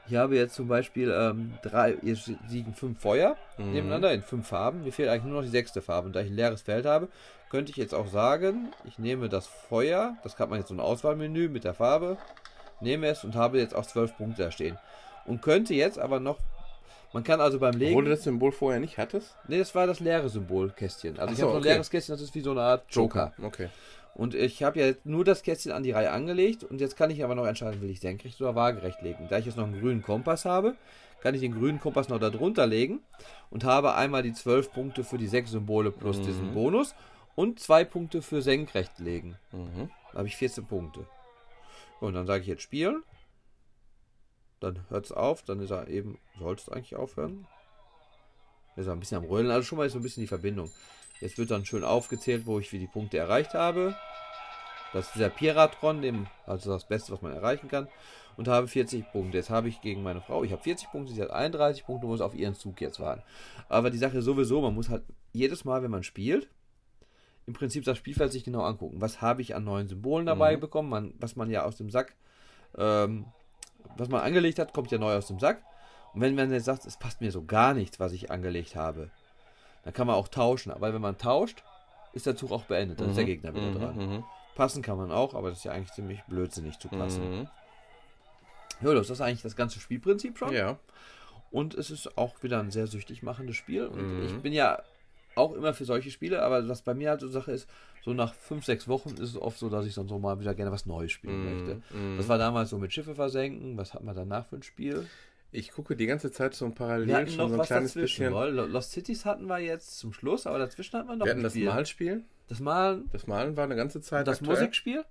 Ich 0.08 0.16
habe 0.16 0.36
jetzt 0.36 0.56
zum 0.56 0.68
Beispiel 0.68 1.12
ähm, 1.16 1.54
drei, 1.62 1.96
hier 2.02 2.18
liegen 2.50 2.74
fünf 2.74 3.00
Feuer 3.00 3.36
Mhm. 3.58 3.72
nebeneinander 3.72 4.14
in 4.14 4.22
fünf 4.24 4.48
Farben. 4.48 4.84
Mir 4.84 4.92
fehlt 4.92 5.10
eigentlich 5.10 5.26
nur 5.26 5.36
noch 5.42 5.44
die 5.44 5.50
sechste 5.52 5.82
Farbe. 5.82 6.08
Und 6.08 6.16
da 6.16 6.22
ich 6.22 6.28
ein 6.28 6.36
leeres 6.36 6.62
Feld 6.62 6.86
habe, 6.86 7.08
könnte 7.50 7.72
ich 7.72 7.78
jetzt 7.78 7.94
auch 7.94 8.08
sagen, 8.08 8.72
ich 8.86 8.98
nehme 8.98 9.30
das 9.30 9.46
Feuer, 9.48 10.16
das 10.24 10.40
hat 10.40 10.50
man 10.50 10.60
jetzt 10.60 10.70
so 10.70 10.74
ein 10.76 10.80
Auswahlmenü 10.80 11.50
mit 11.50 11.66
der 11.66 11.74
Farbe, 11.74 12.18
nehme 12.80 13.08
es 13.08 13.24
und 13.24 13.36
habe 13.36 13.60
jetzt 13.60 13.76
auch 13.76 13.86
zwölf 13.86 14.16
Punkte 14.18 14.44
da 14.44 14.52
stehen. 14.52 14.78
Und 15.32 15.42
könnte 15.42 15.74
jetzt 15.74 15.98
aber 15.98 16.20
noch, 16.20 16.40
man 17.14 17.24
kann 17.24 17.40
also 17.40 17.58
beim 17.58 17.74
Legen, 17.76 17.94
Obwohl 17.94 18.04
du 18.06 18.10
das 18.12 18.24
Symbol 18.24 18.52
vorher 18.52 18.82
nicht 18.82 18.98
hattest? 18.98 19.34
nee, 19.48 19.58
das 19.58 19.74
war 19.74 19.88
das 19.88 20.02
leere 20.02 20.28
Symbolkästchen. 20.28 21.18
Also 21.20 21.28
Ach 21.28 21.32
ich 21.32 21.38
so, 21.40 21.44
habe 21.44 21.52
so 21.54 21.58
ein 21.58 21.62
okay. 21.62 21.70
leeres 21.70 21.90
Kästchen, 21.90 22.14
das 22.14 22.22
ist 22.22 22.36
wie 22.36 22.42
so 22.42 22.52
eine 22.52 22.62
Art 22.62 22.84
Joker. 22.90 23.32
Okay. 23.42 23.70
Und 24.14 24.36
ich 24.36 24.62
habe 24.62 24.80
ja 24.82 24.94
nur 25.06 25.24
das 25.24 25.42
Kästchen 25.42 25.72
an 25.72 25.84
die 25.84 25.92
Reihe 25.92 26.12
angelegt 26.12 26.66
und 26.66 26.82
jetzt 26.82 26.98
kann 26.98 27.10
ich 27.12 27.24
aber 27.24 27.34
noch 27.34 27.46
entscheiden, 27.46 27.82
will 27.82 27.90
ich 27.90 28.02
senkrecht 28.02 28.42
oder 28.42 28.56
waagerecht 28.56 29.02
legen. 29.02 29.28
Da 29.30 29.38
ich 29.38 29.46
jetzt 29.46 29.56
noch 29.58 29.64
einen 29.64 29.80
grünen 29.80 30.02
Kompass 30.04 30.44
habe, 30.44 30.76
kann 31.22 31.34
ich 31.34 31.40
den 31.40 31.54
grünen 31.54 31.80
Kompass 31.80 32.10
noch 32.10 32.20
da 32.20 32.30
drunter 32.30 32.68
legen 32.68 33.00
und 33.52 33.64
habe 33.64 33.96
einmal 33.96 34.22
die 34.24 34.34
12 34.34 34.74
Punkte 34.74 35.06
für 35.06 35.18
die 35.18 35.28
sechs 35.28 35.52
Symbole 35.52 35.92
plus 35.92 36.18
Mhm. 36.18 36.24
diesen 36.24 36.54
Bonus 36.54 36.94
und 37.36 37.60
zwei 37.62 37.86
Punkte 37.86 38.22
für 38.22 38.42
senkrecht 38.42 39.00
legen. 39.00 39.38
Mhm. 39.54 39.90
Da 40.12 40.18
habe 40.18 40.28
ich 40.28 40.36
14 40.36 40.66
Punkte. 40.66 41.06
Und 42.02 42.16
dann 42.16 42.26
sage 42.28 42.42
ich 42.42 42.48
jetzt 42.48 42.64
spielen. 42.64 43.04
Dann 44.62 44.80
hört 44.90 45.06
es 45.06 45.12
auf, 45.12 45.42
dann 45.44 45.60
ist 45.60 45.72
er 45.72 45.88
eben, 45.90 46.18
sollte 46.40 46.62
es 46.62 46.70
eigentlich 46.70 46.96
aufhören. 46.96 47.46
Ist 48.78 48.88
er 48.88 48.94
ein 48.94 49.00
bisschen 49.00 49.18
am 49.18 49.26
Rödeln, 49.26 49.52
also 49.52 49.64
schon 49.64 49.78
mal 49.78 49.86
ist 49.88 49.94
so 49.94 50.00
ein 50.00 50.04
bisschen 50.04 50.22
die 50.22 50.28
Verbindung. 50.28 50.72
Jetzt 51.20 51.38
wird 51.38 51.52
dann 51.52 51.66
schön 51.66 51.84
aufgezählt, 51.84 52.46
wo 52.46 52.60
ich 52.60 52.72
wie 52.72 52.80
die 52.80 52.88
Punkte 52.88 53.18
erreicht 53.18 53.54
habe. 53.54 53.96
Das 54.94 55.08
ist 55.08 55.16
dieser 55.16 55.30
Piratron, 55.30 56.02
dem, 56.02 56.28
also 56.46 56.72
das 56.72 56.88
Beste, 56.88 57.12
was 57.12 57.22
man 57.22 57.34
erreichen 57.34 57.68
kann. 57.70 57.88
Und 58.38 58.48
habe 58.48 58.68
40 58.68 59.12
Punkte. 59.12 59.38
Jetzt 59.38 59.50
habe 59.50 59.68
ich 59.68 59.82
gegen 59.82 60.04
meine 60.04 60.22
Frau, 60.22 60.44
ich 60.44 60.52
habe 60.52 60.62
40 60.64 60.90
Punkte, 60.92 61.14
sie 61.14 61.22
hat 61.22 61.32
31 61.32 61.86
Punkte, 61.86 62.08
muss 62.08 62.22
auf 62.22 62.34
ihren 62.34 62.56
Zug 62.56 62.80
jetzt 62.82 63.00
warten. 63.00 63.24
Aber 63.68 63.90
die 63.90 63.98
Sache 63.98 64.20
ist 64.20 64.26
sowieso, 64.26 64.62
man 64.62 64.74
muss 64.74 64.90
halt 64.90 65.04
jedes 65.34 65.66
Mal, 65.66 65.84
wenn 65.84 65.92
man 65.92 66.04
spielt, 66.04 66.50
im 67.46 67.54
Prinzip 67.54 67.84
das 67.84 67.98
Spielfeld 67.98 68.32
sich 68.32 68.44
genau 68.44 68.62
angucken. 68.62 69.02
Was 69.02 69.22
habe 69.22 69.42
ich 69.42 69.56
an 69.56 69.64
neuen 69.64 69.88
Symbolen 69.88 70.26
dabei 70.26 70.56
Mhm. 70.56 70.62
bekommen? 70.62 70.90
Man, 70.90 71.14
was 71.20 71.36
man 71.36 71.50
ja 71.50 71.64
aus 71.66 71.78
dem 71.78 71.90
Sack, 71.90 72.16
ähm, 72.78 73.26
was 73.98 74.10
man 74.10 74.22
angelegt 74.22 74.60
hat, 74.60 74.74
kommt 74.74 74.92
ja 74.92 74.98
neu 74.98 75.16
aus 75.16 75.28
dem 75.28 75.40
Sack. 75.40 75.62
Und 76.14 76.22
wenn 76.22 76.36
man 76.36 76.52
jetzt 76.52 76.66
sagt, 76.66 76.86
es 76.86 76.98
passt 76.98 77.22
mir 77.22 77.32
so 77.32 77.44
gar 77.46 77.74
nichts, 77.74 78.00
was 78.00 78.12
ich 78.12 78.32
angelegt 78.32 78.76
habe, 78.76 79.10
dann 79.84 79.94
kann 79.94 80.08
man 80.08 80.16
auch 80.16 80.28
tauschen. 80.28 80.72
Aber 80.72 80.94
wenn 80.94 81.02
man 81.02 81.18
tauscht, 81.18 81.64
ist 82.14 82.26
der 82.26 82.36
Zug 82.36 82.52
auch 82.52 82.64
beendet. 82.64 83.00
Dann 83.00 83.10
ist 83.10 83.16
der 83.16 83.24
Mhm. 83.24 83.28
Gegner 83.28 83.54
wieder 83.56 83.68
Mhm. 83.72 83.76
dran. 83.80 83.96
Mhm. 83.98 84.24
Passen 84.56 84.82
kann 84.82 84.98
man 84.98 85.12
auch, 85.12 85.34
aber 85.34 85.50
das 85.50 85.60
ist 85.60 85.64
ja 85.64 85.72
eigentlich 85.72 85.94
ziemlich 85.94 86.22
blödsinnig 86.28 86.78
zu 86.80 86.90
passen. 86.90 87.40
Mhm. 87.40 87.48
Ja, 88.82 88.94
das 88.94 89.10
ist 89.10 89.22
eigentlich 89.22 89.42
das 89.44 89.56
ganze 89.56 89.80
Spielprinzip 89.80 90.38
schon. 90.38 90.54
Ja. 90.54 90.78
Und 91.52 91.74
es 91.74 91.90
ist 91.92 92.18
auch 92.18 92.42
wieder 92.44 92.60
ein 92.60 92.72
sehr 92.72 92.88
süchtig 92.88 93.24
machendes 93.24 93.56
Spiel. 93.56 93.86
Und 93.88 94.20
Mhm. 94.20 94.26
ich 94.26 94.42
bin 94.42 94.54
ja 94.54 94.82
auch 95.36 95.54
immer 95.54 95.74
für 95.74 95.86
solche 95.86 96.12
Spiele, 96.12 96.42
aber 96.42 96.68
was 96.68 96.82
bei 96.82 96.94
mir 96.94 97.10
halt 97.12 97.22
so 97.22 97.28
Sache 97.28 97.52
ist, 97.52 97.70
so 98.04 98.14
nach 98.14 98.34
fünf, 98.34 98.66
sechs 98.66 98.88
Wochen 98.88 99.12
ist 99.12 99.20
es 99.30 99.38
oft 99.38 99.60
so, 99.60 99.70
dass 99.70 99.86
ich 99.86 99.94
dann 99.96 100.08
so 100.08 100.18
mal 100.20 100.40
wieder 100.40 100.56
gerne 100.56 100.72
was 100.72 100.86
Neues 100.86 101.12
spielen 101.12 101.44
möchte. 101.46 101.82
Mhm. 101.96 102.18
Das 102.18 102.28
war 102.28 102.38
damals 102.38 102.70
so 102.72 102.78
mit 102.78 102.92
Schiffe 102.94 103.16
versenken. 103.16 103.78
Was 103.78 103.94
hat 103.94 104.04
man 104.04 104.16
danach 104.16 104.48
für 104.48 104.56
ein 104.58 104.64
Spiel? 104.64 105.08
Ich 105.54 105.72
gucke 105.72 105.96
die 105.96 106.06
ganze 106.06 106.32
Zeit 106.32 106.54
so 106.56 106.66
ein 106.66 106.74
Parallel 106.74 107.28
schon 107.28 107.38
noch 107.38 107.48
so 107.50 107.54
ein 107.56 107.60
was 107.60 107.68
kleines 107.68 107.94
bisschen. 107.94 108.32
Lo- 108.32 108.66
Lost 108.66 108.92
Cities 108.92 109.26
hatten 109.26 109.46
wir 109.48 109.60
jetzt 109.60 110.00
zum 110.00 110.14
Schluss, 110.14 110.48
aber 110.48 110.60
dazwischen 110.60 110.98
hatten 110.98 111.10
wir 111.10 111.16
noch 111.18 111.26
Wir 111.26 111.32
hatten 111.34 111.44
das 111.44 111.54
Spiel. 111.54 111.66
Malspiel. 111.66 112.24
Das 112.48 112.60
Malen, 112.60 113.10
Das 113.12 113.28
Malen 113.28 113.56
war 113.58 113.66
eine 113.66 113.76
ganze 113.76 114.02
Zeit. 114.02 114.28
das 114.28 114.40
aktuell. 114.40 114.58
Musikspiel, 114.58 115.04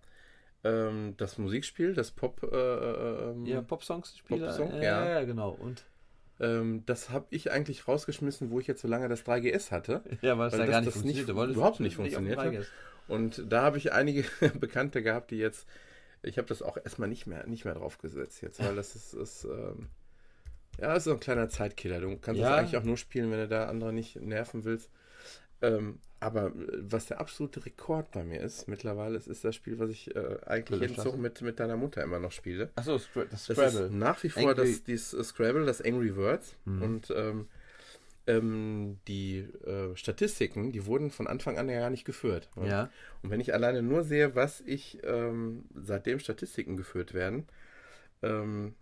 Ähm, 0.65 1.15
das 1.17 1.39
Musikspiel, 1.39 1.95
das 1.95 2.11
Pop. 2.11 2.43
Äh, 2.43 2.47
äh, 2.57 3.31
ähm, 3.31 3.47
ja, 3.47 3.63
Popsongs-Spiel. 3.63 4.41
Popsong, 4.41 4.75
ja, 4.77 4.83
ja. 4.83 5.09
ja, 5.11 5.25
genau. 5.25 5.51
Und 5.51 5.85
ähm, 6.41 6.83
das 6.87 7.11
habe 7.11 7.27
ich 7.31 7.51
eigentlich 7.53 7.87
rausgeschmissen, 7.87 8.51
wo 8.51 8.59
ich 8.61 8.67
jetzt 8.67 8.83
so 8.83 8.89
lange 8.89 9.09
das 9.09 9.25
3GS 9.27 9.71
hatte. 9.71 10.03
ja, 10.23 10.39
weil 10.39 10.49
es 10.49 10.53
da 10.53 10.59
das- 10.59 10.69
gar 10.71 10.81
nicht 10.81 10.87
das 10.89 10.95
funktioniert. 10.95 11.27
nicht- 11.29 11.57
überhaupt 11.57 11.81
nicht. 11.81 11.99
3GS. 11.99 12.67
Und 13.09 13.45
da 13.53 13.63
habe 13.63 13.79
ich 13.79 13.93
einige 13.93 14.25
Bekannte 14.61 15.03
gehabt, 15.03 15.31
die 15.33 15.39
jetzt 15.39 15.67
Ich 16.23 16.39
habe 16.39 16.47
das 16.49 16.63
auch 16.63 16.77
erstmal 16.77 17.09
nicht 17.09 17.27
mehr, 17.27 17.47
nicht 17.47 17.65
mehr 17.65 17.75
drauf 17.75 17.99
gesetzt 17.99 18.43
jetzt, 18.43 18.63
weil 18.63 18.77
das 18.77 18.95
ist, 18.95 19.15
ist 19.15 19.45
ähm, 19.45 19.89
ja, 20.79 20.89
das 20.89 20.99
ist 20.99 21.05
so 21.05 21.13
ein 21.13 21.21
kleiner 21.21 21.49
Zeitkiller. 21.49 22.01
Du 22.01 22.17
kannst 22.19 22.41
Ja. 22.41 22.51
das 22.51 22.59
eigentlich 22.61 22.77
auch 22.77 22.85
nur 22.85 22.97
spielen, 22.97 23.31
wenn 23.31 23.39
du 23.41 23.49
da 23.49 23.67
andere 23.69 23.93
nicht 23.93 24.17
nerven 24.17 24.65
willst. 24.65 24.91
Ähm, 25.63 25.99
aber 26.21 26.47
äh, 26.47 26.53
was 26.81 27.07
der 27.07 27.21
absolute 27.21 27.65
Rekord 27.65 28.11
bei 28.13 28.25
mir 28.25 28.41
ist 28.41 28.69
mittlerweile, 28.69 29.17
es 29.17 29.27
ist 29.27 29.45
das 29.45 29.55
Spiel, 29.55 29.79
was 29.79 29.91
ich 29.91 30.15
äh, 30.15 30.39
eigentlich 30.47 30.81
jeden? 30.81 30.97
Zug 30.97 31.19
mit, 31.19 31.41
mit 31.43 31.59
deiner 31.61 31.77
Mutter 31.77 32.03
immer 32.03 32.19
noch 32.19 32.33
spiele. 32.33 32.71
Achso, 32.77 32.99
das 33.31 33.47
Das 33.47 33.75
ist 33.75 33.91
nach 33.91 34.23
wie 34.23 34.29
vor 34.29 34.51
Angry- 34.51 34.73
das, 34.73 34.85
dieses 34.85 35.15
äh, 35.15 35.25
Scrabble, 35.25 35.65
das 35.67 35.81
Angry 35.83 36.17
Words. 36.17 36.57
Mhm. 36.65 36.83
Und 36.83 37.11
ähm, 37.17 37.49
ähm, 38.27 38.99
die 39.09 39.39
äh, 39.39 39.97
Statistiken, 39.97 40.73
die 40.73 40.87
wurden 40.87 41.11
von 41.11 41.27
Anfang 41.27 41.59
an 41.59 41.69
ja 41.69 41.89
nicht 41.91 42.05
geführt. 42.05 42.49
Ja. 42.63 42.91
Und 43.23 43.31
wenn 43.31 43.41
ich 43.41 43.55
alleine 43.55 43.83
nur 43.83 44.05
sehe, 44.05 44.35
was 44.35 44.61
ich, 44.61 44.99
ähm, 45.05 45.65
seitdem 45.75 46.19
Statistiken 46.19 46.77
geführt 46.77 47.15
werden, 47.15 47.47
ähm, 48.23 48.75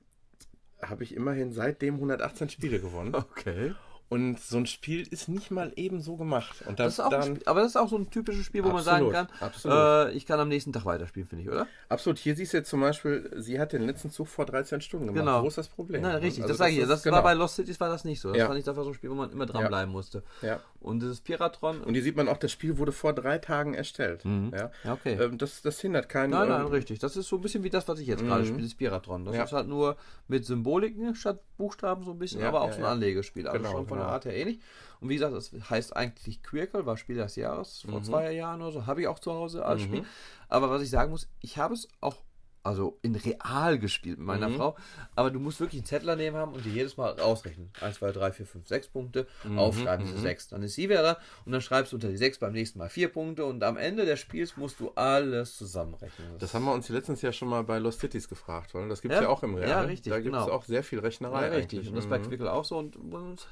habe 0.82 1.02
ich 1.04 1.14
immerhin 1.14 1.52
seitdem 1.52 1.94
118 1.94 2.50
Spiele 2.50 2.80
gewonnen. 2.80 3.14
Okay. 3.14 3.74
Und 4.10 4.40
so 4.40 4.56
ein 4.56 4.64
Spiel 4.64 5.06
ist 5.10 5.28
nicht 5.28 5.50
mal 5.50 5.70
eben 5.76 6.00
so 6.00 6.16
gemacht. 6.16 6.64
Und 6.66 6.78
da, 6.80 6.84
Das 6.84 6.94
ist 6.94 7.00
auch 7.00 7.10
dann, 7.10 7.22
Spiel, 7.24 7.42
aber 7.44 7.60
das 7.60 7.70
ist 7.72 7.76
auch 7.76 7.90
so 7.90 7.96
ein 7.96 8.08
typisches 8.08 8.46
Spiel, 8.46 8.64
wo 8.64 8.70
man 8.70 8.82
sagen 8.82 9.06
Absolut, 9.06 9.12
kann, 9.38 9.46
absolut. 9.46 9.76
Äh, 9.76 10.12
ich 10.16 10.24
kann 10.24 10.40
am 10.40 10.48
nächsten 10.48 10.72
Tag 10.72 10.86
weiterspielen, 10.86 11.28
finde 11.28 11.44
ich, 11.44 11.50
oder? 11.50 11.66
absolut, 11.90 12.18
hier 12.18 12.34
siehst 12.34 12.54
du 12.54 12.56
jetzt 12.56 12.70
zum 12.70 12.80
Beispiel, 12.80 13.30
sie 13.36 13.60
hat 13.60 13.74
den 13.74 13.82
letzten 13.82 14.10
Zug 14.10 14.28
vor 14.28 14.46
13 14.46 14.80
Stunden 14.80 15.08
gemacht. 15.08 15.20
Genau. 15.26 15.42
Wo 15.42 15.48
ist 15.48 15.58
das 15.58 15.68
Problem? 15.68 16.00
Nein, 16.00 16.16
richtig, 16.16 16.42
Also 16.42 16.48
das 16.54 16.58
sage 16.58 16.70
ich 16.70 16.78
ja. 16.78 16.84
ist- 16.84 16.88
Das 16.88 17.02
genau. 17.02 17.16
war 17.16 17.22
bei 17.22 17.34
Lost 17.34 17.56
Cities 17.56 17.78
war 17.80 17.90
das 17.90 18.04
nicht 18.06 18.20
so. 18.20 18.30
Das 18.30 18.38
Ja. 18.38 18.46
fand 18.46 18.58
ich, 18.58 18.64
das 18.64 18.76
war 18.76 18.84
so 18.84 18.90
ein 18.90 18.94
Spiel, 18.94 19.10
wo 19.10 19.14
man 19.14 19.30
immer 19.30 19.44
dranbleiben 19.44 19.92
musste. 19.92 20.22
Ja. 20.40 20.60
Und 20.80 21.00
dieses 21.00 21.20
Piratron. 21.20 21.82
Und 21.82 21.92
hier 21.92 22.02
sieht 22.02 22.16
man 22.16 22.28
auch, 22.28 22.38
das 22.38 22.50
Spiel 22.52 22.78
wurde 22.78 22.92
vor 22.92 23.12
drei 23.12 23.36
Tagen 23.38 23.74
erstellt. 23.74 24.24
Ja. 24.24 24.70
Ja, 24.84 24.92
okay. 24.94 25.18
Ähm, 25.20 25.36
das, 25.36 25.60
das 25.60 25.80
hindert 25.80 26.08
keinen. 26.08 26.30
Nein, 26.30 26.48
nein, 26.48 26.62
ähm, 26.62 26.66
richtig. 26.68 26.98
Das 27.00 27.14
ist 27.16 27.28
so 27.28 27.36
ein 27.36 27.42
bisschen 27.42 27.62
wie 27.62 27.70
das, 27.70 27.86
was 27.88 27.98
ich 28.00 28.06
jetzt 28.06 28.24
gerade 28.24 28.46
spiele, 28.46 28.62
das 28.62 28.74
Piratron. 28.74 29.26
Das 29.26 29.34
Ja. 29.36 29.42
ist 29.44 29.52
halt 29.52 29.68
nur 29.68 29.96
mit 30.28 30.46
Symboliken 30.46 31.14
statt 31.14 31.40
Buchstaben 31.58 32.04
so 32.04 32.12
ein 32.12 32.18
bisschen, 32.18 32.40
Ja, 32.40 32.48
aber 32.48 32.60
auch 32.62 32.68
ja, 32.68 32.72
so 32.72 32.78
ein 32.78 32.84
ja. 32.84 32.90
Anlegespiel. 32.92 33.48
Also 33.48 33.58
Genau, 33.58 33.72
schon 33.72 33.86
von 33.88 33.97
genau. 33.98 34.06
der 34.06 34.14
Art 34.14 34.24
her 34.24 34.36
ähnlich. 34.36 34.60
Und 35.00 35.08
wie 35.10 35.14
gesagt, 35.14 35.34
das 35.34 35.52
heißt 35.70 35.94
eigentlich 35.96 36.42
Quirkel, 36.42 36.84
war 36.86 36.96
Spiel 36.96 37.16
des 37.16 37.36
Jahres 37.36 37.84
Mhm. 37.84 37.90
vor 37.90 38.02
zwei 38.02 38.32
Jahren 38.32 38.60
oder 38.62 38.72
so. 38.72 38.86
Habe 38.86 39.02
ich 39.02 39.06
auch 39.08 39.18
zu 39.20 39.32
Hause 39.32 39.64
als 39.64 39.82
Spiel. 39.82 40.04
Aber 40.48 40.70
was 40.70 40.82
ich 40.82 40.90
sagen 40.90 41.10
muss, 41.10 41.28
ich 41.40 41.56
habe 41.58 41.74
es 41.74 41.88
auch 42.00 42.16
also 42.62 42.98
in 43.02 43.14
real 43.14 43.78
gespielt 43.78 44.18
mit 44.18 44.26
meiner 44.26 44.48
Mhm. 44.48 44.56
Frau. 44.56 44.76
Aber 45.14 45.30
du 45.30 45.38
musst 45.40 45.60
wirklich 45.60 45.80
einen 45.80 45.86
Zettel 45.86 46.06
daneben 46.06 46.36
haben 46.36 46.52
und 46.52 46.64
dir 46.64 46.72
jedes 46.72 46.96
Mal 46.96 47.18
ausrechnen. 47.20 47.70
1, 47.80 47.96
2, 47.96 48.12
3, 48.12 48.32
4, 48.32 48.46
5, 48.46 48.68
6 48.68 48.88
Punkte. 48.88 49.26
Mhm, 49.44 49.58
Aufschreiben 49.58 50.04
diese 50.06 50.18
6. 50.18 50.48
Dann 50.48 50.62
ist 50.62 50.74
sie 50.74 50.88
wieder 50.88 51.02
da 51.02 51.18
und 51.44 51.52
dann 51.52 51.60
schreibst 51.60 51.92
du 51.92 51.96
unter 51.96 52.08
die 52.08 52.16
6 52.16 52.38
beim 52.38 52.52
nächsten 52.52 52.78
Mal 52.78 52.88
4 52.88 53.08
Punkte 53.08 53.44
und 53.44 53.62
am 53.64 53.76
Ende 53.76 54.04
des 54.04 54.18
Spiels 54.20 54.56
musst 54.56 54.80
du 54.80 54.90
alles 54.96 55.56
zusammenrechnen. 55.56 56.38
Das 56.38 56.52
haben 56.54 56.64
wir 56.64 56.72
uns 56.72 56.88
letztens 56.88 57.22
ja 57.22 57.32
schon 57.32 57.48
mal 57.48 57.62
bei 57.64 57.78
Lost 57.78 58.00
Cities 58.00 58.28
gefragt, 58.28 58.74
weil 58.74 58.88
das 58.88 59.00
gibt 59.02 59.14
es 59.14 59.18
Ja. 59.20 59.24
ja. 59.24 59.28
auch 59.30 59.42
im 59.42 59.54
Real. 59.54 59.68
Ja, 59.68 59.80
richtig, 59.82 60.10
Da 60.12 60.20
gibt 60.20 60.34
es 60.34 60.42
genau. 60.42 60.54
auch 60.54 60.64
sehr 60.64 60.82
viel 60.82 60.98
Rechnerei. 60.98 61.46
Ja, 61.46 61.52
richtig. 61.54 61.78
eigentlich. 61.78 61.88
Und 61.88 61.94
das 61.96 62.04
ist 62.04 62.10
bei 62.10 62.18
Mhm. 62.18 62.24
Quickel 62.28 62.48
auch 62.48 62.64
so. 62.64 62.76
Und, 62.78 62.96
und 62.96 63.48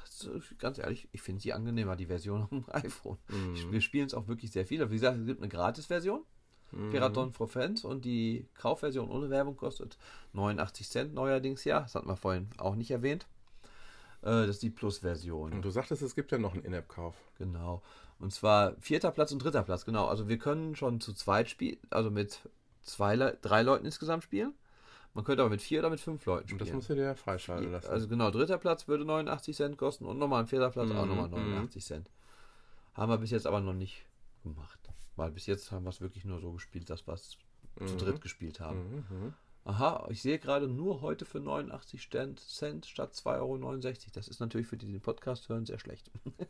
ganz 0.59 0.77
ehrlich, 0.79 1.07
ich 1.11 1.21
finde 1.21 1.41
sie 1.41 1.53
angenehmer, 1.53 1.95
die 1.95 2.05
Version 2.07 2.43
auf 2.43 2.49
dem 2.51 2.65
iPhone. 2.69 3.17
Mhm. 3.29 3.71
Wir 3.71 3.81
spielen 3.81 4.05
es 4.07 4.13
auch 4.13 4.27
wirklich 4.27 4.51
sehr 4.51 4.65
viel. 4.65 4.81
Aber 4.81 4.91
wie 4.91 4.95
gesagt, 4.95 5.17
es 5.19 5.25
gibt 5.25 5.39
eine 5.41 5.49
Gratis-Version. 5.49 6.23
Mhm. 6.71 6.89
Piraton 6.91 7.31
for 7.31 7.47
Fans 7.47 7.83
und 7.85 8.03
die 8.05 8.45
Kaufversion 8.55 9.09
ohne 9.09 9.29
Werbung 9.29 9.55
kostet 9.55 9.97
89 10.33 10.89
Cent 10.89 11.13
neuerdings 11.13 11.63
ja. 11.63 11.81
Das 11.81 11.95
hatten 11.95 12.07
wir 12.07 12.17
vorhin 12.17 12.49
auch 12.57 12.75
nicht 12.75 12.91
erwähnt. 12.91 13.25
Äh, 14.21 14.45
das 14.45 14.49
ist 14.49 14.63
die 14.63 14.69
Plus-Version. 14.69 15.53
Und 15.53 15.61
du 15.61 15.69
sagtest, 15.69 16.01
es 16.01 16.15
gibt 16.15 16.31
ja 16.31 16.37
noch 16.37 16.53
einen 16.53 16.63
In-App-Kauf. 16.63 17.15
Genau. 17.37 17.81
Und 18.19 18.33
zwar 18.33 18.73
vierter 18.79 19.11
Platz 19.11 19.31
und 19.31 19.43
dritter 19.43 19.63
Platz, 19.63 19.85
genau. 19.85 20.07
Also 20.07 20.27
wir 20.27 20.37
können 20.39 20.75
schon 20.75 20.99
zu 20.99 21.13
zweit 21.13 21.49
spielen, 21.49 21.77
also 21.91 22.09
mit 22.11 22.41
zwei, 22.81 23.15
drei 23.15 23.61
Leuten 23.61 23.85
insgesamt 23.85 24.23
spielen. 24.23 24.53
Man 25.13 25.23
könnte 25.23 25.41
aber 25.43 25.49
mit 25.49 25.61
vier 25.61 25.79
oder 25.79 25.89
mit 25.89 25.99
fünf 25.99 26.25
Leuten 26.25 26.43
Und 26.43 26.49
spielen. 26.49 26.59
das 26.59 26.73
musst 26.73 26.89
du 26.89 26.95
dir 26.95 27.03
ja 27.03 27.15
freischalten 27.15 27.71
lassen. 27.71 27.89
Also 27.89 28.07
genau, 28.07 28.29
dritter 28.31 28.57
Platz 28.57 28.87
würde 28.87 29.05
89 29.05 29.55
Cent 29.55 29.77
kosten 29.77 30.05
und 30.05 30.17
nochmal 30.19 30.41
ein 30.41 30.47
vierter 30.47 30.69
Platz 30.69 30.91
auch 30.91 31.03
Mhm, 31.05 31.09
nochmal 31.09 31.29
89 31.29 31.83
Cent. 31.83 32.09
Haben 32.93 33.11
wir 33.11 33.17
bis 33.17 33.31
jetzt 33.31 33.47
aber 33.47 33.59
noch 33.61 33.73
nicht 33.73 34.05
gemacht. 34.43 34.79
Weil 35.17 35.31
bis 35.31 35.45
jetzt 35.47 35.71
haben 35.71 35.83
wir 35.83 35.89
es 35.89 35.99
wirklich 35.99 36.23
nur 36.23 36.39
so 36.39 36.53
gespielt, 36.53 36.89
dass 36.89 37.05
wir 37.07 37.13
es 37.13 37.37
zu 37.85 37.95
dritt 37.97 38.21
gespielt 38.21 38.59
haben. 38.59 39.05
Mhm. 39.09 39.33
Aha, 39.65 40.07
ich 40.09 40.21
sehe 40.21 40.39
gerade 40.39 40.67
nur 40.67 41.01
heute 41.01 41.25
für 41.25 41.39
89 41.41 42.09
Cent 42.09 42.85
statt 42.85 43.13
2,69 43.13 43.35
Euro. 43.41 43.77
Das 44.13 44.27
ist 44.29 44.39
natürlich 44.39 44.67
für 44.67 44.77
die, 44.77 44.85
die 44.85 44.93
den 44.93 45.01
Podcast 45.01 45.49
hören, 45.49 45.65
sehr 45.65 45.79
schlecht. 45.79 46.09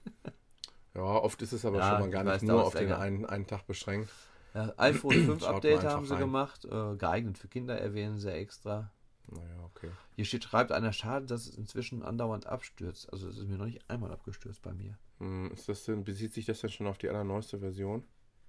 Ja, 0.93 1.03
oft 1.03 1.39
ist 1.43 1.53
es 1.53 1.63
aber 1.63 1.77
Ja, 1.77 1.89
schon 1.91 1.99
mal 1.99 2.09
gar 2.09 2.25
weiß, 2.25 2.41
nicht 2.41 2.49
dauert 2.49 2.59
nur 2.59 2.65
auf 2.67 2.73
den 2.73 2.91
einen, 2.91 3.25
einen 3.25 3.45
Tag 3.45 3.67
beschränkt. 3.67 4.09
Ja, 4.55 4.73
iPhone 4.77 5.11
5 5.25 5.27
Schaut 5.41 5.41
mal 5.41 5.55
Update 5.57 5.83
haben 5.83 6.05
sie 6.07 6.13
rein. 6.13 6.19
gemacht. 6.21 6.65
Äh, 6.65 6.95
geeignet 6.95 7.37
für 7.37 7.47
Kinder 7.47 7.79
erwähnen 7.79 8.17
sie 8.17 8.31
extra. 8.31 8.91
Naja, 9.27 9.63
okay. 9.65 9.91
Hier 10.15 10.25
steht, 10.25 10.45
schreibt 10.45 10.71
einer, 10.71 10.93
schade, 10.93 11.27
dass 11.27 11.45
es 11.45 11.55
inzwischen 11.55 12.01
andauernd 12.01 12.47
abstürzt. 12.47 13.13
Also 13.13 13.29
es 13.29 13.37
ist 13.37 13.47
mir 13.47 13.57
noch 13.57 13.65
nicht 13.65 13.87
einmal 13.87 14.11
abgestürzt 14.11 14.63
bei 14.63 14.73
mir. 14.73 14.97
Hm, 15.19 15.51
Ist 15.51 15.69
das 15.69 15.83
denn, 15.83 16.03
bezieht 16.03 16.33
sich 16.33 16.45
das 16.45 16.61
denn 16.61 16.71
schon 16.71 16.87
auf 16.87 16.97
die 16.97 17.09
allerneueste 17.09 17.59
Version? 17.59 18.03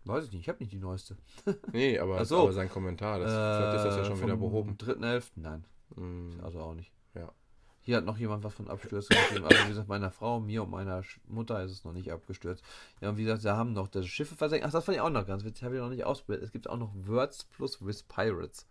Weiß 0.09 0.25
ich 0.25 0.33
nicht, 0.33 0.41
ich 0.43 0.49
habe 0.49 0.59
nicht 0.61 0.73
die 0.73 0.79
neueste. 0.79 1.17
Nee, 1.73 1.99
aber, 1.99 2.25
so. 2.25 2.43
aber 2.43 2.53
sein 2.53 2.71
Kommentar, 2.71 3.19
das, 3.19 3.31
vielleicht 3.31 3.77
ist 3.77 3.85
das 3.85 3.97
ja 3.97 4.05
schon 4.05 4.21
wieder 4.23 4.39
vom 4.39 4.51
behoben. 4.51 4.77
3.11. 4.77 5.25
Nein, 5.37 5.65
Hm, 5.97 6.41
also 6.43 6.61
auch 6.61 6.75
nicht. 6.75 6.93
Ja. 7.15 7.33
Hier 7.83 7.97
hat 7.97 8.05
noch 8.05 8.19
jemand 8.19 8.45
was 8.45 8.53
von 8.53 8.69
Abstürzen 8.69 9.17
geschrieben. 9.17 9.45
Also 9.45 9.65
wie 9.65 9.69
gesagt, 9.69 9.89
meiner 9.89 10.11
Frau, 10.11 10.41
mir 10.41 10.63
und 10.63 10.71
meiner 10.71 11.03
Mutter 11.27 11.63
ist 11.63 11.73
es 11.73 11.85
noch 11.85 11.93
nicht 11.93 12.13
abgestürzt. 12.13 12.63
Ja, 13.01 13.09
und 13.09 13.17
wie 13.17 13.25
gesagt, 13.25 13.43
sie 13.43 13.55
haben 13.55 13.73
noch 13.73 13.89
das 13.89 14.07
Schiffe 14.07 14.37
versenkt. 14.37 14.67
Ach, 14.67 14.71
das 14.71 14.85
fand 14.85 14.97
ich 14.97 15.01
auch 15.01 15.09
noch 15.11 15.27
ganz 15.27 15.45
witzig. 15.45 15.65
Habe 15.65 15.77
ich 15.77 15.81
noch 15.81 15.89
nicht 15.89 16.05
ausprobiert. 16.05 16.43
Es 16.43 16.53
gibt 16.53 16.69
auch 16.69 16.77
noch 16.77 16.93
Words 16.95 17.45
plus 17.45 17.85
with 17.85 18.03
Pirates. 18.03 18.67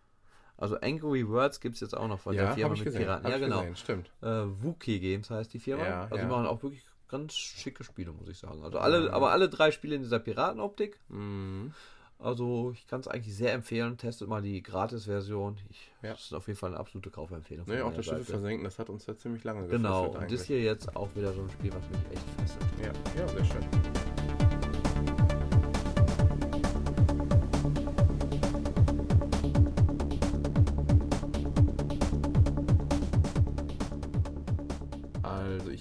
Also 0.56 0.80
Angry 0.82 1.28
Words 1.28 1.60
gibt 1.60 1.76
es 1.76 1.82
jetzt 1.82 1.96
auch 1.96 2.08
noch 2.08 2.20
von 2.20 2.36
der 2.36 2.46
Ja, 2.46 2.52
Firma 2.54 2.66
habe 2.66 2.76
ich 2.76 2.82
mit 2.82 2.86
gesehen. 2.94 3.02
Piraten. 3.06 3.32
Ja, 3.32 3.38
genau. 3.38 3.60
gesehen, 3.62 3.76
stimmt. 3.76 4.12
Äh, 4.22 4.44
Wookie 4.64 5.00
Games 5.00 5.30
heißt 5.30 5.54
die 5.54 5.60
Firma. 5.60 5.86
Ja, 5.86 6.02
also 6.04 6.16
die 6.16 6.22
ja. 6.22 6.28
machen 6.28 6.46
auch 6.48 6.62
wirklich 6.64 6.84
ganz 7.08 7.34
schicke 7.34 7.84
Spiele, 7.84 8.12
muss 8.12 8.28
ich 8.30 8.38
sagen. 8.38 8.64
Also 8.64 8.80
alle, 8.80 9.12
aber 9.14 9.32
alle 9.32 9.49
drei 9.49 9.72
Spiele 9.72 9.95
in 9.95 10.01
dieser 10.01 10.20
Piratenoptik. 10.20 10.99
Mhm. 11.10 11.74
Also 12.20 12.72
ich 12.74 12.88
kann 12.88 12.99
es 13.01 13.08
eigentlich 13.08 13.36
sehr 13.36 13.53
empfehlen. 13.53 13.95
Testet 13.97 14.28
mal 14.28 14.41
die 14.41 14.64
Gratis-Version. 14.64 15.58
Ich- 15.70 15.91
Ja. 16.01 16.12
Das 16.14 16.22
ist 16.24 16.34
auf 16.34 16.47
jeden 16.47 16.58
Fall 16.58 16.72
eine 16.72 16.80
absolute 16.80 17.10
Kaufempfehlung. 17.12 17.66
Nee, 17.68 17.82
auch 17.82 17.93
das 17.93 18.05
Schiffe 18.05 18.18
Seite. 18.22 18.32
versenken, 18.32 18.64
das 18.64 18.80
hat 18.80 18.89
uns 18.89 19.05
ja 19.05 19.16
ziemlich 19.16 19.43
lange 19.43 19.68
Genau, 19.68 20.08
und 20.08 20.32
das 20.32 20.43
hier 20.45 20.62
jetzt 20.62 20.95
auch 20.95 21.10
wieder 21.16 21.32
so 21.34 21.41
ein 21.41 21.49
Spiel, 21.51 21.72
was 21.74 21.88
mich 21.89 22.12
echt 22.18 22.30
fesselt. 22.39 22.66
Ja, 22.82 23.22
ja, 23.22 23.28
sehr 23.28 23.45
schön. 23.45 24.47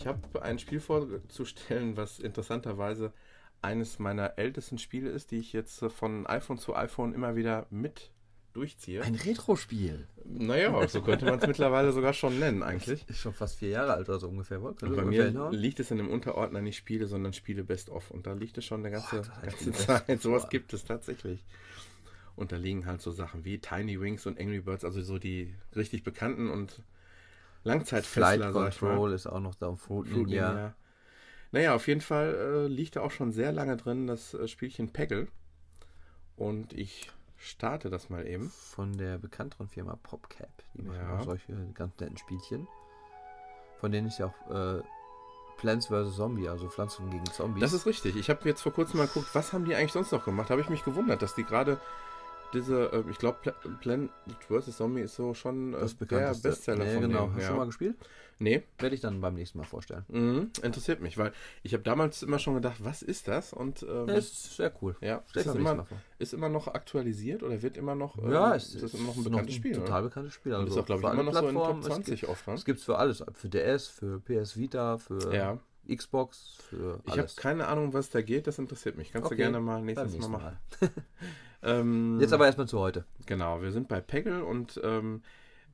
Ich 0.06 0.08
habe 0.08 0.42
ein 0.42 0.60
Spiel 0.60 0.78
vorzustellen, 0.78 1.96
was 1.96 2.20
interessanterweise 2.20 3.12
eines 3.60 3.98
meiner 3.98 4.38
ältesten 4.38 4.78
Spiele 4.78 5.10
ist, 5.10 5.32
die 5.32 5.38
ich 5.38 5.52
jetzt 5.52 5.82
äh, 5.82 5.90
von 5.90 6.28
iPhone 6.28 6.58
zu 6.58 6.76
iPhone 6.76 7.12
immer 7.12 7.34
wieder 7.34 7.66
mit 7.70 8.12
durchziehe. 8.52 9.02
Ein 9.02 9.16
Retro-Spiel. 9.16 10.06
naja, 10.24 10.86
so 10.86 11.02
könnte 11.02 11.24
man 11.24 11.40
es 11.40 11.46
mittlerweile 11.48 11.90
sogar 11.90 12.12
schon 12.12 12.38
nennen, 12.38 12.62
eigentlich. 12.62 13.04
Ist 13.08 13.18
schon 13.18 13.34
fast 13.34 13.58
vier 13.58 13.70
Jahre 13.70 13.94
alt 13.94 14.08
oder 14.08 14.20
so 14.20 14.28
ungefähr. 14.28 14.60
bei 14.60 14.68
ungefähr 14.68 15.04
mir 15.04 15.24
hinhauen? 15.24 15.52
liegt 15.52 15.80
es 15.80 15.90
in 15.90 15.98
dem 15.98 16.08
Unterordner 16.08 16.62
nicht 16.62 16.76
Spiele, 16.76 17.08
sondern 17.08 17.32
Spiele 17.32 17.64
Best 17.64 17.90
of. 17.90 18.12
Und 18.12 18.28
da 18.28 18.32
liegt 18.32 18.56
es 18.58 18.64
schon 18.64 18.86
eine 18.86 18.92
ganze, 18.92 19.22
ein 19.42 19.48
ganze 19.48 19.72
Zeit. 19.72 20.22
Sowas 20.22 20.42
Boah. 20.42 20.50
gibt 20.50 20.72
es 20.72 20.84
tatsächlich. 20.84 21.44
Und 22.36 22.52
da 22.52 22.56
liegen 22.56 22.86
halt 22.86 23.02
so 23.02 23.10
Sachen 23.10 23.44
wie 23.44 23.58
Tiny 23.58 24.00
Wings 24.00 24.24
und 24.26 24.38
Angry 24.38 24.60
Birds, 24.60 24.84
also 24.84 25.02
so 25.02 25.18
die 25.18 25.52
richtig 25.74 26.04
bekannten 26.04 26.48
und 26.48 26.80
Langzeitfestler, 27.66 28.50
Flight. 28.52 28.78
Control 28.78 29.12
ist 29.12 29.26
auch 29.26 29.40
noch 29.40 29.54
da. 29.54 29.66
Fruit 29.74 30.08
Fruit 30.08 30.26
Ninja. 30.26 30.48
Ninja. 30.52 30.74
Naja, 31.52 31.74
auf 31.74 31.86
jeden 31.88 32.00
Fall 32.00 32.34
äh, 32.34 32.66
liegt 32.66 32.96
da 32.96 33.00
auch 33.02 33.10
schon 33.10 33.32
sehr 33.32 33.52
lange 33.52 33.76
drin 33.76 34.06
das 34.06 34.34
äh, 34.34 34.48
Spielchen 34.48 34.92
Peggle. 34.92 35.28
Und 36.36 36.72
ich 36.72 37.10
starte 37.38 37.88
das 37.90 38.10
mal 38.10 38.26
eben. 38.26 38.50
Von 38.50 38.96
der 38.96 39.18
bekannteren 39.18 39.68
Firma 39.68 39.96
PopCap. 40.02 40.50
Die 40.74 40.82
machen 40.82 40.98
Ja. 41.00 41.18
auch 41.18 41.24
solche 41.24 41.54
ganz 41.74 41.98
netten 42.00 42.16
Spielchen. 42.18 42.66
Von 43.80 43.92
denen 43.92 44.08
ist 44.08 44.18
ja 44.18 44.26
auch 44.26 44.50
äh, 44.50 44.82
Plants 45.58 45.86
vs. 45.86 46.16
Zombie, 46.16 46.48
also 46.48 46.68
Pflanzen 46.68 47.10
gegen 47.10 47.24
Zombies. 47.26 47.60
Das 47.62 47.72
ist 47.72 47.86
richtig. 47.86 48.16
Ich 48.16 48.28
habe 48.28 48.46
jetzt 48.48 48.60
vor 48.62 48.72
kurzem 48.72 48.98
mal 48.98 49.06
geguckt, 49.06 49.28
was 49.34 49.52
haben 49.52 49.64
die 49.64 49.74
eigentlich 49.74 49.92
sonst 49.92 50.12
noch 50.12 50.24
gemacht? 50.24 50.50
Habe 50.50 50.60
ich 50.60 50.68
mich 50.68 50.84
gewundert, 50.84 51.22
dass 51.22 51.34
die 51.34 51.44
gerade 51.44 51.80
diese, 52.52 52.92
äh, 52.92 53.04
ich 53.10 53.18
glaube, 53.18 53.38
Pla 53.42 53.52
Planet 53.80 54.10
vs. 54.48 54.76
Zombie 54.76 55.02
ist 55.02 55.16
so 55.16 55.34
schon 55.34 55.74
äh, 55.74 55.80
das 55.80 55.96
der. 55.96 56.34
Bestseller 56.42 56.84
nee, 56.84 56.92
von 56.94 57.02
genau. 57.02 57.20
denen. 57.22 57.30
Hast 57.30 57.36
du 57.36 57.42
ja. 57.42 57.48
schon 57.48 57.56
mal 57.56 57.66
gespielt? 57.66 57.96
Nee, 58.38 58.64
Werde 58.78 58.94
ich 58.94 59.00
dann 59.00 59.20
beim 59.22 59.34
nächsten 59.34 59.56
Mal 59.56 59.64
vorstellen. 59.64 60.04
mhm. 60.08 60.50
interessiert 60.62 61.00
mich, 61.00 61.16
weil 61.16 61.32
ich 61.62 61.72
habe 61.72 61.82
damals 61.82 62.22
immer 62.22 62.38
schon 62.38 62.54
gedacht, 62.54 62.84
was 62.84 63.00
ist 63.02 63.28
das? 63.28 63.54
Und 63.54 63.82
ähm, 63.82 64.08
Ja, 64.08 64.14
ist 64.14 64.56
sehr 64.56 64.70
cool. 64.82 64.94
ja, 65.00 65.22
ist, 65.34 65.46
es 65.46 65.54
immer, 65.54 65.86
ist 66.18 66.34
immer 66.34 66.50
noch 66.50 66.68
aktualisiert 66.68 67.42
oder 67.42 67.62
wird 67.62 67.78
immer 67.78 67.94
noch, 67.94 68.18
äh, 68.18 68.30
Ja, 68.30 68.54
es 68.54 68.74
ist 68.74 68.82
das 68.82 68.92
immer 68.94 69.06
noch 69.08 69.16
ein 69.16 69.24
bekanntes 69.24 69.54
Spiel? 69.54 69.72
Total 69.74 70.02
ne? 70.02 70.08
bekanntes 70.08 70.34
Spiel. 70.34 70.54
Also 70.54 70.66
ist 70.66 70.78
auch, 70.78 70.84
glaube 70.84 71.02
ich, 71.06 71.12
immer 71.12 71.22
noch 71.22 71.32
so 71.32 71.48
in. 71.48 71.54
Top 71.54 71.78
Es 71.78 71.84
gibt- 71.84 71.94
20 71.94 72.28
oft. 72.28 72.46
Ne? 72.46 72.54
Es 72.54 72.64
gibt 72.66 72.80
für 72.80 72.98
alles. 72.98 73.24
Für 73.32 73.48
DS, 73.48 73.86
für 73.88 74.20
PS 74.20 74.56
Vita, 74.58 74.98
für 74.98 75.34
Ja. 75.34 75.58
Xbox, 75.88 76.56
für 76.68 77.00
Ich 77.04 77.12
habe 77.12 77.20
alles. 77.22 77.36
keine 77.36 77.68
Ahnung, 77.68 77.94
was 77.94 78.10
da 78.10 78.20
geht, 78.20 78.46
das 78.48 78.58
interessiert 78.58 78.98
mich. 78.98 79.12
Kannst 79.12 79.26
Okay, 79.26 79.36
du 79.36 79.42
gerne 79.42 79.60
mal 79.60 79.80
nächstes 79.80 80.18
Mal 80.18 80.28
machen. 80.28 80.58
Mal. 80.80 80.90
Ähm, 81.66 82.20
Jetzt 82.20 82.32
aber 82.32 82.46
erstmal 82.46 82.68
zu 82.68 82.78
heute. 82.78 83.04
Genau, 83.26 83.60
wir 83.60 83.72
sind 83.72 83.88
bei 83.88 84.00
Peggle 84.00 84.44
und 84.44 84.80
ähm, 84.84 85.22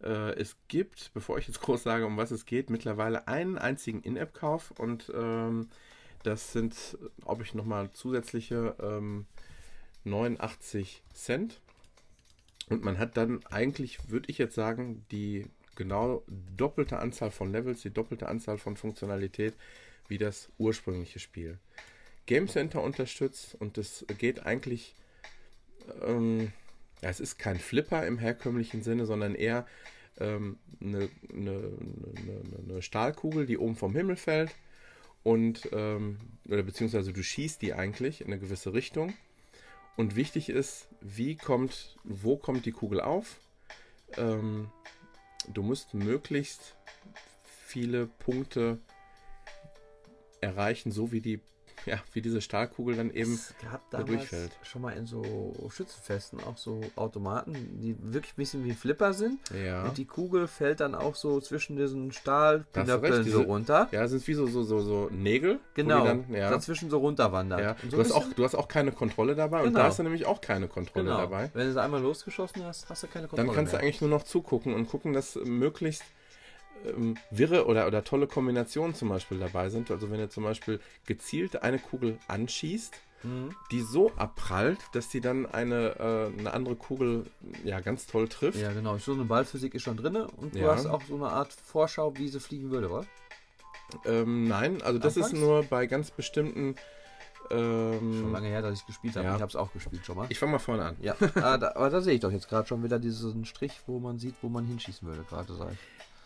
äh, 0.03 0.35
es 0.35 0.57
gibt, 0.69 1.13
bevor 1.15 1.39
ich 1.39 1.47
jetzt 1.47 1.61
groß 1.63 1.83
sage, 1.83 2.07
um 2.07 2.17
was 2.17 2.31
es 2.31 2.47
geht, 2.47 2.71
mittlerweile 2.71 3.29
einen 3.29 3.59
einzigen 3.59 4.03
In-App-Kauf 4.03 4.73
und 4.79 5.13
ähm, 5.15 5.69
das 6.23 6.53
sind, 6.53 6.97
ob 7.25 7.43
ich 7.43 7.55
nochmal 7.55 7.93
zusätzliche 7.93 8.77
ähm, 8.81 9.27
89 10.05 11.03
Cent. 11.13 11.61
Und 12.69 12.85
man 12.85 12.99
hat 12.99 13.17
dann 13.17 13.41
eigentlich, 13.51 14.09
würde 14.09 14.31
ich 14.31 14.39
jetzt 14.39 14.55
sagen, 14.55 15.05
die 15.11 15.47
genau 15.75 16.23
doppelte 16.57 16.99
Anzahl 16.99 17.31
von 17.31 17.53
Levels, 17.53 17.83
die 17.83 17.91
doppelte 17.91 18.29
Anzahl 18.29 18.59
von 18.59 18.77
Funktionalität 18.77 19.55
wie 20.09 20.19
das 20.19 20.51
ursprüngliche 20.59 21.19
Spiel. 21.19 21.59
Game 22.27 22.49
Center 22.49 22.83
unterstützt 22.83 23.57
und 23.59 23.79
es 23.79 24.07
geht 24.19 24.47
eigentlich, 24.47 24.95
ähm, 26.03 26.53
ja, 27.03 27.09
es 27.09 27.21
ist 27.21 27.39
kein 27.39 27.59
Flipper 27.59 28.07
im 28.07 28.19
herkömmlichen 28.19 28.83
Sinne, 28.83 29.07
sondern 29.07 29.35
eher 29.35 29.67
ähm, 30.19 30.59
eine, 30.81 31.09
eine, 31.33 31.51
eine, 32.17 32.43
eine, 32.69 32.83
Stahlkugel, 32.83 33.47
die 33.47 33.59
oben 33.59 33.77
vom 33.77 33.95
Himmel 33.95 34.17
fällt 34.17 34.55
und 35.23 35.69
ähm, 35.73 36.19
oder 36.49 36.63
beziehungsweise 36.63 37.13
du 37.13 37.23
schießt 37.23 37.63
die 37.63 37.75
eigentlich 37.75 38.21
in 38.21 38.29
eine 38.29 38.39
gewisse 38.39 38.73
Richtung. 38.73 39.15
Und 39.97 40.17
wichtig 40.17 40.49
ist, 40.49 40.89
wie 41.01 41.37
kommt, 41.37 41.97
wo 42.03 42.37
kommt 42.37 42.65
die 42.65 42.73
Kugel 42.73 43.01
auf? 43.01 43.37
Ähm, 44.17 44.71
du 45.53 45.63
musst 45.63 45.93
möglichst 45.95 46.77
viele 47.67 48.07
Punkte 48.07 48.79
erreichen, 50.41 50.93
so 50.93 51.13
wie 51.13 51.21
die 51.21 51.41
ja, 51.87 51.99
wie 52.13 52.23
diese 52.23 52.41
Stahlkugel 52.41 52.97
dann 52.97 53.11
eben 53.11 53.35
Es 53.35 53.55
gab 53.63 53.89
da 53.91 54.03
durchfällt. 54.03 54.53
schon 54.63 54.83
mal 54.83 54.91
in 54.93 55.07
so 55.07 55.53
Schützenfesten 55.71 56.41
auch 56.45 56.57
so 56.57 56.81
Automaten, 56.97 57.79
die 57.81 57.97
wirklich 58.01 58.33
ein 58.33 58.37
bisschen 58.37 58.65
wie 58.65 58.73
Flipper 58.73 59.13
sind. 59.13 59.39
Ja. 59.53 59.85
Und 59.85 59.99
die 59.99 60.05
Kugel 60.05 60.47
fällt 60.47 60.81
dann 60.81 60.95
auch 60.95 61.15
so 61.15 61.41
zwischen 61.41 61.77
diesen 61.77 62.13
Stahlpinöppeln 62.13 63.25
so 63.25 63.43
runter. 63.43 63.89
Ja, 63.93 64.07
sind 64.09 64.27
wie 64.27 64.35
so, 64.35 64.47
so, 64.47 64.63
so, 64.63 64.81
so 64.81 65.09
Nägel. 65.11 65.61
Genau, 65.75 66.05
Dann, 66.05 66.33
ja. 66.33 66.51
dazwischen 66.51 66.91
so 66.91 66.99
runterwandern. 66.99 67.61
Ja. 67.61 67.77
Und 67.83 67.91
so 67.91 67.97
Du, 67.97 68.03
hast 68.03 68.13
auch, 68.13 68.25
du 68.35 68.45
hast 68.45 68.55
auch 68.55 68.69
keine 68.69 68.93
Kontrolle 68.93 69.35
dabei 69.35 69.59
und 69.61 69.69
Genau. 69.69 69.79
da 69.81 69.85
hast 69.87 69.99
du 69.99 70.03
nämlich 70.03 70.27
auch 70.27 70.41
keine 70.41 70.69
Kontrolle 70.69 71.07
genau. 71.07 71.19
dabei. 71.19 71.51
Wenn 71.55 71.67
du 71.67 71.73
sie 71.73 71.81
einmal 71.83 72.01
losgeschossen 72.03 72.65
hast, 72.65 72.89
hast 72.91 73.03
du 73.03 73.07
keine 73.07 73.27
Kontrolle 73.29 73.47
Dann 73.47 73.55
kannst 73.57 73.73
mehr. 73.73 73.81
du 73.81 73.85
eigentlich 73.87 74.01
nur 74.01 74.11
noch 74.11 74.23
zugucken 74.25 74.75
und 74.75 74.89
gucken, 74.89 75.13
dass 75.13 75.37
möglichst 75.45 76.05
ähm, 76.87 77.17
wirre 77.31 77.67
oder, 77.67 77.87
oder 77.87 78.05
tolle 78.05 78.27
Kombinationen 78.27 78.95
zum 78.95 79.09
Beispiel 79.09 79.39
dabei 79.39 79.69
sind. 79.71 79.91
Also 79.91 80.11
wenn 80.11 80.19
du 80.21 80.29
zum 80.29 80.45
Beispiel 80.45 80.81
gezielt 81.07 81.63
eine 81.63 81.79
Kugel 81.79 82.19
anschießt, 82.29 82.95
Mhm. 83.25 83.55
die 83.71 83.83
so 83.83 84.11
abprallt, 84.17 84.81
dass 84.95 85.09
die 85.09 85.21
dann 85.21 85.47
eine, 85.47 85.95
äh, 86.35 86.41
eine 86.41 86.53
andere 86.53 86.75
Kugel 86.75 87.25
ja 87.63 87.79
ganz 87.79 88.09
toll 88.09 88.27
trifft. 88.27 88.59
Ja, 88.59 88.73
genau. 88.73 88.99
So 88.99 89.13
eine 89.13 89.23
Ballphysik 89.25 89.77
ist 89.77 89.83
schon 89.83 89.97
drin 89.97 90.17
und 90.17 90.57
du 90.57 90.59
Ja. 90.59 90.73
hast 90.73 90.87
auch 90.87 91.03
so 91.05 91.15
eine 91.15 91.29
Art 91.29 91.53
Vorschau, 91.53 92.17
wie 92.17 92.27
sie 92.27 92.41
fliegen 92.41 92.73
würde, 92.73 92.91
oder? 92.91 93.07
Ähm, 94.07 94.49
nein, 94.49 94.83
also 94.83 94.99
das 94.99 95.17
ist 95.17 95.27
Anfangs? 95.27 95.41
nur 95.41 95.63
bei 95.63 95.87
ganz 95.87 96.11
bestimmten. 96.11 96.75
Schon 97.49 97.59
Ähm, 97.59 98.33
lange 98.33 98.49
her, 98.49 98.63
dass 98.63 98.81
ich 98.81 98.87
gespielt 98.87 99.15
habe. 99.15 99.27
ja. 99.27 99.35
Ich 99.37 99.41
habe 99.41 99.51
es 99.51 99.57
auch 99.57 99.73
gespielt 99.73 100.05
schon 100.07 100.17
mal. 100.17 100.27
ich 100.31 100.39
fange 100.39 100.53
mal 100.53 100.59
vorne 100.59 100.85
an. 100.85 100.97
Ja, 101.01 101.15
ah, 101.37 101.59
da, 101.59 101.73
aber 101.77 101.91
da 101.91 102.01
sehe 102.01 102.15
ich 102.15 102.21
doch 102.21 102.33
jetzt 102.33 102.49
gerade 102.49 102.67
schon 102.67 102.83
wieder 102.83 102.99
diesen 102.99 103.45
Strich, 103.45 103.73
wo 103.87 103.99
man 104.01 104.19
sieht, 104.19 104.35
wo 104.43 104.49
man 104.49 104.65
hinschießen 104.65 105.07
würde, 105.07 105.23
gerade 105.29 105.53
sei. 105.55 105.71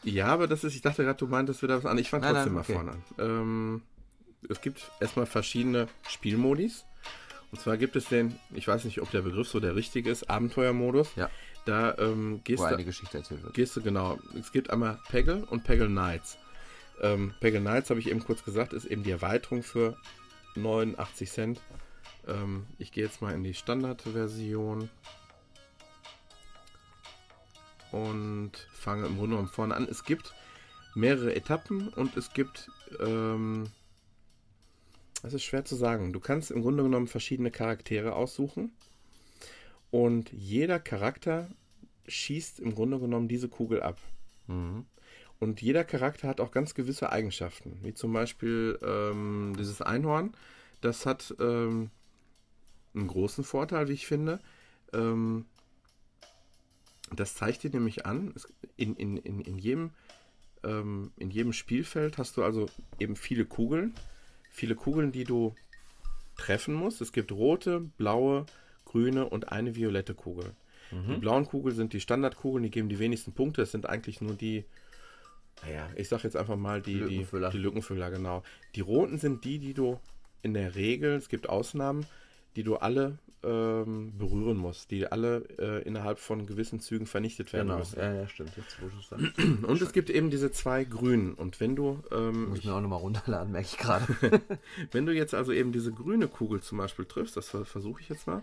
Ja, 0.06 0.26
aber 0.28 0.46
das 0.46 0.62
ist, 0.62 0.74
ich 0.74 0.82
dachte 0.82 1.02
gerade, 1.02 1.18
du 1.18 1.26
meintest 1.26 1.62
wieder 1.62 1.76
was 1.78 1.84
an. 1.84 1.98
Ich 1.98 2.10
fange 2.10 2.26
trotzdem 2.26 2.54
nein, 2.54 2.62
okay. 2.62 2.72
mal 2.72 2.78
vorne 2.78 2.92
an. 2.92 3.02
Ähm, 3.18 3.82
es 4.48 4.60
gibt 4.60 4.90
erstmal 5.00 5.26
verschiedene 5.26 5.88
Spielmodis. 6.08 6.84
Und 7.50 7.60
zwar 7.60 7.76
gibt 7.76 7.96
es 7.96 8.08
den, 8.08 8.38
ich 8.54 8.68
weiß 8.68 8.84
nicht, 8.84 9.00
ob 9.00 9.10
der 9.10 9.22
Begriff 9.22 9.48
so 9.48 9.60
der 9.60 9.74
richtige 9.74 10.10
ist, 10.10 10.30
Abenteuermodus. 10.30 11.14
Ja. 11.16 11.28
Da 11.64 11.96
ähm, 11.98 12.40
gehst, 12.44 12.62
Wo 12.62 12.68
du, 12.68 12.74
eine 12.74 12.84
Geschichte 12.84 13.18
erzählt 13.18 13.42
wird. 13.42 13.54
gehst 13.54 13.76
du, 13.76 13.82
genau, 13.82 14.18
es 14.38 14.52
gibt 14.52 14.70
einmal 14.70 15.00
Peggle 15.08 15.44
und 15.46 15.64
Peggle 15.64 15.88
Knights. 15.88 16.38
Ähm, 17.02 17.34
Peggle 17.40 17.60
Knights, 17.60 17.90
habe 17.90 17.98
ich 17.98 18.08
eben 18.08 18.22
kurz 18.22 18.44
gesagt, 18.44 18.72
ist 18.72 18.84
eben 18.84 19.02
die 19.02 19.10
Erweiterung 19.10 19.64
für 19.64 19.96
89 20.54 21.30
Cent. 21.30 21.60
Ähm, 22.28 22.66
ich 22.78 22.92
gehe 22.92 23.04
jetzt 23.04 23.20
mal 23.20 23.34
in 23.34 23.42
die 23.42 23.54
Standardversion 23.54 24.88
und 28.04 28.52
fange 28.72 29.06
im 29.06 29.16
Grunde 29.16 29.30
genommen 29.30 29.48
vorne 29.48 29.74
an. 29.74 29.88
Es 29.88 30.04
gibt 30.04 30.34
mehrere 30.94 31.34
Etappen 31.34 31.88
und 31.88 32.16
es 32.16 32.32
gibt, 32.32 32.70
ähm, 33.00 33.64
das 35.22 35.34
ist 35.34 35.44
schwer 35.44 35.64
zu 35.64 35.76
sagen. 35.76 36.12
Du 36.12 36.20
kannst 36.20 36.50
im 36.50 36.62
Grunde 36.62 36.82
genommen 36.82 37.06
verschiedene 37.06 37.50
Charaktere 37.50 38.14
aussuchen 38.14 38.72
und 39.90 40.32
jeder 40.32 40.78
Charakter 40.78 41.50
schießt 42.08 42.60
im 42.60 42.74
Grunde 42.74 42.98
genommen 42.98 43.28
diese 43.28 43.48
Kugel 43.48 43.82
ab. 43.82 44.00
Mhm. 44.46 44.86
Und 45.38 45.60
jeder 45.60 45.84
Charakter 45.84 46.28
hat 46.28 46.40
auch 46.40 46.50
ganz 46.50 46.74
gewisse 46.74 47.10
Eigenschaften, 47.12 47.78
wie 47.82 47.92
zum 47.92 48.12
Beispiel 48.12 48.78
ähm, 48.82 49.54
dieses 49.58 49.82
Einhorn. 49.82 50.34
Das 50.80 51.04
hat 51.04 51.34
ähm, 51.40 51.90
einen 52.94 53.06
großen 53.06 53.44
Vorteil, 53.44 53.88
wie 53.88 53.92
ich 53.92 54.06
finde. 54.06 54.40
Ähm, 54.94 55.44
das 57.14 57.34
zeigt 57.34 57.62
dir 57.62 57.70
nämlich 57.70 58.06
an, 58.06 58.34
in, 58.76 58.96
in, 58.96 59.16
in, 59.16 59.40
in, 59.40 59.58
jedem, 59.58 59.90
ähm, 60.64 61.12
in 61.16 61.30
jedem 61.30 61.52
Spielfeld 61.52 62.18
hast 62.18 62.36
du 62.36 62.42
also 62.42 62.68
eben 62.98 63.16
viele 63.16 63.44
Kugeln. 63.44 63.94
Viele 64.50 64.74
Kugeln, 64.74 65.12
die 65.12 65.24
du 65.24 65.54
treffen 66.36 66.74
musst. 66.74 67.00
Es 67.00 67.12
gibt 67.12 67.30
rote, 67.32 67.80
blaue, 67.98 68.46
grüne 68.84 69.28
und 69.28 69.52
eine 69.52 69.76
violette 69.76 70.14
Kugel. 70.14 70.54
Die 70.92 71.16
blauen 71.18 71.46
Kugeln 71.46 71.74
sind 71.74 71.92
die 71.92 72.00
Standardkugeln, 72.00 72.62
die 72.62 72.70
geben 72.70 72.88
die 72.88 72.98
wenigsten 72.98 73.32
Punkte. 73.32 73.62
Es 73.62 73.72
sind 73.72 73.88
eigentlich 73.88 74.20
nur 74.20 74.34
die, 74.34 74.64
naja, 75.64 75.88
ich 75.96 76.08
sag 76.08 76.22
jetzt 76.22 76.36
einfach 76.36 76.56
mal 76.56 76.80
die 76.80 76.94
Lückenfüller. 76.94 77.50
Die, 77.50 77.56
die 77.56 77.62
Lückenfüller, 77.62 78.10
genau. 78.10 78.44
Die 78.76 78.82
roten 78.82 79.18
sind 79.18 79.44
die, 79.44 79.58
die 79.58 79.74
du 79.74 79.98
in 80.42 80.54
der 80.54 80.76
Regel, 80.76 81.16
es 81.16 81.28
gibt 81.28 81.48
Ausnahmen, 81.48 82.06
die 82.54 82.62
du 82.62 82.76
alle 82.76 83.18
ähm, 83.46 84.18
berühren 84.18 84.56
musst, 84.56 84.90
die 84.90 85.06
alle 85.06 85.44
äh, 85.58 85.82
innerhalb 85.82 86.18
von 86.18 86.46
gewissen 86.46 86.80
Zügen 86.80 87.06
vernichtet 87.06 87.52
werden 87.52 87.68
Genau, 87.68 87.78
müssen. 87.78 87.98
ja, 87.98 88.12
ja, 88.12 88.28
stimmt. 88.28 88.52
Jetzt, 88.56 88.76
wo 88.82 88.88
sagst. 89.00 89.38
Und 89.64 89.80
es 89.80 89.92
gibt 89.92 90.10
eben 90.10 90.30
diese 90.30 90.50
zwei 90.50 90.84
grünen. 90.84 91.34
Und 91.34 91.60
wenn 91.60 91.76
du, 91.76 92.02
ähm, 92.10 92.48
Muss 92.48 92.58
ich 92.58 92.64
mir 92.64 92.74
auch 92.74 92.80
nochmal 92.80 92.98
runterladen, 93.00 93.52
merke 93.52 93.68
ich 93.70 93.78
gerade. 93.78 94.06
wenn 94.90 95.06
du 95.06 95.12
jetzt 95.14 95.34
also 95.34 95.52
eben 95.52 95.72
diese 95.72 95.92
grüne 95.92 96.28
Kugel 96.28 96.60
zum 96.60 96.78
Beispiel 96.78 97.04
triffst, 97.04 97.36
das 97.36 97.48
ver- 97.48 97.64
versuche 97.64 98.00
ich 98.00 98.08
jetzt 98.08 98.26
mal. 98.26 98.42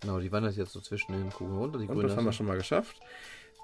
genau, 0.00 0.18
die 0.18 0.32
wandert 0.32 0.56
jetzt 0.56 0.72
so 0.72 0.80
zwischen 0.80 1.12
den 1.12 1.30
Kugeln 1.30 1.56
runter. 1.58 1.78
Die 1.78 1.86
Und 1.86 1.94
grüne 1.94 2.08
das 2.08 2.16
haben 2.16 2.24
wir 2.24 2.32
schon 2.32 2.46
mal 2.46 2.56
geschafft. 2.56 2.96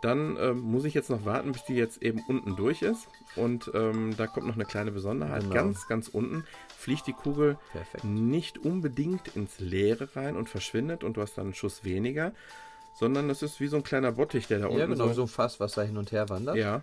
Dann 0.02 0.36
ähm, 0.38 0.60
muss 0.60 0.84
ich 0.84 0.94
jetzt 0.94 1.10
noch 1.10 1.24
warten, 1.24 1.50
bis 1.50 1.64
die 1.64 1.74
jetzt 1.74 2.00
eben 2.02 2.20
unten 2.28 2.54
durch 2.54 2.82
ist. 2.82 3.08
Und 3.34 3.68
ähm, 3.74 4.14
da 4.16 4.28
kommt 4.28 4.46
noch 4.46 4.54
eine 4.54 4.64
kleine 4.64 4.92
Besonderheit. 4.92 5.42
Genau. 5.42 5.54
Ganz, 5.54 5.88
ganz 5.88 6.06
unten 6.06 6.44
fliegt 6.78 7.08
die 7.08 7.12
Kugel 7.12 7.58
Perfekt. 7.72 8.04
nicht 8.04 8.56
unbedingt 8.56 9.34
ins 9.34 9.58
Leere 9.58 10.14
rein 10.14 10.36
und 10.36 10.48
verschwindet 10.48 11.02
und 11.02 11.16
du 11.16 11.22
hast 11.22 11.36
dann 11.36 11.46
einen 11.46 11.54
Schuss 11.54 11.82
weniger, 11.82 12.32
sondern 12.94 13.26
das 13.26 13.42
ist 13.42 13.58
wie 13.58 13.66
so 13.66 13.76
ein 13.76 13.82
kleiner 13.82 14.12
Bottich, 14.12 14.46
der 14.46 14.60
da 14.60 14.66
unten 14.66 14.78
Ja, 14.78 14.86
genau, 14.86 15.08
so, 15.08 15.12
so 15.12 15.22
ein 15.22 15.28
Fass, 15.28 15.58
was 15.58 15.72
da 15.72 15.82
hin 15.82 15.96
und 15.96 16.12
her 16.12 16.28
wandert. 16.28 16.56
Ja. 16.56 16.82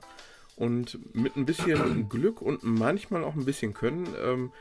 Und 0.58 1.00
mit 1.16 1.38
ein 1.38 1.46
bisschen 1.46 2.10
Glück 2.10 2.41
und 2.41 2.62
manchmal 2.64 3.24
auch 3.24 3.36
ein 3.36 3.46
bisschen 3.46 3.74
Können 3.74 4.14
ähm, 4.22 4.52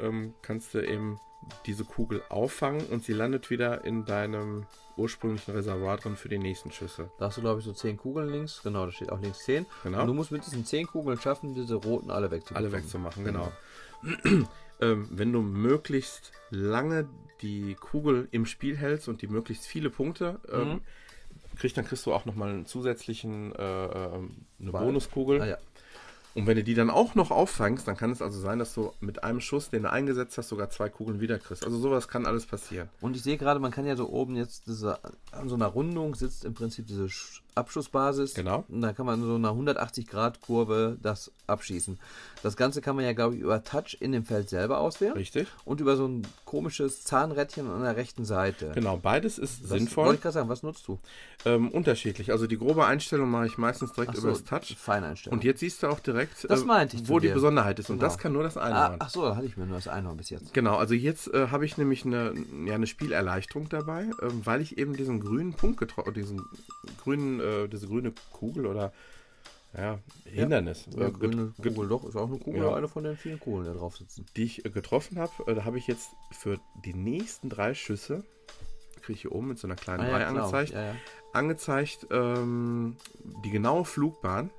ähm, 0.00 0.34
kannst 0.42 0.74
du 0.74 0.80
eben 0.80 1.20
diese 1.66 1.84
Kugel 1.84 2.22
auffangen 2.28 2.84
und 2.86 3.04
sie 3.04 3.12
landet 3.12 3.50
wieder 3.50 3.84
in 3.84 4.04
deinem 4.04 4.66
ursprünglichen 4.96 5.54
Reservoir 5.54 5.96
drin 5.96 6.16
für 6.16 6.28
die 6.28 6.38
nächsten 6.38 6.72
Schüsse. 6.72 7.10
Da 7.18 7.26
hast 7.26 7.36
du, 7.36 7.40
glaube 7.40 7.60
ich, 7.60 7.64
so 7.64 7.72
10 7.72 7.96
Kugeln 7.96 8.30
links. 8.30 8.62
Genau, 8.64 8.84
da 8.84 8.92
steht 8.92 9.10
auch 9.10 9.20
links 9.20 9.44
10. 9.44 9.64
Genau. 9.84 10.00
Und 10.00 10.06
du 10.08 10.14
musst 10.14 10.32
mit 10.32 10.44
diesen 10.44 10.64
10 10.64 10.88
Kugeln 10.88 11.20
schaffen, 11.20 11.54
diese 11.54 11.76
roten 11.76 12.10
alle 12.10 12.30
wegzubekommen. 12.32 12.72
Alle 12.72 12.82
wegzumachen, 12.82 13.24
genau. 13.24 13.52
ähm, 14.82 15.08
wenn 15.10 15.32
du 15.32 15.40
möglichst 15.40 16.32
lange 16.50 17.08
die 17.40 17.74
Kugel 17.74 18.28
im 18.30 18.44
Spiel 18.46 18.76
hältst 18.76 19.08
und 19.08 19.22
die 19.22 19.28
möglichst 19.28 19.66
viele 19.66 19.88
Punkte 19.90 20.38
ähm, 20.52 20.68
Mhm. 20.68 20.80
kriegst, 21.56 21.76
dann 21.76 21.84
kriegst 21.86 22.04
du 22.06 22.12
auch 22.12 22.24
nochmal 22.24 22.50
einen 22.50 22.66
zusätzlichen, 22.66 23.54
äh, 23.54 23.84
ähm, 23.86 24.36
eine 24.60 24.72
Ball. 24.72 24.84
Bonuskugel. 24.84 25.40
Ah, 25.40 25.46
ja. 25.46 25.58
Und 26.34 26.46
wenn 26.46 26.56
du 26.56 26.64
die 26.64 26.72
dann 26.74 26.88
auch 26.88 27.14
noch 27.14 27.30
auffangst, 27.30 27.86
dann 27.86 27.94
kann 27.96 28.10
es 28.10 28.22
also 28.22 28.40
sein, 28.40 28.58
dass 28.58 28.72
du 28.72 28.92
mit 29.00 29.22
einem 29.22 29.40
Schuss, 29.40 29.68
den 29.68 29.82
du 29.82 29.90
eingesetzt 29.90 30.38
hast, 30.38 30.48
sogar 30.48 30.70
zwei 30.70 30.88
Kugeln 30.88 31.20
wieder 31.20 31.38
kriegst. 31.38 31.62
Also 31.62 31.78
sowas 31.78 32.08
kann 32.08 32.24
alles 32.24 32.46
passieren. 32.46 32.88
Und 33.02 33.16
ich 33.16 33.22
sehe 33.22 33.36
gerade, 33.36 33.60
man 33.60 33.70
kann 33.70 33.84
ja 33.84 33.96
so 33.96 34.08
oben 34.08 34.34
jetzt 34.36 34.66
diese, 34.66 34.98
an 35.30 35.50
so 35.50 35.56
einer 35.56 35.66
Rundung 35.66 36.14
sitzt 36.14 36.46
im 36.46 36.54
Prinzip 36.54 36.86
diese 36.86 37.10
Abschussbasis. 37.54 38.34
Genau. 38.34 38.64
Und 38.68 38.80
da 38.82 38.92
kann 38.92 39.06
man 39.06 39.22
so 39.22 39.34
eine 39.34 39.48
180 39.48 40.06
Grad 40.06 40.40
Kurve 40.40 40.96
das 41.02 41.30
abschießen. 41.46 41.98
Das 42.42 42.56
Ganze 42.56 42.80
kann 42.80 42.96
man 42.96 43.04
ja, 43.04 43.12
glaube 43.12 43.34
ich, 43.36 43.40
über 43.40 43.62
Touch 43.62 43.96
in 44.00 44.12
dem 44.12 44.24
Feld 44.24 44.48
selber 44.48 44.78
auswählen. 44.78 45.12
Richtig. 45.14 45.48
Und 45.64 45.80
über 45.80 45.96
so 45.96 46.06
ein 46.06 46.22
komisches 46.44 47.04
Zahnrädchen 47.04 47.70
an 47.70 47.82
der 47.82 47.96
rechten 47.96 48.24
Seite. 48.24 48.72
Genau, 48.74 48.96
beides 48.96 49.38
ist 49.38 49.62
Was, 49.64 49.70
sinnvoll. 49.70 50.06
Wollte 50.06 50.16
ich 50.16 50.22
gerade 50.22 50.34
sagen, 50.34 50.48
was 50.48 50.62
nutzt 50.62 50.86
du? 50.88 50.98
Ähm, 51.44 51.70
unterschiedlich. 51.70 52.30
Also 52.32 52.46
die 52.46 52.58
grobe 52.58 52.86
Einstellung 52.86 53.30
mache 53.30 53.46
ich 53.46 53.58
meistens 53.58 53.92
direkt 53.92 54.12
Ach 54.14 54.18
über 54.18 54.34
so, 54.34 54.40
das 54.40 54.44
Touch. 54.44 54.76
Feineinstellung. 54.76 55.38
Und 55.38 55.44
jetzt 55.44 55.60
siehst 55.60 55.82
du 55.82 55.88
auch 55.88 56.00
direkt, 56.00 56.44
Das 56.48 56.62
äh, 56.62 57.08
wo 57.08 57.18
die. 57.18 57.28
Besonderheit 57.28 57.78
ist. 57.78 57.90
Und 57.90 57.98
Genau. 57.98 58.08
das 58.08 58.18
kann 58.18 58.32
nur 58.32 58.42
das 58.42 58.56
ah, 58.56 58.62
Einhorn. 58.62 58.96
ach 59.00 59.10
so, 59.10 59.22
da 59.24 59.36
hatte 59.36 59.46
ich 59.46 59.56
mir 59.56 59.66
nur 59.66 59.76
das 59.76 59.88
Einhorn 59.88 60.16
bis 60.16 60.30
jetzt. 60.30 60.52
Genau, 60.54 60.76
also 60.76 60.94
jetzt 60.94 61.32
äh, 61.32 61.48
habe 61.48 61.64
ich 61.64 61.76
nämlich 61.78 62.04
eine, 62.04 62.34
ja, 62.66 62.74
eine 62.74 62.86
Spielerleichterung 62.86 63.68
dabei, 63.68 64.10
ähm, 64.22 64.40
weil 64.44 64.60
ich 64.60 64.78
eben 64.78 64.96
diesen 64.96 65.20
grünen 65.20 65.54
Punkt 65.54 65.78
getroffen, 65.78 66.14
diesen 66.14 66.44
grünen, 67.02 67.40
äh, 67.42 67.68
diese 67.68 67.86
grüne 67.88 68.12
Kugel 68.32 68.66
oder 68.66 68.92
ja, 69.76 69.98
Hindernis, 70.24 70.86
Ja, 70.94 71.06
äh, 71.06 71.10
grüne 71.10 71.52
Kugel 71.56 71.88
doch, 71.88 72.04
ist 72.04 72.16
auch 72.16 72.28
eine 72.28 72.38
Kugel, 72.38 72.62
Ja. 72.62 72.74
eine 72.74 72.88
von 72.88 73.04
den 73.04 73.16
vielen 73.16 73.40
Kugeln, 73.40 73.64
die 73.64 73.70
da 73.72 73.76
drauf 73.78 73.96
sitzen. 73.96 74.26
die 74.36 74.44
ich 74.44 74.64
äh, 74.66 74.70
getroffen 74.70 75.18
habe, 75.18 75.32
äh, 75.46 75.54
da 75.54 75.64
habe 75.64 75.78
ich 75.78 75.86
jetzt 75.86 76.10
für 76.30 76.58
die 76.84 76.92
nächsten 76.94 77.48
drei 77.48 77.72
Schüsse, 77.74 78.22
kriege 79.00 79.14
ich 79.14 79.22
hier 79.22 79.32
oben 79.32 79.48
mit 79.48 79.58
so 79.58 79.66
einer 79.66 79.76
kleinen 79.76 80.00
3 80.04 80.08
klar. 80.08 80.26
angezeigt, 80.28 80.72
Ja, 80.72 80.82
ja. 80.88 80.94
angezeigt 81.32 82.06
ähm, 82.10 82.96
die 83.44 83.50
genaue 83.50 83.84
Flugbahn, 83.86 84.50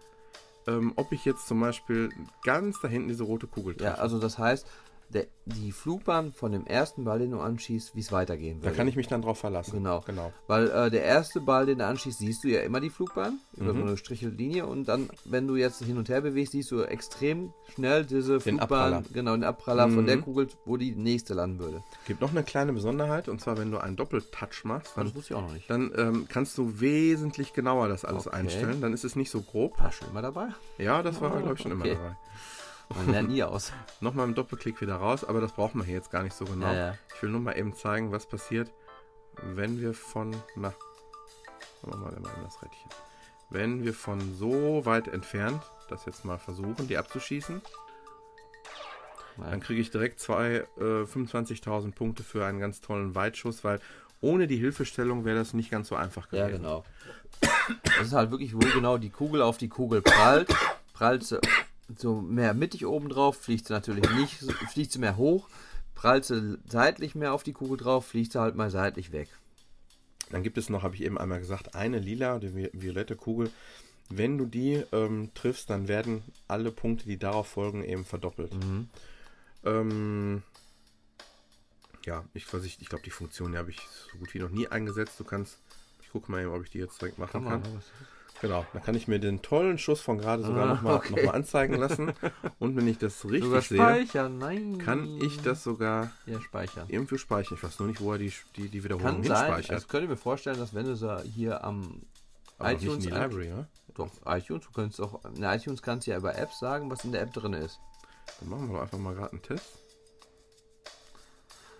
ähm, 0.67 0.93
ob 0.95 1.11
ich 1.11 1.25
jetzt 1.25 1.47
zum 1.47 1.59
Beispiel 1.59 2.09
ganz 2.43 2.79
da 2.81 2.87
hinten 2.87 3.09
diese 3.09 3.23
rote 3.23 3.47
Kugel 3.47 3.75
treffe. 3.75 3.95
ja, 3.97 4.01
also 4.01 4.19
das 4.19 4.37
heißt, 4.39 4.65
der, 5.09 5.27
die 5.45 5.71
Flugbahn 5.71 6.31
von 6.33 6.51
dem 6.53 6.65
ersten 6.65 7.03
Ball, 7.03 7.19
den 7.19 7.31
du 7.31 7.39
anschießt, 7.39 7.95
wie 7.95 7.99
es 7.99 8.11
weitergehen 8.11 8.59
da 8.61 8.67
würde. 8.67 8.77
kann 8.77 8.87
ich 8.87 8.95
mich 8.95 9.07
dann 9.07 9.21
drauf 9.21 9.37
verlassen. 9.39 9.73
Genau. 9.73 10.01
genau. 10.05 10.31
Weil 10.47 10.69
äh, 10.71 10.89
der 10.89 11.03
erste 11.03 11.39
Ball, 11.41 11.65
den 11.65 11.77
du 11.79 11.85
anschießt, 11.85 12.19
siehst 12.19 12.43
du 12.43 12.47
ja 12.47 12.61
immer 12.61 12.79
die 12.79 12.89
Flugbahn 12.89 13.39
über 13.57 13.73
Mhm. 13.73 13.77
so 13.79 13.83
eine 13.85 13.97
Strichellinie 13.97 14.65
und 14.65 14.85
dann, 14.87 15.09
wenn 15.25 15.47
du 15.47 15.55
jetzt 15.55 15.83
hin 15.83 15.97
und 15.97 16.09
her 16.09 16.21
bewegst, 16.21 16.53
siehst 16.53 16.71
du 16.71 16.81
extrem 16.81 17.53
schnell 17.75 18.05
diese 18.05 18.39
Den 18.39 18.57
Flugbahn, 18.57 18.93
Abpraller. 18.93 19.03
genau, 19.13 19.31
den 19.33 19.43
Abpraller 19.43 19.89
von 19.89 20.03
Mhm. 20.03 20.07
der 20.07 20.17
Kugel, 20.21 20.47
wo 20.65 20.77
die 20.77 20.95
nächste 20.95 21.33
landen 21.33 21.59
würde. 21.59 21.83
Gibt 22.07 22.21
noch 22.21 22.31
eine 22.31 22.43
kleine 22.43 22.73
Besonderheit, 22.73 23.27
und 23.29 23.39
zwar 23.41 23.57
wenn 23.57 23.69
du 23.71 23.77
einen 23.77 23.95
Doppeltouch 23.95 24.63
machst, 24.63 24.93
dann 24.95 25.05
Das 25.07 25.15
wusste 25.15 25.33
ich 25.33 25.37
auch 25.37 25.43
noch 25.43 25.53
nicht. 25.53 25.69
dann 25.69 25.91
ähm, 25.95 26.25
kannst 26.29 26.57
du 26.57 26.79
wesentlich 26.79 27.53
genauer 27.53 27.87
das 27.89 28.05
alles 28.05 28.25
Okay. 28.27 28.37
einstellen. 28.37 28.81
Dann 28.81 28.93
ist 28.93 29.03
es 29.03 29.15
nicht 29.15 29.29
so 29.29 29.41
grob. 29.41 29.79
War 29.79 29.91
schon 29.91 30.07
immer 30.09 30.21
dabei. 30.21 30.47
Ja, 30.77 31.03
das 31.03 31.21
war, 31.21 31.33
Oh, 31.35 31.39
glaube 31.39 31.53
ich, 31.55 31.61
schon 31.61 31.73
okay. 31.73 31.91
immer 31.91 31.95
dabei. 31.99 32.15
Man 32.95 33.11
lernt 33.11 33.29
nie 33.29 33.43
aus. 33.43 33.71
Nochmal 34.01 34.27
im 34.27 34.35
Doppelklick 34.35 34.81
wieder 34.81 34.95
raus, 34.95 35.23
aber 35.23 35.41
das 35.41 35.53
brauchen 35.53 35.79
wir 35.79 35.85
hier 35.85 35.95
jetzt 35.95 36.11
gar 36.11 36.23
nicht 36.23 36.35
so 36.35 36.45
genau. 36.45 36.67
Ja, 36.67 36.73
ja. 36.73 36.97
Ich 37.15 37.21
will 37.21 37.29
nur 37.29 37.41
mal 37.41 37.57
eben 37.57 37.75
zeigen, 37.75 38.11
was 38.11 38.27
passiert, 38.27 38.71
wenn 39.41 39.79
wir 39.79 39.93
von. 39.93 40.31
Na, 40.55 40.73
machen 41.81 42.01
wir 42.01 42.11
mal 42.11 42.13
immer 42.13 42.33
in 42.35 42.43
das 42.43 42.61
Rädchen. 42.61 42.89
Wenn 43.49 43.83
wir 43.83 43.93
von 43.93 44.35
so 44.35 44.85
weit 44.85 45.07
entfernt 45.07 45.61
das 45.89 46.05
jetzt 46.05 46.25
mal 46.25 46.39
versuchen, 46.39 46.87
die 46.87 46.97
abzuschießen, 46.97 47.61
dann 49.37 49.59
kriege 49.59 49.81
ich 49.81 49.91
direkt 49.91 50.19
zwei 50.19 50.65
äh, 50.77 51.03
25.000 51.03 51.93
Punkte 51.93 52.23
für 52.23 52.45
einen 52.45 52.59
ganz 52.59 52.81
tollen 52.81 53.15
Weitschuss, 53.15 53.63
weil 53.63 53.79
ohne 54.21 54.47
die 54.47 54.57
Hilfestellung 54.57 55.25
wäre 55.25 55.37
das 55.37 55.53
nicht 55.53 55.69
ganz 55.69 55.89
so 55.89 55.95
einfach 55.95 56.29
gewesen. 56.29 56.51
Ja, 56.51 56.57
genau. 56.57 56.85
Das 57.83 58.07
ist 58.07 58.13
halt 58.13 58.31
wirklich, 58.31 58.55
wo 58.55 58.59
genau 58.59 58.97
die 58.97 59.09
Kugel 59.09 59.41
auf 59.41 59.57
die 59.57 59.69
Kugel 59.69 60.01
prallt. 60.01 60.53
Prallt 60.93 61.23
sie 61.23 61.39
so 61.99 62.21
mehr 62.21 62.53
mittig 62.53 62.85
oben 62.85 63.09
drauf, 63.09 63.37
fliegt 63.37 63.67
sie 63.67 63.73
natürlich 63.73 64.09
nicht, 64.11 64.35
fliegt 64.71 64.91
sie 64.91 64.99
mehr 64.99 65.17
hoch. 65.17 65.49
Prallt 65.95 66.25
sie 66.25 66.57
seitlich 66.67 67.15
mehr 67.15 67.33
auf 67.33 67.43
die 67.43 67.53
Kugel 67.53 67.77
drauf, 67.77 68.07
fliegt 68.07 68.31
sie 68.31 68.39
halt 68.39 68.55
mal 68.55 68.69
seitlich 68.71 69.11
weg. 69.11 69.29
Dann 70.31 70.43
gibt 70.43 70.57
es 70.57 70.69
noch, 70.69 70.83
habe 70.83 70.95
ich 70.95 71.03
eben 71.03 71.17
einmal 71.17 71.39
gesagt, 71.39 71.75
eine 71.75 71.99
lila, 71.99 72.39
die 72.39 72.49
vi- 72.49 72.71
violette 72.73 73.15
Kugel. 73.15 73.51
Wenn 74.09 74.37
du 74.37 74.45
die 74.45 74.83
ähm, 74.91 75.31
triffst, 75.33 75.69
dann 75.69 75.87
werden 75.87 76.23
alle 76.47 76.71
Punkte, 76.71 77.05
die 77.05 77.17
darauf 77.17 77.47
folgen, 77.47 77.83
eben 77.83 78.05
verdoppelt. 78.05 78.53
Mhm. 78.53 78.89
Ähm, 79.63 80.43
ja, 82.05 82.25
ich, 82.33 82.51
ich, 82.51 82.81
ich 82.81 82.89
glaube, 82.89 83.03
die 83.03 83.11
Funktion 83.11 83.55
habe 83.55 83.69
ich 83.71 83.79
so 84.11 84.17
gut 84.17 84.33
wie 84.33 84.39
noch 84.39 84.49
nie 84.49 84.67
eingesetzt. 84.67 85.19
Du 85.19 85.23
kannst, 85.23 85.57
ich 86.01 86.09
gucke 86.09 86.31
mal 86.31 86.41
eben, 86.41 86.51
ob 86.51 86.63
ich 86.63 86.69
die 86.69 86.79
jetzt 86.79 86.99
direkt 87.01 87.17
machen 87.17 87.43
Kann 87.45 87.63
kann. 87.63 87.81
Genau, 88.43 88.65
dann 88.73 88.83
kann 88.83 88.93
ich 88.93 89.07
mir 89.07 89.19
den 89.19 89.41
tollen 89.41 89.77
Schuss 89.77 90.01
von 90.01 90.17
gerade 90.17 90.43
sogar 90.43 90.65
Ah, 90.65 90.73
nochmal 90.75 90.95
okay. 90.97 91.15
noch 91.15 91.23
mal 91.23 91.31
anzeigen 91.33 91.75
lassen. 91.75 92.13
Und 92.59 92.75
wenn 92.75 92.87
ich 92.89 92.97
das 92.97 93.23
richtig 93.29 93.45
Sogar 93.45 93.61
sehe, 93.61 93.77
speichern, 93.77 94.37
nein. 94.37 94.77
kann 94.79 95.17
ich 95.21 95.41
das 95.41 95.63
sogar 95.63 96.11
Ja, 96.25 96.41
speichern. 96.41 96.89
irgendwo 96.89 97.15
speichern. 97.17 97.57
Ich 97.57 97.63
weiß 97.63 97.79
nur 97.79 97.87
nicht, 97.87 98.01
wo 98.01 98.11
er 98.11 98.17
die, 98.17 98.33
die, 98.57 98.67
die 98.67 98.83
Wiederholung 98.83 99.21
Kann 99.21 99.23
sein, 99.23 99.45
hinspeichert. 99.45 99.71
also 99.71 99.87
könnte 99.87 100.09
mir 100.09 100.17
vorstellen, 100.17 100.59
dass 100.59 100.73
wenn 100.73 100.85
du 100.85 100.95
sie 100.97 101.21
hier 101.23 101.63
am 101.63 102.01
Aber 102.59 102.73
noch 102.73 102.79
nicht 102.79 102.83
in 102.83 102.87
iTunes 102.89 103.03
die 103.05 103.09
Library, 103.11 103.47
ne? 103.47 103.67
Doch, 103.95 104.09
iTunes, 104.25 104.65
du 104.65 104.71
könntest 104.71 104.99
auch, 104.99 105.23
in 105.35 105.43
iTunes 105.43 105.81
kannst 105.81 106.05
du 106.07 106.11
ja 106.11 106.17
über 106.17 106.35
Apps 106.37 106.59
sagen, 106.59 106.91
was 106.91 107.05
in 107.05 107.13
der 107.13 107.21
App 107.21 107.31
drin 107.31 107.53
ist. 107.53 107.79
Dann 108.41 108.49
machen 108.49 108.67
wir 108.67 108.73
doch 108.75 108.81
einfach 108.81 108.97
mal 108.97 109.15
gerade 109.15 109.31
einen 109.31 109.41
Test. 109.41 109.77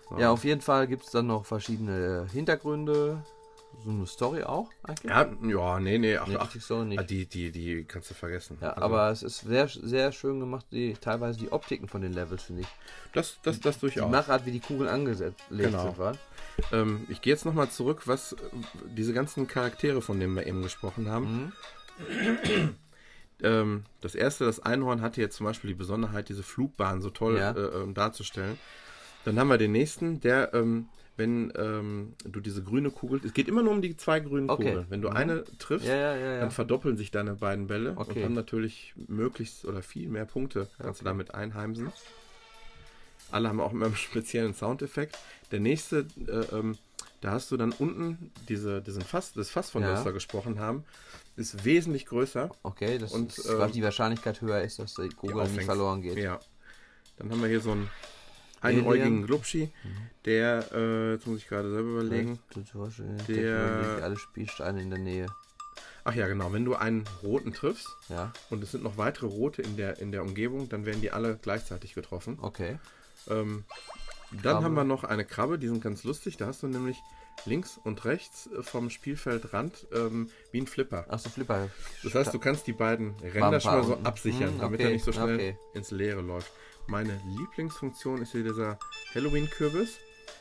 So. 0.08 0.18
Ja, 0.18 0.30
auf 0.30 0.44
jeden 0.44 0.60
Fall 0.60 0.86
gibt 0.86 1.04
es 1.04 1.10
dann 1.10 1.26
noch 1.26 1.44
verschiedene 1.44 2.26
Hintergründe. 2.32 3.22
So 3.82 3.90
eine 3.90 4.06
Story 4.06 4.42
auch 4.44 4.70
eigentlich. 4.82 5.10
ja, 5.10 5.28
ja, 5.42 5.80
nee, 5.80 5.98
nee, 5.98 6.16
ach, 6.16 6.26
Nee, 6.26 6.36
ach, 6.38 6.50
Story 6.60 6.86
nicht. 6.86 6.98
ah, 6.98 7.02
die, 7.02 7.26
die, 7.26 7.50
die 7.50 7.84
kannst 7.84 8.10
du 8.10 8.14
vergessen. 8.14 8.58
Ja, 8.60 8.70
Also, 8.70 8.82
aber 8.82 9.10
es 9.10 9.22
ist 9.22 9.40
sehr, 9.40 9.68
sehr 9.68 10.12
schön 10.12 10.40
gemacht, 10.40 10.66
die, 10.70 10.94
teilweise 10.94 11.38
die 11.38 11.50
Optiken 11.52 11.88
von 11.88 12.00
den 12.02 12.12
Levels, 12.12 12.44
finde 12.44 12.62
ich. 12.62 12.68
das, 13.12 13.38
das, 13.42 13.60
das 13.60 13.76
Die 13.76 13.80
durchaus. 13.80 14.10
Machart, 14.10 14.46
wie 14.46 14.52
die 14.52 14.60
Kugeln 14.60 14.88
angelegt 14.88 15.36
Genau. 15.50 15.82
sind, 15.82 15.98
war. 15.98 16.16
Ähm, 16.72 17.06
ich 17.08 17.20
gehe 17.20 17.32
jetzt 17.32 17.44
nochmal 17.44 17.68
zurück, 17.70 18.02
was 18.06 18.36
diese 18.96 19.12
ganzen 19.12 19.46
Charaktere, 19.48 20.00
von 20.02 20.20
denen 20.20 20.34
wir 20.34 20.46
eben 20.46 20.62
gesprochen 20.62 21.08
haben. 21.10 21.52
Mhm. 21.98 22.72
Ähm, 23.42 23.82
das 24.00 24.14
erste, 24.14 24.44
das 24.44 24.60
Einhorn 24.60 25.00
hatte 25.02 25.20
jetzt 25.20 25.36
zum 25.36 25.44
Beispiel 25.44 25.68
die 25.68 25.74
Besonderheit, 25.74 26.28
diese 26.28 26.44
Flugbahn 26.44 27.02
so 27.02 27.10
toll 27.10 27.36
Ja. 27.36 27.50
äh, 27.50 27.82
ähm, 27.82 27.92
darzustellen. 27.92 28.58
Dann 29.24 29.38
haben 29.38 29.48
wir 29.48 29.58
den 29.58 29.72
nächsten, 29.72 30.20
der, 30.20 30.54
ähm, 30.54 30.88
wenn 31.16 31.52
ähm, 31.56 32.14
du 32.24 32.40
diese 32.40 32.62
grüne 32.62 32.90
Kugel, 32.90 33.20
es 33.24 33.32
geht 33.32 33.48
immer 33.48 33.62
nur 33.62 33.72
um 33.72 33.82
die 33.82 33.96
zwei 33.96 34.20
grünen 34.20 34.50
Okay. 34.50 34.64
Kugeln. 34.64 34.86
Wenn 34.88 35.02
du 35.02 35.10
Mhm. 35.10 35.16
eine 35.16 35.44
triffst, 35.58 35.86
Ja, 35.86 35.94
ja, 35.94 36.16
ja, 36.16 36.40
dann 36.40 36.50
verdoppeln 36.50 36.96
sich 36.96 37.10
deine 37.10 37.34
beiden 37.34 37.66
Bälle 37.68 37.90
und 37.90 38.00
Okay. 38.00 38.24
haben 38.24 38.34
natürlich 38.34 38.94
möglichst 39.08 39.64
oder 39.64 39.82
viel 39.82 40.08
mehr 40.08 40.24
Punkte 40.24 40.68
kannst 40.78 41.00
du 41.00 41.04
damit 41.04 41.34
einheimsen. 41.34 41.92
Alle 43.30 43.48
haben 43.48 43.60
auch 43.60 43.72
immer 43.72 43.86
einen 43.86 43.96
speziellen 43.96 44.54
Soundeffekt. 44.54 45.16
Der 45.50 45.60
nächste, 45.60 46.06
äh, 46.26 46.56
ähm, 46.56 46.76
da 47.20 47.30
hast 47.30 47.50
du 47.50 47.56
dann 47.56 47.72
unten 47.72 48.30
diese, 48.48 48.82
diesen 48.82 49.02
Fass, 49.02 49.32
das 49.32 49.50
Fass, 49.50 49.70
von 49.70 49.82
dem 49.82 50.04
wir 50.04 50.12
gesprochen 50.12 50.58
haben, 50.58 50.84
ist 51.36 51.64
wesentlich 51.64 52.06
größer. 52.06 52.50
Okay, 52.62 52.98
das 52.98 53.12
Und, 53.12 53.36
ist, 53.38 53.46
ähm, 53.46 53.58
weil 53.58 53.70
die 53.70 53.82
Wahrscheinlichkeit 53.82 54.40
höher 54.40 54.60
ist, 54.62 54.78
dass 54.78 54.94
die 54.94 55.08
Kugel 55.08 55.48
nicht 55.48 55.64
verloren 55.64 56.02
geht. 56.02 56.18
Ja. 56.18 56.38
Dann 57.16 57.30
haben 57.30 57.40
wir 57.40 57.48
hier 57.48 57.60
so 57.60 57.70
einen 57.70 57.88
einäugigen. 58.64 59.26
Glubschi, 59.26 59.70
der, 60.24 60.66
äh, 60.72 61.12
jetzt 61.12 61.26
muss 61.26 61.38
ich 61.38 61.48
gerade 61.48 61.70
selber 61.70 61.90
überlegen. 61.90 62.38
Der 63.28 64.00
alle 64.02 64.16
Spielsteine 64.16 64.82
in 64.82 64.90
der 64.90 64.98
Nähe. 64.98 65.26
Ach 66.04 66.14
ja, 66.14 66.26
genau, 66.28 66.52
wenn 66.52 66.64
du 66.66 66.74
einen 66.74 67.04
roten 67.22 67.54
triffst 67.54 67.88
Ja, 68.10 68.30
und 68.50 68.62
es 68.62 68.72
sind 68.72 68.84
noch 68.84 68.98
weitere 68.98 69.26
rote 69.26 69.62
in 69.62 69.76
der, 69.78 69.98
in 70.00 70.12
der 70.12 70.22
Umgebung, 70.22 70.68
dann 70.68 70.84
werden 70.84 71.00
die 71.00 71.10
alle 71.10 71.38
gleichzeitig 71.40 71.94
getroffen. 71.94 72.38
okay. 72.40 72.78
Ähm, 73.28 73.64
dann 74.42 74.64
haben 74.64 74.74
wir 74.74 74.84
noch 74.84 75.04
eine 75.04 75.24
Krabbe, 75.24 75.58
die 75.58 75.68
sind 75.68 75.82
ganz 75.82 76.02
lustig. 76.04 76.36
Da 76.36 76.46
hast 76.46 76.62
du 76.62 76.66
nämlich 76.66 76.98
links 77.46 77.78
und 77.84 78.04
rechts 78.04 78.48
äh, 78.48 78.62
vom 78.62 78.90
Spielfeldrand 78.90 79.86
ähm, 79.94 80.28
wie 80.50 80.60
ein 80.60 80.66
Flipper. 80.66 81.06
Achso, 81.08 81.28
Flipper. 81.30 81.68
Das 82.02 82.14
heißt, 82.14 82.34
du 82.34 82.38
kannst 82.38 82.66
die 82.66 82.72
beiden 82.72 83.14
Ränder 83.22 83.60
schon 83.60 83.72
mal 83.72 83.84
so 83.84 83.96
absichern, 84.02 84.50
Hm, 84.50 84.58
damit 84.58 84.80
okay, 84.80 84.88
er 84.88 84.92
nicht 84.92 85.04
so 85.04 85.12
schnell 85.12 85.36
okay. 85.36 85.56
ins 85.72 85.90
Leere 85.90 86.20
läuft. 86.20 86.50
Meine 86.86 87.18
Lieblingsfunktion 87.26 88.20
ist 88.22 88.32
hier 88.32 88.42
dieser 88.44 88.78
Halloween-Kürbis. 89.14 89.98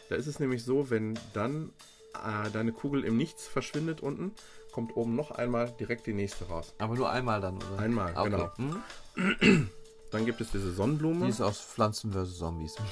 Da 0.10 0.16
ist 0.16 0.28
es 0.28 0.40
nämlich 0.40 0.64
so, 0.64 0.90
wenn 0.90 1.18
dann 1.34 1.72
äh, 2.14 2.50
deine 2.52 2.74
Kugel 2.74 3.04
im 3.06 3.18
Nichts 3.18 3.48
verschwindet 3.48 4.02
unten, 4.02 4.34
kommt 4.72 4.96
oben 4.98 5.16
noch 5.16 5.32
einmal 5.32 5.72
direkt 5.80 6.06
die 6.06 6.14
nächste 6.14 6.46
raus. 6.48 6.74
Aber 6.80 6.96
nur 6.96 7.10
einmal 7.10 7.40
dann, 7.42 7.58
oder? 7.58 7.80
Einmal, 7.80 8.14
Ah, 8.16 8.22
okay. 8.22 8.30
genau. 8.30 8.52
Hm? 9.16 9.70
Dann 10.12 10.26
gibt 10.28 10.42
es 10.42 10.52
diese 10.52 10.72
Sonnenblume. 10.72 11.26
Die 11.26 11.32
ist 11.32 11.42
aus 11.42 11.60
Pflanzen 11.60 12.12
vs. 12.14 12.38
Zombies. 12.38 12.76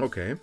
Okay. 0.00 0.36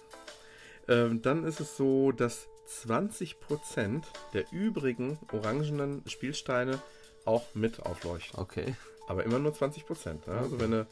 Ähm, 0.90 1.22
dann 1.22 1.46
ist 1.46 1.62
es 1.62 1.78
so, 1.78 2.12
dass 2.12 2.50
20% 2.86 4.04
der 4.34 4.44
übrigen 4.52 5.18
orangenen 5.32 6.04
Spielsteine 6.08 6.82
auch 7.24 7.44
mit 7.54 7.80
aufleuchten. 7.80 8.38
Okay. 8.38 8.76
Aber 9.08 9.24
immer 9.24 9.40
nur 9.40 9.54
20%. 9.54 10.28
Ja? 10.28 10.34
Also 10.42 10.60
wenn 10.60 10.72
du 10.72 10.88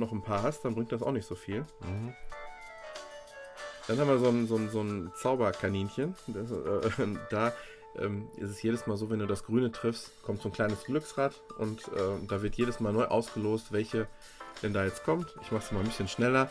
noch 0.00 0.12
ein 0.12 0.22
paar 0.22 0.42
hast, 0.42 0.64
dann 0.64 0.74
bringt 0.74 0.92
das 0.92 1.02
auch 1.02 1.12
nicht 1.12 1.26
so 1.26 1.34
viel. 1.34 1.60
Mhm. 1.80 2.14
Dann 3.86 3.98
haben 3.98 4.08
wir 4.08 4.18
so 4.18 4.28
ein, 4.28 4.46
so 4.46 4.56
ein, 4.56 4.70
so 4.70 4.80
ein 4.80 5.12
Zauberkaninchen. 5.20 6.14
Das, 6.28 6.50
äh, 6.50 7.06
da 7.30 7.52
ähm, 7.98 8.28
ist 8.36 8.50
es 8.50 8.62
jedes 8.62 8.86
Mal 8.86 8.96
so, 8.96 9.10
wenn 9.10 9.18
du 9.18 9.26
das 9.26 9.44
Grüne 9.44 9.70
triffst, 9.72 10.10
kommt 10.22 10.40
so 10.42 10.48
ein 10.48 10.52
kleines 10.52 10.84
Glücksrad 10.84 11.34
und 11.58 11.86
äh, 11.88 12.26
da 12.28 12.42
wird 12.42 12.56
jedes 12.56 12.80
Mal 12.80 12.92
neu 12.92 13.04
ausgelost, 13.04 13.72
welche 13.72 14.08
denn 14.62 14.72
da 14.72 14.84
jetzt 14.84 15.04
kommt. 15.04 15.34
Ich 15.42 15.52
mache 15.52 15.64
es 15.64 15.72
mal 15.72 15.80
ein 15.80 15.86
bisschen 15.86 16.08
schneller. 16.08 16.50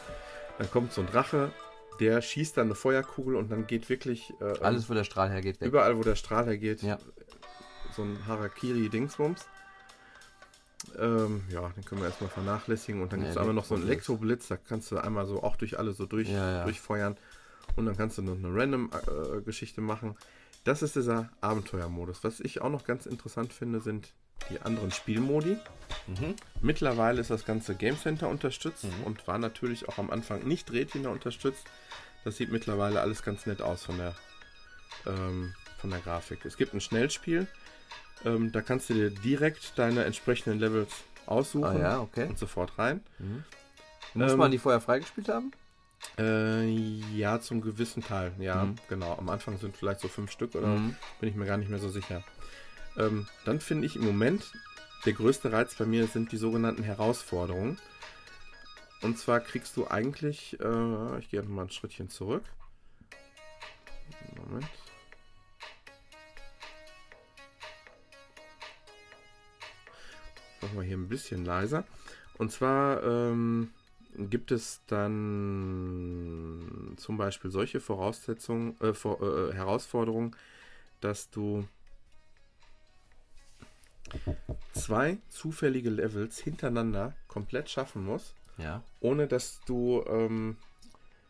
Dann 0.59 0.69
kommt 0.69 0.93
so 0.93 1.01
ein 1.01 1.07
Drache, 1.07 1.51
der 1.99 2.21
schießt 2.21 2.57
dann 2.57 2.67
eine 2.67 2.75
Feuerkugel 2.75 3.35
und 3.35 3.51
dann 3.51 3.65
geht 3.65 3.89
wirklich 3.89 4.31
äh, 4.39 4.59
Alles, 4.61 4.89
wo 4.89 4.93
der 4.93 5.03
Strahl 5.03 5.29
hergeht, 5.31 5.59
weg. 5.59 5.67
überall, 5.67 5.97
wo 5.97 6.03
der 6.03 6.15
Strahl 6.15 6.45
hergeht, 6.45 6.83
Ja. 6.83 6.99
so 7.95 8.03
ein 8.03 8.19
Harakiri-Dingsbums. 8.27 9.47
Ähm, 10.99 11.43
ja, 11.49 11.69
den 11.69 11.85
können 11.85 12.01
wir 12.01 12.07
erstmal 12.07 12.29
vernachlässigen. 12.29 13.01
Und 13.01 13.11
dann 13.13 13.19
gibt 13.19 13.31
es 13.31 13.37
einmal 13.37 13.53
noch 13.53 13.65
so 13.65 13.75
einen 13.75 13.85
Elektroblitz. 13.85 14.47
Da 14.47 14.57
kannst 14.57 14.91
du 14.91 14.97
einmal 14.97 15.25
so 15.25 15.41
auch 15.43 15.55
durch 15.55 15.79
alle 15.79 15.93
so 15.93 16.05
durch, 16.05 16.29
Ja, 16.29 16.51
ja. 16.51 16.63
durchfeuern. 16.63 17.17
Und 17.75 17.85
dann 17.85 17.97
kannst 17.97 18.17
du 18.17 18.21
noch 18.21 18.35
eine 18.35 18.53
Random-Geschichte 18.53 19.81
machen. 19.81 20.15
Das 20.63 20.81
ist 20.81 20.95
dieser 20.95 21.29
Abenteuermodus. 21.41 22.23
Was 22.23 22.39
ich 22.39 22.61
auch 22.61 22.69
noch 22.69 22.85
ganz 22.85 23.05
interessant 23.05 23.53
finde, 23.53 23.79
sind 23.79 24.13
die 24.49 24.61
anderen 24.61 24.91
Spielmodi. 24.91 25.57
Mhm. 26.07 26.35
Mittlerweile 26.61 27.21
ist 27.21 27.29
das 27.29 27.45
ganze 27.45 27.75
Game 27.75 27.97
Center 27.97 28.29
unterstützt 28.29 28.85
und 29.05 29.25
war 29.27 29.37
natürlich 29.37 29.87
auch 29.89 29.97
am 29.97 30.09
Anfang 30.09 30.45
nicht 30.45 30.71
Retina 30.71 31.09
unterstützt. 31.09 31.65
Das 32.23 32.37
sieht 32.37 32.51
mittlerweile 32.51 33.01
alles 33.01 33.23
ganz 33.23 33.45
nett 33.45 33.61
aus 33.61 33.83
von 33.83 33.97
der, 33.97 34.15
ähm, 35.05 35.53
von 35.79 35.89
der 35.89 35.99
Grafik. 35.99 36.45
Es 36.45 36.57
gibt 36.57 36.73
ein 36.73 36.81
Schnellspiel, 36.81 37.47
ähm, 38.25 38.51
da 38.51 38.61
kannst 38.61 38.89
du 38.89 38.93
dir 38.93 39.09
direkt 39.09 39.77
deine 39.77 40.03
entsprechenden 40.05 40.59
Levels 40.59 40.91
aussuchen 41.25 41.65
Ah 41.65 41.79
ja, 41.79 41.99
okay. 42.01 42.27
und 42.27 42.37
sofort 42.37 42.77
rein. 42.77 43.01
Muss 44.13 44.33
Ähm, 44.33 44.37
man 44.37 44.51
die 44.51 44.57
vorher 44.57 44.81
freigespielt 44.81 45.29
haben? 45.29 45.51
Äh, 46.17 46.67
ja, 47.15 47.39
zum 47.39 47.61
gewissen 47.61 48.03
Teil. 48.03 48.33
Ja, 48.37 48.65
Mhm. 48.65 48.75
genau. 48.89 49.15
Am 49.17 49.29
Anfang 49.29 49.57
sind 49.57 49.75
vielleicht 49.77 50.01
so 50.01 50.07
fünf 50.09 50.31
Stück 50.31 50.53
oder 50.55 50.67
Mhm. 50.67 50.95
bin 51.19 51.29
ich 51.29 51.35
mir 51.35 51.45
gar 51.45 51.57
nicht 51.57 51.69
mehr 51.69 51.79
so 51.79 51.89
sicher. 51.89 52.23
Ähm, 52.97 53.27
dann 53.45 53.59
finde 53.61 53.85
ich 53.87 53.95
im 53.95 54.05
Moment, 54.05 54.51
der 55.05 55.13
größte 55.13 55.51
Reiz 55.51 55.75
bei 55.75 55.85
mir 55.85 56.07
sind 56.07 56.31
die 56.31 56.37
sogenannten 56.37 56.83
Herausforderungen. 56.83 57.79
Und 59.01 59.17
zwar 59.17 59.39
kriegst 59.39 59.75
du 59.77 59.87
eigentlich, 59.87 60.57
äh, 60.61 61.19
ich 61.19 61.29
gehe 61.29 61.41
mal 61.43 61.63
ein 61.63 61.69
Schrittchen 61.71 62.09
zurück. 62.09 62.43
Moment. 64.47 64.67
Machen 70.73 70.81
wir 70.81 70.87
hier 70.87 70.97
ein 70.97 71.07
bisschen 71.07 71.45
leiser. 71.45 71.83
Und 72.39 72.51
zwar 72.51 73.03
ähm, 73.03 73.69
gibt 74.17 74.51
es 74.51 74.81
dann 74.87 76.93
zum 76.97 77.17
Beispiel 77.17 77.51
solche 77.51 77.79
Voraussetzungen, 77.79 78.75
äh, 78.81 78.95
vor, 78.95 79.21
äh, 79.21 79.53
Herausforderungen, 79.53 80.35
dass 80.99 81.29
du 81.29 81.67
zwei 84.73 85.19
zufällige 85.29 85.91
Levels 85.91 86.39
hintereinander 86.39 87.13
komplett 87.27 87.69
schaffen 87.69 88.03
musst, 88.03 88.33
Ja. 88.57 88.81
ohne 88.99 89.27
dass 89.27 89.61
du 89.65 90.03
ähm, 90.07 90.57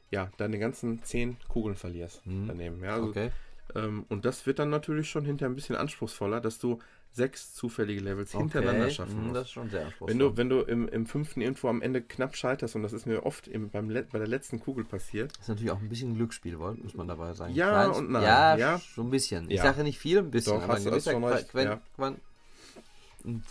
ja, 0.09 0.31
deine 0.37 0.57
ganzen 0.57 1.03
zehn 1.03 1.35
Kugeln 1.49 1.75
verlierst 1.75 2.25
Mhm. 2.25 2.47
daneben. 2.47 2.81
Ja, 2.81 2.95
also, 2.95 3.09
Okay. 3.09 3.31
ähm, 3.75 4.05
und 4.07 4.23
das 4.23 4.45
wird 4.45 4.59
dann 4.59 4.69
natürlich 4.69 5.09
schon 5.09 5.25
hinterher 5.25 5.51
ein 5.51 5.55
bisschen 5.55 5.75
anspruchsvoller, 5.75 6.39
dass 6.39 6.59
du 6.59 6.79
sechs 7.15 7.53
zufällige 7.53 8.01
Levels 8.01 8.31
hintereinander 8.31 8.85
okay. 8.85 8.93
schaffen 8.93 9.15
mhm, 9.17 9.23
musst. 9.27 9.35
Das 9.35 9.43
ist 9.47 9.51
schon 9.51 9.69
sehr 9.69 9.85
anspruchsvoll. 9.85 10.09
Wenn 10.09 10.19
du, 10.19 10.37
wenn 10.37 10.49
du 10.49 10.61
im, 10.61 10.87
im 10.87 11.05
fünften 11.05 11.41
irgendwo 11.41 11.67
am 11.69 11.81
Ende 11.81 12.01
knapp 12.01 12.35
scheiterst, 12.35 12.75
und 12.75 12.81
das 12.83 12.91
ist 12.91 13.05
mir 13.05 13.25
oft 13.25 13.47
im, 13.47 13.69
beim, 13.69 13.87
bei 13.87 14.17
der 14.19 14.27
letzten 14.27 14.59
Kugel 14.59 14.83
passiert, 14.83 15.31
Das 15.33 15.41
ist 15.43 15.49
natürlich 15.49 15.71
auch 15.71 15.79
ein 15.79 15.89
bisschen 15.89 16.15
Glücksspiel, 16.15 16.57
muss 16.57 16.93
man 16.95 17.07
dabei 17.07 17.33
sagen. 17.33 17.53
Ja 17.53 17.69
Kleines- 17.69 17.97
und 17.97 18.11
nein, 18.11 18.23
Ja, 18.23 18.57
ja. 18.57 18.81
so 18.95 19.03
ein 19.03 19.09
bisschen. 19.11 19.49
Ich 19.49 19.57
Ja. 19.57 19.63
sage 19.63 19.83
nicht 19.83 19.99
viel, 19.99 20.19
ein 20.19 20.31
bisschen. 20.31 20.53
Doch, 20.55 20.63
aber 20.63 20.73
hast 20.73 20.85
ein 20.85 20.91
gewisser 20.91 21.11
schon 21.11 21.23
recht, 21.23 21.51
Quen- 21.51 21.65
ja. 21.65 21.81
Quen- 21.97 22.17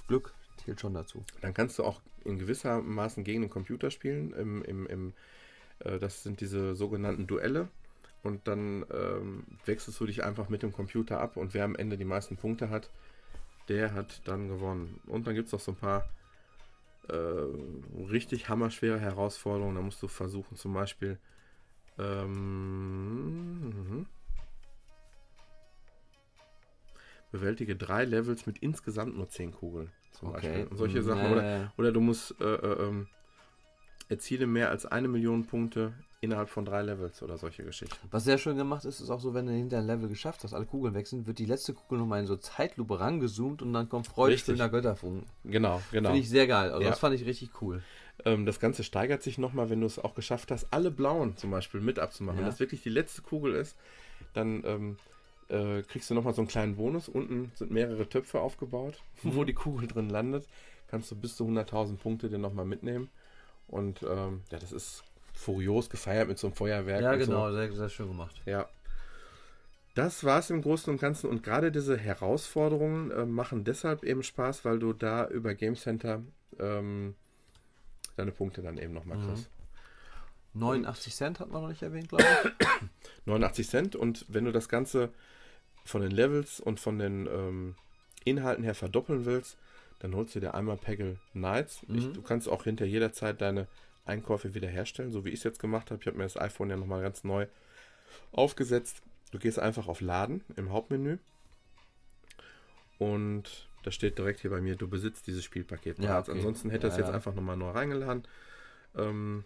Glück 0.06 0.32
zählt 0.64 0.80
schon 0.80 0.94
dazu. 0.94 1.24
dann 1.40 1.54
kannst 1.54 1.78
du 1.78 1.84
auch 1.84 2.00
in 2.24 2.38
gewissermaßen 2.38 3.24
gegen 3.24 3.42
den 3.42 3.50
Computer 3.50 3.90
spielen. 3.90 4.32
Im, 4.34 4.62
im, 4.62 4.86
im, 4.86 5.12
äh, 5.80 5.98
das 5.98 6.22
sind 6.22 6.40
diese 6.40 6.74
sogenannten 6.74 7.26
Duelle. 7.26 7.68
Und 8.22 8.46
dann 8.46 8.86
ähm, 8.94 9.44
wechselst 9.66 9.98
du 9.98 10.06
dich 10.06 10.22
einfach 10.22 10.48
mit 10.48 10.62
dem 10.62 10.72
Computer 10.72 11.20
ab 11.20 11.36
und 11.36 11.54
wer 11.54 11.64
am 11.64 11.74
Ende 11.74 11.96
die 11.96 12.04
meisten 12.04 12.36
Punkte 12.36 12.70
hat, 12.70 12.88
der 13.68 13.94
hat 13.94 14.22
dann 14.26 14.48
gewonnen. 14.48 15.00
Und 15.06 15.26
dann 15.26 15.34
gibt 15.34 15.48
es 15.48 15.54
auch 15.54 15.60
so 15.60 15.72
ein 15.72 15.76
paar 15.76 16.04
äh, 17.08 17.14
richtig 18.10 18.48
hammerschwere 18.48 18.98
Herausforderungen. 18.98 19.76
Da 19.76 19.82
musst 19.82 20.02
du 20.02 20.08
versuchen, 20.08 20.56
zum 20.56 20.72
Beispiel. 20.74 21.18
Ähm, 21.98 23.68
mhm. 23.68 24.06
bewältige 27.32 27.76
drei 27.76 28.04
Levels 28.04 28.46
mit 28.46 28.58
insgesamt 28.58 29.16
nur 29.16 29.28
zehn 29.28 29.52
Kugeln. 29.52 29.90
Zum 30.12 30.28
Okay. 30.28 30.46
Beispiel. 30.46 30.66
Und 30.66 30.76
solche 30.76 30.98
Mhm, 30.98 31.02
Sachen. 31.02 31.32
Oder, 31.32 31.72
oder 31.78 31.92
du 31.92 32.00
musst 32.00 32.38
äh, 32.40 32.44
äh, 32.44 32.88
ähm, 32.88 33.08
erziele 34.12 34.46
mehr 34.46 34.70
als 34.70 34.86
eine 34.86 35.08
Million 35.08 35.44
Punkte 35.46 35.92
innerhalb 36.20 36.48
von 36.48 36.64
drei 36.64 36.82
Levels 36.82 37.20
oder 37.22 37.36
solche 37.36 37.64
Geschichten. 37.64 37.96
Was 38.12 38.22
sehr 38.22 38.38
schön 38.38 38.56
gemacht 38.56 38.84
ist, 38.84 39.00
ist 39.00 39.10
auch 39.10 39.18
so, 39.18 39.34
wenn 39.34 39.46
du 39.46 39.52
hinter 39.52 39.78
ein 39.78 39.86
Level 39.86 40.08
geschafft 40.08 40.44
hast, 40.44 40.54
alle 40.54 40.66
Kugeln 40.66 40.94
wechseln, 40.94 41.26
wird 41.26 41.40
die 41.40 41.46
letzte 41.46 41.74
Kugel 41.74 41.98
nochmal 41.98 42.20
in 42.20 42.26
so 42.26 42.36
Zeitlupe 42.36 43.00
rangezoomt 43.00 43.60
und 43.60 43.72
dann 43.72 43.88
kommt 43.88 44.06
Freudefüllender 44.06 44.68
Götterfunken. 44.68 45.26
Genau, 45.44 45.82
genau. 45.90 46.10
Finde 46.10 46.20
ich 46.22 46.28
sehr 46.28 46.46
geil. 46.46 46.70
Also 46.70 46.82
Ja. 46.84 46.90
das 46.90 47.00
fand 47.00 47.16
ich 47.16 47.26
richtig 47.26 47.50
cool. 47.60 47.82
Ähm, 48.24 48.46
das 48.46 48.60
Ganze 48.60 48.84
steigert 48.84 49.22
sich 49.24 49.36
nochmal, 49.36 49.68
wenn 49.68 49.80
du 49.80 49.86
es 49.86 49.98
auch 49.98 50.14
geschafft 50.14 50.52
hast, 50.52 50.68
alle 50.70 50.92
blauen 50.92 51.36
zum 51.36 51.50
Beispiel 51.50 51.80
mit 51.80 51.98
abzumachen. 51.98 52.38
Ja. 52.38 52.44
Wenn 52.44 52.50
das 52.50 52.60
wirklich 52.60 52.82
die 52.82 52.90
letzte 52.90 53.22
Kugel 53.22 53.54
ist, 53.54 53.76
dann 54.32 54.62
ähm, 54.64 54.96
äh, 55.48 55.82
kriegst 55.82 56.08
du 56.08 56.14
nochmal 56.14 56.34
so 56.34 56.42
einen 56.42 56.48
kleinen 56.48 56.76
Bonus. 56.76 57.08
Unten 57.08 57.50
sind 57.56 57.72
mehrere 57.72 58.08
Töpfe 58.08 58.40
aufgebaut, 58.40 59.02
wo 59.24 59.42
die 59.42 59.54
Kugel 59.54 59.88
drin 59.88 60.08
landet. 60.08 60.46
Kannst 60.86 61.10
du 61.10 61.16
bis 61.16 61.36
zu 61.36 61.44
100.000 61.44 61.96
Punkte 61.96 62.28
dir 62.28 62.38
nochmal 62.38 62.66
mitnehmen. 62.66 63.08
Und 63.72 64.02
ähm, 64.02 64.42
ja, 64.50 64.58
das 64.60 64.70
ist 64.70 65.02
furios 65.34 65.90
gefeiert 65.90 66.28
mit 66.28 66.38
so 66.38 66.46
einem 66.46 66.54
Feuerwerk. 66.54 67.02
Ja, 67.02 67.16
genau, 67.16 67.48
So. 67.50 67.56
sehr, 67.56 67.72
sehr 67.72 67.88
schön 67.88 68.06
gemacht. 68.08 68.40
Ja. 68.46 68.68
Das 69.94 70.24
war 70.24 70.38
es 70.38 70.50
im 70.50 70.62
Großen 70.62 70.90
und 70.92 71.00
Ganzen. 71.00 71.28
Und 71.28 71.42
gerade 71.42 71.72
diese 71.72 71.96
Herausforderungen 71.96 73.10
äh, 73.10 73.26
machen 73.26 73.64
deshalb 73.64 74.04
eben 74.04 74.22
Spaß, 74.22 74.64
weil 74.64 74.78
du 74.78 74.92
da 74.92 75.26
über 75.26 75.54
Game 75.54 75.74
Center 75.76 76.22
ähm, 76.58 77.14
deine 78.16 78.30
Punkte 78.32 78.62
dann 78.62 78.78
eben 78.78 78.92
nochmal 78.94 79.18
Mhm. 79.18 79.26
kriegst. 79.28 79.50
89 80.54 81.14
Cent 81.14 81.40
hat 81.40 81.50
man 81.50 81.62
noch 81.62 81.68
nicht 81.70 81.82
erwähnt, 81.82 82.08
glaube 82.10 82.24
ich. 82.24 82.66
89 83.26 83.68
Cent. 83.68 83.96
Und 83.96 84.26
wenn 84.28 84.44
du 84.44 84.52
das 84.52 84.68
Ganze 84.68 85.10
von 85.84 86.02
den 86.02 86.10
Levels 86.10 86.60
und 86.60 86.78
von 86.78 86.98
den 86.98 87.26
ähm, 87.26 87.74
Inhalten 88.24 88.62
her 88.64 88.74
verdoppeln 88.74 89.24
willst, 89.24 89.56
dann 90.02 90.14
holst 90.16 90.34
du 90.34 90.40
dir 90.40 90.52
einmal 90.54 90.76
Peggle 90.76 91.16
Knights. 91.32 91.82
Ich, 91.88 92.06
Mhm. 92.08 92.12
du 92.14 92.22
kannst 92.22 92.48
auch 92.48 92.64
hinter 92.64 92.84
jeder 92.84 93.12
Zeit 93.12 93.40
deine 93.40 93.68
Einkäufe 94.04 94.52
wiederherstellen, 94.54 95.12
so 95.12 95.24
wie 95.24 95.28
ich 95.30 95.36
es 95.36 95.44
jetzt 95.44 95.60
gemacht 95.60 95.90
habe. 95.90 96.00
Ich 96.00 96.06
habe 96.08 96.16
mir 96.18 96.24
das 96.24 96.36
iPhone 96.36 96.70
ja 96.70 96.76
nochmal 96.76 97.02
ganz 97.02 97.22
neu 97.24 97.46
aufgesetzt. 98.32 99.00
Du 99.30 99.38
gehst 99.38 99.58
einfach 99.60 99.86
auf 99.86 100.00
Laden 100.00 100.42
im 100.56 100.70
Hauptmenü 100.72 101.18
und 102.98 103.68
da 103.84 103.90
steht 103.90 104.18
direkt 104.18 104.40
hier 104.40 104.50
bei 104.50 104.60
mir, 104.60 104.76
du 104.76 104.88
besitzt 104.88 105.26
dieses 105.26 105.44
Spielpaket 105.44 105.98
Ja, 105.98 106.20
okay. 106.20 106.32
Ansonsten 106.32 106.70
hätte 106.70 106.86
Ja, 106.86 106.92
es 106.92 106.98
jetzt 106.98 107.08
ja. 107.08 107.14
einfach 107.14 107.34
nochmal 107.34 107.56
neu 107.56 107.70
reingeladen. 107.70 108.24
Ähm, 108.96 109.44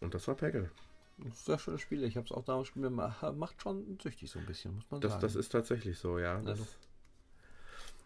und 0.00 0.14
das 0.14 0.28
war 0.28 0.34
Peggle. 0.34 0.70
Sehr 1.34 1.58
schönes 1.58 1.80
Spiel. 1.80 2.02
Ich 2.04 2.16
habe 2.16 2.26
es 2.26 2.32
auch 2.32 2.44
damals 2.44 2.68
gespielt. 2.68 2.90
Ma- 2.92 3.32
Macht 3.36 3.60
schon 3.60 3.98
süchtig 4.02 4.30
so 4.30 4.38
ein 4.38 4.46
bisschen, 4.46 4.74
muss 4.74 4.90
man 4.90 5.00
Das, 5.00 5.12
sagen. 5.12 5.22
das 5.22 5.34
ist 5.34 5.50
tatsächlich 5.50 5.98
so, 5.98 6.18
ja. 6.18 6.38
Das 6.40 6.60
Also- 6.60 6.66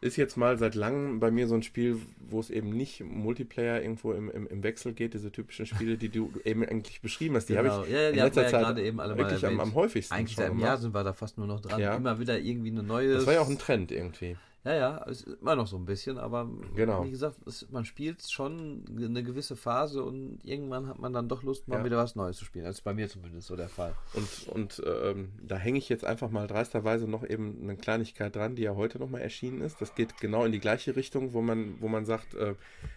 ist 0.00 0.16
jetzt 0.16 0.36
mal 0.36 0.58
seit 0.58 0.74
langem 0.74 1.18
bei 1.20 1.30
mir 1.30 1.48
so 1.48 1.54
ein 1.54 1.62
Spiel, 1.62 1.98
wo 2.28 2.40
es 2.40 2.50
eben 2.50 2.70
nicht 2.70 3.00
Multiplayer 3.02 3.80
irgendwo 3.80 4.12
im, 4.12 4.30
im, 4.30 4.46
im 4.46 4.62
Wechsel 4.62 4.92
geht, 4.92 5.14
diese 5.14 5.32
typischen 5.32 5.66
Spiele, 5.66 5.96
die 5.96 6.08
du 6.10 6.32
eben 6.44 6.64
eigentlich 6.64 7.00
beschrieben 7.00 7.36
hast. 7.36 7.48
Die 7.48 7.54
Genau. 7.54 7.70
habe 7.70 7.86
ich 7.86 7.92
Ja, 7.92 8.00
ja, 8.00 8.08
in 8.10 8.14
letzter 8.16 8.42
ja 8.42 8.48
Zeit 8.48 8.62
gerade 8.64 8.82
eben 8.82 9.00
alle 9.00 9.14
mal 9.14 9.18
wirklich 9.18 9.44
am, 9.46 9.52
erwähnt. 9.54 9.60
am 9.62 9.74
häufigsten. 9.74 10.14
Eigentlich 10.14 10.36
seit 10.36 10.50
einem. 10.50 10.60
Jahr 10.60 10.76
sind 10.78 10.94
wir 10.94 11.04
da 11.04 11.12
fast 11.12 11.38
nur 11.38 11.46
noch 11.46 11.60
dran. 11.60 11.80
Ja. 11.80 11.94
Immer 11.96 12.18
wieder 12.18 12.38
irgendwie 12.38 12.70
eine 12.70 12.82
neue. 12.82 13.14
Das 13.14 13.26
war 13.26 13.34
ja 13.34 13.40
auch 13.40 13.48
ein 13.48 13.58
Trend 13.58 13.90
irgendwie. 13.92 14.36
Ja, 14.64 14.74
ja, 14.74 15.04
es 15.08 15.22
ist 15.22 15.40
immer 15.42 15.56
noch 15.56 15.66
so 15.66 15.76
ein 15.76 15.84
bisschen, 15.84 16.16
aber 16.16 16.48
Genau. 16.74 17.04
wie 17.04 17.10
gesagt, 17.10 17.36
es, 17.46 17.70
man 17.70 17.84
spielt 17.84 18.22
schon 18.30 18.82
eine 18.96 19.22
gewisse 19.22 19.56
Phase 19.56 20.02
und 20.02 20.38
irgendwann 20.42 20.88
hat 20.88 20.98
man 20.98 21.12
dann 21.12 21.28
doch 21.28 21.42
Lust, 21.42 21.68
mal 21.68 21.80
Ja. 21.80 21.84
wieder 21.84 21.98
was 21.98 22.16
Neues 22.16 22.38
zu 22.38 22.46
spielen. 22.46 22.64
Das 22.64 22.76
ist 22.76 22.82
bei 22.82 22.94
mir 22.94 23.06
zumindest 23.08 23.46
so 23.46 23.56
der 23.56 23.68
Fall. 23.68 23.94
Und, 24.14 24.48
und 24.48 24.82
ähm, 24.86 25.32
da 25.42 25.56
hänge 25.56 25.76
ich 25.76 25.90
jetzt 25.90 26.06
einfach 26.06 26.30
mal 26.30 26.46
dreisterweise 26.46 27.06
noch 27.06 27.28
eben 27.28 27.58
eine 27.62 27.76
Kleinigkeit 27.76 28.34
dran, 28.34 28.56
die 28.56 28.62
ja 28.62 28.74
heute 28.74 28.98
nochmal 28.98 29.20
erschienen 29.20 29.60
ist. 29.60 29.82
Das 29.82 29.94
geht 29.94 30.18
genau 30.18 30.46
in 30.46 30.52
die 30.52 30.60
gleiche 30.60 30.96
Richtung, 30.96 31.34
wo 31.34 31.42
man, 31.42 31.78
wo 31.82 31.88
man 31.88 32.06
sagt, 32.06 32.32
äh, 32.34 32.54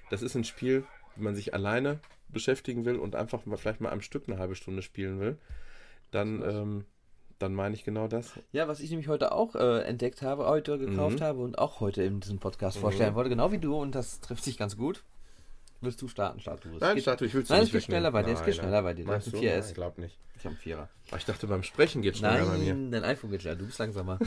das 0.10 0.22
ist 0.22 0.35
ein 0.35 0.45
Spiel, 0.45 0.85
wenn 1.15 1.26
man 1.26 1.35
sich 1.35 1.53
alleine 1.53 1.99
beschäftigen 2.30 2.85
will 2.85 2.95
und 2.95 3.14
einfach 3.15 3.45
mal 3.45 3.57
vielleicht 3.57 3.81
mal 3.81 3.91
am 3.91 4.02
Stück 4.02 4.23
eine 4.27 4.38
halbe 4.39 4.56
Stunde 4.56 4.81
spielen 4.81 5.19
will, 5.19 5.38
dann, 6.11 6.41
ähm, 6.44 6.85
dann 7.39 7.53
meine 7.53 7.76
ich 7.76 7.84
genau 7.84 8.07
das. 8.07 8.34
Ja, 8.51 8.68
was 8.68 8.80
ich 8.80 8.89
nämlich 8.89 9.07
heute 9.07 9.31
auch 9.31 9.55
äh, 9.55 9.81
entdeckt 9.84 10.22
habe, 10.22 10.45
heute 10.47 10.77
gekauft 10.77 11.19
Mhm. 11.19 11.23
habe 11.23 11.39
und 11.39 11.57
auch 11.59 11.80
heute 11.80 12.03
in 12.03 12.19
diesem 12.19 12.39
Podcast 12.39 12.77
vorstellen 12.77 13.15
wollte, 13.15 13.30
genau 13.30 13.51
wie 13.51 13.57
du, 13.59 13.76
und 13.76 13.93
das 13.95 14.19
trifft 14.22 14.43
sich 14.43 14.57
ganz 14.57 14.77
gut. 14.77 15.03
Willst 15.80 16.02
du 16.02 16.08
starten, 16.08 16.40
start 16.40 16.66
du. 16.66 16.70
Es 16.76 16.82
Nein, 16.82 16.95
geht- 16.95 17.04
Statu, 17.04 17.26
ich 17.26 17.34
will 17.36 17.44
es 17.44 17.49
Nein, 17.49 17.60
nicht 17.60 17.68
es 17.70 17.74
geht 17.74 17.84
schneller 17.84 18.12
bei 18.12 18.24
dir, 18.24 18.34
es 18.34 18.40
geht 18.40 18.48
Nein, 18.48 18.54
schneller 18.56 18.82
bei 18.82 18.94
dir. 18.94 19.06
Du 19.06 19.12
Meinst 19.12 19.28
hast 19.28 19.34
du? 19.34 19.38
ein 19.38 19.44
4S. 19.44 19.60
Nein, 19.60 19.64
Ich 19.70 19.74
glaube 19.76 20.02
nicht. 20.02 20.20
Ich 20.36 20.44
habe 20.45 20.49
einen 20.54 20.58
Vierer. 20.60 20.90
Aber 21.10 21.18
ich 21.18 21.26
dachte, 21.26 21.48
beim 21.48 21.64
Sprechen 21.64 22.02
geht 22.04 22.14
es 22.14 22.20
schneller 22.20 22.45
bei 22.45 22.58
mir. 22.60 22.74
Nein, 22.76 22.91
dein 22.91 23.04
iPhone 23.06 23.32
geht 23.32 23.41
schneller, 23.41 23.56
du 23.58 23.66
bist 23.66 23.80
langsamer. 23.80 24.20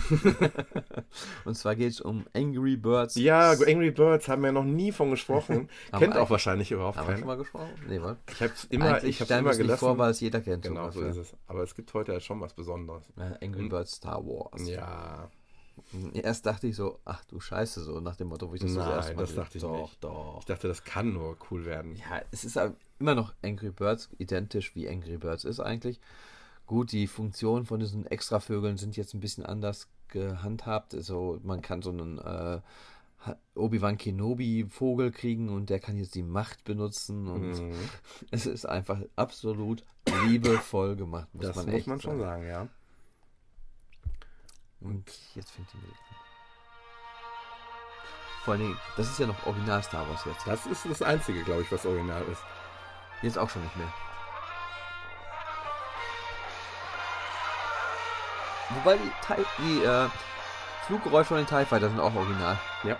und 1.45 1.55
zwar 1.55 1.77
geht 1.77 1.93
es 1.93 2.01
um 2.01 2.25
Angry 2.35 2.77
Birds. 2.77 3.15
Ja, 3.17 3.51
Angry 3.53 3.91
Birds 3.91 4.29
haben 4.29 4.43
wir 4.43 4.53
noch 4.53 4.65
nie 4.65 4.93
von 4.93 5.11
gesprochen. 5.11 5.69
Kennt 5.99 6.17
auch 6.17 6.31
wahrscheinlich 6.31 6.71
überhaupt 6.73 6.97
Haben 6.99 7.07
wir 7.09 7.13
schon 7.15 7.21
keiner. 7.23 7.27
mal 7.27 7.37
gesprochen? 7.39 7.71
Nee, 7.89 8.01
was? 8.03 8.17
Ich 8.33 8.41
habe 8.43 8.53
es 8.53 8.65
immer, 8.65 8.87
Eigentlich 8.95 9.11
ich 9.11 9.21
hab's 9.21 9.31
immer 9.31 9.55
gelassen. 9.57 9.79
vor, 9.81 9.99
weil 9.99 10.11
es 10.11 10.21
jeder 10.21 10.41
kennt. 10.41 10.63
genau, 10.65 10.91
so 10.91 11.01
ist 11.03 11.17
es. 11.17 11.35
Aber 11.47 11.63
es 11.63 11.75
gibt 11.75 11.93
heute 11.95 12.13
ja 12.13 12.21
schon 12.21 12.41
was 12.41 12.55
Besonderes. 12.55 13.05
Angry 13.41 13.69
Birds 13.69 13.93
Star 13.93 14.25
Wars. 14.25 14.69
Ja. 14.69 15.31
Erst 16.15 16.47
dachte 16.47 16.67
ich 16.69 16.77
so, 16.77 17.01
ach 17.05 17.25
du 17.25 17.41
Scheiße, 17.41 17.83
so 17.83 18.01
nach 18.01 18.17
dem 18.17 18.29
Motto, 18.29 18.49
wo 18.51 18.55
ich 18.55 18.61
das 18.61 18.73
Nein, 18.73 18.89
erste 18.91 19.15
Mal 19.15 19.21
das 19.23 19.35
dachte 19.35 19.59
ich 19.59 19.62
doch, 19.62 19.81
nicht. 19.83 20.05
Doch, 20.05 20.37
Ich 20.41 20.45
dachte, 20.47 20.69
das 20.69 20.85
kann 20.85 21.12
nur 21.12 21.37
cool 21.51 21.65
werden. 21.65 21.97
Ja, 21.97 22.23
es 22.31 22.45
ist 22.45 22.57
aber 22.57 22.75
immer 22.99 23.15
noch 23.15 23.35
Angry 23.43 23.71
Birds, 23.71 24.09
identisch 24.19 24.75
wie 24.75 24.89
Angry 24.89 25.17
Birds 25.17 25.45
ist 25.45 25.61
eigentlich. 25.61 26.01
Gut, 26.67 26.93
die 26.93 27.07
Funktionen 27.09 27.67
von 27.67 27.81
diesen 27.81 28.07
Extravögeln 28.07 28.77
sind 28.77 28.97
jetzt 28.97 29.15
ein 29.15 29.21
bisschen 29.21 29.45
anders 29.45 29.89
gehandhabt. 30.09 30.95
Also 30.95 31.41
man 31.43 31.62
kann 31.62 31.83
so 31.83 31.91
einen 31.91 32.19
äh, 32.19 32.61
Obi-Wan 33.57 33.99
Kenobi-Vogel 33.99 35.11
kriegen 35.11 35.49
und 35.49 35.69
der 35.71 35.81
kann 35.81 35.97
jetzt 35.97 36.15
die 36.15 36.23
Macht 36.23 36.65
benutzen 36.65 37.27
und 37.27 37.51
Mhm. 37.61 37.75
es 38.31 38.47
ist 38.47 38.67
einfach 38.67 39.01
absolut 39.17 39.85
liebevoll 40.27 40.95
gemacht. 40.97 41.29
Muss 41.35 41.47
Das 41.47 41.57
man 41.57 41.71
muss 41.71 41.87
man 41.87 42.01
schon 42.01 42.19
sagen. 42.21 42.45
sagen, 42.45 42.47
ja. 42.47 42.69
Und 44.81 45.05
jetzt 45.35 45.51
fängt 45.51 45.73
die 45.73 45.77
Musik 45.77 45.97
an. 46.11 46.16
Vor 48.44 48.55
allen 48.55 48.62
Dingen, 48.62 48.81
das 48.97 49.11
ist 49.11 49.19
ja 49.19 49.27
noch 49.27 49.47
Original 49.47 49.82
Star 49.82 50.09
Wars 50.09 50.24
jetzt. 50.24 50.47
Das 50.47 50.65
ist 50.66 50.86
das 50.89 51.02
Einzige, 51.02 51.44
glaube 51.44 51.62
ich, 51.62 51.70
was 51.70 51.85
original 51.85 52.23
ist. 52.23 52.43
Jetzt 53.20 53.39
auch 53.39 53.51
schon 53.51 53.62
nicht 53.62 53.77
mehr. 53.77 53.93
Wobei 58.70 58.97
die, 58.97 59.12
TIE, 59.27 59.44
die 59.59 59.85
äh, 59.85 60.09
Fluggeräusche 60.86 61.28
von 61.28 61.36
den 61.39 61.47
TIE 61.47 61.66
Fighter 61.66 61.90
sind 61.90 62.01
auch 62.01 62.15
original. 62.15 62.59
Ja. 62.85 62.97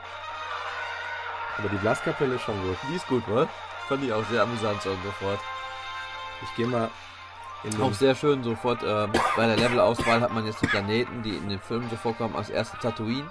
Aber 1.57 1.69
die 1.69 1.77
Blaskapelle 1.77 2.35
ist 2.35 2.43
schon 2.43 2.61
gut. 2.63 2.77
Die 2.91 2.97
ist 2.97 3.07
gut, 3.07 3.27
oder? 3.29 3.49
Fand 3.89 4.05
ich 4.05 4.13
auch 4.13 4.25
sehr 4.27 4.43
amüsant 4.43 4.83
so 4.83 4.95
sofort. 5.03 5.41
Ich 6.43 6.55
gehe 6.55 6.67
mal 6.67 6.91
Auch 7.81 7.93
sehr 7.93 8.15
schön 8.15 8.43
sofort, 8.43 8.83
ähm, 8.83 9.13
bei 9.37 9.47
der 9.47 9.57
Levelauswahl 9.57 10.21
hat 10.21 10.33
man 10.33 10.47
jetzt 10.47 10.63
die 10.63 10.67
Planeten, 10.67 11.23
die 11.23 11.37
in 11.37 11.49
den 11.49 11.61
Filmen 11.61 11.91
so 11.91 11.97
vorkommen, 11.97 12.35
als 12.37 12.49
erste 12.49 12.79
Tatooine. 12.79 13.31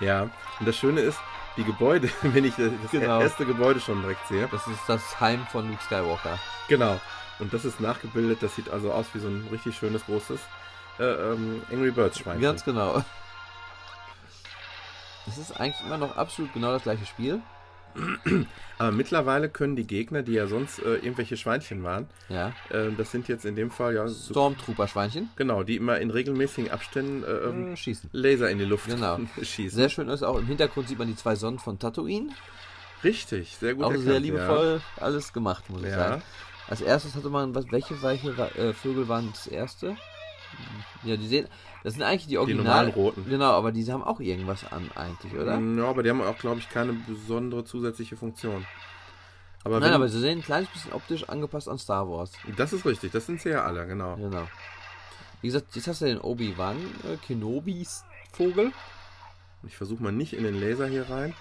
Ja, 0.00 0.22
und 0.22 0.66
das 0.66 0.76
Schöne 0.76 1.00
ist, 1.00 1.18
die 1.56 1.64
Gebäude, 1.64 2.08
wenn 2.22 2.44
ich 2.44 2.54
das 2.56 2.72
Genau. 2.90 3.20
erste 3.20 3.46
Gebäude 3.46 3.78
schon 3.80 4.00
direkt 4.02 4.26
sehe. 4.28 4.48
Das 4.50 4.66
ist 4.66 4.80
das 4.88 5.20
Heim 5.20 5.46
von 5.52 5.68
Luke 5.68 5.82
Skywalker. 5.82 6.38
Genau. 6.68 7.00
Und 7.38 7.54
das 7.54 7.64
ist 7.64 7.80
nachgebildet, 7.80 8.42
das 8.42 8.56
sieht 8.56 8.68
also 8.68 8.92
aus 8.92 9.06
wie 9.12 9.20
so 9.20 9.28
ein 9.28 9.46
richtig 9.52 9.76
schönes, 9.76 10.04
großes 10.06 10.40
äh, 10.98 11.04
ähm, 11.04 11.62
Angry 11.72 11.92
Birds 11.92 12.18
Schweinchen. 12.18 12.42
Ganz 12.42 12.64
genau. 12.64 13.02
Es 15.26 15.36
ist 15.36 15.60
eigentlich 15.60 15.84
immer 15.84 15.98
noch 15.98 16.16
absolut 16.16 16.54
genau 16.54 16.72
das 16.72 16.84
gleiche 16.84 17.04
Spiel. 17.04 17.42
Aber 18.78 18.92
mittlerweile 18.92 19.48
können 19.48 19.74
die 19.76 19.86
Gegner, 19.86 20.22
die 20.22 20.32
ja 20.32 20.46
sonst 20.46 20.78
äh, 20.78 20.94
irgendwelche 20.96 21.36
Schweinchen 21.36 21.82
waren, 21.82 22.06
Ja. 22.28 22.52
äh, 22.70 22.92
das 22.96 23.10
sind 23.10 23.26
jetzt 23.28 23.44
in 23.44 23.56
dem 23.56 23.70
Fall 23.70 23.94
ja 23.94 24.06
so, 24.08 24.32
Stormtrooper-Schweinchen. 24.34 25.30
genau, 25.36 25.62
die 25.64 25.76
immer 25.76 25.98
in 25.98 26.10
regelmäßigen 26.10 26.70
Abständen 26.70 27.24
äh, 27.24 27.26
ähm, 27.48 27.72
Äh, 27.72 27.76
schießen. 27.76 28.10
Laser 28.12 28.50
in 28.50 28.58
die 28.58 28.64
Luft 28.64 28.88
Genau. 28.88 29.18
schießen. 29.42 29.76
Sehr 29.76 29.88
schön 29.88 30.08
ist 30.08 30.22
auch 30.22 30.38
im 30.38 30.46
Hintergrund 30.46 30.88
sieht 30.88 30.98
man 30.98 31.08
die 31.08 31.16
zwei 31.16 31.34
Sonnen 31.34 31.58
von 31.58 31.78
Tatooine. 31.78 32.28
Richtig, 33.04 33.56
sehr 33.56 33.74
gut 33.74 33.84
auch 33.84 33.90
erkannt, 33.90 34.04
sehr 34.06 34.20
liebevoll 34.20 34.80
alles 34.96 35.32
gemacht, 35.32 35.68
muss 35.70 35.82
ich 35.82 35.90
Ja. 35.90 35.96
sagen. 36.10 36.22
Als 36.68 36.80
erstes 36.82 37.14
hatte 37.16 37.30
man, 37.30 37.54
was, 37.54 37.64
welche, 37.70 38.00
welche 38.02 38.28
äh, 38.56 38.72
Vögel 38.74 39.08
waren 39.08 39.28
das 39.32 39.46
erste? 39.46 39.96
Ja, 41.04 41.16
die 41.16 41.26
sehen, 41.26 41.48
das 41.84 41.94
sind 41.94 42.02
eigentlich 42.02 42.24
die. 42.24 42.30
Die 42.30 42.38
Original. 42.38 42.64
normalen 42.64 42.90
roten. 42.90 43.24
Genau, 43.28 43.52
aber 43.52 43.72
die 43.72 43.90
haben 43.90 44.02
auch 44.02 44.20
irgendwas 44.20 44.70
an 44.70 44.90
eigentlich, 44.94 45.32
oder? 45.34 45.58
Ja, 45.58 45.84
aber 45.84 46.02
die 46.02 46.10
haben 46.10 46.20
auch, 46.22 46.38
glaube 46.38 46.60
ich, 46.60 46.68
keine 46.68 46.92
besondere 46.92 47.64
zusätzliche 47.64 48.16
Funktion. 48.16 48.66
Aber 49.64 49.80
Nein, 49.80 49.90
wenn, 49.90 49.94
aber 49.94 50.08
sie 50.08 50.20
sehen 50.20 50.38
ein 50.38 50.44
kleines 50.44 50.68
bisschen 50.70 50.92
optisch 50.92 51.28
angepasst 51.28 51.68
an 51.68 51.78
Star 51.78 52.08
Wars. 52.08 52.32
das 52.56 52.72
ist 52.72 52.86
richtig, 52.86 53.12
das 53.12 53.26
sind 53.26 53.40
sie 53.40 53.50
ja 53.50 53.64
alle, 53.64 53.86
genau. 53.86 54.16
Genau. 54.16 54.48
Wie 55.40 55.48
gesagt, 55.48 55.74
jetzt 55.76 55.86
hast 55.86 56.00
du 56.00 56.06
den 56.06 56.20
Obi-Wan 56.20 56.76
äh, 56.76 57.16
Kenobis 57.24 58.04
Vogel 58.32 58.72
Ich 59.66 59.76
versuche 59.76 60.02
mal 60.02 60.12
nicht 60.12 60.32
in 60.32 60.44
den 60.44 60.60
Laser 60.60 60.86
hier 60.86 61.08
rein. 61.08 61.34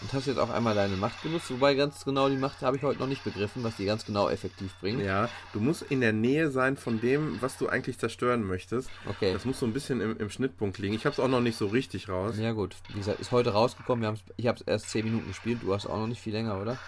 Und 0.00 0.12
hast 0.12 0.26
jetzt 0.26 0.38
auch 0.38 0.50
einmal 0.50 0.74
deine 0.74 0.96
Macht 0.96 1.22
benutzt, 1.22 1.50
wobei 1.50 1.74
ganz 1.74 2.04
genau 2.04 2.28
die 2.28 2.36
Macht 2.36 2.62
habe 2.62 2.76
ich 2.76 2.82
heute 2.82 3.00
noch 3.00 3.06
nicht 3.06 3.24
begriffen, 3.24 3.64
was 3.64 3.76
die 3.76 3.84
ganz 3.84 4.04
genau 4.04 4.28
effektiv 4.28 4.74
bringt. 4.80 5.02
Ja, 5.02 5.28
du 5.52 5.60
musst 5.60 5.82
in 5.82 6.00
der 6.00 6.12
Nähe 6.12 6.50
sein 6.50 6.76
von 6.76 7.00
dem, 7.00 7.40
was 7.40 7.58
du 7.58 7.68
eigentlich 7.68 7.98
zerstören 7.98 8.44
möchtest. 8.44 8.90
Okay. 9.06 9.32
Das 9.32 9.44
muss 9.44 9.58
so 9.58 9.66
ein 9.66 9.72
bisschen 9.72 10.00
im, 10.00 10.16
im 10.18 10.30
Schnittpunkt 10.30 10.78
liegen. 10.78 10.94
Ich 10.94 11.04
habe 11.04 11.12
es 11.14 11.20
auch 11.20 11.28
noch 11.28 11.40
nicht 11.40 11.56
so 11.56 11.66
richtig 11.66 12.08
raus. 12.08 12.36
Ja 12.38 12.52
gut, 12.52 12.76
wie 12.88 12.98
gesagt, 12.98 13.20
ist 13.20 13.32
heute 13.32 13.50
rausgekommen. 13.50 14.02
Wir 14.02 14.08
haben's, 14.08 14.22
ich 14.36 14.46
habe 14.46 14.58
es 14.58 14.66
erst 14.66 14.90
10 14.90 15.04
Minuten 15.04 15.28
gespielt. 15.28 15.60
Du 15.62 15.74
hast 15.74 15.86
auch 15.86 15.98
noch 15.98 16.06
nicht 16.06 16.20
viel 16.20 16.32
länger, 16.32 16.60
oder? 16.60 16.78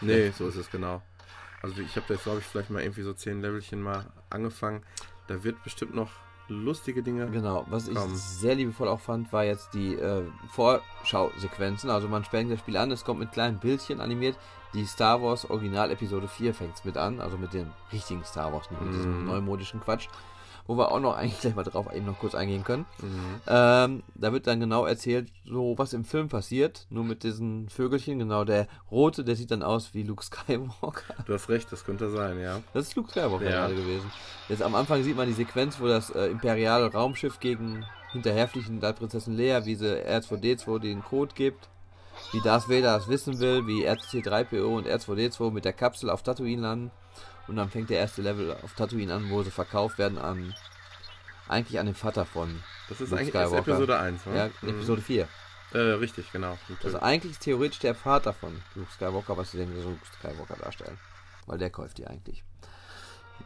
Nee, 0.00 0.32
so 0.36 0.48
ist 0.48 0.56
es 0.56 0.70
genau. 0.70 1.02
Also 1.62 1.80
ich 1.80 1.94
habe 1.94 2.12
jetzt, 2.12 2.24
glaube 2.24 2.40
ich, 2.40 2.44
vielleicht 2.44 2.70
mal 2.70 2.82
irgendwie 2.82 3.02
so 3.02 3.12
zehn 3.12 3.40
Levelchen 3.40 3.80
mal 3.80 4.06
angefangen. 4.30 4.82
Da 5.28 5.44
wird 5.44 5.62
bestimmt 5.62 5.94
noch 5.94 6.10
lustige 6.48 7.02
Dinge. 7.02 7.30
Genau. 7.30 7.64
Was 7.70 7.88
ich 7.88 7.94
Komm. 7.94 8.14
sehr 8.14 8.54
liebevoll 8.54 8.88
auch 8.88 9.00
fand, 9.00 9.32
war 9.32 9.44
jetzt 9.44 9.72
die 9.74 9.94
äh, 9.94 10.24
Vorschausequenzen. 10.50 11.90
Also 11.90 12.08
man 12.08 12.24
fängt 12.24 12.50
das 12.50 12.58
Spiel 12.60 12.76
an, 12.76 12.90
es 12.90 13.04
kommt 13.04 13.20
mit 13.20 13.32
kleinen 13.32 13.58
Bildchen 13.58 14.00
animiert. 14.00 14.36
Die 14.74 14.86
Star 14.86 15.22
Wars 15.22 15.48
Original 15.50 15.90
Episode 15.90 16.28
4 16.28 16.54
fängt 16.54 16.82
mit 16.84 16.96
an, 16.96 17.20
also 17.20 17.36
mit 17.36 17.52
dem 17.52 17.66
richtigen 17.92 18.24
Star 18.24 18.52
Wars, 18.52 18.70
nicht 18.70 18.80
mit 18.82 18.94
diesem 18.94 19.20
Mhm. 19.20 19.26
neumodischen 19.26 19.80
Quatsch. 19.80 20.08
Wo 20.66 20.76
wir 20.76 20.92
auch 20.92 21.00
noch 21.00 21.16
eigentlich 21.16 21.40
gleich 21.40 21.54
mal 21.54 21.64
drauf 21.64 21.92
eben 21.92 22.06
noch 22.06 22.18
kurz 22.18 22.34
eingehen 22.34 22.62
können. 22.64 22.86
Mhm. 23.00 23.40
Ähm, 23.46 24.02
da 24.14 24.32
wird 24.32 24.46
dann 24.46 24.60
genau 24.60 24.86
erzählt, 24.86 25.30
so 25.44 25.74
was 25.76 25.92
im 25.92 26.04
Film 26.04 26.28
passiert, 26.28 26.86
nur 26.88 27.04
mit 27.04 27.24
diesen 27.24 27.68
Vögelchen. 27.68 28.18
Genau, 28.18 28.44
der 28.44 28.68
rote, 28.90 29.24
der 29.24 29.34
sieht 29.36 29.50
dann 29.50 29.62
aus 29.62 29.92
wie 29.94 30.02
Luke 30.04 30.24
Skywalker. 30.24 31.14
Du 31.26 31.34
hast 31.34 31.48
recht, 31.48 31.70
das 31.72 31.84
könnte 31.84 32.10
sein, 32.10 32.38
ja. 32.38 32.60
Das 32.74 32.88
ist 32.88 32.96
Luke 32.96 33.10
Skywalker 33.10 33.44
Ja. 33.44 33.50
gerade 33.66 33.74
gewesen. 33.74 34.10
Jetzt 34.48 34.62
am 34.62 34.74
Anfang 34.74 35.02
sieht 35.02 35.16
man 35.16 35.26
die 35.26 35.34
Sequenz, 35.34 35.80
wo 35.80 35.86
das 35.86 36.10
äh, 36.10 36.26
imperiale 36.26 36.92
Raumschiff 36.92 37.40
gegen 37.40 37.84
hinterherfliegen 38.12 38.78
da 38.80 38.92
Prinzessin 38.92 39.36
Leia, 39.36 39.64
wie 39.64 39.74
sie 39.74 39.86
R2D2 40.06 40.78
den 40.78 41.02
Code 41.02 41.34
gibt, 41.34 41.68
wie 42.32 42.40
Darth 42.40 42.68
Vader 42.68 42.98
das 42.98 43.08
wissen 43.08 43.40
will, 43.40 43.66
wie 43.66 43.88
R2C3PO 43.88 44.64
und 44.76 44.86
R2D2 44.86 45.50
mit 45.50 45.64
der 45.64 45.72
Kapsel 45.72 46.10
auf 46.10 46.22
Tatooine 46.22 46.62
landen 46.62 46.90
und 47.48 47.56
dann 47.56 47.70
fängt 47.70 47.90
der 47.90 47.98
erste 47.98 48.22
Level 48.22 48.56
auf 48.62 48.74
Tatooine 48.74 49.14
an, 49.14 49.30
wo 49.30 49.42
sie 49.42 49.50
verkauft 49.50 49.98
werden 49.98 50.18
an 50.18 50.54
eigentlich 51.48 51.78
an 51.78 51.86
den 51.86 51.94
Vater 51.94 52.24
von 52.24 52.62
Das 52.88 53.00
ist 53.00 53.10
Luke 53.10 53.20
eigentlich 53.20 53.30
Skywalker. 53.34 53.58
Episode 53.72 53.98
1, 53.98 54.26
ne? 54.26 54.36
ja, 54.36 54.50
Mhm. 54.62 54.68
Episode 54.70 55.02
4. 55.02 55.28
Äh, 55.74 55.78
richtig, 55.78 56.30
genau. 56.32 56.58
Also 56.84 57.00
eigentlich 57.00 57.38
theoretisch 57.38 57.78
der 57.80 57.94
Vater 57.94 58.32
von 58.32 58.62
Luke 58.74 58.90
Skywalker, 58.92 59.36
was 59.36 59.50
sie 59.52 59.58
so 59.58 59.88
Luke 59.90 60.06
Skywalker 60.18 60.56
darstellen. 60.56 60.98
Weil 61.46 61.58
der 61.58 61.70
kauft 61.70 61.98
die 61.98 62.06
eigentlich. 62.06 62.44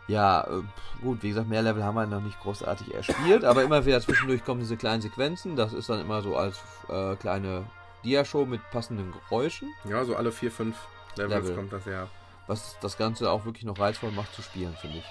Ja, 0.09 0.43
äh, 0.45 0.63
gut, 1.03 1.23
wie 1.23 1.31
gesagt, 1.31 1.49
mehr 1.49 1.63
Level 1.63 1.83
haben 1.83 1.95
wir 1.95 2.07
noch 2.07 2.21
nicht 2.21 2.39
großartig 2.41 2.95
erspielt, 2.95 3.45
aber 3.45 3.63
immer 3.63 3.85
wieder 3.87 4.01
zwischendurch 4.01 4.45
kommen 4.45 4.61
diese 4.61 4.77
kleinen 4.77 5.03
Sequenzen. 5.03 5.57
Das 5.57 5.73
ist 5.73 5.89
dann 5.89 6.01
immer 6.01 6.21
so 6.23 6.37
als 6.37 6.59
äh, 6.89 7.17
kleine 7.17 7.65
Dia-Show 8.05 8.45
mit 8.45 8.61
passenden 8.71 9.13
Geräuschen, 9.13 9.73
ja, 9.85 10.05
so 10.05 10.15
alle 10.17 10.31
vier, 10.31 10.51
fünf 10.53 10.77
Levels 11.17 11.45
Level. 11.45 11.57
kommt 11.57 11.73
das 11.73 11.85
ja. 11.87 12.09
Was 12.47 12.77
das 12.81 12.97
Ganze 12.97 13.31
auch 13.31 13.45
wirklich 13.45 13.65
noch 13.65 13.79
reizvoll 13.79 14.11
macht 14.13 14.35
zu 14.35 14.43
spielen, 14.43 14.75
finde 14.81 14.99
ich. 14.99 15.05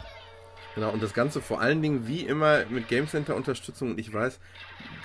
Genau, 0.76 0.90
und 0.90 1.02
das 1.02 1.14
Ganze 1.14 1.41
vor 1.41 1.62
allen 1.62 1.82
Dingen 1.82 2.06
wie 2.06 2.22
immer 2.22 2.66
mit 2.66 2.90
Game 2.90 3.07
Center 3.07 3.36
Unterstützung. 3.36 3.91
Und 3.91 3.99
ich 3.99 4.14
weiß, 4.14 4.40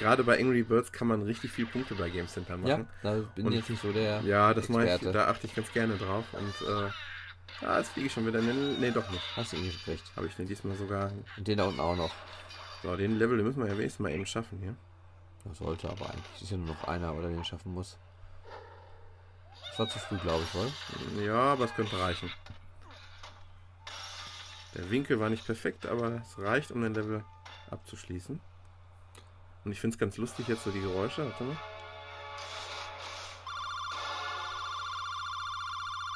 gerade 0.00 0.24
bei 0.24 0.38
Angry 0.40 0.64
Birds 0.64 0.90
kann 0.90 1.06
man 1.06 1.22
richtig 1.22 1.52
viel 1.52 1.66
Punkte 1.66 1.94
bei 1.94 2.10
Game 2.10 2.26
Center 2.26 2.54
Ja, 2.64 2.78
machen. 2.78 2.88
da 3.04 3.14
bin 3.36 3.46
Und- 3.46 3.52
ich 3.52 3.58
jetzt 3.60 3.70
nicht 3.70 3.82
so 3.82 3.92
der. 3.92 4.20
Ja, 4.22 4.52
das 4.52 4.68
mache 4.68 4.86
ich, 4.92 5.00
da 5.12 5.28
achte 5.28 5.46
ich 5.46 5.54
ganz 5.54 5.72
gerne 5.72 5.96
drauf. 5.96 6.24
Und 6.32 6.68
äh, 6.68 7.64
ah, 7.66 7.78
jetzt 7.78 7.92
fliege 7.92 8.08
ich 8.08 8.12
schon 8.12 8.26
wieder. 8.26 8.40
Nee, 8.42 8.52
nee 8.80 8.90
doch 8.90 9.08
nicht. 9.10 9.22
Hast 9.36 9.52
du 9.52 9.58
ihn 9.58 9.70
gekriegt. 9.70 10.02
Habe 10.16 10.26
ich 10.26 10.34
den 10.34 10.48
diesmal 10.48 10.74
sogar. 10.76 11.12
Und 11.36 11.46
den 11.46 11.58
da 11.58 11.64
unten 11.66 11.78
auch 11.80 11.94
noch. 11.96 12.10
So, 12.82 12.96
den 12.96 13.16
Level 13.18 13.36
den 13.36 13.46
müssen 13.46 13.60
wir 13.62 13.68
ja 13.70 13.78
wenigstens 13.78 14.00
mal 14.00 14.10
eben 14.10 14.26
schaffen 14.26 14.58
hier. 14.60 14.74
Das 15.44 15.58
sollte 15.58 15.88
aber 15.88 16.06
eigentlich. 16.06 16.42
Ist 16.42 16.50
ja 16.50 16.56
nur 16.56 16.66
noch 16.74 16.84
einer, 16.88 17.14
oder 17.14 17.28
den 17.28 17.44
schaffen 17.44 17.72
muss. 17.74 17.96
War 19.80 19.88
zu 19.88 19.98
früh, 19.98 20.18
glaube 20.18 20.44
ich, 20.44 20.54
wohl. 20.54 21.24
Ja, 21.24 21.54
aber 21.54 21.64
es 21.64 21.74
könnte 21.74 21.98
reichen. 21.98 22.30
Der 24.74 24.90
Winkel 24.90 25.18
war 25.20 25.30
nicht 25.30 25.46
perfekt, 25.46 25.86
aber 25.86 26.20
es 26.20 26.38
reicht, 26.38 26.70
um 26.70 26.82
den 26.82 26.92
Level 26.92 27.24
abzuschließen. 27.70 28.38
Und 29.64 29.72
ich 29.72 29.80
finde 29.80 29.94
es 29.94 29.98
ganz 29.98 30.18
lustig 30.18 30.48
jetzt 30.48 30.64
so 30.64 30.70
die 30.70 30.82
Geräusche. 30.82 31.24
Warte 31.24 31.44
mal. 31.44 31.56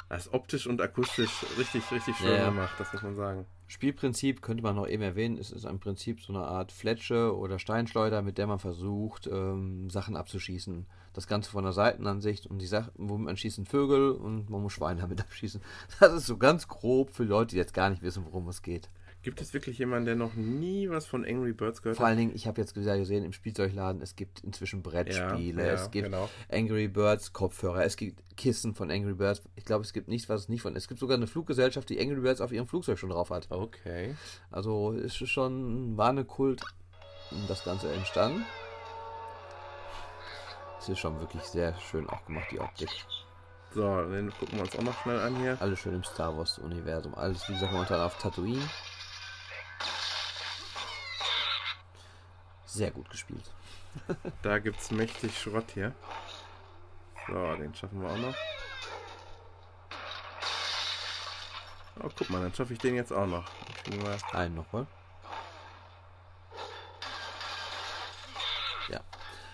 Das 0.09 0.27
ist 0.27 0.33
optisch 0.33 0.67
und 0.67 0.81
akustisch 0.81 1.45
richtig, 1.57 1.91
richtig 1.91 2.15
schön 2.17 2.35
Ja, 2.37 2.49
gemacht, 2.49 2.75
das 2.77 2.93
muss 2.93 3.01
man 3.01 3.15
sagen. 3.15 3.45
Spielprinzip 3.67 4.43
könnte 4.43 4.61
man 4.61 4.75
noch 4.75 4.87
eben 4.87 5.01
erwähnen. 5.01 5.39
Es 5.39 5.51
ist 5.51 5.65
im 5.65 5.79
Prinzip 5.79 6.21
so 6.21 6.31
eine 6.33 6.45
Art 6.45 6.71
Fletsche 6.71 7.35
oder 7.35 7.57
Steinschleuder, 7.57 8.21
mit 8.21 8.37
der 8.37 8.45
man 8.45 8.59
versucht, 8.59 9.27
ähm, 9.27 9.89
Sachen 9.89 10.15
abzuschießen. 10.15 10.85
Das 11.13 11.25
Ganze 11.25 11.49
von 11.49 11.63
der 11.63 11.73
Seitenansicht 11.73 12.45
und 12.45 12.59
die 12.59 12.67
Sachen, 12.67 12.91
womit 12.95 13.25
man 13.25 13.37
schießen 13.37 13.65
Vögel 13.65 14.11
und 14.11 14.49
man 14.51 14.61
muss 14.61 14.73
Schweine 14.73 15.01
damit 15.01 15.21
abschießen. 15.21 15.61
Das 15.99 16.13
ist 16.13 16.27
so 16.27 16.37
ganz 16.37 16.67
grob 16.67 17.09
für 17.09 17.23
Leute, 17.23 17.51
die 17.51 17.57
jetzt 17.57 17.73
gar 17.73 17.89
nicht 17.89 18.03
wissen, 18.03 18.25
worum 18.25 18.47
es 18.49 18.61
geht. 18.61 18.89
Gibt 19.25 19.41
es 19.41 19.55
wirklich 19.55 19.79
jemanden, 19.79 20.05
der 20.05 20.15
noch 20.15 20.35
nie 20.35 20.87
was 20.87 21.07
von 21.07 21.25
Angry 21.25 21.51
Birds 21.51 21.81
gehört 21.81 21.97
Vor 21.97 22.05
allen 22.05 22.19
Dingen, 22.19 22.35
ich 22.35 22.45
habe 22.45 22.61
jetzt 22.61 22.75
gesehen 22.75 23.25
im 23.25 23.33
Spielzeugladen, 23.33 23.99
es 24.03 24.15
gibt 24.15 24.41
inzwischen 24.41 24.83
Brettspiele, 24.83 25.63
Ja, 25.63 25.67
ja, 25.69 25.73
es 25.73 25.89
gibt 25.89 26.05
genau. 26.05 26.29
Angry 26.47 26.87
Birds 26.87 27.33
Kopfhörer, 27.33 27.83
es 27.83 27.97
gibt 27.97 28.21
Kissen 28.37 28.75
von 28.75 28.91
Angry 28.91 29.15
Birds. 29.15 29.41
Ich 29.55 29.65
glaube, 29.65 29.83
es 29.83 29.93
gibt 29.93 30.09
nichts, 30.09 30.29
was 30.29 30.41
es 30.41 30.49
nicht 30.49 30.61
von. 30.61 30.75
Es 30.75 30.87
gibt 30.87 30.99
sogar 30.99 31.17
eine 31.17 31.25
Fluggesellschaft, 31.25 31.89
die 31.89 31.99
Angry 31.99 32.21
Birds 32.21 32.39
auf 32.39 32.51
ihrem 32.51 32.67
Flugzeug 32.67 32.99
schon 32.99 33.09
drauf 33.09 33.31
hat. 33.31 33.47
Okay. 33.49 34.13
Also 34.51 34.91
ist 34.91 35.15
schon, 35.27 35.97
war 35.97 36.09
eine 36.09 36.23
Kult, 36.23 36.61
das 37.47 37.63
Ganze 37.63 37.91
entstanden. 37.91 38.45
Es 40.79 40.87
ist 40.87 40.99
schon 40.99 41.19
wirklich 41.19 41.41
sehr 41.41 41.73
schön 41.79 42.07
auch 42.07 42.23
gemacht, 42.27 42.45
die 42.51 42.59
Optik. 42.59 42.91
So, 43.73 44.03
den 44.03 44.29
gucken 44.29 44.57
wir 44.57 44.65
uns 44.65 44.77
auch 44.77 44.83
noch 44.83 45.01
schnell 45.01 45.19
an 45.19 45.35
hier. 45.37 45.57
Alles 45.59 45.79
schön 45.79 45.95
im 45.95 46.03
Star 46.03 46.37
Wars-Universum. 46.37 47.15
Alles, 47.15 47.49
wie 47.49 47.53
gesagt, 47.53 47.73
momentan 47.73 48.01
auf 48.01 48.19
Tatooine. 48.19 48.61
Sehr 52.65 52.91
gut 52.91 53.09
gespielt. 53.09 53.49
da 54.41 54.59
gibt 54.59 54.79
es 54.81 54.91
mächtig 54.91 55.39
Schrott 55.39 55.71
hier. 55.73 55.93
So, 57.27 57.55
den 57.55 57.73
schaffen 57.73 58.01
wir 58.01 58.09
auch 58.09 58.17
noch. 58.17 58.35
Oh, 62.03 62.09
guck 62.15 62.29
mal, 62.29 62.41
dann 62.41 62.53
schaffe 62.53 62.73
ich 62.73 62.79
den 62.79 62.95
jetzt 62.95 63.13
auch 63.13 63.25
noch. 63.25 63.45
Einen 64.33 64.55
noch 64.55 64.71
mal. 64.73 64.85
Ja. 68.89 68.99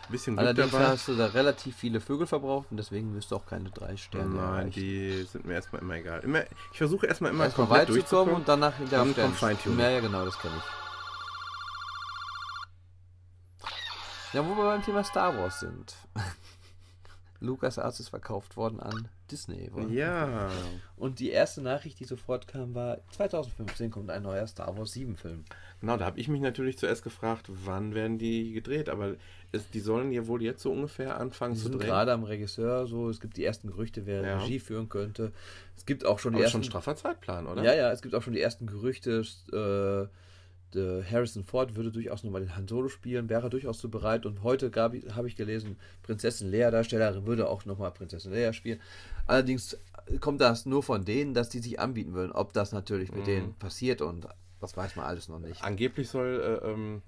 Bisschen 0.09 0.35
Glück 0.35 0.45
Allerdings 0.45 0.71
dabei. 0.71 0.87
hast 0.87 1.07
du 1.07 1.15
da 1.15 1.27
relativ 1.27 1.75
viele 1.75 2.01
Vögel 2.01 2.27
verbraucht 2.27 2.67
und 2.71 2.77
deswegen 2.77 3.15
wirst 3.15 3.31
du 3.31 3.37
auch 3.37 3.45
keine 3.45 3.69
drei 3.69 3.95
Sterne 3.95 4.35
Nein, 4.35 4.43
erreichen. 4.43 4.71
die 4.71 5.23
sind 5.23 5.45
mir 5.45 5.53
erstmal 5.53 5.81
immer 5.81 5.93
egal. 5.95 6.19
Immer, 6.21 6.43
ich 6.71 6.77
versuche 6.77 7.07
erstmal 7.07 7.31
immer 7.31 7.45
erstmal 7.45 7.69
weit 7.69 7.87
zu 7.87 8.01
kommen 8.03 8.33
und 8.33 8.47
danach 8.47 8.75
hinterher 8.77 9.05
dann 9.05 9.15
kommt 9.15 9.35
Feintuning. 9.37 9.79
Ja, 9.79 9.89
ja, 9.89 9.99
genau, 10.01 10.25
das 10.25 10.37
kenne 10.37 10.53
ich. 10.57 10.63
Ja, 14.33 14.45
wo 14.45 14.55
wir 14.55 14.63
beim 14.63 14.83
Thema 14.83 15.03
Star 15.03 15.37
Wars 15.37 15.59
sind. 15.59 15.95
LucasArts 17.39 17.99
ist 17.99 18.09
verkauft 18.09 18.55
worden 18.55 18.79
an 18.79 19.09
Disney. 19.31 19.69
Oder? 19.73 19.87
Ja. 19.87 20.51
Und 20.97 21.19
die 21.19 21.29
erste 21.29 21.61
Nachricht, 21.61 21.99
die 21.99 22.05
sofort 22.05 22.47
kam, 22.47 22.75
war 22.75 22.99
2015 23.11 23.89
kommt 23.89 24.09
ein 24.11 24.23
neuer 24.23 24.45
Star 24.45 24.77
Wars 24.77 24.91
7 24.91 25.15
Film. 25.15 25.45
Genau, 25.79 25.97
da 25.97 26.05
habe 26.05 26.19
ich 26.19 26.27
mich 26.27 26.41
natürlich 26.41 26.77
zuerst 26.77 27.03
gefragt, 27.03 27.47
wann 27.47 27.95
werden 27.95 28.17
die 28.17 28.51
gedreht? 28.51 28.89
Aber 28.89 29.15
es, 29.51 29.69
die 29.71 29.79
sollen 29.79 30.11
ja 30.11 30.27
wohl 30.27 30.41
jetzt 30.43 30.61
so 30.61 30.71
ungefähr 30.71 31.19
anfangen 31.19 31.55
die 31.55 31.61
zu 31.61 31.69
drehen. 31.69 31.79
gerade 31.79 32.11
am 32.11 32.23
Regisseur, 32.23 32.85
so 32.85 33.09
es 33.09 33.19
gibt 33.19 33.37
die 33.37 33.43
ersten 33.45 33.67
Gerüchte, 33.67 34.05
wer 34.05 34.21
ja. 34.21 34.39
Regie 34.39 34.59
führen 34.59 34.89
könnte. 34.89 35.31
Es 35.75 35.85
gibt 35.85 36.05
auch 36.05 36.19
schon 36.19 36.33
Aber 36.33 36.39
die 36.39 36.43
ersten. 36.43 36.57
schon 36.57 36.63
straffer 36.65 36.95
Zeitplan, 36.95 37.47
oder? 37.47 37.63
Ja, 37.63 37.73
ja, 37.73 37.91
es 37.91 38.01
gibt 38.01 38.13
auch 38.13 38.21
schon 38.21 38.33
die 38.33 38.41
ersten 38.41 38.67
Gerüchte. 38.67 39.23
Äh, 39.51 40.07
Harrison 40.75 41.43
Ford 41.43 41.75
würde 41.75 41.91
durchaus 41.91 42.23
nochmal 42.23 42.41
den 42.41 42.55
Han 42.55 42.67
Solo 42.67 42.89
spielen, 42.89 43.29
wäre 43.29 43.49
durchaus 43.49 43.79
so 43.79 43.89
bereit. 43.89 44.25
Und 44.25 44.43
heute 44.43 44.71
habe 44.75 45.27
ich 45.27 45.35
gelesen, 45.35 45.77
Prinzessin 46.03 46.51
Leia 46.51 46.71
Darstellerin 46.71 47.25
würde 47.25 47.49
auch 47.49 47.65
nochmal 47.65 47.91
Prinzessin 47.91 48.31
Leia 48.31 48.53
spielen. 48.53 48.79
Allerdings 49.27 49.77
kommt 50.19 50.41
das 50.41 50.65
nur 50.65 50.83
von 50.83 51.05
denen, 51.05 51.33
dass 51.33 51.49
die 51.49 51.59
sich 51.59 51.79
anbieten 51.79 52.13
würden. 52.13 52.31
Ob 52.31 52.53
das 52.53 52.71
natürlich 52.71 53.11
mit 53.11 53.21
mhm. 53.21 53.25
denen 53.25 53.53
passiert 53.55 54.01
und 54.01 54.27
das 54.59 54.77
weiß 54.77 54.95
man 54.95 55.05
alles 55.05 55.27
noch 55.27 55.39
nicht. 55.39 55.63
Angeblich 55.63 56.07
soll 56.07 56.61
äh, 56.63 56.69
ähm, 56.69 57.01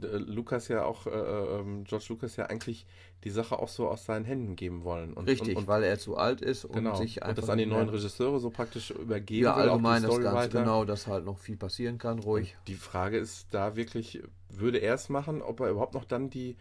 Lukas 0.00 0.68
ja 0.68 0.84
auch, 0.84 1.06
äh, 1.06 1.10
ähm, 1.10 1.84
George 1.84 2.06
Lucas 2.08 2.36
ja 2.36 2.46
eigentlich 2.46 2.86
die 3.24 3.30
Sache 3.30 3.58
auch 3.58 3.68
so 3.68 3.88
aus 3.88 4.04
seinen 4.04 4.24
Händen 4.24 4.56
geben 4.56 4.84
wollen. 4.84 5.14
Und, 5.14 5.26
Richtig, 5.26 5.56
und, 5.56 5.62
und, 5.62 5.68
weil 5.68 5.82
er 5.82 5.98
zu 5.98 6.16
alt 6.16 6.40
ist 6.40 6.64
und 6.64 6.74
genau, 6.74 6.94
sich 6.94 7.22
einfach. 7.22 7.30
Und 7.30 7.38
das 7.38 7.50
an 7.50 7.58
die 7.58 7.66
neuen 7.66 7.88
Regisseure 7.88 8.38
so 8.38 8.50
praktisch 8.50 8.90
übergeben 8.90 9.44
ja, 9.44 9.54
allgemein 9.54 10.02
das 10.02 10.10
Ganze, 10.10 10.32
weiter. 10.32 10.60
genau, 10.60 10.84
dass 10.84 11.06
halt 11.06 11.24
noch 11.24 11.38
viel 11.38 11.56
passieren 11.56 11.98
kann, 11.98 12.18
ruhig. 12.18 12.54
Und 12.58 12.68
die 12.68 12.74
Frage 12.74 13.18
ist 13.18 13.48
da 13.50 13.76
wirklich, 13.76 14.22
würde 14.50 14.78
er 14.78 14.94
es 14.94 15.08
machen, 15.08 15.42
ob 15.42 15.60
er 15.60 15.70
überhaupt 15.70 15.94
noch 15.94 16.04
dann 16.04 16.28
die, 16.28 16.56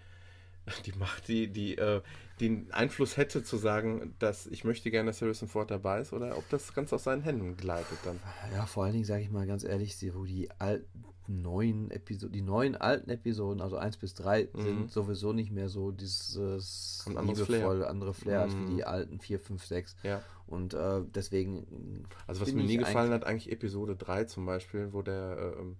die 0.86 0.94
Macht, 0.94 1.28
die, 1.28 1.48
die, 1.48 1.78
äh, 1.78 2.02
den 2.40 2.72
Einfluss 2.72 3.18
hätte 3.18 3.44
zu 3.44 3.57
sagen, 3.57 4.15
dass 4.20 4.48
ich 4.48 4.64
möchte 4.64 4.90
gerne, 4.90 5.11
dass 5.11 5.22
Harrison 5.22 5.48
Ford 5.48 5.70
dabei 5.70 5.99
ist 5.99 6.14
oder 6.14 6.38
ob 6.38 6.49
das 6.49 6.74
ganz 6.74 6.91
aus 6.94 7.03
seinen 7.03 7.22
Händen 7.22 7.57
gleitet 7.57 7.99
dann. 8.06 8.20
Ja, 8.53 8.65
vor 8.65 8.86
allen 8.86 8.94
Dingen 8.94 9.06
sage 9.06 9.24
ich 9.24 9.30
mal 9.30 9.45
ganz 9.45 9.64
ehrlich, 9.64 9.95
wo 10.15 10.26
die 10.26 10.49
alten 10.60 11.03
neuen 11.27 11.91
Episoden, 11.91 12.33
die 12.33 12.41
neuen 12.41 12.75
alten 12.75 13.09
Episoden, 13.09 13.61
also 13.61 13.77
1 13.77 13.97
bis 13.97 14.13
3, 14.15 14.49
mhm. 14.53 14.61
sind 14.61 14.91
sowieso 14.91 15.33
nicht 15.33 15.51
mehr 15.51 15.69
so 15.69 15.91
dieses 15.91 17.05
liebevoll 17.07 17.77
Flair. 17.77 17.89
andere 17.89 18.13
Flair 18.13 18.39
mhm. 18.39 18.43
als 18.43 18.55
wie 18.55 18.65
die 18.65 18.81
mhm. 18.81 18.87
alten 18.87 19.19
4, 19.19 19.39
5, 19.39 19.65
6. 19.65 19.95
Ja. 20.03 20.21
Und 20.47 20.73
äh, 20.73 21.01
deswegen. 21.15 22.05
Also 22.27 22.41
was 22.41 22.51
mir 22.51 22.63
nie 22.63 22.77
gefallen 22.77 23.11
hat, 23.11 23.25
eigentlich 23.25 23.51
Episode 23.51 23.95
3 23.95 24.25
zum 24.25 24.45
Beispiel, 24.45 24.93
wo 24.93 25.01
der, 25.01 25.37
äh, 25.37 25.61
ähm, 25.61 25.77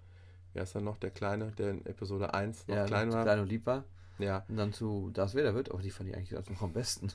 wie 0.54 0.60
heißt 0.60 0.76
er 0.76 0.82
noch, 0.82 0.98
der 0.98 1.12
Kleine, 1.12 1.52
der 1.58 1.72
in 1.72 1.86
Episode 1.86 2.34
1 2.34 2.68
noch 2.68 2.76
ja, 2.76 2.86
klein 2.86 3.12
war. 3.12 3.24
Klein 3.24 3.40
und 3.40 3.48
lieb 3.48 3.66
war. 3.66 3.84
Ja. 4.20 4.46
Und 4.48 4.58
dann 4.58 4.74
zu 4.74 5.10
Das 5.14 5.36
Vader 5.36 5.56
wird, 5.56 5.72
aber 5.72 5.82
die 5.82 5.90
fand 5.90 6.10
ich 6.10 6.16
eigentlich 6.16 6.32
noch 6.32 6.62
am 6.62 6.74
besten. 6.74 7.10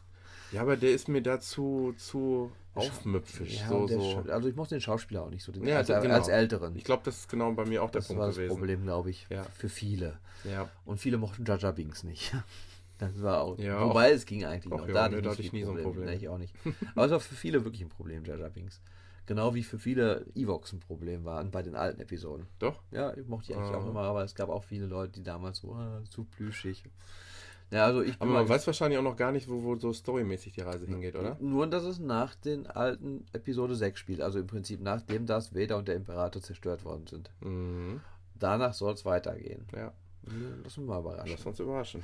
Ja, 0.52 0.62
aber 0.62 0.76
der 0.76 0.92
ist 0.92 1.09
mir 1.09 1.22
dazu 1.22 1.94
zu 1.96 2.52
aufmüpfig. 2.78 3.60
Ja, 3.60 3.68
so, 3.68 3.86
so. 3.86 4.24
Also 4.30 4.48
ich 4.48 4.56
mochte 4.56 4.74
den 4.74 4.80
Schauspieler 4.80 5.22
auch 5.22 5.30
nicht 5.30 5.42
so, 5.42 5.52
den, 5.52 5.66
ja, 5.66 5.78
als, 5.78 5.88
genau. 5.88 6.14
als 6.14 6.28
Älteren. 6.28 6.76
Ich 6.76 6.84
glaube, 6.84 7.02
das 7.05 7.18
ist 7.18 7.28
genau 7.28 7.52
bei 7.52 7.64
mir 7.64 7.82
auch 7.82 7.90
das 7.90 8.06
der 8.06 8.09
Punkt 8.09 8.20
war 8.20 8.26
das 8.28 8.36
gewesen. 8.36 8.50
Problem, 8.50 8.82
glaube 8.82 9.10
ich, 9.10 9.26
ja. 9.30 9.44
für 9.44 9.68
viele. 9.68 10.18
Ja. 10.44 10.68
Und 10.84 10.98
viele 10.98 11.18
mochten 11.18 11.44
Jaja 11.44 11.72
Binks 11.72 12.05
nicht. 12.05 12.34
Das 13.00 13.22
war 13.22 13.42
auch. 13.42 13.56
Ja, 13.60 13.80
wobei 13.88 14.10
auch, 14.10 14.16
es 14.16 14.26
ging 14.26 14.44
eigentlich 14.44 14.72
auch, 14.72 14.78
noch. 14.78 14.88
Ja, 14.88 15.09
da 15.09 15.09
nee, 15.09 15.28
hatte 15.28 15.40
ich 15.40 15.52
nie 15.52 15.62
Problem. 15.62 15.84
so 15.84 15.88
ein 15.88 15.94
Problem. 15.94 16.06
Nee, 16.06 16.16
ich 16.16 16.28
auch 16.28 16.36
nicht. 16.36 16.52
Aber 16.96 17.05
es 17.06 17.12
war 17.12 17.20
für 17.20 17.36
viele 17.36 17.64
wirklich 17.64 17.80
ein 17.82 17.90
Problem, 17.90 18.24
Jaja 18.24 18.48
Binks. 18.48 18.80
Genau 19.24 19.55
wie 19.55 19.62
für 19.62 19.78
viele 19.78 20.24
Evox 20.34 20.72
ein 20.72 20.80
Problem 20.80 21.24
waren 21.24 21.50
bei 21.50 21.62
den 21.62 21.76
alten 21.76 22.00
Episoden. 22.00 22.48
Doch? 22.59 22.82
Ja, 22.90 23.14
ich 23.14 23.28
mochte 23.28 23.48
die 23.48 23.55
eigentlich 23.55 23.72
ah. 23.72 23.78
auch 23.78 23.86
immer, 23.86 24.00
aber 24.00 24.24
es 24.24 24.34
gab 24.34 24.48
auch 24.48 24.64
viele 24.64 24.86
Leute, 24.86 25.12
die 25.12 25.22
damals 25.22 25.59
so 25.59 25.74
ah, 25.74 26.00
zu 26.10 26.24
plüschig. 26.24 26.82
Ja, 27.70 27.85
also 27.85 28.03
ich 28.03 28.15
Aber 28.19 28.32
man 28.32 28.49
weiß 28.49 28.66
wahrscheinlich 28.66 28.99
auch 28.99 29.03
noch 29.03 29.16
gar 29.16 29.32
nicht, 29.32 29.49
wo, 29.49 29.62
wo 29.62 29.77
so 29.77 29.93
storymäßig 29.93 30.53
die 30.55 30.62
Reise 30.62 30.86
hingeht, 30.86 31.16
oder? 31.16 31.36
Nur, 31.40 31.66
dass 31.66 31.85
es 31.85 31.99
nach 31.99 32.35
den 32.35 32.66
alten 32.66 33.27
Episode 33.32 33.74
6 33.74 34.01
spielt. 34.01 34.20
Also 34.23 34.39
im 34.39 34.47
Prinzip 34.47 34.81
nachdem 34.81 35.27
das 35.27 35.55
Vader 35.55 35.77
und 35.77 35.89
der 35.89 35.97
Imperator 35.97 36.40
zerstört 36.40 36.85
worden 36.85 37.07
sind. 37.07 37.31
Mhm. 37.40 38.01
Danach 38.35 38.73
soll 38.73 38.95
es 38.95 39.05
weitergehen. 39.05 39.66
Ja. 39.74 39.93
Lass 40.62 40.78
uns 40.78 40.86
mal 40.86 41.01
überraschen. 41.01 41.31
Lass 41.31 41.47
uns 41.47 41.61
überraschen. 41.61 42.03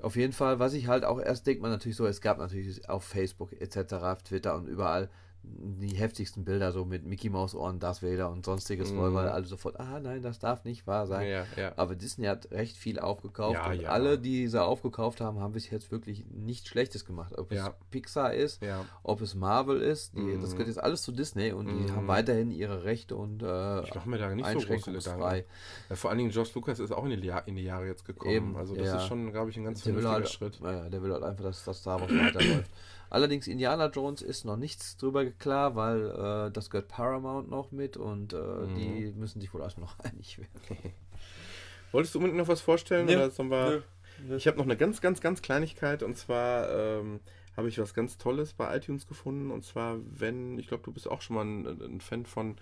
Auf 0.00 0.16
jeden 0.16 0.32
Fall, 0.32 0.58
was 0.58 0.74
ich 0.74 0.88
halt 0.88 1.04
auch 1.04 1.20
erst 1.20 1.46
denkt 1.46 1.62
man 1.62 1.70
natürlich 1.70 1.96
so, 1.96 2.06
es 2.06 2.20
gab 2.20 2.38
natürlich 2.38 2.88
auf 2.88 3.04
Facebook 3.04 3.52
etc., 3.52 4.24
Twitter 4.24 4.56
und 4.56 4.66
überall 4.66 5.08
die 5.44 5.94
heftigsten 5.94 6.44
Bilder, 6.44 6.70
so 6.72 6.84
mit 6.84 7.04
Mickey 7.04 7.28
Maus 7.28 7.54
Ohren, 7.54 7.80
Darth 7.80 8.02
Vader 8.02 8.30
und 8.30 8.44
sonstiges, 8.44 8.92
mm. 8.92 8.98
weil 8.98 9.28
alle 9.28 9.44
sofort, 9.44 9.78
ah 9.80 9.98
nein, 10.00 10.22
das 10.22 10.38
darf 10.38 10.64
nicht 10.64 10.86
wahr 10.86 11.06
sein. 11.06 11.28
Ja, 11.28 11.46
ja. 11.56 11.72
Aber 11.76 11.96
Disney 11.96 12.26
hat 12.26 12.50
recht 12.52 12.76
viel 12.76 12.98
aufgekauft 12.98 13.54
ja, 13.54 13.70
und 13.70 13.84
alle, 13.86 14.18
die 14.18 14.46
sie 14.46 14.62
aufgekauft 14.62 15.20
haben, 15.20 15.40
haben 15.40 15.52
bis 15.52 15.68
jetzt 15.70 15.90
wirklich 15.90 16.24
nichts 16.30 16.68
Schlechtes 16.68 17.04
gemacht. 17.04 17.36
Ob 17.36 17.50
es 17.50 17.62
Pixar 17.90 18.34
ist, 18.34 18.60
ob 19.02 19.20
es 19.20 19.34
Marvel 19.34 19.80
ist, 19.80 20.16
die, 20.16 20.20
mm. 20.20 20.42
das 20.42 20.52
gehört 20.52 20.68
jetzt 20.68 20.82
alles 20.82 21.02
zu 21.02 21.12
Disney 21.12 21.52
und 21.52 21.66
die 21.66 21.90
haben 21.92 22.06
weiterhin 22.06 22.50
ihre 22.52 22.84
Rechte 22.84 23.16
und 23.16 23.42
äh, 23.42 23.82
ich 23.82 23.94
mache 23.94 24.08
mir 24.08 24.18
da 24.18 24.34
nicht 24.34 24.48
so 24.48 24.60
große 24.60 24.92
Gedanken. 24.92 25.44
Vor 25.92 26.10
allen 26.10 26.18
Dingen 26.18 26.30
George 26.30 26.50
Lucas 26.54 26.78
ist 26.78 26.92
auch 26.92 27.04
in 27.04 27.20
die, 27.20 27.32
in 27.46 27.56
die 27.56 27.64
Jahre 27.64 27.86
jetzt 27.86 28.04
gekommen. 28.04 28.32
Eben, 28.32 28.56
also 28.56 28.76
das 28.76 29.02
ist 29.02 29.08
schon, 29.08 29.32
glaube 29.32 29.50
ich, 29.50 29.56
ein 29.56 29.64
ganz 29.64 29.82
vernünftiger 29.82 30.12
halt, 30.12 30.28
Schritt. 30.28 30.60
Ja, 30.62 30.88
der 30.88 31.02
will 31.02 31.12
halt 31.12 31.24
einfach, 31.24 31.44
dass 31.44 31.64
das 31.64 31.80
Star 31.80 32.00
Wars 32.00 32.10
weiterläuft. 32.10 32.70
Allerdings 33.12 33.46
Indiana 33.46 33.88
Jones 33.88 34.22
ist 34.22 34.46
noch 34.46 34.56
nichts 34.56 34.96
drüber 34.96 35.26
klar, 35.26 35.76
weil 35.76 36.06
äh, 36.46 36.50
das 36.50 36.70
gehört 36.70 36.88
Paramount 36.88 37.50
noch 37.50 37.70
mit 37.70 37.98
und 37.98 38.32
äh, 38.32 38.36
mhm. 38.38 38.74
die 38.74 39.12
müssen 39.14 39.38
sich 39.38 39.52
wohl 39.52 39.60
erst 39.60 39.76
noch 39.76 39.98
einig 40.02 40.38
werden. 40.38 40.50
Wolltest 41.92 42.14
du 42.14 42.20
unbedingt 42.20 42.38
noch 42.38 42.48
was 42.48 42.62
vorstellen? 42.62 43.04
Nee. 43.04 43.16
Oder 43.16 43.28
sollen 43.28 43.50
wir... 43.50 43.82
nee. 44.26 44.36
Ich 44.36 44.46
habe 44.46 44.56
noch 44.56 44.64
eine 44.64 44.78
ganz, 44.78 45.02
ganz, 45.02 45.20
ganz 45.20 45.42
Kleinigkeit 45.42 46.02
und 46.02 46.16
zwar 46.16 46.70
ähm, 46.70 47.20
habe 47.54 47.68
ich 47.68 47.78
was 47.78 47.92
ganz 47.92 48.16
Tolles 48.16 48.54
bei 48.54 48.74
iTunes 48.74 49.06
gefunden 49.06 49.50
und 49.50 49.62
zwar, 49.62 49.98
wenn, 50.06 50.58
ich 50.58 50.68
glaube, 50.68 50.82
du 50.82 50.90
bist 50.90 51.06
auch 51.06 51.20
schon 51.20 51.36
mal 51.36 51.44
ein, 51.44 51.66
ein 51.66 52.00
Fan 52.00 52.24
von, 52.24 52.56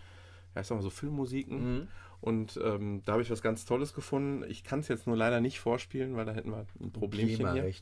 ja, 0.57 0.63
ich 0.63 0.67
sag 0.67 0.75
mal 0.75 0.83
so 0.83 0.91
Filmmusiken. 0.91 1.75
Mhm. 1.75 1.89
Und 2.21 2.61
ähm, 2.63 3.03
da 3.07 3.13
habe 3.13 3.23
ich 3.23 3.31
was 3.31 3.41
ganz 3.41 3.65
Tolles 3.65 3.95
gefunden. 3.95 4.45
Ich 4.51 4.63
kann 4.63 4.81
es 4.81 4.89
jetzt 4.89 5.07
nur 5.07 5.17
leider 5.17 5.41
nicht 5.41 5.59
vorspielen, 5.59 6.17
weil 6.17 6.27
da 6.27 6.33
hätten 6.33 6.51
wir 6.51 6.67
ein 6.81 6.93
Problemchen 6.93 7.53
hier. 7.53 7.73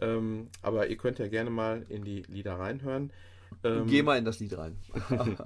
Ähm, 0.00 0.48
aber 0.62 0.88
ihr 0.88 0.96
könnt 0.96 1.18
ja 1.18 1.28
gerne 1.28 1.50
mal 1.50 1.84
in 1.88 2.04
die 2.04 2.22
Lieder 2.22 2.58
reinhören. 2.58 3.12
Ähm, 3.64 3.86
Geh 3.86 4.02
mal 4.02 4.18
in 4.18 4.24
das 4.24 4.40
Lied 4.40 4.56
rein. 4.56 4.76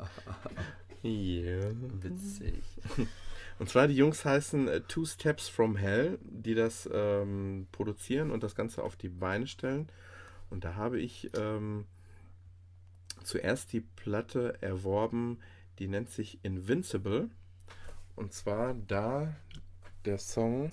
yeah. 1.04 1.70
Witzig. 2.02 2.62
Und 3.58 3.68
zwar 3.68 3.86
die 3.86 3.96
Jungs 3.96 4.24
heißen 4.24 4.68
uh, 4.68 4.80
Two 4.80 5.04
Steps 5.04 5.48
from 5.48 5.76
Hell, 5.76 6.18
die 6.22 6.54
das 6.54 6.88
ähm, 6.92 7.68
produzieren 7.70 8.32
und 8.32 8.42
das 8.42 8.56
Ganze 8.56 8.82
auf 8.82 8.96
die 8.96 9.08
Beine 9.08 9.46
stellen. 9.46 9.88
Und 10.50 10.64
da 10.64 10.74
habe 10.74 10.98
ich 11.00 11.30
ähm, 11.36 11.86
zuerst 13.22 13.72
die 13.72 13.80
Platte 13.80 14.60
erworben, 14.60 15.38
die 15.78 15.86
nennt 15.86 16.10
sich 16.10 16.40
Invincible. 16.42 17.30
Und 18.16 18.32
zwar 18.32 18.74
da 18.74 19.34
der 20.04 20.18
Song, 20.18 20.72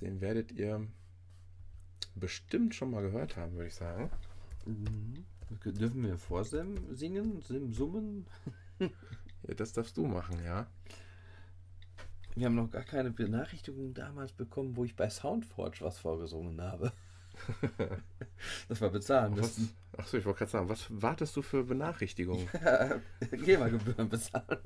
den 0.00 0.20
werdet 0.20 0.52
ihr 0.52 0.86
bestimmt 2.14 2.74
schon 2.74 2.90
mal 2.90 3.02
gehört 3.02 3.36
haben, 3.36 3.54
würde 3.54 3.68
ich 3.68 3.74
sagen. 3.74 4.10
Mhm. 4.66 5.24
Dürfen 5.64 6.02
wir 6.02 6.18
vorsingen, 6.18 6.94
singen, 6.94 7.40
summen? 7.72 8.26
ja, 8.78 9.54
das 9.56 9.72
darfst 9.72 9.96
du 9.96 10.06
machen, 10.06 10.42
ja. 10.44 10.66
Wir 12.34 12.46
haben 12.46 12.56
noch 12.56 12.70
gar 12.70 12.82
keine 12.82 13.10
Benachrichtigung 13.10 13.94
damals 13.94 14.32
bekommen, 14.32 14.76
wo 14.76 14.84
ich 14.84 14.96
bei 14.96 15.08
Soundforge 15.08 15.82
was 15.82 15.98
vorgesungen 15.98 16.60
habe. 16.60 16.92
das 18.68 18.80
war 18.80 18.90
bezahlen 18.90 19.34
müssen. 19.34 19.70
Achso, 19.96 20.16
ich 20.16 20.24
wollte 20.24 20.38
gerade 20.38 20.50
sagen, 20.50 20.68
was 20.68 20.86
wartest 20.90 21.36
du 21.36 21.42
für 21.42 21.64
Benachrichtigungen? 21.64 22.48
Ja, 22.64 23.00
GEMA-Gebühren 23.30 24.08
bezahlen. 24.08 24.58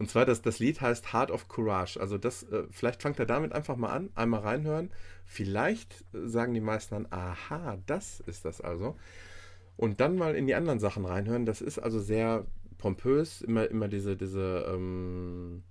Und 0.00 0.08
zwar, 0.08 0.24
das, 0.24 0.40
das 0.40 0.58
Lied 0.60 0.80
heißt 0.80 1.12
Heart 1.12 1.30
of 1.30 1.46
Courage. 1.48 2.00
Also 2.00 2.16
das, 2.16 2.42
äh, 2.44 2.62
vielleicht 2.70 3.02
fangt 3.02 3.18
er 3.18 3.26
damit 3.26 3.52
einfach 3.52 3.76
mal 3.76 3.90
an, 3.90 4.08
einmal 4.14 4.40
reinhören. 4.40 4.90
Vielleicht 5.26 6.06
sagen 6.14 6.54
die 6.54 6.62
meisten 6.62 6.94
dann, 6.94 7.06
aha, 7.10 7.76
das 7.84 8.20
ist 8.20 8.46
das 8.46 8.62
also. 8.62 8.96
Und 9.76 10.00
dann 10.00 10.16
mal 10.16 10.34
in 10.34 10.46
die 10.46 10.54
anderen 10.54 10.78
Sachen 10.80 11.04
reinhören. 11.04 11.44
Das 11.44 11.60
ist 11.60 11.78
also 11.78 12.00
sehr 12.00 12.46
pompös, 12.78 13.42
immer, 13.42 13.68
immer 13.68 13.88
diese, 13.88 14.16
diese, 14.16 14.64
ähm, 14.72 15.64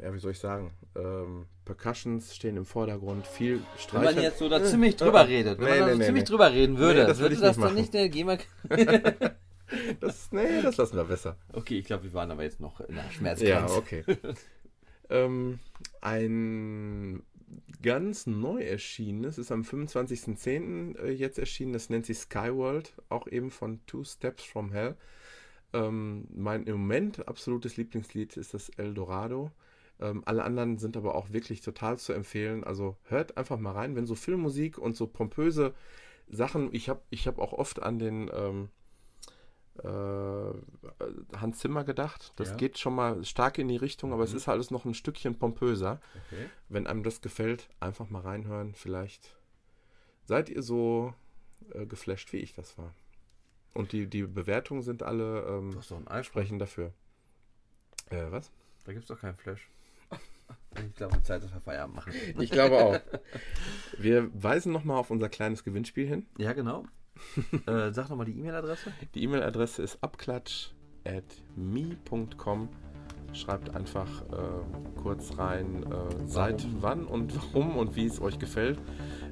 ja, 0.00 0.14
wie 0.14 0.18
soll 0.18 0.30
ich 0.30 0.38
sagen, 0.38 0.72
ähm, 0.96 1.44
Percussions 1.66 2.34
stehen 2.34 2.56
im 2.56 2.64
Vordergrund, 2.64 3.26
viel 3.26 3.60
Streicher. 3.76 4.06
Wenn 4.06 4.14
man 4.14 4.24
jetzt 4.24 4.38
so 4.38 4.48
da 4.48 4.64
ziemlich 4.64 4.96
drüber 4.96 5.28
redet, 5.28 5.58
wenn 5.58 5.66
Nee, 5.66 5.70
man 5.70 5.78
da 5.80 5.84
nee, 5.84 5.92
so 5.92 5.98
nee, 5.98 6.04
ziemlich 6.06 6.24
drüber 6.24 6.50
reden 6.50 6.78
würde, 6.78 7.00
Nee, 7.02 7.06
das 7.08 7.18
würde 7.18 7.34
ich 7.34 7.42
das 7.42 7.58
nicht 7.58 7.62
dann 7.66 7.74
machen. 7.74 7.78
nicht 7.78 7.92
der 7.92 8.08
GEMA... 8.08 8.38
Das, 10.00 10.30
nee, 10.32 10.62
das 10.62 10.76
lassen 10.76 10.96
wir 10.96 11.04
besser. 11.04 11.36
okay, 11.52 11.78
ich 11.78 11.84
glaube, 11.86 12.04
wir 12.04 12.12
waren 12.14 12.30
aber 12.30 12.42
jetzt 12.42 12.60
noch 12.60 12.80
in 12.80 12.94
der 12.96 13.10
Ja, 13.38 13.70
Schmerzgrenze. 13.70 13.76
okay. 13.76 14.04
ähm, 15.10 15.58
ein 16.00 17.22
ganz 17.82 18.26
neu 18.26 18.62
erschienenes 18.62 19.38
ist 19.38 19.52
am 19.52 19.64
25.10. 19.64 20.96
äh, 20.98 21.10
jetzt 21.10 21.38
erschienen, 21.38 21.72
das 21.72 21.90
nennt 21.90 22.06
sich 22.06 22.18
Skyworld, 22.18 22.94
auch 23.08 23.26
eben 23.26 23.50
von 23.50 23.84
Two 23.86 24.04
Steps 24.04 24.44
from 24.44 24.72
Hell. 24.72 24.96
Ähm, 25.72 26.28
mein 26.34 26.64
im 26.64 26.76
Moment 26.78 27.28
absolutes 27.28 27.76
Lieblingslied 27.76 28.36
ist 28.36 28.54
das 28.54 28.68
Eldorado. 28.70 29.50
Ähm, 30.00 30.22
alle 30.26 30.44
anderen 30.44 30.78
sind 30.78 30.96
aber 30.96 31.14
auch 31.14 31.32
wirklich 31.32 31.60
total 31.62 31.98
zu 31.98 32.12
empfehlen. 32.12 32.64
Also 32.64 32.96
hört 33.04 33.36
einfach 33.36 33.58
mal 33.58 33.72
rein, 33.72 33.96
wenn 33.96 34.06
so 34.06 34.14
Filmmusik 34.14 34.78
und 34.78 34.96
so 34.96 35.06
pompöse 35.06 35.74
Sachen, 36.28 36.70
ich 36.72 36.88
habe 36.88 37.02
ich 37.10 37.26
hab 37.26 37.38
auch 37.38 37.52
oft 37.52 37.82
an 37.82 37.98
den 37.98 38.30
ähm, 38.34 38.68
äh, 38.68 38.81
Hans 41.36 41.58
Zimmer 41.58 41.84
gedacht. 41.84 42.32
Das 42.36 42.50
Ja. 42.50 42.56
geht 42.56 42.78
schon 42.78 42.94
mal 42.94 43.24
stark 43.24 43.58
in 43.58 43.68
die 43.68 43.76
Richtung, 43.76 44.12
aber 44.12 44.22
es 44.24 44.34
ist 44.34 44.48
alles 44.48 44.70
noch 44.70 44.84
ein 44.84 44.94
Stückchen 44.94 45.38
pompöser. 45.38 46.00
Okay. 46.26 46.48
Wenn 46.68 46.86
einem 46.86 47.02
das 47.02 47.20
gefällt, 47.20 47.68
einfach 47.80 48.10
mal 48.10 48.20
reinhören. 48.20 48.74
Vielleicht 48.74 49.36
seid 50.24 50.48
ihr 50.50 50.62
so 50.62 51.14
äh, 51.72 51.86
geflasht, 51.86 52.32
wie 52.32 52.38
ich 52.38 52.54
das 52.54 52.76
war. 52.76 52.94
Und 53.74 53.92
die, 53.92 54.06
die 54.06 54.24
Bewertungen 54.24 54.82
sind 54.82 55.02
alle 55.02 55.40
ähm, 55.46 55.80
sprechen 56.22 56.58
dafür. 56.58 56.92
Äh, 58.10 58.30
was? 58.30 58.50
Da 58.84 58.92
gibt 58.92 59.04
es 59.04 59.08
doch 59.08 59.20
keinen 59.20 59.36
Flash. 59.36 59.68
Ich 60.86 60.94
glaube, 60.96 61.22
Zeit, 61.22 61.42
dass 61.42 61.52
wir 61.52 61.60
Feierabend 61.60 61.96
machen. 61.96 62.12
Ich 62.38 62.50
glaube 62.50 62.78
auch. 62.82 62.98
Wir 63.98 64.30
weisen 64.42 64.72
nochmal 64.72 64.96
auf 64.98 65.10
unser 65.10 65.28
kleines 65.28 65.64
Gewinnspiel 65.64 66.06
hin. 66.06 66.26
Ja, 66.38 66.52
genau. 66.54 66.86
äh, 67.66 67.92
sag 67.92 68.08
nochmal 68.08 68.26
die 68.26 68.38
E-Mail-Adresse. 68.38 68.92
Die 69.14 69.22
E-Mail-Adresse 69.24 69.82
ist 69.82 69.98
abklatsch.me.com. 70.02 72.68
Schreibt 73.32 73.74
einfach 73.74 74.08
äh, 74.30 75.00
kurz 75.00 75.38
rein, 75.38 75.84
äh, 75.84 76.26
seit 76.26 76.66
wann 76.82 77.04
und 77.06 77.34
warum 77.54 77.76
und 77.76 77.96
wie 77.96 78.06
es 78.06 78.20
euch 78.20 78.38
gefällt. 78.38 78.78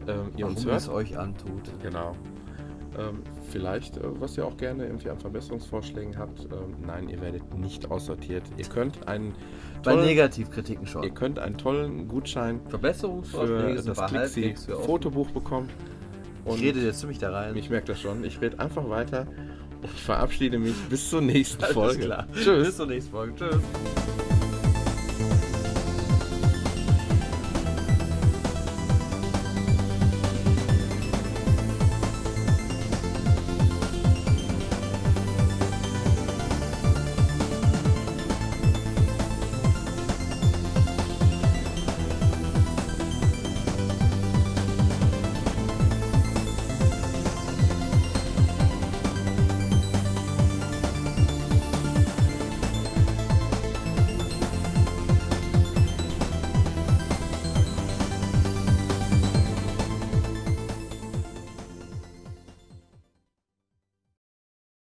Ähm, 0.08 0.32
ihr 0.36 0.46
uns 0.46 0.64
Warum 0.64 0.76
es 0.76 0.86
hört. 0.86 0.96
euch 0.96 1.18
antut. 1.18 1.70
Genau. 1.82 2.16
Ähm, 2.98 3.22
vielleicht, 3.50 3.98
äh, 3.98 4.20
was 4.20 4.36
ihr 4.36 4.44
auch 4.46 4.56
gerne 4.56 4.86
irgendwie 4.86 5.10
an 5.10 5.18
Verbesserungsvorschlägen 5.18 6.18
habt. 6.18 6.46
Ähm, 6.46 6.74
nein, 6.84 7.08
ihr 7.08 7.20
werdet 7.20 7.54
nicht 7.54 7.90
aussortiert. 7.90 8.42
Ihr 8.56 8.64
könnt 8.64 9.06
einen 9.06 9.34
Bei 9.84 9.92
tollen, 9.92 10.06
Negativkritiken 10.06 10.86
schon. 10.86 11.02
ihr 11.04 11.10
könnt 11.10 11.38
einen 11.38 11.56
tollen 11.56 12.08
Gutschein 12.08 12.60
Verbesserungsvorschläge 12.68 13.82
für 13.82 13.88
das 13.88 13.98
bei 13.98 14.06
Clixi. 14.06 14.54
Fotobuch 14.84 15.30
bekommen. 15.30 15.68
Ich 16.44 16.50
Und 16.52 16.60
rede 16.60 16.80
jetzt 16.80 17.00
ziemlich 17.00 17.18
da 17.18 17.30
rein. 17.30 17.56
ich 17.56 17.68
merke 17.70 17.88
das 17.88 18.00
schon. 18.00 18.24
Ich 18.24 18.40
rede 18.40 18.58
einfach 18.58 18.88
weiter 18.88 19.26
und 19.82 19.90
verabschiede 19.90 20.58
mich 20.58 20.74
bis 20.88 21.08
zur 21.10 21.20
nächsten 21.20 21.62
Alles 21.62 21.74
Folge. 21.74 22.04
klar. 22.04 22.26
Tschüss. 22.34 22.66
Bis 22.68 22.76
zur 22.76 22.86
nächsten 22.86 23.10
Folge. 23.10 23.34
Tschüss. 23.36 24.39